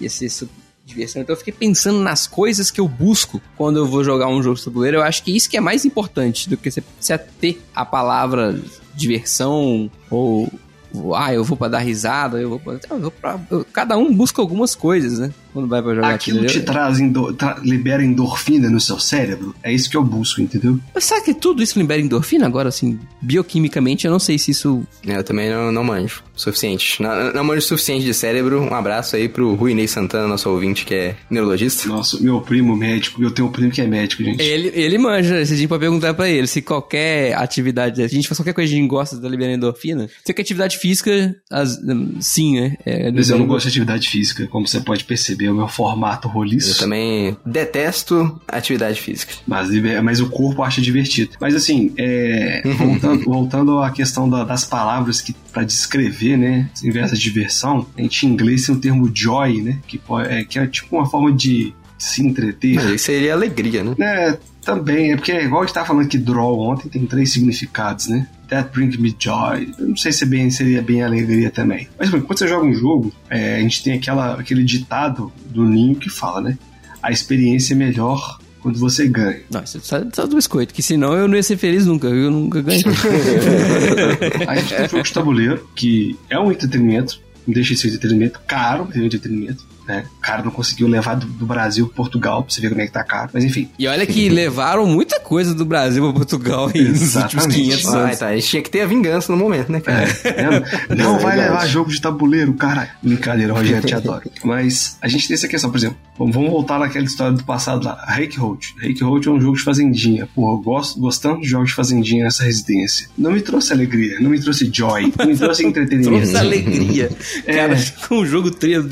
ia 0.00 0.08
ser 0.08 0.28
sobre 0.30 0.54
diversão, 0.86 1.22
então 1.22 1.34
eu 1.34 1.38
fiquei 1.38 1.52
pensando 1.52 2.00
nas 2.00 2.26
coisas 2.26 2.70
que 2.70 2.80
eu 2.80 2.88
busco 2.88 3.40
quando 3.56 3.76
eu 3.78 3.86
vou 3.86 4.02
jogar 4.02 4.28
um 4.28 4.42
jogo 4.42 4.56
de 4.56 4.64
tabuleiro. 4.64 4.96
Eu 4.98 5.02
acho 5.02 5.22
que 5.22 5.36
isso 5.36 5.48
que 5.48 5.56
é 5.56 5.60
mais 5.60 5.84
importante 5.84 6.48
do 6.48 6.56
que 6.56 6.70
você, 6.70 6.82
você 6.98 7.16
ter 7.18 7.62
a 7.74 7.84
palavra 7.84 8.58
diversão 8.94 9.90
ou. 10.10 10.48
ou, 10.92 11.14
Ah, 11.14 11.32
eu 11.32 11.44
vou 11.44 11.56
pra 11.56 11.68
dar 11.68 11.78
risada, 11.78 12.40
eu 12.40 12.50
vou 12.50 12.58
pra. 12.60 12.78
Eu 12.90 13.00
vou 13.00 13.10
pra- 13.10 13.40
eu- 13.50 13.64
cada 13.72 13.96
um 13.96 14.12
busca 14.12 14.40
algumas 14.42 14.74
coisas, 14.74 15.18
né? 15.18 15.32
Quando 15.52 15.68
vai 15.68 15.82
pra 15.82 15.94
jogar 15.94 16.14
Aquilo 16.14 16.44
te 16.46 16.60
traz, 16.60 17.00
endo- 17.00 17.32
tra- 17.34 17.58
libera 17.62 18.04
endorfina 18.04 18.70
no 18.70 18.80
seu 18.80 18.98
cérebro. 18.98 19.54
É 19.62 19.72
isso 19.72 19.90
que 19.90 19.96
eu 19.96 20.04
busco, 20.04 20.40
entendeu? 20.40 20.78
Mas 20.94 21.04
será 21.04 21.20
que 21.20 21.34
tudo 21.34 21.62
isso 21.62 21.78
libera 21.78 22.00
endorfina? 22.00 22.46
Agora, 22.46 22.68
assim, 22.68 22.98
bioquimicamente, 23.20 24.06
eu 24.06 24.10
não 24.12 24.18
sei 24.18 24.38
se 24.38 24.50
isso. 24.50 24.82
É, 25.06 25.16
Eu 25.16 25.24
também 25.24 25.48
não, 25.50 25.70
não 25.72 25.84
manjo 25.84 26.22
o 26.36 26.40
suficiente. 26.40 27.02
Não, 27.02 27.32
não 27.32 27.44
manjo 27.44 27.58
o 27.60 27.62
suficiente 27.62 28.04
de 28.04 28.12
cérebro. 28.14 28.60
Um 28.62 28.74
abraço 28.74 29.16
aí 29.16 29.28
pro 29.28 29.54
Rui 29.54 29.74
Ney 29.74 29.86
Santana, 29.88 30.26
nosso 30.28 30.48
ouvinte, 30.50 30.84
que 30.84 30.94
é 30.94 31.16
neurologista. 31.30 31.88
Nossa, 31.88 32.20
meu 32.20 32.40
primo 32.40 32.76
médico, 32.76 33.22
eu 33.22 33.30
tenho 33.30 33.48
um 33.48 33.50
primo 33.52 33.70
que 33.70 33.80
é 33.80 33.86
médico, 33.86 34.22
gente. 34.22 34.42
Ele, 34.42 34.70
ele 34.74 34.98
manja, 34.98 35.44
se 35.44 35.52
a 35.52 35.56
gente 35.56 35.68
pode 35.68 35.80
perguntar 35.80 36.14
pra 36.14 36.28
ele 36.28 36.46
se 36.46 36.62
qualquer 36.62 37.34
atividade, 37.34 38.02
a 38.02 38.08
gente 38.08 38.26
faz 38.28 38.38
qualquer 38.38 38.52
coisa 38.52 38.68
que 38.70 38.76
a 38.76 38.80
gente 38.80 38.88
gosta 38.88 39.16
da 39.18 39.28
liberando 39.28 39.56
endorfina. 39.56 40.08
Se 40.24 40.32
que 40.32 40.40
atividade 40.40 40.78
física, 40.78 41.34
as- 41.50 41.78
sim, 42.20 42.60
né? 42.60 42.76
É, 42.84 43.10
Mas 43.10 43.30
eu 43.30 43.38
não 43.38 43.46
gosto 43.46 43.64
de 43.64 43.70
atividade 43.70 44.08
física, 44.08 44.46
como 44.46 44.66
você 44.66 44.80
pode 44.80 45.04
perceber, 45.04 45.39
o 45.48 45.54
meu 45.54 45.68
formato 45.68 46.28
Eu 46.28 46.32
roliço. 46.32 46.78
também 46.78 47.36
detesto 47.46 48.40
atividade 48.48 49.00
física. 49.00 49.32
Mas, 49.46 49.68
mas 50.02 50.20
o 50.20 50.28
corpo 50.28 50.62
acha 50.62 50.80
divertido. 50.80 51.30
Mas 51.40 51.54
assim, 51.54 51.92
é, 51.96 52.62
voltando, 52.78 53.24
voltando 53.24 53.78
à 53.80 53.90
questão 53.90 54.28
da- 54.28 54.44
das 54.44 54.64
palavras 54.64 55.20
que 55.20 55.32
para 55.52 55.62
descrever, 55.64 56.36
né, 56.36 56.68
em 56.82 56.90
vez 56.90 57.10
da 57.10 57.16
diversão, 57.16 57.86
a 57.96 58.02
gente 58.02 58.26
em 58.26 58.30
inglês 58.30 58.66
tem 58.66 58.74
o 58.74 58.78
termo 58.80 59.10
joy, 59.12 59.62
né, 59.62 59.78
que, 59.86 59.98
pode- 59.98 60.28
é, 60.28 60.44
que 60.44 60.58
é 60.58 60.66
tipo 60.66 60.96
uma 60.96 61.06
forma 61.06 61.32
de 61.32 61.74
se 61.98 62.22
entreter. 62.22 62.76
Mas 62.76 62.84
isso 62.86 63.04
seria 63.04 63.34
alegria, 63.34 63.84
né? 63.84 63.94
É, 64.00 64.38
também, 64.64 65.12
é 65.12 65.16
porque 65.16 65.32
igual 65.32 65.62
a 65.62 65.66
gente 65.66 65.74
tava 65.74 65.86
falando 65.86 66.08
que 66.08 66.16
draw 66.18 66.58
ontem 66.58 66.88
tem 66.88 67.04
três 67.06 67.32
significados, 67.32 68.06
né? 68.08 68.26
That 68.50 68.70
brings 68.72 68.96
me 68.96 69.14
joy. 69.16 69.72
Eu 69.78 69.88
não 69.88 69.96
sei 69.96 70.12
se 70.12 70.24
é 70.24 70.26
bem, 70.26 70.50
seria 70.50 70.82
bem 70.82 71.02
alegria 71.02 71.50
também. 71.50 71.88
Mas 71.98 72.10
bom, 72.10 72.20
quando 72.20 72.38
você 72.38 72.48
joga 72.48 72.66
um 72.66 72.74
jogo, 72.74 73.12
é, 73.28 73.56
a 73.56 73.60
gente 73.60 73.82
tem 73.82 73.94
aquela, 73.94 74.34
aquele 74.34 74.64
ditado 74.64 75.32
do 75.46 75.64
Ninho 75.64 75.94
que 75.94 76.10
fala, 76.10 76.40
né? 76.40 76.58
A 77.02 77.10
experiência 77.12 77.74
é 77.74 77.76
melhor 77.76 78.38
quando 78.60 78.78
você 78.78 79.08
ganha. 79.08 79.40
Não, 79.50 79.62
isso 79.62 79.78
é 79.78 79.80
só, 79.80 80.02
só 80.12 80.26
do 80.26 80.36
biscoito, 80.36 80.74
que 80.74 80.82
senão 80.82 81.14
eu 81.14 81.26
não 81.26 81.36
ia 81.36 81.42
ser 81.42 81.56
feliz 81.56 81.86
nunca, 81.86 82.08
eu 82.08 82.30
nunca 82.30 82.60
ganhei. 82.60 82.82
A 84.46 84.56
gente 84.56 84.74
tem 84.74 84.84
um 84.84 84.88
jogo 84.88 85.02
de 85.02 85.12
tabuleiro, 85.12 85.68
que 85.74 86.16
é 86.28 86.38
um 86.38 86.50
entretenimento, 86.50 87.20
não 87.46 87.54
deixa 87.54 87.74
de 87.74 87.80
ser 87.80 87.88
entretenimento, 87.88 88.40
caro, 88.46 88.84
mas 88.86 88.96
é 88.96 89.00
um 89.00 89.06
entretenimento. 89.06 89.64
Né? 89.90 90.04
O 90.18 90.20
cara 90.20 90.42
não 90.44 90.50
conseguiu 90.52 90.86
levar 90.86 91.14
do, 91.16 91.26
do 91.26 91.44
Brasil 91.46 91.86
para 91.86 91.96
Portugal, 91.96 92.42
pra 92.44 92.54
você 92.54 92.60
ver 92.60 92.68
como 92.68 92.80
é 92.80 92.86
que 92.86 92.92
tá 92.92 93.02
caro. 93.02 93.30
Mas 93.32 93.42
enfim, 93.44 93.68
e 93.78 93.86
olha 93.88 94.06
que 94.06 94.28
levaram 94.28 94.86
muita 94.86 95.18
coisa 95.18 95.52
do 95.54 95.64
Brasil 95.64 96.02
pra 96.04 96.12
Portugal 96.12 96.70
aí 96.72 96.82
nos 96.82 97.00
últimos 97.16 97.46
Exatamente. 97.46 97.54
500 97.62 97.86
Ah, 97.86 97.98
anos. 97.98 98.18
tá. 98.18 98.26
A 98.28 98.34
gente 98.36 98.46
tinha 98.48 98.62
que 98.62 98.70
ter 98.70 98.82
a 98.82 98.86
vingança 98.86 99.32
no 99.32 99.38
momento, 99.38 99.72
né, 99.72 99.80
cara? 99.80 100.06
É, 100.24 100.94
não 100.94 101.18
vai 101.18 101.36
levar 101.36 101.66
jogo 101.66 101.90
de 101.90 102.00
tabuleiro, 102.00 102.54
cara. 102.54 102.90
Brincadeira, 103.02 103.52
Rogério, 103.52 103.84
te 103.86 103.94
adoro. 103.94 104.30
Mas 104.44 104.96
a 105.02 105.08
gente 105.08 105.26
tem 105.26 105.34
essa 105.34 105.48
questão, 105.48 105.70
por 105.70 105.78
exemplo, 105.78 105.96
vamos 106.16 106.50
voltar 106.50 106.78
naquela 106.78 107.04
história 107.04 107.32
do 107.36 107.42
passado 107.44 107.84
lá. 107.84 108.04
Rake 108.06 108.38
Road. 108.38 108.74
Rake 108.80 109.02
Road 109.02 109.28
é 109.28 109.30
um 109.32 109.40
jogo 109.40 109.56
de 109.56 109.62
fazendinha. 109.62 110.28
Porra, 110.34 110.52
eu 110.54 110.58
gosto, 110.62 111.00
gostando 111.00 111.40
de 111.40 111.48
jogos 111.48 111.70
de 111.70 111.74
fazendinha 111.74 112.24
nessa 112.24 112.44
residência. 112.44 113.08
Não 113.18 113.32
me 113.32 113.40
trouxe 113.40 113.72
alegria, 113.72 114.20
não 114.20 114.30
me 114.30 114.40
trouxe 114.40 114.70
joy, 114.72 115.12
não 115.18 115.26
me 115.26 115.36
trouxe 115.36 115.64
entretenimento. 115.66 116.10
Trouxe 116.22 116.36
alegria. 116.36 117.10
É. 117.46 117.54
Cara, 117.54 117.76
com 118.08 118.16
o 118.20 118.26
jogo 118.26 118.50
3, 118.50 118.84
o 118.84 118.88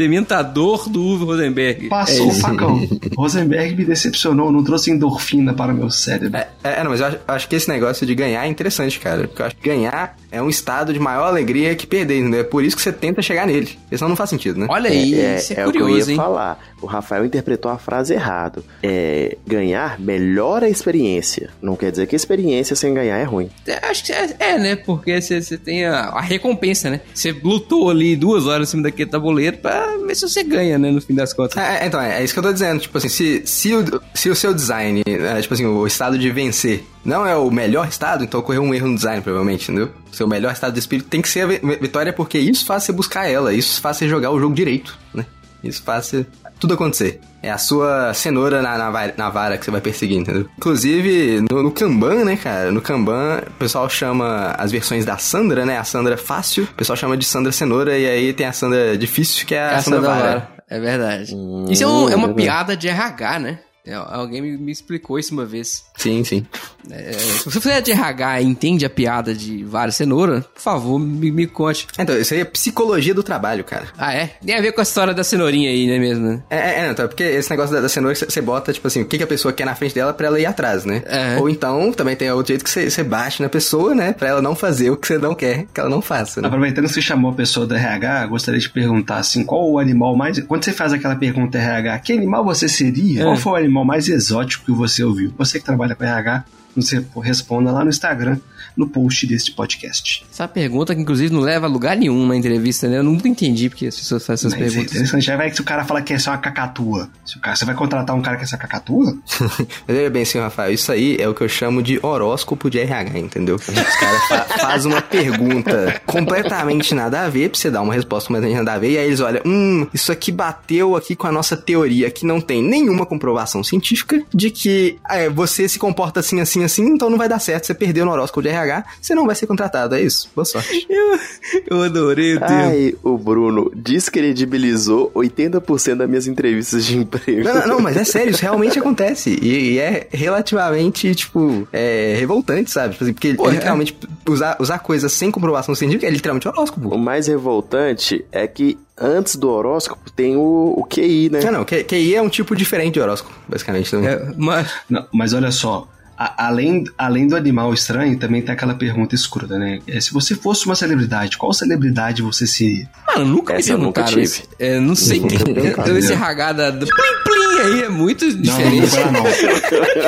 Dementador 0.88 0.92
do 0.92 1.02
Uwe 1.02 1.24
Rosenberg. 1.24 1.88
Passou 1.88 2.26
É 2.26 2.30
o 2.30 2.34
facão. 2.34 2.88
Rosenberg 3.16 3.76
me 3.76 3.84
decepcionou, 3.84 4.50
não 4.50 4.62
trouxe 4.64 4.90
endorfina 4.90 5.52
para 5.54 5.72
meu 5.72 5.90
cérebro. 5.90 6.36
É, 6.36 6.48
é, 6.62 6.82
não, 6.82 6.90
mas 6.90 7.00
eu 7.00 7.06
acho, 7.06 7.16
eu 7.16 7.34
acho 7.34 7.48
que 7.48 7.56
esse 7.56 7.68
negócio 7.68 8.06
de 8.06 8.14
ganhar 8.14 8.44
é 8.44 8.48
interessante, 8.48 8.98
cara. 8.98 9.28
Porque 9.28 9.42
eu 9.42 9.46
acho 9.46 9.56
que 9.56 9.68
ganhar 9.68 10.16
é 10.30 10.42
um 10.42 10.48
estado 10.48 10.92
de 10.92 10.98
maior 10.98 11.26
alegria 11.26 11.74
que 11.74 11.86
perder, 11.86 12.18
entendeu? 12.18 12.40
É 12.40 12.44
por 12.44 12.62
isso 12.62 12.76
que 12.76 12.82
você 12.82 12.92
tenta 12.92 13.22
chegar 13.22 13.46
nele. 13.46 13.78
Porque 13.82 13.96
senão 13.96 14.08
não 14.08 14.16
faz 14.16 14.30
sentido, 14.30 14.60
né? 14.60 14.66
Olha 14.68 14.90
aí, 14.90 15.18
é, 15.18 15.36
isso 15.36 15.52
é, 15.52 15.60
é 15.60 15.66
o 15.66 15.72
que 15.72 15.78
eu 15.78 15.82
curioso, 15.82 16.10
ia 16.10 16.12
hein? 16.12 16.16
falar. 16.16 16.58
O 16.80 16.86
Rafael 16.86 17.24
interpretou 17.24 17.70
a 17.70 17.78
frase 17.78 18.14
errado. 18.14 18.64
É, 18.82 19.36
ganhar 19.46 19.98
melhora 19.98 20.66
a 20.66 20.68
experiência. 20.68 21.50
Não 21.60 21.76
quer 21.76 21.90
dizer 21.90 22.06
que 22.06 22.14
a 22.14 22.16
experiência 22.16 22.76
sem 22.76 22.94
ganhar 22.94 23.16
é 23.16 23.24
ruim. 23.24 23.50
É, 23.66 23.88
Acho 23.88 24.04
que 24.04 24.12
é, 24.12 24.36
é, 24.38 24.58
né? 24.58 24.76
Porque 24.76 25.20
você 25.20 25.40
você 25.40 25.56
tem 25.56 25.84
a, 25.84 26.00
a 26.00 26.20
recompensa, 26.20 26.90
né? 26.90 27.00
Você 27.14 27.32
lutou 27.32 27.90
ali 27.90 28.16
duas 28.16 28.46
horas 28.46 28.68
em 28.68 28.70
cima 28.72 28.82
daquele 28.84 29.10
tabuleiro 29.10 29.58
pra 29.58 29.96
ver 29.96 30.14
se 30.14 30.28
você 30.28 30.42
ganha, 30.42 30.78
né? 30.78 30.90
No 30.90 31.00
fim 31.00 31.14
das 31.14 31.32
contas. 31.32 31.56
É, 31.56 31.84
é, 31.84 31.86
então, 31.86 32.00
é, 32.00 32.20
é 32.20 32.24
isso 32.24 32.32
que 32.32 32.38
eu 32.38 32.42
tô 32.42 32.52
dizendo. 32.52 32.80
Tipo 32.80 32.98
assim, 32.98 33.08
se, 33.08 33.42
se, 33.46 33.74
o, 33.74 33.84
se 34.14 34.28
o 34.28 34.34
seu 34.34 34.52
design, 34.52 35.02
é, 35.06 35.40
tipo 35.40 35.54
assim, 35.54 35.66
o 35.66 35.86
estado 35.86 36.18
de 36.18 36.30
vencer 36.30 36.84
não 37.08 37.26
é 37.26 37.34
o 37.36 37.50
melhor 37.50 37.88
estado, 37.88 38.22
então 38.22 38.38
ocorreu 38.40 38.62
um 38.62 38.74
erro 38.74 38.88
no 38.88 38.94
design, 38.94 39.20
provavelmente, 39.22 39.64
entendeu? 39.70 39.90
Seu 40.12 40.28
melhor 40.28 40.52
estado 40.52 40.72
de 40.74 40.78
espírito 40.78 41.08
tem 41.08 41.20
que 41.22 41.28
ser 41.28 41.40
a 41.42 41.46
vi- 41.46 41.60
vitória, 41.80 42.12
porque 42.12 42.38
isso 42.38 42.64
faz 42.66 42.84
você 42.84 42.92
buscar 42.92 43.28
ela, 43.28 43.52
isso 43.52 43.80
faz 43.80 43.96
você 43.96 44.08
jogar 44.08 44.30
o 44.30 44.38
jogo 44.38 44.54
direito, 44.54 44.96
né? 45.14 45.24
Isso 45.64 45.82
faz 45.82 46.06
você- 46.06 46.26
tudo 46.60 46.74
acontecer. 46.74 47.20
É 47.42 47.50
a 47.52 47.58
sua 47.58 48.12
cenoura 48.14 48.60
na, 48.60 48.76
na, 48.76 49.12
na 49.16 49.30
vara 49.30 49.56
que 49.56 49.64
você 49.64 49.70
vai 49.70 49.80
perseguir, 49.80 50.18
entendeu? 50.18 50.48
Inclusive, 50.58 51.44
no, 51.50 51.62
no 51.62 51.70
Kanban, 51.70 52.24
né, 52.24 52.36
cara? 52.36 52.70
No 52.72 52.80
Kanban, 52.80 53.42
o 53.46 53.50
pessoal 53.52 53.88
chama 53.88 54.54
as 54.58 54.70
versões 54.72 55.04
da 55.04 55.18
Sandra, 55.18 55.64
né? 55.64 55.78
A 55.78 55.84
Sandra 55.84 56.16
fácil, 56.16 56.64
o 56.64 56.74
pessoal 56.74 56.96
chama 56.96 57.16
de 57.16 57.24
Sandra 57.24 57.52
cenoura, 57.52 57.96
e 57.96 58.06
aí 58.08 58.32
tem 58.32 58.44
a 58.46 58.52
Sandra 58.52 58.98
difícil, 58.98 59.46
que 59.46 59.54
é 59.54 59.60
a, 59.62 59.72
Essa 59.74 59.82
Sandra 59.90 60.00
da 60.00 60.08
vara. 60.08 60.22
vara. 60.30 60.48
É 60.68 60.80
verdade. 60.80 61.34
Hum, 61.34 61.66
isso 61.70 61.82
é, 61.82 61.86
um- 61.86 62.08
é 62.10 62.16
uma 62.16 62.26
verdade. 62.28 62.34
piada 62.34 62.76
de 62.76 62.88
RH, 62.88 63.38
né? 63.38 63.58
É, 63.88 63.94
alguém 63.94 64.42
me, 64.42 64.56
me 64.58 64.70
explicou 64.72 65.18
isso 65.18 65.32
uma 65.32 65.46
vez. 65.46 65.84
Sim, 65.96 66.22
sim. 66.24 66.46
É, 66.90 67.12
se 67.12 67.44
você 67.50 67.60
for 67.60 67.80
de 67.82 67.90
RH 67.92 68.40
e 68.42 68.44
entende 68.44 68.84
a 68.84 68.90
piada 68.90 69.34
de 69.34 69.64
vara 69.64 69.90
cenoura, 69.90 70.42
por 70.54 70.60
favor, 70.60 70.98
me, 70.98 71.30
me 71.30 71.46
conte. 71.46 71.86
Então, 71.98 72.16
isso 72.18 72.34
aí 72.34 72.40
é 72.40 72.44
psicologia 72.44 73.14
do 73.14 73.22
trabalho, 73.22 73.64
cara. 73.64 73.86
Ah, 73.96 74.12
é? 74.14 74.30
Tem 74.44 74.54
a 74.56 74.60
ver 74.60 74.72
com 74.72 74.80
a 74.80 74.82
história 74.82 75.12
da 75.14 75.24
cenourinha 75.24 75.70
aí, 75.70 75.86
né 75.86 75.98
mesmo? 75.98 76.26
né? 76.26 76.42
É, 76.50 76.56
é, 76.56 76.78
é, 76.80 76.84
não, 76.84 76.92
então, 76.92 77.08
porque 77.08 77.22
esse 77.22 77.50
negócio 77.50 77.74
da, 77.74 77.80
da 77.80 77.88
cenoura, 77.88 78.14
você- 78.14 78.26
você 78.26 78.40
bota, 78.40 78.72
tipo 78.72 78.86
assim, 78.86 79.02
o 79.02 79.06
que, 79.06 79.16
que 79.18 79.24
a 79.24 79.26
pessoa 79.26 79.52
quer 79.52 79.64
na 79.64 79.74
frente 79.74 79.94
dela 79.94 80.12
pra 80.12 80.26
ela 80.26 80.38
ir 80.40 80.46
atrás, 80.46 80.84
né? 80.84 81.02
É. 81.06 81.38
Ou 81.38 81.48
então, 81.48 81.92
também 81.92 82.14
tem 82.16 82.30
outro 82.30 82.48
jeito 82.48 82.64
que 82.64 82.70
você, 82.70 83.02
bate 83.02 83.42
na 83.42 83.48
pessoa, 83.48 83.94
né? 83.94 84.12
Pra 84.12 84.28
ela 84.28 84.42
não 84.42 84.54
fazer 84.54 84.90
o 84.90 84.96
que 84.96 85.06
você 85.06 85.16
não 85.18 85.34
quer 85.34 85.66
que 85.72 85.80
ela 85.80 85.88
não 85.88 86.02
faça, 86.02 86.40
né? 86.42 86.48
Aproveitando 86.48 86.86
que 86.86 86.92
você 86.92 87.00
chamou 87.00 87.30
a 87.30 87.34
pessoa 87.34 87.66
da 87.66 87.76
RH, 87.76 88.26
gostaria 88.26 88.60
de 88.60 88.68
perguntar 88.68 89.16
assim, 89.18 89.44
qual 89.44 89.70
o 89.70 89.78
animal 89.78 90.14
mais... 90.16 90.38
Quando 90.40 90.64
você 90.64 90.72
faz 90.72 90.92
aquela 90.92 91.16
pergunta 91.16 91.56
RH, 91.58 91.98
que 92.00 92.12
animal 92.12 92.44
você 92.44 92.68
seria? 92.68 93.20
É. 93.20 93.24
Qual 93.24 93.36
foi 93.36 93.52
o 93.52 93.56
animal 93.56 93.77
mais 93.84 94.08
exótico 94.08 94.64
que 94.66 94.72
você 94.72 95.02
ouviu? 95.04 95.32
Você 95.36 95.58
que 95.58 95.64
trabalha 95.64 95.94
com 95.94 96.04
RH, 96.04 96.44
nos 96.76 96.90
responda 97.22 97.72
lá 97.72 97.82
no 97.82 97.90
Instagram, 97.90 98.38
no 98.78 98.88
post 98.88 99.26
deste 99.26 99.52
podcast. 99.52 100.24
Essa 100.32 100.46
pergunta 100.46 100.94
que, 100.94 101.00
inclusive, 101.02 101.34
não 101.34 101.40
leva 101.40 101.66
a 101.66 101.68
lugar 101.68 101.96
nenhum 101.96 102.26
na 102.26 102.36
entrevista, 102.36 102.88
né? 102.88 102.98
Eu 102.98 103.02
nunca 103.02 103.28
entendi 103.28 103.68
porque 103.68 103.86
as 103.88 103.96
pessoas 103.96 104.24
fazem 104.24 104.46
essas 104.48 104.52
Mas 104.52 104.62
é 104.62 104.64
perguntas. 104.70 104.92
interessante, 104.92 105.24
já 105.24 105.36
vai 105.36 105.50
que 105.50 105.56
se 105.56 105.60
o 105.60 105.64
cara 105.64 105.84
fala 105.84 106.00
que 106.00 106.12
é 106.12 106.18
só 106.18 106.30
uma 106.30 106.38
cacatua. 106.38 107.10
Se 107.26 107.36
o 107.36 107.40
cara, 107.40 107.56
você 107.56 107.64
vai 107.64 107.74
contratar 107.74 108.14
um 108.14 108.22
cara 108.22 108.36
que 108.36 108.44
é 108.44 108.46
só 108.46 108.56
cacatua? 108.56 109.18
Veja 109.86 110.10
bem, 110.10 110.24
senhor 110.24 110.44
Rafael, 110.44 110.72
isso 110.72 110.92
aí 110.92 111.16
é 111.18 111.28
o 111.28 111.34
que 111.34 111.42
eu 111.42 111.48
chamo 111.48 111.82
de 111.82 111.98
horóscopo 112.02 112.70
de 112.70 112.78
RH, 112.78 113.18
entendeu? 113.18 113.56
Os 113.56 113.66
caras 113.66 114.22
fa 114.28 114.44
fazem 114.58 114.92
uma 114.92 115.02
pergunta 115.02 116.00
completamente 116.06 116.94
nada 116.94 117.22
a 117.22 117.28
ver, 117.28 117.50
pra 117.50 117.58
você 117.58 117.70
dar 117.70 117.82
uma 117.82 117.94
resposta 117.94 118.28
completamente 118.28 118.56
nada 118.58 118.74
a 118.74 118.78
ver, 118.78 118.92
e 118.92 118.98
aí 118.98 119.06
eles 119.06 119.20
olham, 119.20 119.42
hum, 119.44 119.86
isso 119.92 120.12
aqui 120.12 120.30
bateu 120.30 120.94
aqui 120.94 121.16
com 121.16 121.26
a 121.26 121.32
nossa 121.32 121.56
teoria, 121.56 122.10
que 122.10 122.24
não 122.24 122.40
tem 122.40 122.62
nenhuma 122.62 123.04
comprovação 123.04 123.64
científica 123.64 124.22
de 124.32 124.50
que 124.50 124.98
é, 125.08 125.28
você 125.28 125.68
se 125.68 125.78
comporta 125.78 126.20
assim, 126.20 126.40
assim, 126.40 126.62
assim, 126.62 126.86
então 126.86 127.10
não 127.10 127.18
vai 127.18 127.28
dar 127.28 127.38
certo, 127.38 127.66
você 127.66 127.74
perdeu 127.74 128.04
no 128.04 128.12
horóscopo 128.12 128.42
de 128.42 128.48
RH, 128.48 128.67
você 129.00 129.14
não 129.14 129.26
vai 129.26 129.34
ser 129.34 129.46
contratado, 129.46 129.94
é 129.94 130.00
isso. 130.00 130.30
Boa 130.34 130.44
sorte. 130.44 130.86
Eu 131.70 131.82
adorei 131.82 132.36
o. 132.36 132.40
Ai, 132.42 132.94
o 133.02 133.16
Bruno 133.16 133.70
descredibilizou 133.74 135.10
80% 135.14 135.96
das 135.96 136.08
minhas 136.08 136.26
entrevistas 136.26 136.84
de 136.84 136.96
emprego. 136.96 137.44
Não, 137.44 137.54
não, 137.54 137.66
não, 137.66 137.80
mas 137.80 137.96
é 137.96 138.04
sério, 138.04 138.30
isso 138.30 138.42
realmente 138.42 138.78
acontece. 138.78 139.38
E, 139.40 139.74
e 139.74 139.78
é 139.78 140.08
relativamente, 140.10 141.14
tipo, 141.14 141.66
é, 141.72 142.16
revoltante, 142.18 142.70
sabe? 142.70 142.92
Tipo 142.92 143.04
assim, 143.04 143.12
Porque 143.12 143.34
Pô, 143.34 143.48
é. 143.48 143.52
literalmente 143.52 143.96
usar, 144.26 144.56
usar 144.60 144.78
coisas 144.80 145.12
sem 145.12 145.30
comprovação 145.30 145.74
científica 145.74 146.06
é 146.06 146.10
literalmente 146.10 146.48
horóscopo. 146.48 146.88
O 146.94 146.98
mais 146.98 147.26
revoltante 147.26 148.24
é 148.32 148.46
que 148.46 148.78
antes 149.00 149.36
do 149.36 149.48
horóscopo 149.48 150.10
tem 150.10 150.36
o, 150.36 150.74
o 150.76 150.84
QI, 150.84 151.30
né? 151.30 151.40
Não, 151.42 151.52
não, 151.52 151.64
QI 151.64 152.14
é 152.14 152.22
um 152.22 152.28
tipo 152.28 152.56
diferente 152.56 152.94
de 152.94 153.00
horóscopo, 153.00 153.34
basicamente. 153.48 153.94
Então, 153.94 154.04
É, 154.06 154.32
mas, 154.36 154.70
Não, 154.88 155.06
mas 155.12 155.32
olha 155.32 155.50
só, 155.50 155.88
a- 156.18 156.46
além, 156.48 156.84
além 156.98 157.28
do 157.28 157.36
animal 157.36 157.72
estranho, 157.72 158.18
também 158.18 158.42
tem 158.42 158.52
aquela 158.52 158.74
pergunta 158.74 159.14
escura, 159.14 159.58
né? 159.58 159.78
É, 159.86 160.00
se 160.00 160.12
você 160.12 160.34
fosse 160.34 160.66
uma 160.66 160.74
celebridade, 160.74 161.36
qual 161.38 161.52
celebridade 161.52 162.20
você 162.22 162.46
seria? 162.46 162.88
mano, 163.06 163.24
nunca 163.26 163.54
Essa 163.54 163.72
me 163.74 163.78
perguntaram 163.78 164.18
isso. 164.18 164.42
É, 164.58 164.80
não 164.80 164.94
sei. 164.96 165.20
Perguntaram. 165.20 165.96
Esse 165.96 166.12
RH 166.12 166.52
da- 166.52 166.70
do 166.70 166.86
plim 166.86 167.22
plim 167.24 167.60
aí 167.60 167.82
é 167.84 167.88
muito 167.88 168.24
Não, 168.26 168.32
não 168.34 168.40
diferente. 168.42 168.86
foi 168.88 169.04
não. 169.12 169.24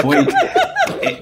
Foi, 0.03 0.17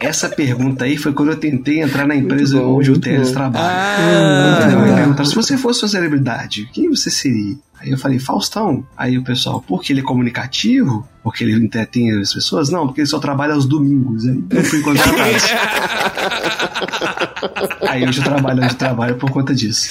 essa 0.00 0.28
pergunta 0.28 0.84
aí 0.84 0.96
foi 0.96 1.12
quando 1.12 1.30
eu 1.30 1.36
tentei 1.36 1.80
entrar 1.80 2.06
na 2.06 2.14
empresa 2.14 2.60
onde 2.62 2.90
o 2.90 2.98
Teles 2.98 3.30
trabalha. 3.30 3.66
Ah, 3.66 4.94
perguntaram, 4.94 5.24
se 5.24 5.34
você 5.34 5.56
fosse 5.56 5.82
uma 5.82 5.88
celebridade, 5.88 6.68
quem 6.72 6.90
você 6.90 7.10
seria? 7.10 7.56
Aí 7.80 7.90
eu 7.90 7.98
falei, 7.98 8.18
Faustão. 8.18 8.84
Aí 8.96 9.16
o 9.16 9.22
pessoal, 9.22 9.62
porque 9.66 9.92
ele 9.92 10.00
é 10.00 10.02
comunicativo? 10.02 11.08
Porque 11.22 11.44
ele 11.44 11.52
entretém 11.52 12.10
as 12.18 12.34
pessoas? 12.34 12.70
Não, 12.70 12.86
porque 12.86 13.02
ele 13.02 13.08
só 13.08 13.20
trabalha 13.20 13.54
aos 13.54 13.66
domingos. 13.66 14.26
Aí 14.26 14.42
eu 14.50 14.64
fui 14.64 14.80
contratado. 14.80 15.30
Aí 17.88 18.06
hoje 18.06 18.18
eu 18.18 18.24
trabalho 18.24 18.62
onde 18.62 18.72
eu 18.72 18.78
trabalho 18.78 19.14
por 19.16 19.30
conta 19.30 19.54
disso. 19.54 19.90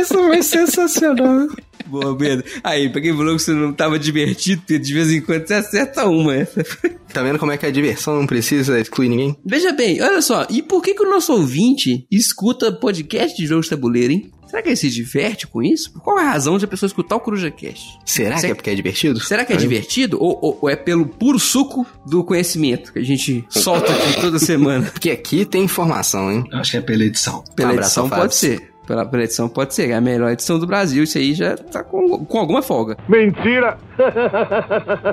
Isso 0.00 0.14
foi 0.14 0.42
sensacional. 0.42 1.48
Boa, 1.86 2.16
Pedro. 2.16 2.44
Aí, 2.62 2.88
pra 2.88 3.00
quem 3.00 3.12
falou 3.16 3.36
que 3.36 3.42
você 3.42 3.52
não 3.52 3.72
tava 3.72 3.98
divertido, 3.98 4.62
Pedro, 4.66 4.86
de 4.86 4.94
vez 4.94 5.10
em 5.10 5.20
quando 5.20 5.46
você 5.46 5.54
acerta 5.54 6.06
uma. 6.06 6.34
Essa 6.36 6.64
foi- 6.64 6.90
Tá 7.12 7.22
vendo 7.22 7.38
como 7.38 7.52
é 7.52 7.58
que 7.58 7.66
a 7.66 7.70
diversão 7.70 8.16
não 8.16 8.26
precisa 8.26 8.80
excluir 8.80 9.08
ninguém? 9.10 9.36
Veja 9.44 9.70
bem, 9.72 10.00
olha 10.00 10.22
só, 10.22 10.46
e 10.48 10.62
por 10.62 10.80
que, 10.82 10.94
que 10.94 11.02
o 11.02 11.10
nosso 11.10 11.32
ouvinte 11.32 12.06
escuta 12.10 12.72
podcast 12.72 13.36
de 13.36 13.46
jogos 13.46 13.66
de 13.66 13.70
tabuleiro, 13.70 14.12
hein? 14.14 14.30
Será 14.48 14.62
que 14.62 14.68
ele 14.68 14.76
se 14.76 14.90
diverte 14.90 15.46
com 15.46 15.62
isso? 15.62 15.92
Qual 16.00 16.18
é 16.18 16.22
a 16.26 16.30
razão 16.32 16.58
de 16.58 16.64
a 16.66 16.68
pessoa 16.68 16.86
escutar 16.86 17.16
o 17.16 17.20
CorujaCast? 17.20 17.98
Será 18.04 18.34
que 18.34 18.40
Será- 18.42 18.52
é 18.52 18.54
porque 18.54 18.68
é 18.70 18.74
divertido? 18.74 19.18
Será 19.20 19.44
que 19.46 19.52
é 19.52 19.56
divertido? 19.56 20.18
Ou, 20.22 20.38
ou- 20.42 20.58
ou 20.62 20.68
é 20.70 20.76
pelo 20.76 21.06
puro 21.06 21.38
suco 21.38 21.86
do 22.06 22.22
conhecimento 22.24 22.92
que 22.92 22.98
a 22.98 23.02
gente 23.04 23.44
solta 23.48 23.92
aqui 23.92 24.20
toda 24.20 24.38
semana? 24.40 24.90
Porque 24.90 25.10
aqui 25.10 25.44
tem 25.46 25.64
informação, 25.64 26.30
hein? 26.30 26.44
Acho 26.52 26.72
que 26.72 26.76
é 26.76 26.80
pela 26.82 27.02
edição. 27.04 27.42
Pela 27.56 27.70
Um 27.70 27.72
abraço, 27.72 28.00
edição 28.00 28.10
pode 28.18 28.34
ser. 28.34 28.71
Pela, 28.86 29.06
pela 29.06 29.22
edição 29.22 29.48
pode 29.48 29.74
ser. 29.74 29.90
É 29.90 29.94
a 29.94 30.00
melhor 30.00 30.30
edição 30.32 30.58
do 30.58 30.66
Brasil. 30.66 31.04
Isso 31.04 31.16
aí 31.18 31.34
já 31.34 31.56
tá 31.56 31.82
com, 31.84 32.24
com 32.24 32.38
alguma 32.38 32.62
folga. 32.62 32.96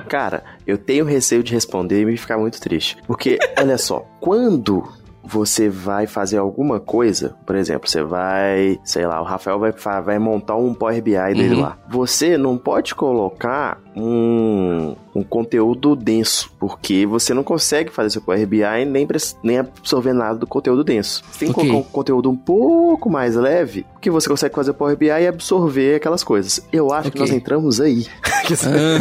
Cara, 0.08 0.44
eu 0.66 0.78
tenho 0.78 1.06
receio 1.06 1.44
de 1.44 1.54
responder 1.54 2.02
e 2.02 2.06
me 2.06 2.18
ficar 2.18 2.38
muito 2.38 2.60
triste. 2.60 2.98
Porque, 3.08 3.38
olha 3.60 3.78
só, 3.78 4.06
quando 4.20 4.84
você 5.24 5.70
vai 5.70 6.08
fazer 6.08 6.38
alguma 6.38 6.80
coisa, 6.80 7.36
por 7.46 7.56
exemplo, 7.56 7.88
você 7.88 8.02
vai, 8.02 8.80
sei 8.84 9.06
lá, 9.06 9.22
o 9.22 9.26
Rafael 9.26 9.60
vai, 9.60 9.72
vai 10.02 10.18
montar 10.18 10.56
um 10.56 10.74
Power 10.74 11.00
BI 11.04 11.12
dele 11.12 11.54
Uhum. 11.56 11.62
lá. 11.62 11.78
Você 11.90 12.38
não 12.38 12.58
pode 12.58 12.96
colocar 12.96 13.78
um, 13.96 14.96
um 15.16 15.24
conteúdo 15.24 15.96
denso, 15.96 16.52
porque 16.60 17.06
você 17.06 17.34
não 17.34 17.44
consegue 17.44 17.92
fazer 17.92 18.10
seu 18.12 18.22
Power 18.22 18.46
BI 18.48 18.60
nem, 18.88 19.08
nem 19.44 19.58
absorver 19.60 20.14
nada 20.14 20.38
do 20.38 20.46
conteúdo 20.48 20.84
denso. 20.84 21.24
Você 21.32 21.46
tem 21.46 21.54
que 21.54 21.60
Ok. 21.60 21.70
colocar 21.70 21.88
um 21.88 21.92
conteúdo 21.92 22.30
um 22.30 22.36
pouco 22.36 23.10
mais 23.10 23.36
leve, 23.36 23.86
que 24.02 24.10
você 24.10 24.30
consegue 24.30 24.54
fazer 24.56 24.72
o 24.72 24.74
Power 24.74 24.96
BI 24.98 25.08
e 25.08 25.28
absorver 25.28 25.96
aquelas 25.96 26.24
coisas. 26.24 26.62
Eu 26.72 26.92
acho 26.94 27.12
que 27.12 27.18
Ok. 27.18 27.22
nós 27.22 27.32
entramos 27.32 27.80
aí. 27.82 28.06
Ah, 28.50 28.98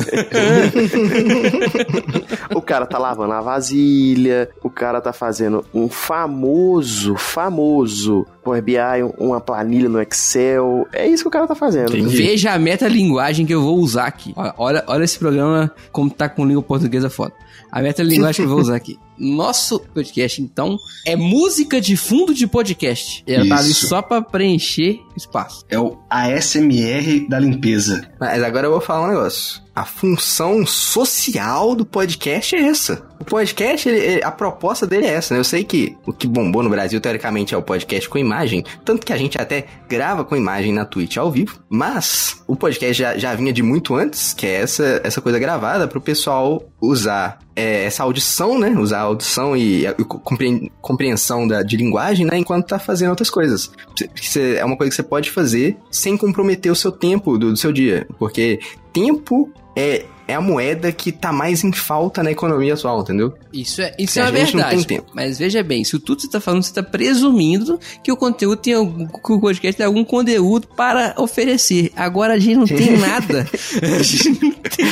O 2.54 2.60
cara 2.60 2.86
tá 2.86 2.98
lavando 2.98 3.32
a 3.32 3.40
vasilha, 3.40 4.48
o 4.62 4.68
cara 4.70 5.00
tá 5.00 5.12
fazendo 5.12 5.64
um 5.72 5.88
famoso, 5.88 7.16
famoso 7.16 8.26
Power 8.42 8.62
BI, 8.62 8.76
uma 9.18 9.40
planilha 9.40 9.88
no 9.88 10.00
Excel. 10.00 10.86
É 10.92 11.06
isso 11.06 11.22
que 11.24 11.28
o 11.28 11.30
cara 11.30 11.46
tá 11.46 11.54
fazendo. 11.54 11.96
Entendi. 11.96 12.16
Veja 12.16 12.52
a 12.52 12.58
metalinguagem 12.58 13.44
que 13.46 13.54
eu 13.54 13.62
vou 13.62 13.76
usar 13.78 14.06
aqui. 14.06 14.32
Olha, 14.36 14.54
olha, 14.56 14.84
olha 14.86 15.04
esse 15.04 15.18
programa 15.18 15.70
como 15.98 16.08
tá 16.08 16.28
com 16.28 16.46
língua 16.46 16.62
portuguesa 16.62 17.10
foda. 17.10 17.34
A 17.72 17.82
metalinguagem 17.82 18.36
que 18.36 18.42
eu 18.42 18.48
vou 18.48 18.60
usar 18.60 18.76
aqui. 18.76 18.96
Nosso 19.18 19.80
podcast, 19.80 20.40
então, 20.40 20.76
é 21.04 21.16
música 21.16 21.80
de 21.80 21.96
fundo 21.96 22.32
de 22.34 22.46
podcast. 22.46 23.22
Ela 23.26 23.48
tá 23.48 23.58
ali 23.58 23.70
Isso. 23.70 23.88
só 23.88 24.00
pra 24.02 24.22
preencher 24.22 25.00
espaço. 25.16 25.64
É 25.68 25.78
o 25.78 25.98
ASMR 26.08 27.26
da 27.28 27.38
limpeza. 27.38 28.08
Mas 28.20 28.42
agora 28.42 28.66
eu 28.66 28.70
vou 28.72 28.80
falar 28.80 29.06
um 29.06 29.10
negócio. 29.10 29.60
A 29.74 29.84
função 29.84 30.66
social 30.66 31.74
do 31.74 31.84
podcast 31.86 32.56
é 32.56 32.60
essa. 32.62 33.06
O 33.20 33.24
podcast, 33.24 33.88
ele- 33.88 33.98
ele- 33.98 34.24
a 34.24 34.30
proposta 34.30 34.84
dele 34.86 35.06
é 35.06 35.10
essa, 35.14 35.34
né? 35.34 35.38
Eu 35.40 35.44
sei 35.44 35.62
que 35.62 35.96
o 36.04 36.12
que 36.12 36.26
bombou 36.26 36.64
no 36.64 36.70
Brasil, 36.70 37.00
teoricamente, 37.00 37.54
é 37.54 37.56
o 37.58 37.62
podcast 37.62 38.08
com 38.08 38.18
imagem. 38.18 38.64
Tanto 38.84 39.06
que 39.06 39.12
a 39.12 39.16
gente 39.16 39.40
até 39.40 39.66
grava 39.88 40.24
com 40.24 40.34
imagem 40.36 40.72
na 40.72 40.84
Twitch 40.84 41.16
ao 41.16 41.30
vivo. 41.30 41.60
Mas 41.68 42.42
o 42.48 42.56
podcast 42.56 42.94
já, 43.00 43.16
já 43.16 43.34
vinha 43.36 43.52
de 43.52 43.62
muito 43.62 43.94
antes, 43.94 44.32
que 44.32 44.46
é 44.46 44.54
essa, 44.62 45.00
essa 45.04 45.20
coisa 45.20 45.38
gravada 45.38 45.86
pro 45.86 46.00
pessoal 46.00 46.62
usar 46.80 47.38
é, 47.54 47.84
essa 47.84 48.02
audição, 48.04 48.58
né? 48.58 48.70
Usar 48.78 48.98
a 49.00 49.02
audição 49.08 49.56
e 49.56 49.86
a, 49.86 49.94
compre- 49.94 50.70
compreensão 50.80 51.46
da, 51.46 51.62
de 51.62 51.76
linguagem, 51.76 52.26
né? 52.26 52.38
Enquanto 52.38 52.66
tá 52.66 52.78
fazendo 52.78 53.10
outras 53.10 53.30
coisas. 53.30 53.70
Você- 54.16 54.56
é 54.56 54.64
uma 54.64 54.76
coisa 54.76 54.90
que 54.90 54.96
você 54.96 55.02
pode 55.02 55.30
fazer 55.30 55.76
sem 55.90 56.16
comprometer 56.16 56.70
o 56.70 56.76
seu 56.76 56.92
tempo 56.92 57.36
do, 57.38 57.50
do 57.50 57.56
seu 57.56 57.72
dia. 57.72 58.06
Porque 58.18 58.60
tempo 58.92 59.50
é, 59.76 60.04
é 60.28 60.34
a 60.34 60.40
moeda 60.42 60.92
que 60.92 61.10
tá 61.10 61.32
mais 61.32 61.64
em 61.64 61.72
falta 61.72 62.22
na 62.22 62.30
economia 62.30 62.74
atual, 62.74 63.00
entendeu? 63.00 63.32
Isso 63.50 63.80
é, 63.80 63.94
isso 63.98 64.20
é 64.20 64.22
a 64.22 64.30
verdade. 64.30 64.76
tem 64.76 64.98
tempo. 64.98 65.10
Mas 65.14 65.38
veja 65.38 65.62
bem, 65.62 65.82
se 65.82 65.98
tudo 65.98 66.16
que 66.16 66.22
você 66.22 66.30
tá 66.30 66.38
falando, 66.40 66.62
você 66.62 66.72
tá 66.72 66.82
presumindo 66.82 67.80
que 68.02 68.12
o 68.12 68.16
conteúdo 68.16 68.58
tem 68.58 68.74
algum, 68.74 69.06
que 69.06 69.32
o 69.32 69.40
podcast 69.40 69.76
tem 69.78 69.86
algum 69.86 70.04
conteúdo 70.04 70.68
para 70.68 71.14
oferecer. 71.16 71.90
Agora 71.96 72.34
a 72.34 72.38
gente 72.38 72.56
não 72.56 72.66
tem 72.66 72.94
nada. 72.98 73.48
A 73.82 74.02
gente 74.02 74.28
não 74.28 74.52
tem 74.52 74.86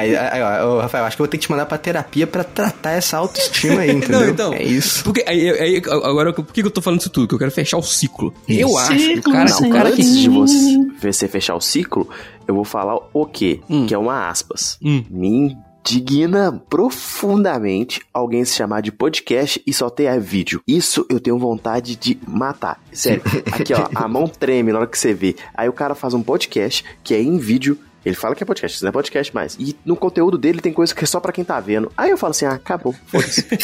aí, 0.00 0.16
aí, 0.16 0.42
ó, 0.42 0.76
ô, 0.76 0.80
Rafael, 0.80 1.04
acho 1.04 1.16
que 1.16 1.22
eu 1.22 1.24
vou 1.24 1.30
ter 1.30 1.38
que 1.38 1.46
te 1.46 1.50
mandar 1.50 1.66
pra 1.66 1.76
terapia 1.76 2.26
pra 2.26 2.44
tratar 2.44 2.92
essa 2.92 3.16
autoestima 3.18 3.80
aí, 3.80 3.90
entendeu? 3.90 4.20
Não, 4.20 4.28
então. 4.28 4.54
É 4.54 4.62
isso. 4.62 5.02
Porque, 5.02 5.24
aí, 5.26 5.50
aí, 5.50 5.82
agora, 5.86 6.32
por 6.32 6.46
que 6.46 6.62
eu 6.62 6.70
tô 6.70 6.80
falando 6.80 7.00
isso 7.00 7.10
tudo? 7.10 7.26
Que 7.26 7.34
eu 7.34 7.38
quero 7.38 7.50
fechar 7.50 7.78
o 7.78 7.82
ciclo. 7.82 8.32
Eu 8.48 8.78
acho 8.78 8.96
que 8.96 9.28
o 9.28 9.32
Não, 9.32 9.32
cara, 9.32 9.56
o 9.56 9.70
cara 9.70 9.88
antes 9.88 10.08
que... 10.08 10.22
de 10.22 10.28
você, 10.28 10.78
você 11.02 11.28
fechar 11.28 11.54
o 11.56 11.60
ciclo, 11.60 12.08
eu 12.46 12.54
vou 12.54 12.64
falar 12.64 12.96
o 13.12 13.26
quê? 13.26 13.60
Hum. 13.68 13.86
Que 13.86 13.94
é 13.94 13.98
uma 13.98 14.28
aspas. 14.28 14.78
Hum. 14.82 15.04
Me 15.10 15.56
indigna 15.86 16.62
profundamente 16.70 18.00
alguém 18.12 18.44
se 18.44 18.54
chamar 18.54 18.80
de 18.80 18.90
podcast 18.90 19.62
e 19.66 19.72
só 19.72 19.90
ter 19.90 20.18
vídeo. 20.18 20.62
Isso 20.66 21.04
eu 21.10 21.20
tenho 21.20 21.38
vontade 21.38 21.94
de 21.96 22.18
matar. 22.26 22.80
Sério. 22.92 23.22
Aqui, 23.52 23.74
ó, 23.74 23.88
a 23.94 24.08
mão 24.08 24.26
treme 24.26 24.72
na 24.72 24.78
hora 24.78 24.86
que 24.86 24.98
você 24.98 25.12
vê. 25.12 25.36
Aí 25.54 25.68
o 25.68 25.72
cara 25.72 25.94
faz 25.94 26.14
um 26.14 26.22
podcast 26.22 26.84
que 27.02 27.12
é 27.14 27.20
em 27.22 27.36
vídeo. 27.36 27.78
Ele 28.04 28.14
fala 28.14 28.34
que 28.34 28.42
é 28.42 28.46
podcast, 28.46 28.76
isso 28.76 28.84
não 28.84 28.90
é 28.90 28.92
podcast 28.92 29.34
mais. 29.34 29.56
E 29.58 29.74
no 29.84 29.96
conteúdo 29.96 30.36
dele 30.36 30.60
tem 30.60 30.72
coisa 30.72 30.94
que 30.94 31.04
é 31.04 31.06
só 31.06 31.20
pra 31.20 31.32
quem 31.32 31.42
tá 31.44 31.58
vendo. 31.60 31.90
Aí 31.96 32.10
eu 32.10 32.18
falo 32.18 32.32
assim, 32.32 32.44
ah, 32.44 32.52
acabou, 32.52 32.94
foda-se. 33.06 33.46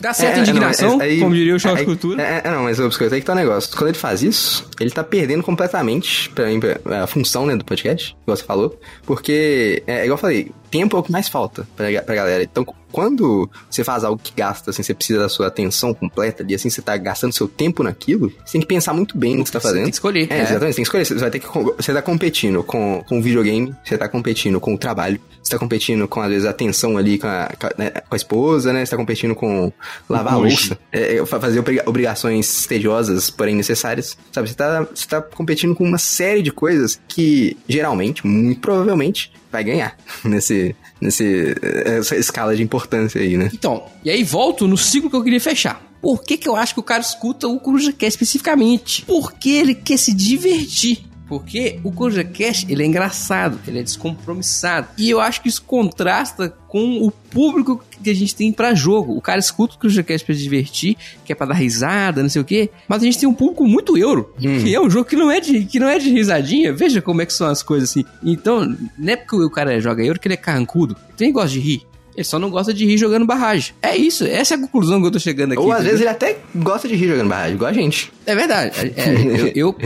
Dá 0.00 0.14
certa 0.14 0.38
É, 0.38 0.40
indignação, 0.42 0.92
não, 0.96 1.02
é- 1.02 1.04
aí- 1.04 1.20
como 1.20 1.34
diria 1.34 1.54
o 1.54 1.60
Choque 1.60 1.84
Cultura. 1.84 2.22
É, 2.22 2.40
é, 2.44 2.50
não, 2.50 2.62
mas 2.62 2.80
biscoito, 2.80 3.14
aí 3.14 3.20
que 3.20 3.26
tá 3.26 3.32
o 3.34 3.36
negócio. 3.36 3.70
Quando 3.76 3.88
ele 3.88 3.98
faz 3.98 4.22
isso, 4.22 4.66
ele 4.80 4.90
tá 4.90 5.04
perdendo 5.04 5.42
completamente 5.42 6.30
pra 6.30 6.46
mim, 6.46 6.58
a 7.02 7.06
função 7.06 7.44
né, 7.44 7.54
do 7.54 7.64
podcast, 7.64 8.14
que 8.14 8.26
você 8.26 8.42
falou, 8.42 8.80
porque, 9.04 9.82
é, 9.86 10.04
igual 10.04 10.14
eu 10.14 10.18
falei, 10.18 10.50
tempo 10.70 10.96
é 10.96 11.00
o 11.00 11.02
que 11.02 11.12
mais 11.12 11.28
falta 11.28 11.68
pra, 11.76 11.86
pra 12.02 12.14
galera. 12.14 12.42
Então, 12.42 12.64
quando 12.90 13.48
você 13.68 13.84
faz 13.84 14.04
algo 14.04 14.20
que 14.22 14.32
gasta, 14.34 14.70
assim, 14.70 14.82
você 14.82 14.94
precisa 14.94 15.20
da 15.20 15.28
sua 15.28 15.48
atenção 15.48 15.92
completa 15.92 16.42
ali, 16.42 16.54
assim, 16.54 16.70
você 16.70 16.82
tá 16.82 16.96
gastando 16.96 17.32
seu 17.32 17.48
tempo 17.48 17.82
naquilo, 17.82 18.32
você 18.44 18.52
tem 18.52 18.60
que 18.60 18.66
pensar 18.66 18.92
muito 18.92 19.16
bem 19.16 19.36
no 19.36 19.44
que 19.44 19.50
você 19.50 19.52
tá 19.52 19.60
fazendo. 19.60 19.82
Tem 19.82 19.90
que 19.90 19.96
escolher. 19.96 20.26
É, 20.30 20.42
exatamente, 20.42 20.60
você 20.60 20.64
tem 20.64 20.74
que 20.74 20.82
escolher. 20.82 21.04
Você 21.04 21.14
vai 21.14 21.30
ter 21.30 21.38
que. 21.40 21.46
Você 21.76 21.92
tá 21.92 22.02
competindo 22.02 22.62
com, 22.62 23.02
com 23.08 23.18
o 23.18 23.22
videogame, 23.22 23.74
você 23.84 23.96
tá 23.96 24.08
competindo 24.08 24.60
com 24.60 24.74
o 24.74 24.78
trabalho, 24.78 25.20
você 25.42 25.50
tá 25.50 25.58
competindo 25.58 26.06
com, 26.08 26.20
às 26.20 26.28
vezes, 26.28 26.46
a 26.46 26.50
atenção 26.50 26.96
ali 26.96 27.18
com 27.18 27.26
a, 27.26 27.50
com 27.58 27.66
a, 27.66 27.70
né, 27.76 27.90
com 27.90 28.14
a 28.14 28.16
esposa, 28.16 28.72
né? 28.72 28.84
Você 28.84 28.90
tá 28.90 28.96
competindo 28.96 29.34
com 29.34 29.72
lavar 30.08 30.34
a 30.34 30.36
louça, 30.36 30.78
é, 30.92 31.16
é, 31.16 31.26
fazer 31.26 31.62
obrigações 31.86 32.66
tediosas, 32.66 33.30
porém 33.30 33.54
necessárias. 33.54 34.16
Sabe, 34.32 34.48
você 34.48 34.54
tá, 34.54 34.69
você 34.78 35.06
tá 35.06 35.20
competindo 35.20 35.74
com 35.74 35.84
uma 35.84 35.98
série 35.98 36.42
de 36.42 36.50
coisas 36.50 37.00
que, 37.08 37.56
geralmente, 37.68 38.26
muito 38.26 38.60
provavelmente, 38.60 39.32
vai 39.50 39.64
ganhar 39.64 39.96
nesse, 40.24 40.74
nesse, 41.00 41.54
essa 41.84 42.16
escala 42.16 42.54
de 42.54 42.62
importância 42.62 43.20
aí, 43.20 43.36
né? 43.36 43.50
Então, 43.52 43.84
e 44.04 44.10
aí 44.10 44.22
volto 44.22 44.66
no 44.66 44.76
ciclo 44.76 45.10
que 45.10 45.16
eu 45.16 45.24
queria 45.24 45.40
fechar. 45.40 45.90
Por 46.00 46.22
que, 46.22 46.38
que 46.38 46.48
eu 46.48 46.56
acho 46.56 46.72
que 46.72 46.80
o 46.80 46.84
cara 46.84 47.02
escuta 47.02 47.46
o 47.46 47.60
Coruja 47.60 47.92
quer 47.92 48.06
especificamente? 48.06 49.04
Porque 49.04 49.50
ele 49.50 49.74
quer 49.74 49.98
se 49.98 50.14
divertir. 50.14 51.09
Porque 51.30 51.78
o 51.84 51.92
Coruja 51.92 52.24
Cash, 52.24 52.66
ele 52.68 52.82
é 52.82 52.86
engraçado, 52.86 53.56
ele 53.64 53.78
é 53.78 53.82
descompromissado. 53.84 54.88
E 54.98 55.08
eu 55.08 55.20
acho 55.20 55.40
que 55.40 55.48
isso 55.48 55.62
contrasta 55.62 56.52
com 56.66 57.06
o 57.06 57.08
público 57.12 57.80
que 58.02 58.10
a 58.10 58.14
gente 58.14 58.34
tem 58.34 58.52
para 58.52 58.74
jogo. 58.74 59.16
O 59.16 59.20
cara 59.20 59.38
escuta 59.38 59.76
o 59.76 59.78
Coruja 59.78 60.02
Cash 60.02 60.24
pra 60.24 60.34
se 60.34 60.42
divertir, 60.42 60.96
que 61.24 61.32
é 61.32 61.36
pra 61.36 61.46
dar 61.46 61.54
risada, 61.54 62.20
não 62.20 62.28
sei 62.28 62.42
o 62.42 62.44
quê. 62.44 62.68
Mas 62.88 63.00
a 63.02 63.04
gente 63.04 63.20
tem 63.20 63.28
um 63.28 63.32
público 63.32 63.64
muito 63.64 63.96
euro, 63.96 64.34
hum. 64.44 64.58
que 64.60 64.74
é 64.74 64.80
um 64.80 64.90
jogo 64.90 65.04
que 65.04 65.14
não 65.14 65.30
é, 65.30 65.38
de, 65.38 65.64
que 65.66 65.78
não 65.78 65.86
é 65.86 66.00
de 66.00 66.10
risadinha. 66.10 66.72
Veja 66.72 67.00
como 67.00 67.22
é 67.22 67.26
que 67.26 67.32
são 67.32 67.46
as 67.46 67.62
coisas 67.62 67.90
assim. 67.90 68.04
Então, 68.24 68.76
não 68.98 69.12
é 69.12 69.14
porque 69.14 69.36
o 69.36 69.48
cara 69.48 69.80
joga 69.80 70.02
euro 70.02 70.18
que 70.18 70.26
ele 70.26 70.34
é 70.34 70.36
carrancudo. 70.36 70.96
Ele 71.16 71.30
gosta 71.30 71.50
de 71.50 71.60
rir. 71.60 71.86
Ele 72.14 72.24
só 72.24 72.38
não 72.38 72.50
gosta 72.50 72.72
de 72.72 72.84
rir 72.84 72.98
jogando 72.98 73.26
barragem. 73.26 73.74
É 73.82 73.96
isso, 73.96 74.24
essa 74.24 74.54
é 74.54 74.56
a 74.56 74.60
conclusão 74.60 75.00
que 75.00 75.06
eu 75.06 75.10
tô 75.10 75.18
chegando 75.18 75.52
aqui. 75.52 75.62
Ou 75.62 75.72
às 75.72 75.84
vezes 75.84 76.00
ele 76.00 76.08
até 76.08 76.38
gosta 76.54 76.88
de 76.88 76.94
rir 76.94 77.08
jogando 77.08 77.28
barragem, 77.28 77.54
igual 77.54 77.70
a 77.70 77.74
gente. 77.74 78.12
É 78.26 78.34
verdade. 78.34 78.92
É, 78.96 79.52
eu, 79.54 79.74
eu, 79.74 79.76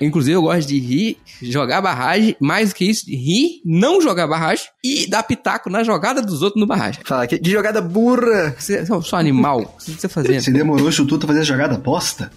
inclusive, 0.00 0.36
eu 0.36 0.42
gosto 0.42 0.68
de 0.68 0.78
rir, 0.78 1.18
jogar 1.42 1.80
barragem, 1.80 2.36
mais 2.40 2.70
do 2.70 2.74
que 2.74 2.84
isso, 2.84 3.04
rir, 3.08 3.60
não 3.64 4.00
jogar 4.00 4.26
barragem 4.26 4.66
e 4.82 5.06
dar 5.08 5.22
pitaco 5.22 5.70
na 5.70 5.82
jogada 5.84 6.20
dos 6.20 6.42
outros 6.42 6.60
no 6.60 6.66
barragem. 6.66 7.00
Fala 7.04 7.24
aqui, 7.24 7.38
de 7.38 7.50
jogada 7.50 7.80
burra. 7.80 8.54
Você 8.58 8.76
é 8.76 8.86
só 8.86 9.16
animal. 9.16 9.60
O 9.60 9.84
que 9.84 9.92
você 9.92 10.08
tá 10.08 10.08
fazendo? 10.08 10.40
Você 10.40 10.50
demorou 10.50 10.88
o 10.88 10.92
chututo 10.92 11.26
a 11.26 11.28
fazer 11.28 11.40
a 11.40 12.28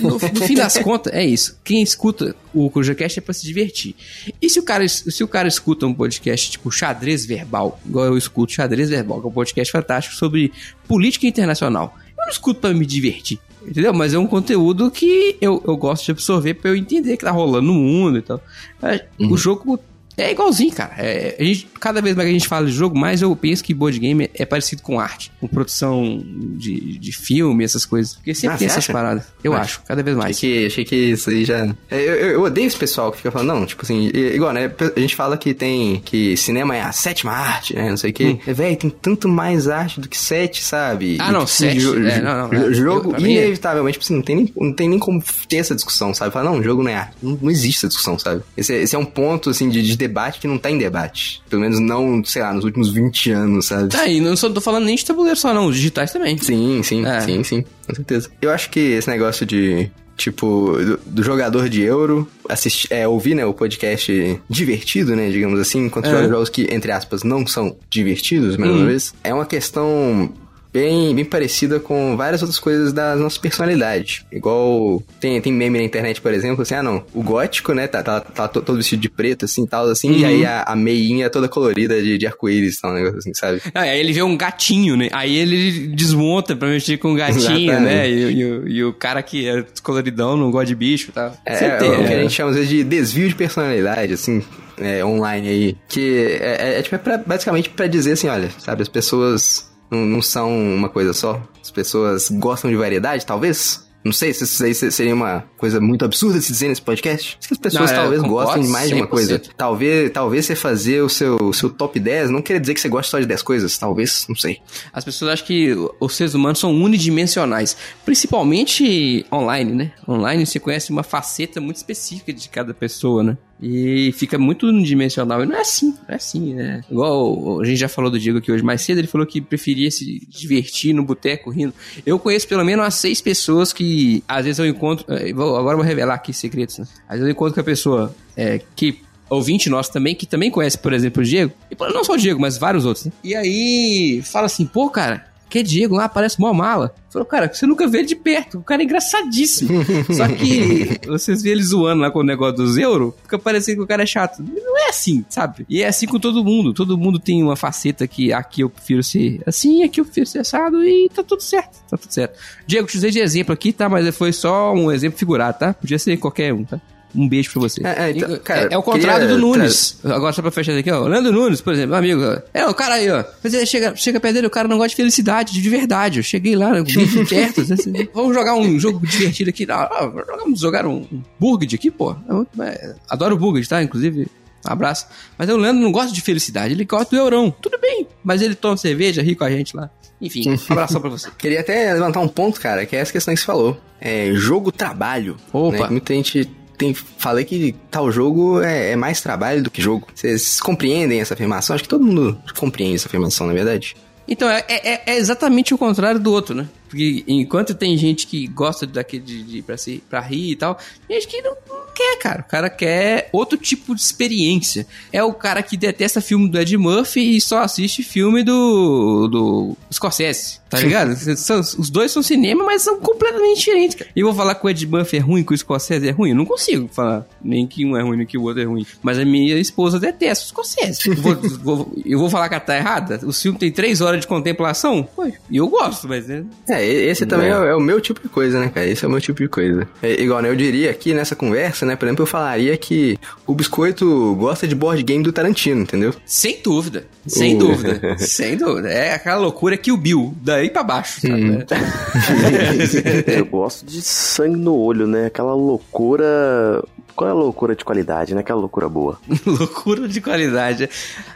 no, 0.00 0.10
no, 0.10 0.18
fim 0.18 0.54
das 0.54 0.78
contas, 0.78 1.12
é 1.12 1.24
isso. 1.24 1.58
Quem 1.64 1.82
escuta 1.82 2.34
o 2.52 2.68
CojaCast 2.70 3.18
é 3.18 3.22
pra 3.22 3.34
se 3.34 3.44
divertir. 3.44 3.94
E 4.40 4.48
se 4.48 4.58
o, 4.58 4.62
cara, 4.62 4.86
se 4.88 5.24
o 5.24 5.28
cara 5.28 5.48
escuta 5.48 5.86
um 5.86 5.94
podcast 5.94 6.50
tipo 6.50 6.70
xadrez 6.70 7.24
verbal, 7.24 7.80
igual 7.84 8.06
eu 8.06 8.18
escuto 8.18 8.52
xadrez 8.52 8.90
verbal, 8.90 9.20
que 9.20 9.26
é 9.26 9.28
um 9.28 9.32
podcast 9.32 9.72
fantástico 9.72 10.16
sobre 10.16 10.52
política 10.86 11.26
internacional, 11.26 11.96
eu 12.10 12.24
não 12.24 12.28
escuto 12.28 12.60
pra 12.60 12.72
me 12.72 12.86
divertir. 12.86 13.38
Entendeu? 13.66 13.94
Mas 13.94 14.12
é 14.12 14.18
um 14.18 14.26
conteúdo 14.26 14.90
que 14.90 15.36
eu, 15.40 15.62
eu 15.66 15.76
gosto 15.76 16.04
de 16.04 16.10
absorver 16.10 16.54
pra 16.54 16.70
eu 16.70 16.76
entender 16.76 17.16
que 17.16 17.24
tá 17.24 17.30
rolando 17.30 17.68
no 17.68 17.74
mundo 17.74 18.18
e 18.18 18.22
tal. 18.22 18.40
É, 18.82 19.06
uhum. 19.18 19.32
O 19.32 19.36
jogo 19.38 19.80
é 20.16 20.30
igualzinho, 20.30 20.72
cara. 20.72 20.94
É, 20.96 21.36
a 21.38 21.44
gente, 21.44 21.68
cada 21.80 22.00
vez 22.00 22.14
mais 22.14 22.26
que 22.26 22.30
a 22.34 22.38
gente 22.38 22.48
fala 22.48 22.66
de 22.66 22.72
jogo, 22.72 22.96
mais 22.96 23.22
eu 23.22 23.34
penso 23.34 23.62
que 23.62 23.74
board 23.74 23.98
game 23.98 24.24
é, 24.24 24.30
é 24.42 24.46
parecido 24.46 24.82
com 24.82 25.00
arte, 25.00 25.32
com 25.40 25.48
produção 25.48 26.22
de, 26.24 26.98
de 26.98 27.12
filme, 27.12 27.64
essas 27.64 27.84
coisas. 27.84 28.14
Porque 28.14 28.34
sempre 28.34 28.56
ah, 28.56 28.58
tem 28.58 28.66
essas 28.66 28.78
acha? 28.78 28.92
paradas. 28.92 29.24
Eu 29.42 29.52
acho, 29.54 29.82
cada 29.86 30.02
vez 30.02 30.16
mais. 30.16 30.36
Achei 30.36 30.60
que, 30.60 30.66
achei 30.66 30.84
que 30.84 30.96
isso 30.96 31.30
aí 31.30 31.44
já. 31.44 31.64
É, 31.90 32.00
eu, 32.00 32.14
eu, 32.14 32.30
eu, 32.32 32.42
odeio 32.42 32.66
esse 32.66 32.76
pessoal 32.76 33.10
que 33.10 33.18
fica 33.18 33.30
falando, 33.30 33.48
não, 33.48 33.66
tipo 33.66 33.82
assim, 33.82 34.10
igual, 34.14 34.52
né? 34.52 34.70
A 34.96 35.00
gente 35.00 35.16
fala 35.16 35.36
que 35.36 35.52
tem. 35.52 36.00
que 36.04 36.36
cinema 36.36 36.76
é 36.76 36.82
a 36.82 36.92
sétima 36.92 37.32
arte, 37.32 37.74
né? 37.74 37.90
Não 37.90 37.96
sei 37.96 38.10
o 38.10 38.14
quê. 38.14 38.24
Hum. 38.24 38.38
É, 38.46 38.52
velho, 38.52 38.76
tem 38.76 38.90
tanto 38.90 39.28
mais 39.28 39.68
arte 39.68 40.00
do 40.00 40.08
que 40.08 40.16
sete, 40.16 40.62
sabe? 40.62 41.16
Ah, 41.20 41.30
e, 41.30 41.32
não, 41.32 41.44
tipo, 41.44 41.50
sete. 41.50 41.84
é, 42.08 42.20
não, 42.20 42.48
não, 42.48 42.74
jogo, 42.74 43.12
eu, 43.12 43.20
inevitavelmente, 43.20 43.98
tipo 43.98 44.04
assim, 44.04 44.14
não 44.14 44.22
tem, 44.22 44.36
nem, 44.36 44.52
não 44.56 44.72
tem 44.72 44.88
nem 44.88 44.98
como 44.98 45.22
ter 45.48 45.56
essa 45.56 45.74
discussão, 45.74 46.14
sabe? 46.14 46.32
Falar, 46.32 46.50
não, 46.50 46.62
jogo 46.62 46.82
não 46.82 46.90
é 46.90 46.94
arte. 46.94 47.16
Não, 47.22 47.38
não 47.40 47.50
existe 47.50 47.78
essa 47.78 47.88
discussão, 47.88 48.18
sabe? 48.18 48.42
Esse, 48.56 48.74
é, 48.74 48.82
esse 48.82 48.94
é 48.94 48.98
um 48.98 49.04
ponto, 49.04 49.50
assim, 49.50 49.68
de, 49.68 49.82
de 49.82 49.96
debate 50.08 50.40
que 50.40 50.46
não 50.46 50.58
tá 50.58 50.70
em 50.70 50.78
debate. 50.78 51.42
Pelo 51.48 51.62
menos 51.62 51.80
não, 51.80 52.24
sei 52.24 52.42
lá, 52.42 52.52
nos 52.52 52.64
últimos 52.64 52.92
20 52.92 53.30
anos, 53.30 53.66
sabe? 53.66 53.88
Tá, 53.88 54.06
e 54.06 54.20
não 54.20 54.36
só 54.36 54.50
tô 54.50 54.60
falando 54.60 54.84
nem 54.84 54.96
de 54.96 55.04
tabuleiro 55.04 55.38
só, 55.38 55.52
não, 55.54 55.66
os 55.66 55.76
digitais 55.76 56.12
também. 56.12 56.36
Sim, 56.38 56.82
sim, 56.82 57.04
é. 57.04 57.20
sim, 57.20 57.42
sim, 57.42 57.64
com 57.86 57.94
certeza. 57.94 58.30
Eu 58.40 58.50
acho 58.50 58.70
que 58.70 58.80
esse 58.80 59.08
negócio 59.08 59.44
de 59.46 59.90
tipo, 60.16 60.76
do, 60.78 60.96
do, 61.04 61.22
jogador 61.22 61.68
de 61.68 61.82
euro, 61.82 62.28
assistir, 62.48 62.86
é, 62.90 63.06
ouvir, 63.06 63.34
né, 63.34 63.44
o 63.44 63.52
podcast 63.52 64.40
divertido, 64.48 65.16
né, 65.16 65.28
digamos 65.28 65.58
assim, 65.58 65.86
enquanto 65.86 66.06
é. 66.06 66.28
jogos 66.28 66.48
que, 66.48 66.72
entre 66.72 66.92
aspas, 66.92 67.22
não 67.24 67.46
são 67.46 67.76
divertidos, 67.90 68.56
mais 68.56 68.70
hum. 68.70 68.76
uma 68.76 68.86
vez, 68.86 69.12
é 69.24 69.34
uma 69.34 69.46
questão 69.46 70.32
bem, 70.74 71.14
bem 71.14 71.24
parecida 71.24 71.78
com 71.78 72.16
várias 72.16 72.42
outras 72.42 72.58
coisas 72.58 72.92
da 72.92 73.14
nossa 73.14 73.38
personalidade. 73.38 74.26
Igual 74.32 75.00
tem, 75.20 75.40
tem 75.40 75.52
meme 75.52 75.78
na 75.78 75.84
internet, 75.84 76.20
por 76.20 76.34
exemplo, 76.34 76.62
assim, 76.62 76.74
ah 76.74 76.82
não, 76.82 77.04
o 77.14 77.22
gótico, 77.22 77.72
né, 77.72 77.86
tá, 77.86 78.02
tá, 78.02 78.20
tá 78.20 78.48
todo 78.48 78.76
vestido 78.76 79.00
de 79.00 79.08
preto, 79.08 79.44
assim, 79.44 79.64
tal, 79.64 79.88
assim, 79.88 80.10
uhum. 80.10 80.18
e 80.18 80.24
aí 80.24 80.44
a, 80.44 80.64
a 80.64 80.74
meinha 80.74 81.30
toda 81.30 81.48
colorida 81.48 82.02
de, 82.02 82.18
de 82.18 82.26
arco-íris, 82.26 82.80
tal, 82.80 82.90
um 82.90 82.94
negócio 82.94 83.18
assim, 83.18 83.32
sabe? 83.32 83.62
Ah, 83.72 83.82
aí 83.82 84.00
ele 84.00 84.12
vê 84.12 84.22
um 84.22 84.36
gatinho, 84.36 84.96
né, 84.96 85.08
aí 85.12 85.36
ele 85.36 85.94
desmonta 85.94 86.56
pra 86.56 86.68
mexer 86.68 86.96
com 86.96 87.12
o 87.12 87.14
gatinho, 87.14 87.78
né, 87.78 88.10
e, 88.10 88.32
e, 88.32 88.44
o, 88.44 88.68
e, 88.68 88.84
o 88.84 88.92
cara 88.92 89.22
que 89.22 89.48
é 89.48 89.64
coloridão 89.80 90.36
não 90.36 90.50
gosta 90.50 90.66
de 90.66 90.74
bicho, 90.74 91.12
tá? 91.12 91.32
É, 91.46 91.54
é, 91.54 91.68
é, 91.68 91.76
o 91.76 92.04
que 92.04 92.12
a 92.12 92.22
gente 92.22 92.34
chama 92.34 92.50
às 92.50 92.56
vezes 92.56 92.68
de 92.68 92.82
desvio 92.82 93.28
de 93.28 93.34
personalidade, 93.36 94.12
assim, 94.12 94.42
é, 94.76 95.04
online 95.04 95.48
aí, 95.48 95.76
que 95.88 96.36
é, 96.40 96.56
é, 96.74 96.78
é 96.80 96.82
tipo, 96.82 96.96
é 96.96 96.98
pra, 96.98 97.18
basicamente 97.18 97.70
para 97.70 97.86
dizer 97.86 98.12
assim, 98.12 98.26
olha, 98.26 98.50
sabe, 98.58 98.82
as 98.82 98.88
pessoas 98.88 99.72
não, 99.94 100.04
não 100.04 100.22
são 100.22 100.50
uma 100.50 100.88
coisa 100.88 101.12
só. 101.12 101.40
As 101.62 101.70
pessoas 101.70 102.28
gostam 102.30 102.70
de 102.70 102.76
variedade, 102.76 103.24
talvez. 103.24 103.84
Não 104.04 104.12
sei 104.12 104.34
se 104.34 104.44
isso 104.44 104.62
aí 104.62 104.74
seria 104.74 105.14
uma 105.14 105.44
coisa 105.56 105.80
muito 105.80 106.04
absurda 106.04 106.38
de 106.38 106.44
se 106.44 106.52
dizer 106.52 106.68
nesse 106.68 106.82
podcast. 106.82 107.38
Acho 107.38 107.48
que 107.48 107.54
as 107.54 107.58
pessoas 107.58 107.90
não, 107.90 107.96
é, 107.96 108.00
talvez 108.02 108.22
gostem 108.22 108.62
de 108.62 108.68
mais 108.68 108.90
100%. 108.90 108.94
de 108.94 108.94
uma 109.00 109.06
coisa. 109.06 109.42
Talvez, 109.56 110.10
talvez 110.12 110.44
você 110.44 110.54
fazer 110.54 111.00
o 111.00 111.08
seu, 111.08 111.52
seu 111.54 111.70
top 111.70 111.98
10 111.98 112.28
não 112.28 112.42
quer 112.42 112.60
dizer 112.60 112.74
que 112.74 112.80
você 112.80 112.88
gosta 112.90 113.10
só 113.10 113.18
de 113.18 113.24
10 113.24 113.42
coisas. 113.42 113.78
Talvez, 113.78 114.26
não 114.28 114.36
sei. 114.36 114.60
As 114.92 115.02
pessoas 115.02 115.32
acham 115.32 115.46
que 115.46 115.74
os 115.98 116.14
seres 116.14 116.34
humanos 116.34 116.58
são 116.58 116.70
unidimensionais. 116.70 117.78
Principalmente 118.04 119.24
online, 119.32 119.72
né? 119.72 119.92
Online 120.06 120.44
você 120.44 120.60
conhece 120.60 120.90
uma 120.90 121.02
faceta 121.02 121.58
muito 121.58 121.76
específica 121.76 122.30
de 122.30 122.46
cada 122.50 122.74
pessoa, 122.74 123.22
né? 123.22 123.38
E 123.62 124.12
fica 124.12 124.38
muito 124.38 124.66
unidimensional. 124.66 125.42
E 125.42 125.46
não 125.46 125.56
é 125.56 125.60
assim, 125.60 125.90
não 125.90 126.08
é 126.08 126.14
assim, 126.16 126.54
né? 126.54 126.82
Igual 126.90 127.60
a 127.60 127.64
gente 127.64 127.78
já 127.78 127.88
falou 127.88 128.10
do 128.10 128.18
Diego 128.18 128.38
aqui 128.38 128.50
hoje 128.52 128.62
mais 128.62 128.82
cedo, 128.82 128.98
ele 128.98 129.06
falou 129.06 129.26
que 129.26 129.40
preferia 129.40 129.90
se 129.90 130.26
divertir 130.28 130.92
no 130.92 131.04
boteco 131.04 131.50
rindo. 131.50 131.72
Eu 132.04 132.18
conheço 132.18 132.46
pelo 132.48 132.64
menos 132.64 132.84
umas 132.84 132.94
seis 132.94 133.20
pessoas 133.20 133.72
que 133.72 134.22
às 134.28 134.44
vezes 134.44 134.58
eu 134.58 134.66
encontro. 134.66 135.06
Eh, 135.08 135.30
agora 135.30 135.72
eu 135.72 135.76
vou 135.78 135.82
revelar 135.82 136.14
aqui 136.14 136.32
secretos, 136.32 136.78
né? 136.78 136.86
Às 137.08 137.16
vezes 137.16 137.26
eu 137.26 137.30
encontro 137.30 137.54
com 137.54 137.60
a 137.60 137.64
pessoa 137.64 138.14
é, 138.36 138.60
que 138.74 138.98
ouvinte 139.28 139.68
nosso 139.70 139.92
também, 139.92 140.14
que 140.14 140.26
também 140.26 140.50
conhece, 140.50 140.78
por 140.78 140.92
exemplo, 140.92 141.22
o 141.22 141.24
Diego, 141.24 141.52
e 141.70 141.76
não 141.92 142.04
só 142.04 142.14
o 142.14 142.16
Diego, 142.16 142.40
mas 142.40 142.58
vários 142.58 142.84
outros, 142.84 143.06
né? 143.06 143.12
E 143.22 143.34
aí 143.34 144.22
fala 144.22 144.46
assim, 144.46 144.66
pô, 144.66 144.90
cara, 144.90 145.26
que 145.54 145.62
Diego 145.62 145.94
lá, 145.94 146.08
parece 146.08 146.40
mó 146.40 146.52
mala. 146.52 146.92
Falou, 147.08 147.24
cara, 147.24 147.48
você 147.52 147.64
nunca 147.64 147.86
vê 147.86 147.98
ele 147.98 148.08
de 148.08 148.16
perto. 148.16 148.58
O 148.58 148.62
cara 148.64 148.82
é 148.82 148.84
engraçadíssimo. 148.84 149.84
Só 150.12 150.26
que 150.26 150.98
vocês 151.06 151.42
vê 151.42 151.50
ele 151.50 151.62
zoando 151.62 152.02
lá 152.02 152.10
com 152.10 152.18
o 152.18 152.24
negócio 152.24 152.56
dos 152.56 152.76
euros, 152.76 153.14
fica 153.22 153.38
parecendo 153.38 153.78
que 153.78 153.84
o 153.84 153.86
cara 153.86 154.02
é 154.02 154.06
chato. 154.06 154.42
Não 154.42 154.76
é 154.76 154.88
assim, 154.88 155.24
sabe? 155.28 155.64
E 155.68 155.80
é 155.80 155.86
assim 155.86 156.08
com 156.08 156.18
todo 156.18 156.44
mundo. 156.44 156.74
Todo 156.74 156.98
mundo 156.98 157.20
tem 157.20 157.40
uma 157.40 157.54
faceta 157.54 158.04
que 158.08 158.32
aqui 158.32 158.62
eu 158.62 158.68
prefiro 158.68 159.00
ser 159.00 159.40
assim, 159.46 159.84
aqui 159.84 160.00
eu 160.00 160.04
prefiro 160.04 160.26
ser 160.26 160.40
assado 160.40 160.82
e 160.84 161.08
tá 161.08 161.22
tudo 161.22 161.40
certo. 161.40 161.78
Tá 161.88 161.96
tudo 161.96 162.10
certo. 162.10 162.36
Diego, 162.66 162.88
te 162.88 162.96
usei 162.96 163.12
de 163.12 163.20
exemplo 163.20 163.54
aqui, 163.54 163.72
tá? 163.72 163.88
Mas 163.88 164.12
foi 164.16 164.32
só 164.32 164.74
um 164.74 164.90
exemplo 164.90 165.16
figurado, 165.16 165.56
tá? 165.56 165.72
Podia 165.72 166.00
ser 166.00 166.16
qualquer 166.16 166.52
um, 166.52 166.64
tá? 166.64 166.80
Um 167.14 167.28
beijo 167.28 167.52
pra 167.52 167.60
você. 167.60 167.80
É, 167.86 168.06
é, 168.06 168.10
então, 168.10 168.38
cara, 168.42 168.68
é, 168.70 168.74
é 168.74 168.78
o 168.78 168.82
contrário 168.82 169.28
do 169.28 169.38
Nunes. 169.38 169.98
Agora, 170.04 170.32
só 170.32 170.42
pra 170.42 170.50
fechar 170.50 170.76
aqui, 170.76 170.90
ó. 170.90 171.06
Leandro 171.06 171.32
Nunes, 171.32 171.60
por 171.60 171.72
exemplo, 171.72 171.94
amigo. 171.94 172.20
É, 172.52 172.66
o 172.66 172.74
cara 172.74 172.94
aí, 172.94 173.10
ó. 173.10 173.24
Mas 173.42 173.68
chega, 173.68 173.94
chega 173.94 174.18
perto 174.18 174.34
dele, 174.34 174.46
o 174.46 174.50
cara 174.50 174.66
não 174.66 174.76
gosta 174.76 174.90
de 174.90 174.96
felicidade, 174.96 175.52
de 175.52 175.70
verdade. 175.70 176.18
Eu 176.18 176.22
cheguei 176.22 176.56
lá, 176.56 176.72
bife 176.82 177.24
perto. 177.26 177.60
Assim, 177.60 177.92
vamos 178.12 178.34
jogar 178.34 178.54
um 178.54 178.78
jogo 178.78 179.06
divertido 179.06 179.50
aqui. 179.50 179.66
Ah, 179.70 180.10
vamos 180.38 180.60
jogar 180.60 180.86
um, 180.86 181.06
um 181.12 181.22
Burged 181.38 181.74
aqui, 181.74 181.90
pô. 181.90 182.16
É, 182.60 182.94
adoro 183.08 183.36
o 183.36 183.38
Burged, 183.38 183.68
tá? 183.68 183.82
Inclusive, 183.82 184.26
um 184.66 184.72
abraço. 184.72 185.06
Mas 185.38 185.48
o 185.48 185.56
Leandro 185.56 185.82
não 185.82 185.92
gosta 185.92 186.12
de 186.12 186.20
felicidade, 186.20 186.74
ele 186.74 186.84
gosta 186.84 187.14
do 187.14 187.16
Eurão. 187.16 187.50
Tudo 187.50 187.78
bem, 187.78 188.06
mas 188.22 188.42
ele 188.42 188.54
toma 188.54 188.76
cerveja, 188.76 189.22
ri 189.22 189.34
com 189.34 189.44
a 189.44 189.50
gente 189.50 189.76
lá. 189.76 189.90
Enfim, 190.20 190.50
um 190.50 190.56
abração 190.72 191.00
pra 191.00 191.10
você. 191.10 191.30
Queria 191.36 191.60
até 191.60 191.92
levantar 191.92 192.20
um 192.20 192.28
ponto, 192.28 192.60
cara, 192.60 192.86
que 192.86 192.96
é 192.96 193.00
essa 193.00 193.12
questão 193.12 193.34
que 193.34 193.40
você 193.40 193.46
falou. 193.46 193.78
É 194.00 194.32
jogo-trabalho. 194.32 195.36
Opa. 195.52 195.84
Né? 195.84 195.88
Muita 195.90 196.14
gente 196.14 196.50
tem, 196.76 196.94
falei 196.94 197.44
que 197.44 197.74
tal 197.90 198.10
jogo 198.10 198.62
é, 198.62 198.92
é, 198.92 198.96
mais 198.96 199.20
trabalho 199.20 199.62
do 199.62 199.70
que 199.70 199.80
jogo. 199.80 200.08
Vocês 200.14 200.60
compreendem 200.60 201.20
essa 201.20 201.34
afirmação? 201.34 201.74
Acho 201.74 201.84
que 201.84 201.88
todo 201.88 202.04
mundo 202.04 202.38
compreende 202.56 202.96
essa 202.96 203.08
afirmação, 203.08 203.46
na 203.46 203.52
é 203.52 203.56
verdade. 203.56 203.96
Então, 204.26 204.48
é, 204.48 204.64
é, 204.68 205.02
é, 205.06 205.16
exatamente 205.16 205.74
o 205.74 205.78
contrário 205.78 206.18
do 206.18 206.32
outro, 206.32 206.54
né? 206.54 206.66
Porque 206.94 207.24
enquanto 207.26 207.74
tem 207.74 207.96
gente 207.98 208.24
que 208.28 208.46
gosta 208.46 208.86
daquele 208.86 209.24
de, 209.24 209.42
de 209.42 209.62
pra, 209.62 209.76
se, 209.76 210.00
pra 210.08 210.20
rir 210.20 210.52
e 210.52 210.56
tal, 210.56 210.78
tem 211.08 211.20
gente 211.20 211.28
que 211.28 211.42
não, 211.42 211.56
não 211.68 211.84
quer, 211.92 212.18
cara. 212.20 212.40
O 212.42 212.44
cara 212.50 212.70
quer 212.70 213.28
outro 213.32 213.58
tipo 213.58 213.94
de 213.96 214.00
experiência. 214.00 214.86
É 215.12 215.22
o 215.24 215.32
cara 215.32 215.60
que 215.60 215.76
detesta 215.76 216.20
filme 216.20 216.48
do 216.48 216.56
Ed 216.58 216.76
Murphy 216.76 217.36
e 217.36 217.40
só 217.40 217.58
assiste 217.62 218.04
filme 218.04 218.44
do, 218.44 219.26
do 219.28 219.76
Scorsese, 219.92 220.60
tá 220.70 220.78
ligado? 220.78 221.16
São- 221.36 221.60
Os 221.60 221.90
dois 221.90 222.12
são 222.12 222.22
cinema, 222.22 222.64
mas 222.64 222.82
são 222.82 223.00
completamente 223.00 223.58
diferentes, 223.58 223.96
cara. 223.96 224.10
E 224.14 224.20
eu 224.20 224.26
vou 224.26 224.34
falar 224.36 224.54
que 224.54 224.64
o 224.64 224.70
Ed 224.70 224.86
Murphy 224.86 225.16
é 225.16 225.20
ruim, 225.20 225.42
que 225.42 225.52
o 225.52 225.58
Scorsese 225.58 226.06
é 226.08 226.12
ruim? 226.12 226.30
Eu 226.30 226.36
não 226.36 226.46
consigo 226.46 226.88
falar 226.92 227.26
nem 227.42 227.66
que 227.66 227.84
um 227.84 227.96
é 227.96 228.02
ruim, 228.02 228.18
nem 228.18 228.26
que 228.26 228.38
o 228.38 228.42
outro 228.42 228.62
é 228.62 228.64
ruim. 228.64 228.86
Mas 229.02 229.18
a 229.18 229.24
minha 229.24 229.56
esposa 229.58 229.98
detesta 229.98 230.44
o 230.44 230.48
Scorsese. 230.48 231.08
Eu 231.08 231.16
vou, 231.16 231.34
vou- 231.62 231.92
eu 232.04 232.18
vou 232.18 232.30
falar 232.30 232.48
que 232.48 232.54
ela 232.54 232.60
tá 232.64 232.76
errada? 232.76 233.20
O 233.24 233.32
filme 233.32 233.58
tem 233.58 233.70
três 233.72 234.00
horas 234.00 234.20
de 234.20 234.26
contemplação? 234.28 235.02
Pô, 235.14 235.24
e 235.26 235.56
eu 235.56 235.68
gosto, 235.68 236.08
mas... 236.08 236.26
né? 236.26 236.44
É, 236.68 236.83
e- 236.84 237.08
esse 237.08 237.26
também 237.26 237.48
é. 237.48 237.50
é 237.50 237.74
o 237.74 237.80
meu 237.80 238.00
tipo 238.00 238.20
de 238.20 238.28
coisa, 238.28 238.60
né, 238.60 238.70
cara? 238.72 238.86
Esse 238.86 239.04
é 239.04 239.08
o 239.08 239.10
meu 239.10 239.20
tipo 239.20 239.40
de 239.42 239.48
coisa. 239.48 239.86
É, 240.02 240.20
igual, 240.22 240.40
né, 240.42 240.48
eu 240.48 240.56
diria 240.56 240.90
aqui 240.90 241.12
nessa 241.14 241.34
conversa, 241.36 241.84
né, 241.86 241.96
por 241.96 242.06
exemplo, 242.06 242.22
eu 242.22 242.26
falaria 242.26 242.76
que 242.76 243.18
o 243.46 243.54
Biscoito 243.54 244.34
gosta 244.36 244.66
de 244.68 244.74
board 244.74 245.02
game 245.02 245.22
do 245.24 245.32
Tarantino, 245.32 245.82
entendeu? 245.82 246.14
Sem 246.26 246.58
dúvida, 246.62 247.04
sem 247.26 247.54
Uh. 247.54 247.58
dúvida, 247.58 248.16
sem 248.18 248.56
dúvida. 248.56 248.88
É 248.88 249.14
aquela 249.14 249.38
loucura 249.38 249.76
que 249.76 249.90
o 249.92 249.96
Bill, 249.96 250.34
daí 250.42 250.70
pra 250.70 250.82
baixo, 250.82 251.20
sabe? 251.20 251.34
Hum. 251.50 251.58
Eu 253.26 253.46
gosto 253.46 253.84
de 253.86 254.00
sangue 254.02 254.56
no 254.56 254.74
olho, 254.76 255.06
né? 255.06 255.26
Aquela 255.26 255.54
loucura. 255.54 256.82
Qual 257.14 257.28
é 257.28 257.30
a 257.30 257.34
loucura 257.34 257.76
de 257.76 257.84
qualidade, 257.84 258.34
né? 258.34 258.40
Aquela 258.40 258.60
loucura 258.60 258.88
boa. 258.88 259.18
loucura 259.46 260.08
de 260.08 260.20
qualidade. 260.20 260.88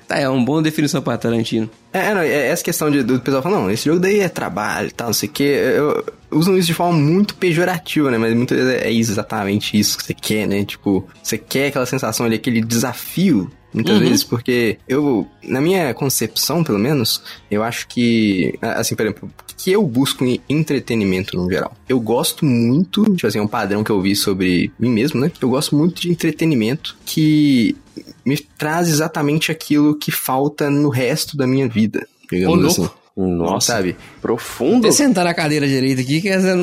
Tá, 0.07 0.19
é 0.19 0.29
uma 0.29 0.45
boa 0.45 0.61
definição 0.61 1.01
pra 1.01 1.17
Tarantino. 1.17 1.71
É, 1.93 2.13
não, 2.13 2.21
é 2.21 2.49
essa 2.49 2.65
questão 2.65 2.91
de, 2.91 3.03
do 3.03 3.21
pessoal 3.21 3.43
falar, 3.43 3.59
não, 3.59 3.71
esse 3.71 3.85
jogo 3.85 4.01
daí 4.01 4.21
é 4.21 4.29
trabalho 4.29 4.89
e 4.89 4.93
tal, 4.93 5.09
não 5.09 5.15
sei 5.15 5.29
o 5.29 5.33
quê. 5.33 5.75
Eu, 5.77 6.05
usam 6.31 6.57
isso 6.57 6.67
de 6.67 6.75
forma 6.75 6.99
muito 6.99 7.35
pejorativa, 7.37 8.11
né? 8.11 8.19
Mas 8.19 8.35
muitas 8.35 8.59
vezes 8.59 8.83
é 8.83 8.93
exatamente 8.93 9.79
isso 9.79 9.97
que 9.97 10.05
você 10.05 10.15
quer, 10.15 10.47
né? 10.47 10.65
Tipo, 10.65 11.07
você 11.23 11.39
quer 11.39 11.69
aquela 11.69 11.87
sensação 11.87 12.27
ali, 12.27 12.37
aquele 12.37 12.61
desafio, 12.61 13.51
muitas 13.73 13.95
Uhum. 13.97 14.01
vezes, 14.01 14.25
porque 14.25 14.79
eu, 14.89 15.27
na 15.43 15.61
minha 15.61 15.93
concepção, 15.95 16.63
pelo 16.65 16.79
menos, 16.79 17.23
eu 17.51 17.63
acho 17.63 17.87
que, 17.89 18.59
assim, 18.63 18.95
por 18.95 19.03
exemplo, 19.07 19.29
o 19.29 19.55
que 19.57 19.73
eu 19.73 19.83
busco 19.85 20.25
em 20.25 20.41
entretenimento 20.49 21.37
no 21.37 21.51
geral? 21.51 21.75
Eu 21.89 21.99
gosto 22.01 22.45
muito, 22.45 23.05
tipo 23.15 23.27
assim, 23.27 23.39
é 23.39 23.43
um 23.43 23.49
padrão 23.49 23.83
que 23.83 23.91
eu 23.91 24.01
vi 24.01 24.15
sobre 24.15 24.73
mim 24.79 24.91
mesmo, 24.91 25.21
né? 25.21 25.31
Eu 25.41 25.49
gosto 25.49 25.75
muito 25.77 26.01
de 26.03 26.11
entretenimento 26.11 26.97
que 27.05 27.77
me 28.25 28.37
traz 28.57 28.89
exatamente 28.89 29.51
aquilo 29.51 29.95
que 29.97 30.11
falta 30.13 30.71
no 30.71 30.89
resto 30.89 31.37
da 31.37 31.47
minha 31.47 31.69
vida, 31.69 32.07
digamos 32.31 32.79
Ô, 32.79 32.83
assim. 32.85 32.91
Nossa, 33.21 33.73
Sabe? 33.73 33.97
profundo. 34.23 34.83
Deixa 34.83 35.03
eu 35.03 35.09
sentar 35.09 35.25
na 35.25 35.35
cadeira 35.35 35.67
direita 35.67 36.01
aqui, 36.03 36.21
que 36.21 36.29
essa. 36.29 36.57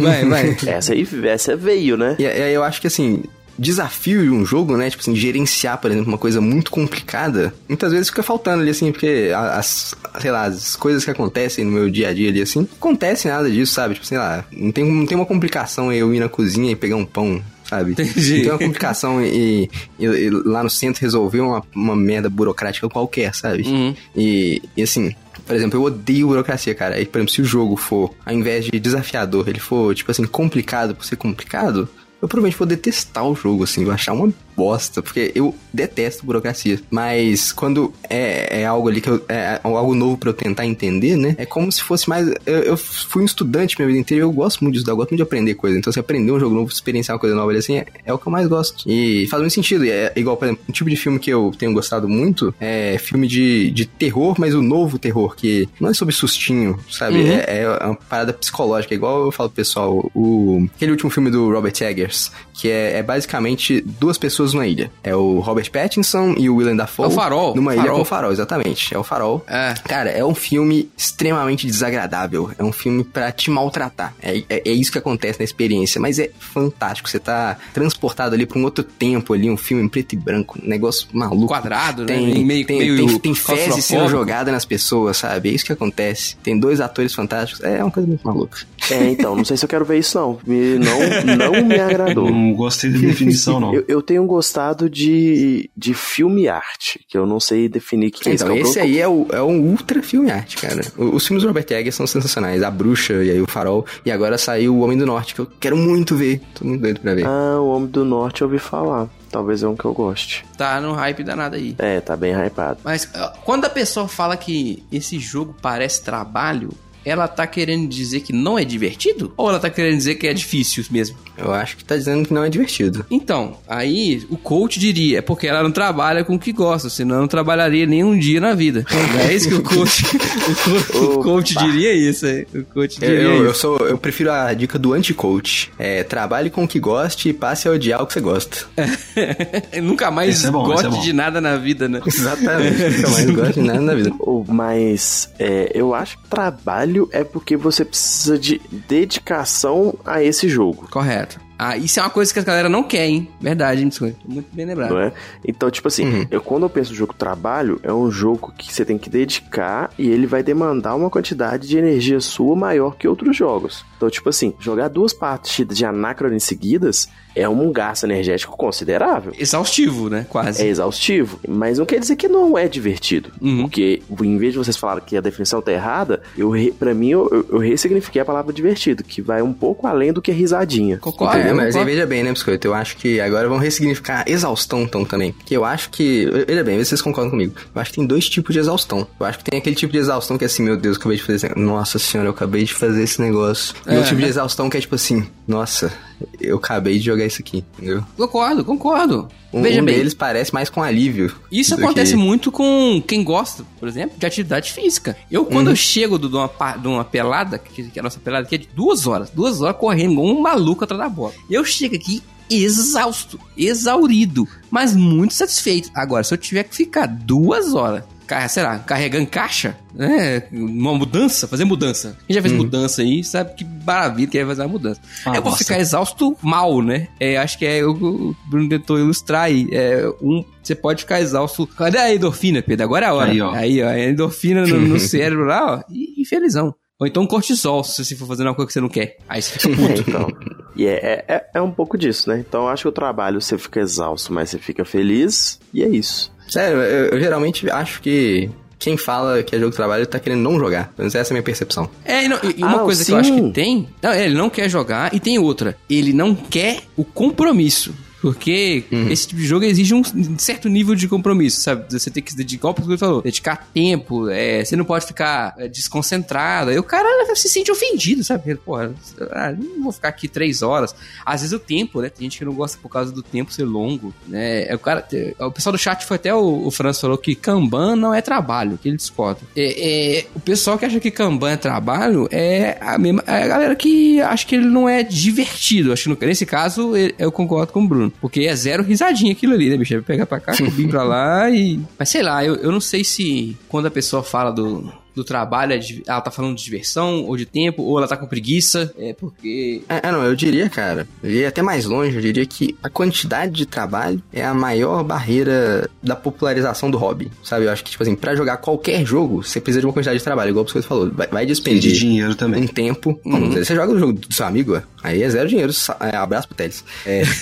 Vai, 0.00 0.24
vai. 0.24 0.56
Essa 0.64 0.92
aí 0.92 1.04
essa 1.24 1.56
veio, 1.56 1.96
né? 1.96 2.14
E 2.20 2.24
aí 2.24 2.54
eu 2.54 2.62
acho 2.62 2.80
que 2.80 2.86
assim, 2.86 3.24
desafio 3.58 4.22
de 4.22 4.30
um 4.30 4.44
jogo, 4.46 4.76
né? 4.76 4.88
Tipo 4.90 5.02
assim, 5.02 5.16
gerenciar, 5.16 5.78
por 5.78 5.90
exemplo, 5.90 6.08
uma 6.08 6.18
coisa 6.18 6.40
muito 6.40 6.70
complicada, 6.70 7.52
muitas 7.68 7.92
vezes 7.92 8.08
fica 8.08 8.22
faltando 8.22 8.62
ali, 8.62 8.70
assim, 8.70 8.92
porque 8.92 9.30
as, 9.34 9.94
sei 10.20 10.30
lá, 10.30 10.44
as 10.44 10.76
coisas 10.76 11.04
que 11.04 11.10
acontecem 11.10 11.64
no 11.64 11.72
meu 11.72 11.90
dia 11.90 12.08
a 12.08 12.12
dia 12.14 12.28
ali, 12.30 12.40
assim, 12.42 12.60
não 12.60 12.68
acontece 12.76 13.28
nada 13.28 13.50
disso, 13.50 13.72
sabe? 13.74 13.94
Tipo, 13.94 14.06
sei 14.06 14.18
lá, 14.18 14.44
não 14.52 14.70
tem, 14.72 14.84
não 14.84 15.06
tem 15.06 15.16
uma 15.16 15.26
complicação 15.26 15.92
eu 15.92 16.14
ir 16.14 16.20
na 16.20 16.28
cozinha 16.28 16.70
e 16.70 16.76
pegar 16.76 16.96
um 16.96 17.04
pão. 17.04 17.42
Sabe? 17.68 17.90
Entendi. 17.92 18.36
Não 18.36 18.40
tem 18.40 18.50
uma 18.52 18.58
complicação 18.58 19.22
e, 19.22 19.68
e- 19.98 20.04
e 20.06 20.30
lá 20.30 20.62
no 20.64 20.70
centro 20.70 21.02
resolver 21.02 21.40
uma, 21.40 21.62
uma 21.76 21.94
merda 21.94 22.30
burocrática 22.30 22.88
qualquer, 22.88 23.34
sabe? 23.34 23.62
Uhum. 23.64 23.94
E, 24.16 24.62
e 24.74 24.82
assim, 24.82 25.14
por 25.46 25.54
exemplo, 25.54 25.78
eu 25.78 25.82
odeio 25.84 26.28
burocracia, 26.28 26.74
cara. 26.74 26.98
E, 26.98 27.04
por 27.04 27.18
exemplo, 27.18 27.34
se 27.34 27.42
o 27.42 27.44
jogo 27.44 27.76
for, 27.76 28.10
ao 28.24 28.32
invés 28.32 28.64
de 28.64 28.80
desafiador, 28.80 29.46
ele 29.50 29.60
for, 29.60 29.94
tipo 29.94 30.10
assim, 30.10 30.24
complicado 30.24 30.94
por 30.94 31.04
ser 31.04 31.16
complicado, 31.16 31.86
eu 32.20 32.28
provavelmente 32.28 32.58
vou 32.58 32.66
detestar 32.66 33.24
o 33.24 33.34
jogo, 33.34 33.64
assim, 33.64 33.84
vou 33.84 33.94
achar 33.94 34.12
uma 34.12 34.32
bosta, 34.58 35.00
porque 35.00 35.30
eu 35.36 35.54
detesto 35.72 36.26
burocracia. 36.26 36.80
Mas 36.90 37.52
quando 37.52 37.92
é, 38.10 38.62
é 38.62 38.66
algo 38.66 38.88
ali 38.88 39.00
que 39.00 39.08
eu. 39.08 39.24
É 39.28 39.60
algo 39.62 39.94
novo 39.94 40.18
pra 40.18 40.30
eu 40.30 40.34
tentar 40.34 40.66
entender, 40.66 41.16
né? 41.16 41.36
É 41.38 41.46
como 41.46 41.70
se 41.70 41.80
fosse 41.80 42.08
mais. 42.08 42.26
Eu, 42.44 42.58
eu 42.60 42.76
fui 42.76 43.22
um 43.22 43.24
estudante 43.24 43.76
minha 43.78 43.86
vida 43.86 44.00
inteira 44.00 44.24
e 44.24 44.26
eu 44.26 44.32
gosto 44.32 44.64
muito 44.64 44.74
disso, 44.74 44.84
daí, 44.84 44.92
eu 44.92 44.96
gosto 44.96 45.10
muito 45.10 45.18
de 45.18 45.22
aprender 45.22 45.54
coisa. 45.54 45.78
Então, 45.78 45.92
se 45.92 46.00
aprender 46.00 46.32
um 46.32 46.40
jogo 46.40 46.54
novo, 46.54 46.72
experienciar 46.72 47.14
uma 47.14 47.20
coisa 47.20 47.36
nova 47.36 47.50
ali, 47.50 47.58
assim, 47.58 47.76
é, 47.76 47.86
é 48.04 48.12
o 48.12 48.18
que 48.18 48.26
eu 48.26 48.32
mais 48.32 48.48
gosto. 48.48 48.84
E 48.90 49.28
faz 49.28 49.40
muito 49.40 49.54
sentido. 49.54 49.84
E 49.84 49.90
É 49.90 50.12
igual, 50.16 50.36
por 50.36 50.46
exemplo, 50.46 50.64
um 50.68 50.72
tipo 50.72 50.90
de 50.90 50.96
filme 50.96 51.20
que 51.20 51.30
eu 51.30 51.52
tenho 51.56 51.72
gostado 51.72 52.08
muito 52.08 52.52
é 52.58 52.98
filme 52.98 53.28
de, 53.28 53.70
de 53.70 53.86
terror, 53.86 54.34
mas 54.38 54.54
o 54.54 54.62
novo 54.62 54.98
terror, 54.98 55.36
que 55.36 55.68
não 55.80 55.90
é 55.90 55.94
sobre 55.94 56.14
sustinho, 56.14 56.78
sabe? 56.90 57.18
Uhum. 57.18 57.28
É, 57.28 57.62
é 57.62 57.86
uma 57.86 57.94
parada 57.94 58.32
psicológica, 58.32 58.94
igual 58.94 59.26
eu 59.26 59.30
falo 59.30 59.48
pro 59.48 59.56
pessoal, 59.56 60.10
o, 60.14 60.66
aquele 60.74 60.92
último 60.92 61.10
filme 61.10 61.30
do 61.30 61.50
Robert 61.52 61.74
Eggers, 61.80 62.32
que 62.54 62.68
é, 62.68 62.98
é 62.98 63.02
basicamente 63.02 63.80
duas 63.80 64.18
pessoas 64.18 64.47
numa 64.54 64.66
ilha. 64.66 64.90
É 65.02 65.14
o 65.14 65.40
Robert 65.40 65.70
Pattinson 65.70 66.34
e 66.38 66.48
o 66.48 66.56
Willem 66.56 66.76
Dafoe. 66.76 67.04
É 67.06 67.08
o 67.08 67.10
Farol, 67.10 67.54
Numa 67.54 67.72
ilha 67.74 67.82
Farol. 67.82 67.96
com 67.96 68.02
o 68.02 68.04
farol, 68.04 68.32
exatamente. 68.32 68.94
É 68.94 68.98
o 68.98 69.04
farol. 69.04 69.44
É. 69.48 69.74
Cara, 69.86 70.10
é 70.10 70.24
um 70.24 70.34
filme 70.34 70.88
extremamente 70.96 71.66
desagradável. 71.66 72.50
É 72.58 72.62
um 72.64 72.72
filme 72.72 73.02
pra 73.04 73.30
te 73.32 73.50
maltratar. 73.50 74.14
É, 74.22 74.38
é, 74.48 74.62
é 74.68 74.72
isso 74.72 74.92
que 74.92 74.98
acontece 74.98 75.38
na 75.38 75.44
experiência. 75.44 76.00
Mas 76.00 76.18
é 76.18 76.30
fantástico. 76.38 77.08
Você 77.08 77.18
tá 77.18 77.56
transportado 77.72 78.34
ali 78.34 78.46
pra 78.46 78.58
um 78.58 78.64
outro 78.64 78.84
tempo 78.84 79.32
ali, 79.32 79.48
um 79.50 79.56
filme 79.56 79.82
em 79.82 79.88
preto 79.88 80.12
e 80.14 80.16
branco. 80.16 80.58
Um 80.62 80.68
negócio 80.68 81.06
maluco. 81.12 81.46
Quadrado, 81.48 82.02
né? 82.02 82.08
tem, 82.08 82.44
Meio- 82.44 82.66
tem, 82.66 82.78
meio 82.78 82.96
tem, 83.08 83.18
tem 83.18 83.34
fezes 83.34 83.84
sendo 83.84 84.08
jogada 84.08 84.50
nas 84.52 84.64
pessoas, 84.64 85.16
sabe? 85.16 85.48
É 85.48 85.52
isso 85.52 85.64
que 85.64 85.72
acontece. 85.72 86.36
Tem 86.42 86.58
dois 86.58 86.80
atores 86.80 87.14
fantásticos. 87.14 87.64
É 87.64 87.82
uma 87.82 87.90
coisa 87.90 88.06
muito 88.08 88.26
maluca. 88.26 88.58
É, 88.90 89.10
então, 89.10 89.34
não 89.36 89.44
sei 89.44 89.56
se 89.56 89.64
eu 89.64 89.68
quero 89.68 89.84
ver 89.84 89.98
isso, 89.98 90.18
não. 90.18 90.38
Me- 90.46 90.78
não, 90.78 91.36
não 91.36 91.64
me 91.64 91.78
agradou. 91.78 92.30
Não 92.30 92.52
gostei 92.54 92.90
da 92.90 92.98
definição, 92.98 93.60
não. 93.60 93.74
Eu, 93.74 93.84
eu 93.88 94.02
tenho 94.02 94.24
gostado 94.38 94.88
de, 94.88 95.68
de 95.76 95.92
filme 95.94 96.48
arte, 96.48 97.04
que 97.08 97.18
eu 97.18 97.26
não 97.26 97.40
sei 97.40 97.68
definir 97.68 98.06
o 98.06 98.10
que, 98.12 98.20
que 98.20 98.28
é 98.30 98.34
isso. 98.34 98.44
Então, 98.44 98.56
eu 98.56 98.62
esse 98.62 98.78
aí 98.78 99.00
é, 99.00 99.08
o, 99.08 99.26
é 99.32 99.42
um 99.42 99.58
ultra 99.60 100.00
filme 100.00 100.30
arte, 100.30 100.56
cara. 100.56 100.80
Os 100.96 101.26
filmes 101.26 101.42
do 101.42 101.48
Robert 101.48 101.66
Eggers 101.68 101.96
são 101.96 102.06
sensacionais. 102.06 102.62
A 102.62 102.70
Bruxa 102.70 103.14
e 103.14 103.30
aí 103.30 103.40
o 103.40 103.46
Farol. 103.48 103.84
E 104.04 104.12
agora 104.12 104.38
saiu 104.38 104.76
O 104.76 104.80
Homem 104.80 104.96
do 104.96 105.04
Norte, 105.04 105.34
que 105.34 105.40
eu 105.40 105.46
quero 105.58 105.76
muito 105.76 106.14
ver. 106.14 106.40
Tô 106.54 106.64
muito 106.64 106.80
doido 106.82 107.00
pra 107.00 107.14
ver. 107.14 107.26
Ah, 107.26 107.60
o 107.60 107.68
Homem 107.68 107.88
do 107.88 108.04
Norte 108.04 108.42
eu 108.42 108.46
ouvi 108.46 108.60
falar. 108.60 109.08
Talvez 109.28 109.62
é 109.62 109.68
um 109.68 109.76
que 109.76 109.84
eu 109.84 109.92
goste. 109.92 110.46
Tá 110.56 110.80
no 110.80 110.92
hype 110.92 111.24
danado 111.24 111.56
aí. 111.56 111.74
É, 111.78 112.00
tá 112.00 112.16
bem 112.16 112.32
hypado. 112.32 112.78
Mas 112.84 113.10
quando 113.44 113.64
a 113.64 113.70
pessoa 113.70 114.06
fala 114.06 114.36
que 114.36 114.82
esse 114.92 115.18
jogo 115.18 115.54
parece 115.60 116.02
trabalho, 116.02 116.70
ela 117.04 117.26
tá 117.28 117.46
querendo 117.46 117.88
dizer 117.88 118.20
que 118.20 118.32
não 118.32 118.58
é 118.58 118.64
divertido? 118.64 119.32
Ou 119.36 119.48
ela 119.48 119.58
tá 119.58 119.70
querendo 119.70 119.96
dizer 119.96 120.16
que 120.16 120.26
é 120.26 120.34
difícil 120.34 120.84
mesmo? 120.90 121.16
Eu 121.36 121.52
acho 121.52 121.76
que 121.76 121.84
tá 121.84 121.96
dizendo 121.96 122.26
que 122.26 122.34
não 122.34 122.44
é 122.44 122.50
divertido. 122.50 123.06
Então, 123.10 123.56
aí 123.68 124.26
o 124.28 124.36
coach 124.36 124.78
diria, 124.78 125.18
é 125.18 125.22
porque 125.22 125.46
ela 125.46 125.62
não 125.62 125.70
trabalha 125.70 126.24
com 126.24 126.34
o 126.34 126.38
que 126.38 126.52
gosta, 126.52 126.90
senão 126.90 127.20
não 127.20 127.28
trabalharia 127.28 127.86
nem 127.86 128.02
um 128.04 128.18
dia 128.18 128.40
na 128.40 128.54
vida. 128.54 128.84
É 129.28 129.32
isso 129.32 129.48
que 129.48 129.54
o 129.54 129.62
coach, 129.62 130.02
o, 130.04 130.92
co- 130.92 130.98
o 131.20 131.22
coach 131.22 131.54
diria 131.56 131.92
isso, 131.94 132.26
aí. 132.26 132.46
O 132.54 132.64
coach 132.64 132.96
Eu, 133.00 133.08
diria 133.08 133.22
eu, 133.22 133.44
eu 133.44 133.50
isso. 133.52 133.60
sou, 133.60 133.76
eu 133.78 133.96
prefiro 133.98 134.32
a 134.32 134.52
dica 134.52 134.78
do 134.78 134.92
anti-coach. 134.92 135.70
É, 135.78 136.02
trabalhe 136.02 136.50
com 136.50 136.64
o 136.64 136.68
que 136.68 136.80
goste 136.80 137.28
e 137.28 137.32
passe 137.32 137.68
a 137.68 137.70
odiar 137.72 138.02
o 138.02 138.06
que 138.06 138.12
você 138.12 138.20
gosta. 138.20 138.58
Nunca 139.82 140.10
mais 140.10 140.44
é 140.44 140.50
bom, 140.50 140.72
esse 140.72 140.82
goste 140.84 141.00
é 141.00 141.02
de 141.04 141.12
nada 141.12 141.40
na 141.40 141.56
vida, 141.56 141.88
né? 141.88 142.00
Exatamente. 142.04 142.82
Nunca 142.82 143.10
mais 143.10 143.30
gosto 143.30 143.52
de 143.54 143.62
nada 143.62 143.80
na 143.80 143.94
vida. 143.94 144.10
Mas 144.48 145.32
é, 145.38 145.70
eu 145.74 145.94
acho 145.94 146.18
que 146.18 146.28
trabalho 146.28 146.87
é 147.12 147.24
porque 147.24 147.56
você 147.56 147.84
precisa 147.84 148.38
de 148.38 148.60
dedicação 148.70 149.94
a 150.04 150.22
esse 150.22 150.48
jogo. 150.48 150.88
Correto. 150.90 151.47
Ah, 151.58 151.76
isso 151.76 151.98
é 151.98 152.02
uma 152.02 152.10
coisa 152.10 152.32
que 152.32 152.38
a 152.38 152.42
galera 152.42 152.68
não 152.68 152.82
quer, 152.84 153.06
hein? 153.08 153.28
Verdade, 153.40 153.80
hein, 153.82 153.88
biscoito? 153.88 154.18
Muito 154.24 154.46
bem 154.54 154.64
lembrado. 154.64 154.90
Não 154.92 155.00
é? 155.00 155.12
Então, 155.44 155.70
tipo 155.70 155.88
assim, 155.88 156.04
Uhum. 156.06 156.26
eu 156.30 156.40
quando 156.40 156.62
eu 156.62 156.70
penso 156.70 156.90
no 156.90 156.96
jogo 156.96 157.12
trabalho, 157.12 157.80
é 157.82 157.92
um 157.92 158.10
jogo 158.10 158.52
que 158.56 158.72
você 158.72 158.84
tem 158.84 158.96
que 158.96 159.10
dedicar 159.10 159.90
e 159.98 160.08
ele 160.08 160.26
vai 160.26 160.42
demandar 160.42 160.94
uma 160.94 161.10
quantidade 161.10 161.66
de 161.66 161.76
energia 161.76 162.20
sua 162.20 162.54
maior 162.54 162.96
que 162.96 163.08
outros 163.08 163.36
jogos. 163.36 163.84
Então, 163.96 164.08
tipo 164.08 164.28
assim, 164.28 164.54
jogar 164.60 164.86
duas 164.88 165.12
partidas 165.12 165.76
de 165.76 165.84
Anacron 165.84 166.38
seguidas 166.38 167.08
é 167.34 167.48
um 167.48 167.72
gasto 167.72 168.04
energético 168.04 168.56
considerável. 168.56 169.32
Exaustivo, 169.36 170.08
né? 170.08 170.26
Quase. 170.28 170.62
É 170.62 170.66
exaustivo, 170.66 171.38
mas 171.48 171.78
não 171.78 171.86
quer 171.86 171.98
dizer 172.00 172.14
que 172.16 172.28
não 172.28 172.56
é 172.56 172.68
divertido. 172.68 173.30
Uhum. 173.40 173.62
Porque, 173.62 174.02
em 174.22 174.38
vez 174.38 174.52
de 174.52 174.58
vocês 174.58 174.76
falarem 174.76 175.02
que 175.04 175.16
a 175.16 175.20
definição 175.20 175.60
tá 175.60 175.72
errada, 175.72 176.22
eu, 176.36 176.50
re- 176.50 176.72
pra 176.72 176.94
mim, 176.94 177.10
eu, 177.10 177.28
eu- 177.30 177.46
eu 177.50 177.58
ressignifiquei 177.58 178.22
a 178.22 178.24
palavra 178.24 178.52
divertido, 178.52 179.02
que 179.04 179.20
vai 179.20 179.42
um 179.42 179.52
pouco 179.52 179.86
além 179.86 180.12
do 180.12 180.22
que 180.22 180.30
risadinha. 180.32 180.98
Concordo. 180.98 181.38
É, 181.38 181.47
mas 181.54 181.76
aí 181.76 181.84
veja 181.84 182.06
bem, 182.06 182.22
né, 182.22 182.32
Biscoito? 182.32 182.66
Eu 182.66 182.74
acho 182.74 182.96
que 182.96 183.20
agora 183.20 183.48
vamos 183.48 183.62
ressignificar 183.62 184.24
exaustão 184.26 184.82
então 184.82 185.04
também. 185.04 185.34
Que 185.44 185.54
eu 185.54 185.64
acho 185.64 185.90
que. 185.90 186.26
Veja 186.46 186.64
bem, 186.64 186.82
vocês 186.82 187.00
concordam 187.02 187.30
comigo. 187.30 187.54
Eu 187.74 187.80
acho 187.80 187.90
que 187.90 187.96
tem 187.96 188.06
dois 188.06 188.28
tipos 188.28 188.52
de 188.52 188.58
exaustão. 188.60 189.06
Eu 189.18 189.26
acho 189.26 189.38
que 189.38 189.44
tem 189.44 189.58
aquele 189.58 189.76
tipo 189.76 189.92
de 189.92 189.98
exaustão 189.98 190.36
que 190.38 190.44
é 190.44 190.46
assim, 190.46 190.62
meu 190.62 190.76
Deus, 190.76 190.96
eu 190.96 191.00
acabei 191.00 191.16
de 191.16 191.22
fazer 191.22 191.34
esse 191.36 191.48
negócio. 191.50 191.64
Nossa 191.64 191.98
senhora, 191.98 192.28
eu 192.28 192.32
acabei 192.32 192.64
de 192.64 192.74
fazer 192.74 193.02
esse 193.02 193.20
negócio. 193.20 193.74
E 193.86 193.90
É. 193.90 193.94
outro 193.94 194.08
tipo 194.08 194.20
de 194.20 194.26
exaustão 194.28 194.68
que 194.70 194.76
é 194.76 194.80
tipo 194.80 194.94
assim, 194.94 195.26
nossa, 195.46 195.92
eu 196.40 196.56
acabei 196.56 196.98
de 196.98 197.04
jogar 197.06 197.24
isso 197.26 197.40
aqui, 197.40 197.64
entendeu? 197.76 198.04
Concordo, 198.16 198.64
concordo. 198.64 199.28
Um, 199.52 199.62
Veja 199.62 199.80
um 199.80 199.84
bem, 199.84 199.94
deles 199.96 200.12
parece 200.14 200.52
mais 200.52 200.68
com 200.68 200.82
alívio. 200.82 201.34
Isso 201.50 201.74
acontece 201.74 202.12
que- 202.12 202.18
muito 202.18 202.52
com 202.52 203.02
quem 203.06 203.24
gosta, 203.24 203.64
por 203.80 203.88
exemplo, 203.88 204.18
de 204.18 204.26
atividade 204.26 204.72
física. 204.72 205.16
Eu, 205.30 205.44
quando 205.46 205.66
Uhum. 205.68 205.72
eu 205.72 205.76
chego 205.76 206.18
do- 206.18 206.28
de 206.28 206.36
uma, 206.36 206.50
de 206.76 206.86
uma 206.88 207.04
pelada, 207.04 207.56
que, 207.58 207.84
que 207.84 207.98
é 207.98 208.00
a 208.00 208.02
nossa 208.02 208.20
pelada 208.20 208.46
aqui 208.46 208.56
é 208.56 208.58
de 208.58 208.68
duas 208.74 209.06
horas, 209.06 209.30
duas 209.30 209.60
horas 209.62 209.76
correndo 209.78 210.20
um 210.20 210.40
maluco 210.40 210.84
atrás 210.84 211.00
da 211.02 211.08
bola. 211.08 211.32
Eu 211.48 211.64
chego 211.64 211.94
aqui 211.96 212.22
exausto, 212.50 213.38
exaurido, 213.56 214.46
mas 214.70 214.94
muito 214.94 215.34
satisfeito. 215.34 215.90
Agora, 215.94 216.22
se 216.24 216.32
eu 216.34 216.38
tiver 216.38 216.64
que 216.64 216.74
ficar 216.76 217.06
duas 217.06 217.74
horas, 217.74 218.04
sei 218.48 218.62
lá, 218.62 218.78
carregando 218.78 219.26
caixa, 219.26 219.76
né? 219.94 220.42
Uma 220.52 220.94
mudança, 220.94 221.48
fazer 221.48 221.64
mudança. 221.64 222.16
Quem 222.26 222.34
já 222.34 222.42
fez 222.42 222.52
mudança 222.52 223.02
aí 223.02 223.24
sabe 223.24 223.54
que 223.54 223.64
maravilha 223.64 224.28
que 224.28 224.38
é 224.38 224.46
fazer 224.46 224.62
uma 224.62 224.68
mudança. 224.68 225.00
Ah, 225.24 225.36
eu 225.36 225.42
vou 225.42 225.50
nossa. 225.50 225.64
ficar 225.64 225.78
exausto 225.78 226.36
mal, 226.42 226.82
né? 226.82 227.08
É, 227.18 227.36
acho 227.36 227.58
que 227.58 227.66
é 227.66 227.84
o 227.84 227.94
que 227.94 228.04
o 228.04 228.36
Bruno 228.48 228.68
tentou 228.68 228.98
ilustrar 228.98 229.42
aí. 229.42 229.68
É, 229.72 230.06
um, 230.20 230.44
você 230.62 230.74
pode 230.74 231.02
ficar 231.02 231.20
exausto. 231.20 231.66
Cadê 231.66 231.98
a 231.98 232.14
endorfina, 232.14 232.62
Pedro? 232.62 232.84
Agora 232.84 233.06
é 233.06 233.08
a 233.08 233.14
hora. 233.14 233.30
Aí, 233.30 233.40
ó. 233.40 233.50
Aí, 233.52 233.82
ó, 233.82 233.88
a 233.88 233.98
endorfina 233.98 234.66
no, 234.66 234.78
no 234.78 235.00
cérebro 235.00 235.44
lá, 235.44 235.76
ó, 235.76 235.82
e, 235.90 236.22
e 236.22 236.24
felizão. 236.24 236.74
Ou 237.00 237.06
então 237.06 237.24
cortisol, 237.26 237.84
se 237.84 238.04
você 238.04 238.16
for 238.16 238.26
fazendo 238.26 238.48
uma 238.48 238.54
coisa 238.54 238.66
que 238.66 238.72
você 238.72 238.80
não 238.80 238.88
quer. 238.88 239.18
Aí 239.28 239.40
você 239.40 239.58
fica 239.58 239.74
puto. 239.74 240.02
Então, 240.08 240.28
e 240.74 240.86
é, 240.86 241.24
é, 241.28 241.46
é 241.54 241.60
um 241.60 241.70
pouco 241.70 241.96
disso, 241.96 242.28
né? 242.28 242.38
Então 242.38 242.62
eu 242.62 242.68
acho 242.68 242.82
que 242.82 242.88
o 242.88 242.92
trabalho 242.92 243.40
você 243.40 243.56
fica 243.56 243.80
exausto, 243.80 244.32
mas 244.32 244.50
você 244.50 244.58
fica 244.58 244.84
feliz, 244.84 245.60
e 245.72 245.82
é 245.82 245.88
isso. 245.88 246.32
Sério, 246.48 246.78
eu, 246.80 247.06
eu 247.10 247.20
geralmente 247.20 247.70
acho 247.70 248.00
que 248.00 248.50
quem 248.78 248.96
fala 248.96 249.42
que 249.42 249.54
é 249.54 249.58
jogo 249.58 249.70
de 249.70 249.76
trabalho 249.76 250.06
tá 250.06 250.18
querendo 250.18 250.40
não 250.40 250.58
jogar. 250.58 250.84
Pelo 250.88 250.94
menos 251.00 251.14
essa 251.14 251.30
é 251.30 251.32
a 251.32 251.34
minha 251.34 251.42
percepção. 251.42 251.90
É, 252.04 252.24
e, 252.24 252.28
não- 252.28 252.38
e- 252.42 252.62
uma 252.62 252.76
Ah, 252.76 252.84
coisa 252.84 253.00
que 253.00 253.06
sim. 253.06 253.12
eu 253.12 253.18
acho 253.18 253.34
que 253.34 253.50
tem. 253.52 253.88
Não, 254.02 254.10
é, 254.10 254.24
ele 254.24 254.34
não 254.34 254.48
quer 254.48 254.68
jogar, 254.68 255.12
e 255.14 255.20
tem 255.20 255.38
outra. 255.38 255.76
Ele 255.90 256.12
não 256.12 256.34
quer 256.34 256.80
o 256.96 257.04
compromisso. 257.04 257.92
Porque 258.20 258.84
esse 259.10 259.28
tipo 259.28 259.40
de 259.40 259.46
jogo 259.46 259.64
exige 259.64 259.94
um 259.94 260.02
certo 260.38 260.68
nível 260.68 260.94
de 260.94 261.06
compromisso, 261.06 261.60
sabe? 261.60 261.84
Você 261.90 262.10
tem 262.10 262.22
que 262.22 262.32
se 262.32 262.36
dedicar, 262.36 262.74
como 262.74 262.86
você 262.86 262.98
falou, 262.98 263.22
dedicar 263.22 263.68
tempo, 263.72 264.28
é, 264.28 264.64
você 264.64 264.74
não 264.74 264.84
pode 264.84 265.06
ficar 265.06 265.54
é, 265.58 265.68
desconcentrado. 265.68 266.70
Aí 266.70 266.78
o 266.78 266.82
cara 266.82 267.08
se 267.36 267.48
sente 267.48 267.70
ofendido, 267.70 268.24
sabe? 268.24 268.56
Porra, 268.56 268.92
ah, 269.30 269.52
não 269.52 269.84
vou 269.84 269.92
ficar 269.92 270.08
aqui 270.08 270.26
três 270.28 270.62
horas. 270.62 270.94
Às 271.24 271.42
vezes 271.42 271.54
o 271.54 271.60
tempo, 271.60 272.00
né? 272.00 272.08
Tem 272.08 272.24
gente 272.24 272.38
que 272.38 272.44
não 272.44 272.52
gosta 272.52 272.78
por 272.80 272.88
causa 272.88 273.12
do 273.12 273.22
tempo 273.22 273.52
ser 273.52 273.64
longo, 273.64 274.12
né? 274.26 274.64
É, 274.68 274.74
O, 274.74 274.78
cara, 274.78 275.06
o 275.40 275.52
pessoal 275.52 275.72
do 275.72 275.78
chat 275.78 276.04
foi 276.04 276.16
até 276.16 276.34
o, 276.34 276.66
o 276.66 276.70
Franz 276.70 277.00
falou 277.00 277.18
que 277.18 277.34
Kanban 277.34 277.94
não 277.94 278.12
é 278.12 278.20
trabalho, 278.20 278.78
que 278.78 278.88
ele 278.88 278.96
discorda. 278.96 279.40
É, 279.56 280.18
é, 280.18 280.26
o 280.34 280.40
pessoal 280.40 280.78
que 280.78 280.84
acha 280.84 280.98
que 280.98 281.10
Kanban 281.10 281.50
é 281.50 281.56
trabalho 281.56 282.28
é 282.30 282.78
a 282.80 282.98
mesma 282.98 283.22
é 283.26 283.42
a 283.44 283.46
galera 283.46 283.76
que 283.76 284.20
acha 284.20 284.46
que 284.46 284.54
ele 284.54 284.66
não 284.66 284.88
é 284.88 285.02
divertido. 285.02 285.92
Acho 285.92 286.14
que 286.16 286.26
nesse 286.26 286.46
caso 286.46 286.92
eu 286.96 287.30
concordo 287.30 287.72
com 287.72 287.82
o 287.82 287.88
Bruno. 287.88 288.07
Porque 288.10 288.40
é 288.40 288.54
zero 288.54 288.82
risadinha 288.82 289.32
aquilo 289.32 289.54
ali, 289.54 289.70
né, 289.70 289.76
bicho? 289.76 289.94
É 289.94 290.00
pegar 290.00 290.26
pra 290.26 290.40
cá, 290.40 290.56
cubinho 290.56 290.88
pra 290.88 291.02
lá 291.02 291.50
e. 291.50 291.80
Mas 291.98 292.08
sei 292.08 292.22
lá, 292.22 292.44
eu, 292.44 292.56
eu 292.56 292.72
não 292.72 292.80
sei 292.80 293.04
se 293.04 293.56
quando 293.68 293.86
a 293.86 293.90
pessoa 293.90 294.22
fala 294.22 294.50
do. 294.50 294.92
Do 295.18 295.24
trabalho, 295.24 295.72
ela 296.06 296.20
tá 296.20 296.30
falando 296.30 296.54
de 296.56 296.62
diversão 296.62 297.24
ou 297.24 297.36
de 297.36 297.44
tempo, 297.44 297.82
ou 297.82 297.98
ela 297.98 298.06
tá 298.06 298.16
com 298.16 298.24
preguiça. 298.24 298.94
É 298.96 299.12
porque. 299.12 299.82
É, 299.88 300.06
é, 300.06 300.12
não, 300.12 300.22
eu 300.22 300.36
diria, 300.36 300.68
cara, 300.70 301.08
eu 301.22 301.28
iria 301.28 301.48
até 301.48 301.60
mais 301.60 301.84
longe, 301.86 302.14
eu 302.14 302.22
diria 302.22 302.46
que 302.46 302.76
a 302.80 302.88
quantidade 302.88 303.50
de 303.52 303.66
trabalho 303.66 304.22
é 304.32 304.44
a 304.44 304.54
maior 304.54 305.02
barreira 305.02 305.90
da 306.00 306.14
popularização 306.14 306.88
do 306.88 306.96
hobby, 306.96 307.32
sabe? 307.42 307.64
Eu 307.64 307.72
acho 307.72 307.82
que, 307.82 307.90
tipo 307.90 308.00
assim, 308.02 308.14
pra 308.14 308.36
jogar 308.36 308.58
qualquer 308.58 309.04
jogo, 309.04 309.42
você 309.42 309.60
precisa 309.60 309.80
de 309.80 309.86
uma 309.86 309.92
quantidade 309.92 310.18
de 310.18 310.24
trabalho, 310.24 310.50
igual 310.50 310.64
você 310.64 310.80
falou, 310.82 311.10
vai, 311.12 311.26
vai 311.26 311.42
E 311.42 311.46
de 311.46 311.52
despender 311.54 311.92
dinheiro 311.92 312.36
também. 312.36 312.62
um 312.62 312.66
tempo. 312.68 313.18
Não, 313.24 313.50
você 313.50 313.74
joga 313.74 313.92
o 313.92 313.98
jogo 313.98 314.12
do 314.12 314.32
seu 314.32 314.46
amigo, 314.46 314.76
ó, 314.76 314.80
aí 315.02 315.20
é 315.22 315.28
zero 315.28 315.48
dinheiro, 315.48 315.72
é, 316.00 316.16
abraço 316.16 316.46
pro 316.46 316.56
Teles. 316.56 316.84
É, 317.04 317.22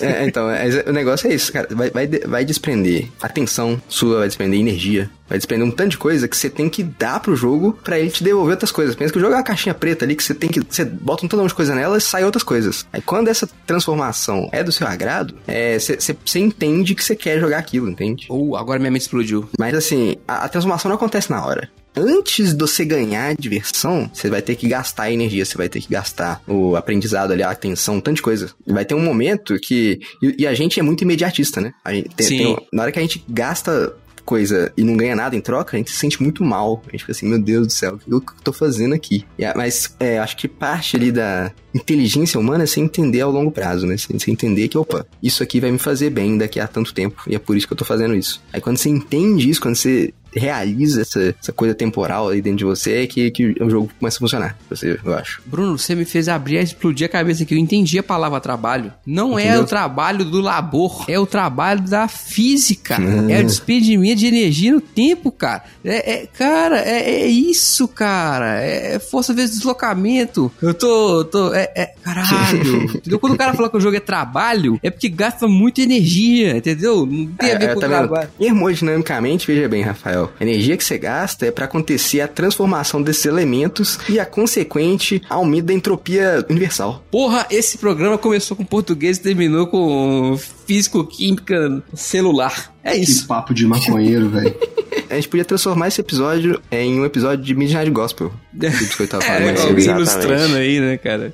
é, 0.00 0.26
então, 0.26 0.50
é, 0.50 0.75
o 0.86 0.92
negócio 0.92 1.28
é 1.28 1.34
isso, 1.34 1.52
cara, 1.52 1.68
vai, 1.70 1.90
vai, 1.90 2.06
vai 2.06 2.44
desprender 2.44 3.08
atenção 3.20 3.80
sua, 3.88 4.18
vai 4.18 4.28
desprender 4.28 4.58
energia, 4.60 5.10
vai 5.28 5.38
desprender 5.38 5.66
um 5.66 5.70
tanto 5.70 5.90
de 5.90 5.98
coisa 5.98 6.28
que 6.28 6.36
você 6.36 6.48
tem 6.48 6.68
que 6.68 6.82
dar 6.82 7.20
pro 7.20 7.36
jogo 7.36 7.78
pra 7.84 7.98
ele 7.98 8.10
te 8.10 8.22
devolver 8.22 8.52
outras 8.52 8.72
coisas. 8.72 8.94
Pensa 8.94 9.12
que 9.12 9.18
o 9.18 9.20
jogo 9.20 9.34
é 9.34 9.36
uma 9.36 9.42
caixinha 9.42 9.74
preta 9.74 10.04
ali 10.04 10.16
que 10.16 10.22
você 10.22 10.34
tem 10.34 10.48
que. 10.48 10.60
Você 10.60 10.84
bota 10.84 11.24
um 11.24 11.28
tanto 11.28 11.46
de 11.46 11.54
coisa 11.54 11.74
nela 11.74 11.98
e 11.98 12.00
sai 12.00 12.24
outras 12.24 12.42
coisas. 12.42 12.86
Aí 12.92 13.02
quando 13.02 13.28
essa 13.28 13.48
transformação 13.66 14.48
é 14.52 14.62
do 14.62 14.72
seu 14.72 14.86
agrado, 14.86 15.34
é, 15.46 15.78
você, 15.78 15.96
você 16.24 16.38
entende 16.38 16.94
que 16.94 17.04
você 17.04 17.14
quer 17.14 17.38
jogar 17.40 17.58
aquilo, 17.58 17.88
entende? 17.88 18.26
Uh, 18.30 18.56
agora 18.56 18.78
minha 18.78 18.90
mente 18.90 19.02
explodiu. 19.02 19.48
Mas 19.58 19.74
assim, 19.74 20.16
a, 20.26 20.44
a 20.44 20.48
transformação 20.48 20.88
não 20.88 20.96
acontece 20.96 21.30
na 21.30 21.44
hora. 21.44 21.70
Antes 21.96 22.52
de 22.52 22.58
você 22.60 22.84
ganhar 22.84 23.34
diversão, 23.36 24.10
você 24.12 24.28
vai 24.28 24.42
ter 24.42 24.54
que 24.56 24.68
gastar 24.68 25.10
energia, 25.10 25.44
você 25.44 25.56
vai 25.56 25.68
ter 25.68 25.80
que 25.80 25.88
gastar 25.88 26.42
o 26.46 26.76
aprendizado 26.76 27.32
ali, 27.32 27.42
a 27.42 27.50
atenção, 27.50 27.96
um 27.96 28.00
tanto 28.00 28.16
de 28.16 28.22
coisa. 28.22 28.50
Vai 28.66 28.84
ter 28.84 28.94
um 28.94 29.02
momento 29.02 29.58
que. 29.58 30.00
E, 30.22 30.36
e 30.42 30.46
a 30.46 30.54
gente 30.54 30.78
é 30.78 30.82
muito 30.82 31.02
imediatista, 31.02 31.60
né? 31.60 31.72
A 31.84 31.92
gente 31.94 32.10
tem- 32.10 32.26
Sim. 32.26 32.38
tem 32.38 32.56
na 32.72 32.82
hora 32.82 32.92
que 32.92 32.98
a 32.98 33.02
gente 33.02 33.24
gasta 33.28 33.94
coisa 34.24 34.72
e 34.76 34.82
não 34.82 34.96
ganha 34.96 35.14
nada 35.14 35.36
em 35.36 35.40
troca, 35.40 35.76
a 35.76 35.78
gente 35.78 35.90
se 35.92 35.96
sente 35.98 36.20
muito 36.20 36.42
mal. 36.42 36.82
A 36.88 36.90
gente 36.90 37.00
fica 37.02 37.12
assim, 37.12 37.28
meu 37.28 37.38
Deus 37.40 37.68
do 37.68 37.72
céu, 37.72 37.94
o 38.08 38.20
que 38.20 38.32
eu 38.32 38.36
tô 38.42 38.52
fazendo 38.52 38.92
aqui? 38.92 39.24
A- 39.40 39.54
mas 39.56 39.94
é, 40.00 40.18
acho 40.18 40.36
que 40.36 40.48
parte 40.48 40.96
ali 40.96 41.12
da 41.12 41.52
inteligência 41.72 42.38
humana 42.40 42.64
é 42.64 42.66
você 42.66 42.80
entender 42.80 43.20
ao 43.20 43.30
longo 43.30 43.52
prazo, 43.52 43.86
né? 43.86 43.96
Você 43.96 44.30
entender 44.30 44.66
que, 44.68 44.76
opa, 44.76 45.06
isso 45.22 45.42
aqui 45.44 45.60
vai 45.60 45.70
me 45.70 45.78
fazer 45.78 46.10
bem 46.10 46.36
daqui 46.36 46.58
a 46.58 46.66
tanto 46.66 46.92
tempo. 46.92 47.22
E 47.28 47.36
é 47.36 47.38
por 47.38 47.56
isso 47.56 47.66
que 47.68 47.72
eu 47.72 47.76
tô 47.76 47.84
fazendo 47.84 48.14
isso. 48.16 48.42
Aí 48.52 48.60
quando 48.60 48.78
você 48.78 48.88
entende 48.88 49.48
isso, 49.48 49.60
quando 49.60 49.76
você 49.76 50.12
realiza 50.36 51.02
essa, 51.02 51.34
essa 51.40 51.52
coisa 51.52 51.74
temporal 51.74 52.28
aí 52.28 52.40
dentro 52.42 52.58
de 52.58 52.64
você, 52.64 53.02
é 53.02 53.06
que, 53.06 53.30
que 53.30 53.56
o 53.60 53.70
jogo 53.70 53.90
começa 53.98 54.18
a 54.18 54.20
funcionar. 54.20 54.58
Você, 54.70 54.98
eu 55.04 55.14
acho. 55.14 55.40
Bruno, 55.46 55.78
você 55.78 55.94
me 55.94 56.04
fez 56.04 56.28
abrir 56.28 56.56
e 56.56 56.62
explodir 56.62 57.06
a 57.06 57.08
cabeça 57.08 57.42
aqui. 57.42 57.54
Eu 57.54 57.58
entendi 57.58 57.98
a 57.98 58.02
palavra 58.02 58.40
trabalho. 58.40 58.92
Não 59.06 59.38
é 59.38 59.44
Entendeu? 59.46 59.62
o 59.62 59.66
trabalho 59.66 60.24
do 60.24 60.40
labor, 60.40 61.04
é 61.08 61.18
o 61.18 61.26
trabalho 61.26 61.80
da 61.82 62.06
física. 62.08 62.96
É 63.28 63.40
o 63.40 63.44
despedimento 63.44 64.16
de 64.20 64.26
energia 64.26 64.72
no 64.72 64.80
tempo, 64.80 65.30
cara. 65.32 65.62
É, 65.84 66.12
é- 66.22 66.26
cara, 66.26 66.78
é, 66.80 67.22
é 67.22 67.26
isso, 67.26 67.88
cara. 67.88 68.60
É, 68.62 68.94
é 68.94 68.98
força 68.98 69.32
vezes 69.32 69.56
deslocamento. 69.56 70.50
Eu 70.60 70.74
tô. 70.74 71.24
tô 71.24 71.54
é, 71.54 71.70
é- 71.74 71.94
caralho. 72.02 72.82
entendeu? 72.96 73.18
Quando 73.18 73.32
o 73.34 73.36
cara 73.38 73.54
fala 73.54 73.68
que 73.70 73.76
o 73.76 73.80
jogo 73.80 73.96
é 73.96 74.00
trabalho, 74.00 74.78
é 74.82 74.90
porque 74.90 75.08
gasta 75.08 75.46
muita 75.48 75.80
energia, 75.80 76.56
entendeu? 76.56 77.06
Não 77.06 77.26
tem 77.26 77.52
a 77.52 77.58
ver 77.58 77.70
É, 77.70 77.74
com 77.74 77.80
tá 77.80 77.86
o 77.86 77.90
vendo? 77.90 77.98
trabalho. 78.08 78.30
Termodinamicamente, 78.38 79.46
veja 79.46 79.68
bem, 79.68 79.82
Rafael. 79.82 80.25
A 80.38 80.42
energia 80.42 80.76
que 80.76 80.84
você 80.84 80.98
gasta 80.98 81.46
é 81.46 81.50
pra 81.50 81.64
acontecer 81.64 82.20
a 82.20 82.28
transformação 82.28 83.02
desses 83.02 83.26
elementos 83.26 83.98
e 84.08 84.18
a 84.18 84.26
consequente 84.26 85.22
aumento 85.28 85.66
da 85.66 85.74
entropia 85.74 86.44
universal. 86.48 87.02
Porra, 87.10 87.46
esse 87.50 87.78
programa 87.78 88.18
começou 88.18 88.56
com 88.56 88.64
português 88.64 89.18
e 89.18 89.22
terminou 89.22 89.66
com 89.66 90.38
físico-química 90.66 91.82
celular. 91.94 92.74
É 92.82 92.92
Que 92.92 92.98
isso. 93.00 93.26
papo 93.26 93.52
de 93.54 93.66
maconheiro, 93.66 94.28
velho. 94.28 94.54
A 95.08 95.14
gente 95.14 95.28
podia 95.28 95.44
transformar 95.44 95.86
esse 95.86 96.00
episódio 96.00 96.60
em 96.70 96.98
um 97.00 97.04
episódio 97.04 97.44
de 97.44 97.54
Midnight 97.54 97.88
Gospel. 97.90 98.32
Que 98.58 98.66
o 98.66 98.70
Biscoito 98.70 99.10
tava 99.12 99.22
falando 99.22 99.42
É, 99.44 99.60
alguém 99.60 99.84
cedo. 99.84 100.00
Exatamente. 100.00 100.26
ilustrando 100.26 100.56
aí, 100.56 100.80
né, 100.80 100.96
cara? 100.96 101.32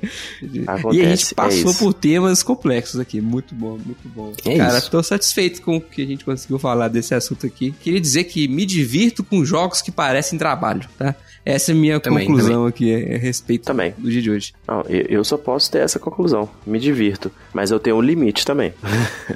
Acontece, 0.67 0.97
e 0.97 1.05
a 1.05 1.09
gente 1.15 1.31
é 1.31 1.35
passou 1.35 1.69
isso. 1.71 1.79
por 1.79 1.93
temas 1.93 2.43
complexos 2.43 2.99
aqui. 2.99 3.19
Muito 3.21 3.55
bom, 3.55 3.71
muito 3.83 4.07
bom. 4.13 4.33
É 4.45 4.57
cara, 4.57 4.77
isso. 4.77 4.91
tô 4.91 5.01
satisfeito 5.01 5.61
com 5.61 5.77
o 5.77 5.81
que 5.81 6.03
a 6.03 6.05
gente 6.05 6.25
conseguiu 6.25 6.59
falar 6.59 6.89
desse 6.89 7.15
assunto 7.15 7.45
aqui. 7.47 7.73
Queria 7.81 7.99
dizer 8.01 8.25
que 8.25 8.47
me 8.47 8.65
divirto 8.65 9.23
com 9.23 9.43
jogos 9.45 9.81
que 9.81 9.89
parecem 9.91 10.37
trabalho, 10.37 10.81
tá? 10.97 11.15
Essa 11.45 11.71
é 11.71 11.73
a 11.73 11.77
minha 11.77 11.99
Também, 11.99 12.25
conclusão 12.25 12.65
aqui 12.65 12.93
a 12.93 13.17
respeito 13.17 13.65
Também. 13.65 13.93
do 13.97 14.09
dia 14.09 14.21
de 14.21 14.31
hoje. 14.31 14.53
Não, 14.67 14.81
eu, 14.89 15.01
eu 15.09 15.23
só 15.23 15.37
posso 15.37 15.69
ter 15.69 15.79
essa 15.79 15.99
conclusão. 15.99 16.49
Me 16.65 16.79
divirto. 16.79 17.31
Mas 17.53 17.69
eu 17.71 17.79
tenho 17.79 17.97
um 17.97 18.01
limite 18.01 18.45
também. 18.45 18.73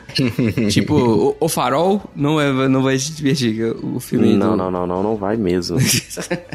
tipo, 0.72 0.96
o, 0.96 1.38
o 1.40 1.50
Farol 1.50 2.02
não, 2.16 2.40
é, 2.40 2.68
não 2.68 2.82
vai 2.82 2.98
te 2.98 3.12
divertir. 3.12 3.76
O 3.84 4.00
filme 4.00 4.36
Não, 4.36 4.52
do... 4.52 4.58
não, 4.58 4.72
não, 4.72 4.88
não, 4.88 5.04
não 5.04 5.16
vai 5.16 5.36
mesmo. 5.36 5.78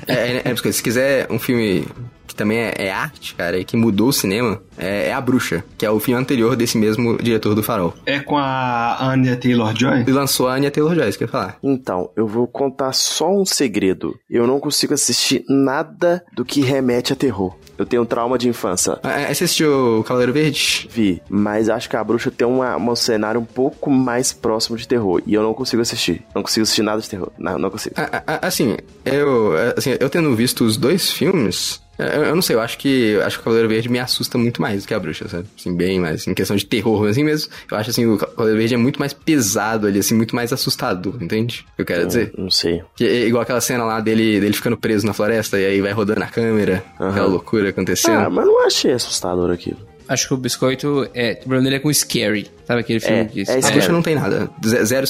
É, 0.07 0.13
é, 0.13 0.43
é, 0.45 0.55
porque 0.55 0.73
se 0.73 0.83
quiser 0.83 1.27
um 1.31 1.39
filme 1.39 1.87
que 2.33 2.37
também 2.37 2.59
é, 2.59 2.75
é 2.79 2.91
arte, 2.91 3.35
cara, 3.35 3.59
e 3.59 3.65
que 3.65 3.77
mudou 3.77 4.09
o 4.09 4.13
cinema, 4.13 4.61
é, 4.79 5.09
é 5.09 5.13
A 5.13 5.21
Bruxa, 5.21 5.63
que 5.77 5.85
é 5.85 5.91
o 5.91 6.01
filme 6.01 6.21
anterior 6.21 6.57
desse 6.57 6.79
mesmo 6.79 7.19
diretor 7.19 7.55
do 7.55 7.63
Farol. 7.63 7.95
É 8.07 8.19
com 8.21 8.39
a 8.39 8.97
Anya 9.13 9.37
Taylor-Joy? 9.37 10.05
E 10.07 10.11
lançou 10.11 10.49
a 10.49 10.55
Anya 10.55 10.71
Taylor-Joy, 10.71 11.09
isso 11.09 11.19
que 11.19 11.25
eu 11.25 11.29
ia 11.29 11.33
falar. 11.33 11.59
Então, 11.63 12.11
eu 12.17 12.27
vou 12.27 12.47
contar 12.47 12.93
só 12.93 13.31
um 13.31 13.45
segredo. 13.45 14.17
Eu 14.31 14.47
não 14.47 14.59
consigo 14.59 14.95
assistir 14.95 15.45
nada 15.49 16.25
do 16.35 16.45
que 16.45 16.61
remete 16.63 17.13
a 17.13 17.17
terror. 17.17 17.55
Eu 17.79 17.87
tenho 17.87 18.05
trauma 18.07 18.39
de 18.39 18.49
infância. 18.49 18.99
Ah, 19.03 19.15
Aí 19.27 19.35
você 19.35 19.45
assistiu 19.45 20.01
o 20.01 20.05
Cavaleiro 20.05 20.33
Verde? 20.33 20.89
Vi, 20.91 21.21
mas 21.29 21.69
acho 21.69 21.89
que 21.91 21.97
a 21.97 22.05
bruxa 22.05 22.31
tem 22.31 22.47
uma, 22.47 22.77
um 22.77 22.95
cenário 22.95 23.41
um 23.41 23.45
pouco 23.45 23.91
mais 23.91 24.33
próximo 24.33 24.77
de 24.77 24.87
terror. 24.87 25.21
E 25.27 25.35
eu 25.35 25.43
não 25.43 25.53
consigo 25.55 25.83
assistir. 25.83 26.23
Não 26.35 26.43
consigo 26.43 26.63
assistir 26.63 26.83
nada 26.83 27.01
de 27.01 27.09
terror. 27.09 27.31
Não, 27.39 27.59
não 27.59 27.71
consigo. 27.71 27.95
Ah, 27.99 28.23
ah, 28.27 28.47
Assim, 28.47 28.77
eu, 29.05 29.53
assim, 29.77 29.97
eu 29.99 30.09
tendo 30.09 30.35
visto 30.37 30.65
os 30.65 30.77
dois 30.77 31.11
filmes, 31.11 31.81
É, 31.82 31.82
Eu, 31.99 32.25
eu 32.25 32.35
não 32.35 32.43
sei, 32.43 32.57
eu 32.57 32.61
acho 32.61 32.79
que 32.79 33.17
acho 33.23 33.37
que 33.37 33.41
o 33.43 33.45
Cavaleiro 33.45 33.69
Verde 33.69 33.89
me 33.89 33.99
assusta 33.99 34.37
muito 34.39 34.61
mais 34.63 34.83
do 34.83 34.89
que 34.89 34.95
a 34.95 34.99
bruxa, 34.99 35.29
sabe? 35.29 35.47
Assim, 35.59 35.77
bem 35.77 36.01
mais. 36.01 36.27
Em 36.27 36.35
questão 36.35 36.57
de 36.57 36.65
terror, 36.65 37.07
assim 37.09 37.23
mesmo. 37.23 37.51
Eu 37.71 37.77
acho 37.77 37.91
assim, 37.91 38.07
o 38.07 38.17
Cavaleiro 38.17 38.59
Verde 38.59 38.75
é 38.75 38.77
muito 38.79 38.99
mais 38.99 39.13
pesado 39.13 39.87
ali, 39.87 39.99
assim, 39.99 40.15
muito 40.15 40.35
mais 40.35 40.53
assustador, 40.53 41.15
entende? 41.21 41.65
O 41.73 41.77
que 41.77 41.83
eu 41.83 41.87
quero 41.87 42.07
dizer? 42.07 42.33
Não 42.37 42.51
sei. 42.51 42.83
Que 42.97 43.05
é 43.07 43.27
igual 43.27 43.43
aquela 43.43 43.61
cena 43.61 43.85
lá 43.85 44.01
dele, 44.01 44.41
dele 44.41 44.53
ficando 44.55 44.77
preso 44.77 45.07
na 45.07 45.13
floresta 45.13 45.59
e 45.61 45.67
aí 45.67 45.81
vai 45.81 45.93
rodando 45.93 46.23
a 46.23 46.27
câmera, 46.27 46.83
aquela 46.99 47.27
loucura 47.27 47.69
acontecendo. 47.69 48.19
Ah, 48.27 48.31
mas 48.31 48.47
não 48.47 48.67
achei 48.67 48.93
assustador 48.93 49.51
aquilo. 49.51 49.79
Acho 50.09 50.29
que 50.29 50.35
o 50.35 50.37
biscoito 50.37 51.09
é. 51.15 51.33
O 51.33 51.37
problema 51.41 51.63
dele 51.65 51.77
é 51.77 51.79
com 51.79 51.93
Scary. 51.93 52.51
Sabe 52.67 52.81
aquele 52.81 53.01
filme 53.01 53.21
É, 53.21 53.25
que 53.27 53.41
é 53.41 53.43
a 53.43 53.47
Scary. 53.61 53.73
bruxa 53.75 53.93
não 53.93 54.03
tem 54.03 54.15
nada. 54.15 54.51
Ze- 54.67 54.85
Zero 54.85 55.07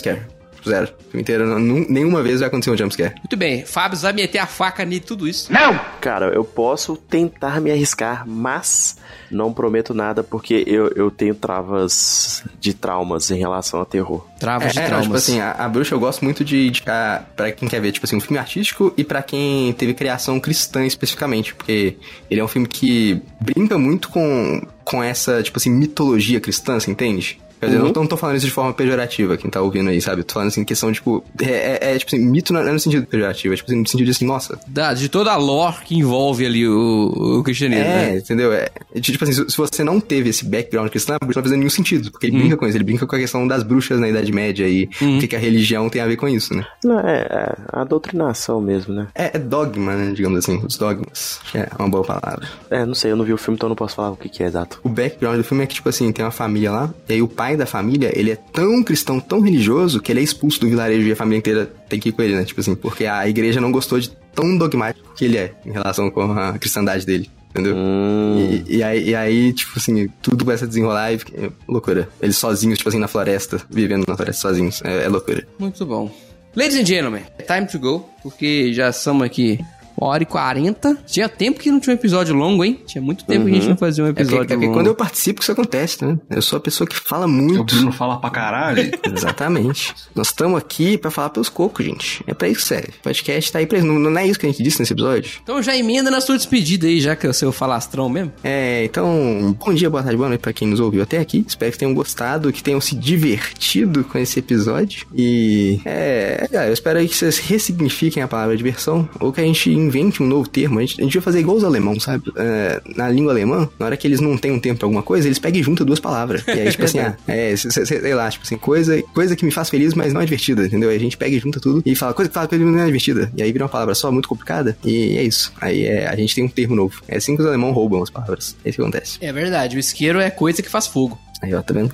Zero. 0.68 0.86
O 1.00 1.10
filme 1.10 1.22
inteiro, 1.22 1.46
não- 1.46 1.86
nenhuma 1.88 2.22
vez 2.22 2.40
vai 2.40 2.48
acontecer 2.48 2.70
um 2.70 2.76
jumpscare. 2.76 3.14
Muito 3.18 3.36
bem, 3.36 3.64
Fábio 3.64 3.98
vai 3.98 4.12
meter 4.12 4.38
a 4.38 4.46
faca 4.46 4.82
em 4.84 5.00
tudo 5.00 5.26
isso. 5.28 5.52
Cara, 6.00 6.26
eu 6.26 6.44
posso 6.44 6.96
tentar 6.96 7.60
me 7.60 7.70
arriscar, 7.70 8.24
mas 8.26 8.96
não 9.30 9.52
prometo 9.52 9.94
nada 9.94 10.22
porque 10.22 10.62
eu, 10.66 10.92
eu 10.94 11.10
tenho 11.10 11.34
travas 11.34 12.44
de 12.60 12.74
traumas 12.74 13.30
em 13.30 13.38
relação 13.38 13.80
ao 13.80 13.86
terror. 13.86 14.26
Travas 14.38 14.72
de 14.72 14.78
É, 14.78 14.82
é, 14.82 14.84
não, 14.84 14.88
traumas. 14.88 15.04
tipo 15.06 15.16
assim, 15.16 15.40
a, 15.40 15.52
a 15.52 15.68
bruxa 15.68 15.94
eu 15.94 16.00
gosto 16.00 16.24
muito 16.24 16.44
de 16.44 16.68
indicar 16.68 17.28
pra 17.36 17.50
quem 17.52 17.68
quer 17.68 17.80
ver, 17.80 17.92
tipo 17.92 18.04
assim, 18.06 18.16
um 18.16 18.20
filme 18.20 18.38
artístico 18.38 18.92
e 18.96 19.04
pra 19.04 19.22
quem 19.22 19.72
teve 19.72 19.94
criação 19.94 20.38
cristã 20.38 20.84
especificamente, 20.84 21.54
porque 21.54 21.96
ele 22.30 22.40
é 22.40 22.44
um 22.44 22.48
filme 22.48 22.68
que 22.68 23.20
brinca 23.40 23.78
muito 23.78 24.08
com, 24.10 24.62
com 24.84 25.02
essa, 25.02 25.42
tipo 25.42 25.58
assim, 25.58 25.70
mitologia 25.70 26.40
cristã, 26.40 26.78
você 26.78 26.90
entende? 26.90 27.40
Quer 27.62 27.66
dizer, 27.66 27.78
eu 27.78 27.84
não, 27.84 27.92
tô- 27.92 28.00
não 28.00 28.08
tô 28.08 28.16
falando 28.16 28.36
isso 28.38 28.46
de 28.46 28.50
forma 28.52 28.72
pejorativa, 28.74 29.36
quem 29.36 29.48
tá 29.48 29.60
ouvindo 29.62 29.88
aí, 29.88 30.00
sabe? 30.02 30.24
Tô 30.24 30.34
falando 30.34 30.48
assim, 30.48 30.64
questão, 30.64 30.90
tipo, 30.92 31.24
é, 31.40 31.78
é- 31.80 31.94
é, 31.94 31.98
tipo 31.98 32.12
assim, 32.12 32.24
mito 32.26 32.52
não 32.52 32.60
é 32.60 32.72
no 32.72 32.78
sentido 32.80 33.06
pejorativo, 33.06 33.54
é 33.54 33.56
tipo 33.56 33.70
assim, 33.70 33.80
no 33.80 33.86
sentido 33.86 34.06
de 34.06 34.10
assim, 34.10 34.26
nossa, 34.26 34.58
Da- 34.66 34.92
de 34.94 35.08
toda 35.08 35.30
a 35.30 35.36
lore 35.36 35.76
que 35.84 35.94
envolve 35.96 36.44
ali 36.44 36.66
o, 36.68 37.38
o 37.38 37.42
cristianismo, 37.44 37.84
É, 37.84 38.10
né? 38.12 38.18
entendeu? 38.18 38.52
É, 38.52 38.68
tipo 39.00 39.22
assim, 39.22 39.32
se 39.32 39.48
se 39.48 39.56
você 39.56 39.84
não 39.84 40.00
teve 40.00 40.30
esse 40.30 40.44
background 40.44 40.90
cristão, 40.90 41.16
bruxa 41.20 41.38
não 41.38 41.42
vai 41.42 41.44
fazer 41.44 41.56
nenhum 41.56 41.70
sentido. 41.70 42.10
Porque 42.10 42.26
ele 42.26 42.36
brinca 42.36 42.56
com 42.56 42.66
isso, 42.66 42.76
ele 42.76 42.82
brinca 42.84 43.06
com 43.06 43.14
a 43.14 43.18
questão 43.18 43.46
das 43.46 43.62
bruxas 43.62 44.00
na 44.00 44.08
Idade 44.08 44.32
Média 44.32 44.66
e 44.68 44.88
o 45.00 45.20
que, 45.20 45.28
que 45.28 45.36
a 45.36 45.38
religião 45.38 45.88
tem 45.88 46.02
a 46.02 46.06
ver 46.06 46.16
com 46.16 46.28
isso, 46.28 46.52
né? 46.54 46.66
Não, 46.84 46.98
é, 46.98 47.26
é 47.30 47.54
a 47.72 47.84
doutrinação 47.84 48.60
mesmo, 48.60 48.92
né? 48.92 49.06
É, 49.14 49.36
é 49.36 49.38
dogma, 49.38 49.94
né? 49.94 50.12
Digamos 50.12 50.38
assim, 50.40 50.60
os 50.66 50.76
dogmas. 50.76 51.40
É 51.54 51.68
uma 51.78 51.88
boa 51.88 52.02
palavra. 52.04 52.48
É, 52.70 52.84
não 52.84 52.94
sei, 52.94 53.12
eu 53.12 53.16
não 53.16 53.24
vi 53.24 53.32
o 53.32 53.38
filme, 53.38 53.56
então 53.56 53.68
não 53.68 53.76
posso 53.76 53.94
falar 53.94 54.10
o 54.10 54.16
que, 54.16 54.28
que 54.28 54.42
é 54.42 54.46
exato. 54.46 54.80
O 54.82 54.88
background 54.88 55.36
do 55.38 55.44
filme 55.44 55.62
é 55.62 55.66
que, 55.66 55.74
tipo 55.74 55.88
assim, 55.88 56.10
tem 56.12 56.24
uma 56.24 56.30
família 56.32 56.70
lá, 56.72 56.90
e 57.08 57.12
aí 57.14 57.22
o 57.22 57.28
pai 57.28 57.51
da 57.56 57.66
família, 57.66 58.10
ele 58.14 58.30
é 58.30 58.36
tão 58.36 58.82
cristão, 58.82 59.20
tão 59.20 59.40
religioso, 59.40 60.00
que 60.00 60.12
ele 60.12 60.20
é 60.20 60.22
expulso 60.22 60.60
do 60.60 60.68
vilarejo 60.68 61.06
e 61.06 61.12
a 61.12 61.16
família 61.16 61.38
inteira 61.38 61.72
tem 61.88 61.98
que 62.00 62.08
ir 62.08 62.12
com 62.12 62.22
ele, 62.22 62.34
né? 62.34 62.44
Tipo 62.44 62.60
assim, 62.60 62.74
porque 62.74 63.06
a 63.06 63.28
igreja 63.28 63.60
não 63.60 63.72
gostou 63.72 63.98
de 63.98 64.10
tão 64.34 64.56
dogmático 64.56 65.14
que 65.14 65.24
ele 65.24 65.36
é 65.36 65.52
em 65.64 65.72
relação 65.72 66.10
com 66.10 66.32
a 66.32 66.58
cristandade 66.58 67.06
dele. 67.06 67.30
Entendeu? 67.50 67.74
Hum. 67.76 68.62
E, 68.66 68.76
e 68.76 68.82
aí, 68.82 69.10
e 69.10 69.14
aí, 69.14 69.52
tipo 69.52 69.72
assim, 69.76 70.08
tudo 70.22 70.44
começa 70.44 70.64
a 70.64 70.68
desenrolar 70.68 71.12
e 71.12 71.16
é 71.34 71.50
loucura. 71.68 72.08
Eles 72.20 72.36
sozinhos, 72.36 72.78
tipo 72.78 72.88
assim, 72.88 72.98
na 72.98 73.08
floresta, 73.08 73.60
vivendo 73.68 74.06
na 74.08 74.16
floresta 74.16 74.48
sozinhos. 74.48 74.80
É, 74.82 75.04
é 75.04 75.08
loucura. 75.08 75.46
Muito 75.58 75.84
bom. 75.84 76.10
Ladies 76.56 76.78
and 76.78 76.86
gentlemen, 76.86 77.22
é 77.38 77.42
time 77.42 77.66
to 77.66 77.78
go, 77.78 78.08
porque 78.22 78.72
já 78.72 78.88
estamos 78.88 79.22
aqui 79.22 79.58
uma 79.96 80.10
hora 80.10 80.22
e 80.22 80.26
quarenta. 80.26 80.96
Tinha 81.06 81.28
tempo 81.28 81.60
que 81.60 81.70
não 81.70 81.78
tinha 81.80 81.94
um 81.94 81.98
episódio 81.98 82.34
longo, 82.34 82.64
hein? 82.64 82.80
Tinha 82.86 83.02
muito 83.02 83.24
tempo 83.24 83.44
que 83.46 83.50
a 83.50 83.54
gente 83.54 83.68
não 83.68 83.76
fazia 83.76 84.04
um 84.04 84.06
É 84.08 84.10
porque, 84.10 84.22
episódio 84.22 84.44
é 84.44 84.48
porque 84.48 84.66
longo. 84.66 84.78
quando 84.78 84.86
eu 84.88 84.94
participo 84.94 85.38
que 85.38 85.44
isso 85.44 85.52
acontece, 85.52 86.04
né? 86.04 86.18
Eu 86.30 86.42
sou 86.42 86.56
a 86.56 86.60
pessoa 86.60 86.86
que 86.86 86.96
fala 86.96 87.26
O 87.26 87.28
muito. 87.28 87.64
Bruno 87.74 87.92
fala 87.92 88.18
pra 88.20 88.30
caralho. 88.30 88.90
Exatamente. 89.04 89.94
Nós 90.14 90.28
estamos 90.28 90.58
aqui 90.58 90.96
pra 90.98 91.10
falar 91.10 91.30
pelos 91.30 91.48
cocos, 91.48 91.84
gente. 91.84 92.22
É 92.26 92.34
pra 92.34 92.48
isso 92.48 92.60
que 92.62 92.66
serve. 92.68 92.88
O 93.00 93.02
podcast 93.02 93.52
tá 93.52 93.58
aí 93.58 93.66
pra 93.66 93.78
isso. 93.78 93.86
Não, 93.86 93.98
não 93.98 94.18
é 94.20 94.26
isso 94.26 94.38
que 94.38 94.46
a 94.46 94.50
gente 94.50 94.62
disse 94.62 94.80
nesse 94.80 94.92
episódio? 94.92 95.40
Então 95.42 95.62
já 95.62 95.76
emenda 95.76 96.10
na 96.10 96.20
sua 96.20 96.36
despedida 96.36 96.86
aí, 96.86 97.00
já 97.00 97.14
que 97.16 97.26
é 97.26 97.30
o 97.30 97.34
seu 97.34 97.52
falastrão 97.52 98.08
mesmo. 98.08 98.32
É, 98.42 98.84
então, 98.84 99.56
bom 99.64 99.72
dia, 99.74 99.88
boa 99.90 100.02
tarde, 100.02 100.16
boa 100.16 100.28
noite 100.28 100.40
pra 100.40 100.52
quem 100.52 100.68
nos 100.68 100.80
ouviu 100.80 101.02
até 101.02 101.18
aqui. 101.18 101.44
Espero 101.46 101.70
que 101.72 101.78
tenham 101.78 101.94
gostado, 101.94 102.52
que 102.52 102.62
tenham 102.62 102.80
se 102.80 102.94
divertido 102.96 104.04
com 104.04 104.18
esse 104.18 104.38
episódio. 104.38 105.06
E, 105.14 105.80
é, 105.84 106.48
é, 106.52 106.68
eu 106.68 106.72
espero 106.72 106.98
aí 106.98 107.08
que 107.08 107.14
vocês 107.16 107.38
ressignifiquem 107.38 108.22
a 108.22 108.28
palavra 108.28 108.56
diversão, 108.56 109.08
ou 109.20 109.32
que 109.32 109.40
a 109.40 109.44
gente 109.44 109.70
invente 109.82 110.22
um 110.22 110.26
novo 110.26 110.48
termo. 110.48 110.78
A 110.78 110.82
gente, 110.82 111.00
a 111.00 111.04
gente 111.04 111.14
vai 111.14 111.22
fazer 111.22 111.40
igual 111.40 111.56
os 111.56 111.64
alemãos, 111.64 112.02
sabe? 112.02 112.24
É, 112.36 112.80
na 112.96 113.08
língua 113.08 113.32
alemã, 113.32 113.68
na 113.78 113.86
hora 113.86 113.96
que 113.96 114.06
eles 114.06 114.20
não 114.20 114.36
têm 114.36 114.50
um 114.52 114.58
termo 114.58 114.78
pra 114.78 114.86
alguma 114.86 115.02
coisa, 115.02 115.28
eles 115.28 115.38
pegam 115.38 115.60
e 115.60 115.62
juntam 115.62 115.84
duas 115.86 116.00
palavras. 116.00 116.42
E 116.46 116.50
aí, 116.52 116.70
tipo 116.70 116.84
assim, 116.84 116.98
ah, 117.00 117.16
é, 117.26 117.54
se- 117.56 117.70
se- 117.70 117.86
sei 117.86 118.14
lá, 118.14 118.30
tipo 118.30 118.44
assim, 118.44 118.56
coisa, 118.56 119.00
coisa 119.14 119.34
que 119.36 119.44
me 119.44 119.50
faz 119.50 119.68
feliz, 119.70 119.94
mas 119.94 120.12
não 120.12 120.20
é 120.20 120.24
divertida, 120.24 120.64
entendeu? 120.66 120.90
Aí 120.90 120.96
a 120.96 121.00
gente 121.00 121.16
pega 121.16 121.34
e 121.36 121.38
junta 121.38 121.60
tudo 121.60 121.82
e 121.84 121.94
fala 121.94 122.14
coisa 122.14 122.28
que 122.28 122.34
fala 122.34 122.46
que 122.48 122.56
não 122.56 122.78
é 122.80 122.86
divertida. 122.86 123.30
E 123.36 123.42
aí 123.42 123.52
vira 123.52 123.64
uma 123.64 123.70
palavra 123.70 123.94
só, 123.94 124.10
muito 124.12 124.28
complicada, 124.28 124.76
e 124.84 125.16
é 125.16 125.22
isso. 125.22 125.52
Aí 125.60 125.84
é, 125.84 126.06
a 126.08 126.16
gente 126.16 126.34
tem 126.34 126.44
um 126.44 126.48
termo 126.48 126.74
novo. 126.76 127.00
É 127.08 127.16
assim 127.16 127.34
que 127.36 127.42
os 127.42 127.48
alemães 127.48 127.74
roubam 127.74 128.02
as 128.02 128.10
palavras. 128.10 128.56
É 128.64 128.68
isso 128.68 128.76
que 128.76 128.82
acontece. 128.82 129.18
É 129.20 129.32
verdade, 129.32 129.76
o 129.76 129.80
isqueiro 129.80 130.20
é 130.20 130.30
coisa 130.30 130.62
que 130.62 130.68
faz 130.68 130.86
fogo. 130.86 131.18
Aí, 131.42 131.52
ó, 131.54 131.60
tá 131.60 131.74
vendo? 131.74 131.92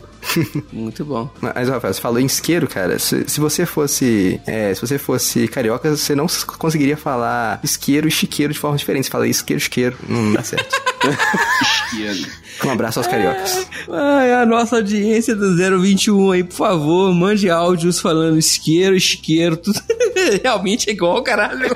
Muito 0.71 1.05
bom. 1.07 1.31
Mas, 1.41 1.69
Rafael, 1.69 1.95
você 1.95 2.01
falou 2.01 2.21
em 2.21 2.27
isqueiro, 2.27 2.69
cara. 2.69 2.99
Se, 2.99 3.25
se 3.27 3.41
você 3.41 3.65
fosse. 3.65 4.39
é, 4.47 4.75
se 4.75 4.81
você 4.81 4.99
fosse 4.99 5.49
carioca, 5.49 5.97
você 5.97 6.15
não 6.15 6.27
conseguiria 6.59 6.97
falar 6.99 7.59
isqueiro 7.65 8.07
e 8.07 8.11
chiqueiro 8.11 8.53
de 8.53 8.59
forma 8.59 8.77
diferente. 8.77 9.07
Você 9.07 9.11
fala 9.11 9.27
isqueiro, 9.27 9.61
chiqueiro. 9.61 9.97
Não 10.07 10.35
dá 10.35 10.43
certo. 10.43 10.77
Um 12.65 12.71
abraço 12.71 12.99
aos 12.99 13.07
cariocas. 13.07 13.69
Ai, 13.89 14.33
a 14.33 14.45
nossa 14.45 14.77
audiência 14.77 15.35
do 15.37 15.57
021 15.81 16.33
aí, 16.33 16.43
por 16.43 16.57
favor, 16.57 17.15
mande 17.15 17.49
áudios 17.49 18.01
falando 18.01 18.37
isqueiro 18.37 18.97
e 18.97 19.01
chiqueiro. 19.01 19.57
Tudo. 19.57 19.81
Realmente 20.43 20.91
é 20.91 20.93
igual, 20.93 21.23
caralho. 21.23 21.69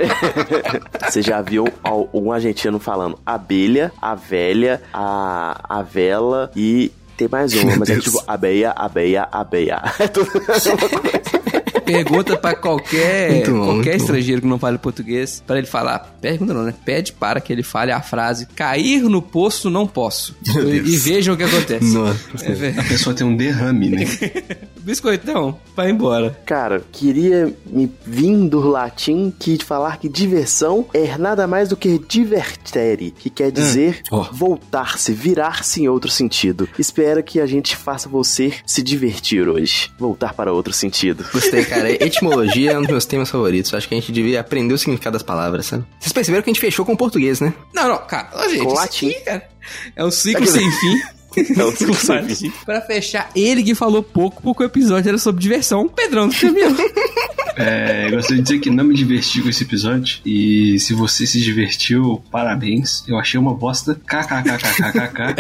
Você 1.09 1.23
já 1.23 1.41
viu 1.41 1.65
um 2.13 2.33
argentino 2.33 2.81
falando 2.81 3.17
abelha, 3.25 3.93
a 4.03 4.17
velha, 4.17 4.83
a, 4.93 5.79
a 5.79 5.83
vela 5.83 6.51
e 6.57 6.91
tem 7.17 7.29
mais 7.29 7.53
uma, 7.55 7.77
mas 7.77 7.91
é 7.91 7.99
tipo 7.99 8.23
abeia, 8.27 8.73
abeia, 8.73 9.29
abeia. 9.31 9.83
É 9.99 10.09
tudo. 10.09 10.31
Pergunta 11.85 12.37
pra 12.37 12.55
qualquer, 12.55 13.47
bom, 13.49 13.65
qualquer 13.65 13.75
muito 13.75 13.85
bom. 13.85 13.97
estrangeiro 13.97 14.41
que 14.41 14.47
não 14.47 14.59
fale 14.59 14.79
português, 14.79 15.43
pra 15.47 15.59
ele 15.59 15.67
falar, 15.67 15.99
pergunta 16.21 16.55
não, 16.55 16.63
né? 16.65 16.75
Pede 16.85 17.13
para 17.13 17.41
que 17.41 17.53
ele 17.53 17.63
fale 17.63 17.93
a 17.93 18.01
frase 18.01 18.47
cair 18.47 19.03
no 19.03 19.21
poço 19.23 19.71
não 19.71 19.87
posso. 19.87 20.35
E, 20.63 20.77
e 20.77 20.97
vejam 20.97 21.35
o 21.35 21.37
que 21.37 21.43
acontece. 21.43 21.93
Nossa. 21.93 22.47
É. 22.47 22.79
A 22.79 22.85
pessoa 22.85 23.15
tem 23.15 23.27
um 23.27 23.37
derrame, 23.37 23.89
né? 23.89 24.05
Biscoitão, 24.81 25.59
vai 25.77 25.91
embora. 25.91 26.39
Cara, 26.45 26.83
queria 26.93 27.53
me 27.67 27.91
vir 28.07 28.49
do 28.49 28.61
latim 28.61 29.33
que 29.37 29.59
falar 29.65 29.99
que 29.99 30.09
diversão 30.09 30.87
é 30.95 31.17
nada 31.19 31.47
mais 31.47 31.69
do 31.69 31.77
que 31.77 31.99
divertere, 32.09 33.11
que 33.11 33.29
quer 33.29 33.51
dizer 33.51 34.01
Ó. 34.11 34.23
voltar-se, 34.33 35.13
virar-se 35.13 35.83
em 35.83 35.89
outro 35.89 36.11
sentido. 36.11 36.69
Espero 36.79 37.23
que 37.23 37.41
a 37.41 37.47
gente 37.47 37.77
faça 37.77 38.09
você 38.09 38.53
se 38.67 38.83
divertir 38.83 39.49
hoje. 39.49 39.91
Voltar 39.99 40.35
para 40.35 40.53
outro 40.53 40.73
sentido. 40.73 41.25
Gostei, 41.33 41.65
cara. 41.75 41.91
Etimologia 42.05 42.73
é 42.73 42.79
um 42.79 42.83
dos 42.83 42.91
meus 42.91 43.05
temas 43.05 43.31
favoritos. 43.31 43.73
Acho 43.75 43.89
que 43.89 43.95
a 43.95 43.99
gente 43.99 44.13
devia 44.13 44.41
aprender 44.41 44.75
o 44.75 44.79
significado 44.79 45.15
das 45.15 45.23
palavras, 45.23 45.67
sabe? 45.67 45.85
Vocês 45.99 46.13
perceberam 46.13 46.43
que 46.43 46.51
a 46.51 46.53
gente 46.53 46.61
fechou 46.61 46.85
com 46.85 46.93
o 46.93 46.97
português, 46.97 47.41
né? 47.41 47.53
Não, 47.73 47.89
não, 47.89 47.99
cara, 48.07 48.31
ó, 48.35 48.49
gente, 48.49 48.73
latim. 48.73 49.09
aqui, 49.11 49.21
cara, 49.21 49.49
é 49.97 50.05
um 50.05 50.11
ciclo 50.11 50.47
sem 50.47 50.71
fim. 50.71 51.03
É 51.63 51.65
um. 51.65 52.65
Pra 52.65 52.81
fechar, 52.81 53.31
ele 53.35 53.63
que 53.63 53.75
falou 53.75 54.03
pouco, 54.03 54.43
porque 54.43 54.63
o 54.63 54.67
episódio 54.67 55.09
era 55.09 55.19
sobre 55.19 55.43
diversão, 55.43 55.89
Pedrão 55.89 56.29
do 56.29 56.35
caminhão. 56.35 56.75
É, 57.55 58.07
eu 58.07 58.13
gostaria 58.13 58.43
de 58.43 58.49
dizer 58.49 58.61
que 58.61 58.71
não 58.71 58.85
me 58.85 58.95
diverti 58.95 59.43
com 59.43 59.49
esse 59.49 59.63
episódio. 59.63 60.21
E 60.25 60.79
se 60.79 60.95
você 60.95 61.27
se 61.27 61.41
divertiu, 61.41 62.23
parabéns. 62.31 63.05
Eu 63.07 63.19
achei 63.19 63.39
uma 63.39 63.55
bosta. 63.55 63.95
KKKKKKK. 63.95 65.37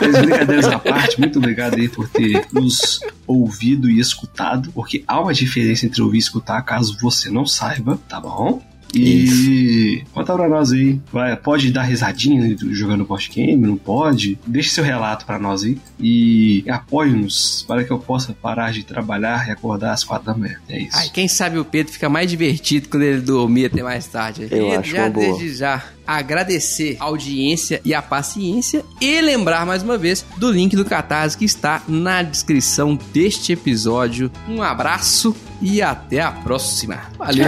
Mas 0.00 0.18
brincadeiras 0.22 0.66
à 0.66 0.78
parte, 0.78 1.20
muito 1.20 1.38
obrigado 1.38 1.74
aí 1.74 1.88
por 1.88 2.08
ter 2.08 2.46
nos 2.52 3.00
ouvido 3.26 3.90
e 3.90 4.00
escutado. 4.00 4.72
Porque 4.72 5.04
há 5.06 5.20
uma 5.20 5.34
diferença 5.34 5.86
entre 5.86 6.02
ouvir 6.02 6.16
e 6.16 6.20
escutar, 6.20 6.62
caso 6.62 6.96
você 7.00 7.30
não 7.30 7.46
saiba, 7.46 7.98
tá 8.08 8.20
bom? 8.20 8.62
E 8.98 10.02
conta 10.12 10.34
pra 10.34 10.48
nós 10.48 10.72
aí. 10.72 11.00
Vai, 11.12 11.36
pode 11.36 11.70
dar 11.72 11.82
risadinha 11.82 12.56
jogando 12.70 13.04
post 13.04 13.30
game? 13.30 13.56
Não 13.66 13.76
pode? 13.76 14.38
Deixe 14.46 14.70
seu 14.70 14.84
relato 14.84 15.24
pra 15.26 15.38
nós 15.38 15.64
aí. 15.64 15.78
E 16.00 16.64
apoie-nos 16.68 17.64
para 17.66 17.84
que 17.84 17.90
eu 17.90 17.98
possa 17.98 18.32
parar 18.32 18.72
de 18.72 18.84
trabalhar 18.84 19.48
e 19.48 19.50
acordar 19.50 19.92
às 19.92 20.04
quatro 20.04 20.26
da 20.26 20.34
manhã. 20.34 20.56
É 20.68 20.80
isso. 20.80 20.96
Ai, 20.96 21.08
quem 21.12 21.28
sabe 21.28 21.58
o 21.58 21.64
Pedro 21.64 21.92
fica 21.92 22.08
mais 22.08 22.28
divertido 22.30 22.88
quando 22.88 23.02
ele 23.02 23.20
dormir 23.20 23.66
até 23.66 23.82
mais 23.82 24.06
tarde. 24.06 24.48
Eu 24.50 24.68
E 24.68 24.76
acho 24.76 24.90
já 24.90 25.08
desde 25.08 25.54
já 25.54 25.82
agradecer 26.06 26.96
a 27.00 27.04
audiência 27.04 27.80
e 27.84 27.94
a 27.94 28.02
paciência 28.02 28.84
e 29.00 29.20
lembrar 29.22 29.64
mais 29.64 29.82
uma 29.82 29.96
vez 29.96 30.24
do 30.36 30.50
link 30.50 30.76
do 30.76 30.84
Catarse 30.84 31.36
que 31.36 31.46
está 31.46 31.82
na 31.88 32.22
descrição 32.22 32.98
deste 33.12 33.52
episódio. 33.52 34.30
Um 34.46 34.62
abraço 34.62 35.34
e 35.62 35.80
até 35.80 36.20
a 36.20 36.30
próxima. 36.30 37.00
Valeu! 37.18 37.46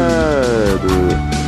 Obrigado. 0.00 1.39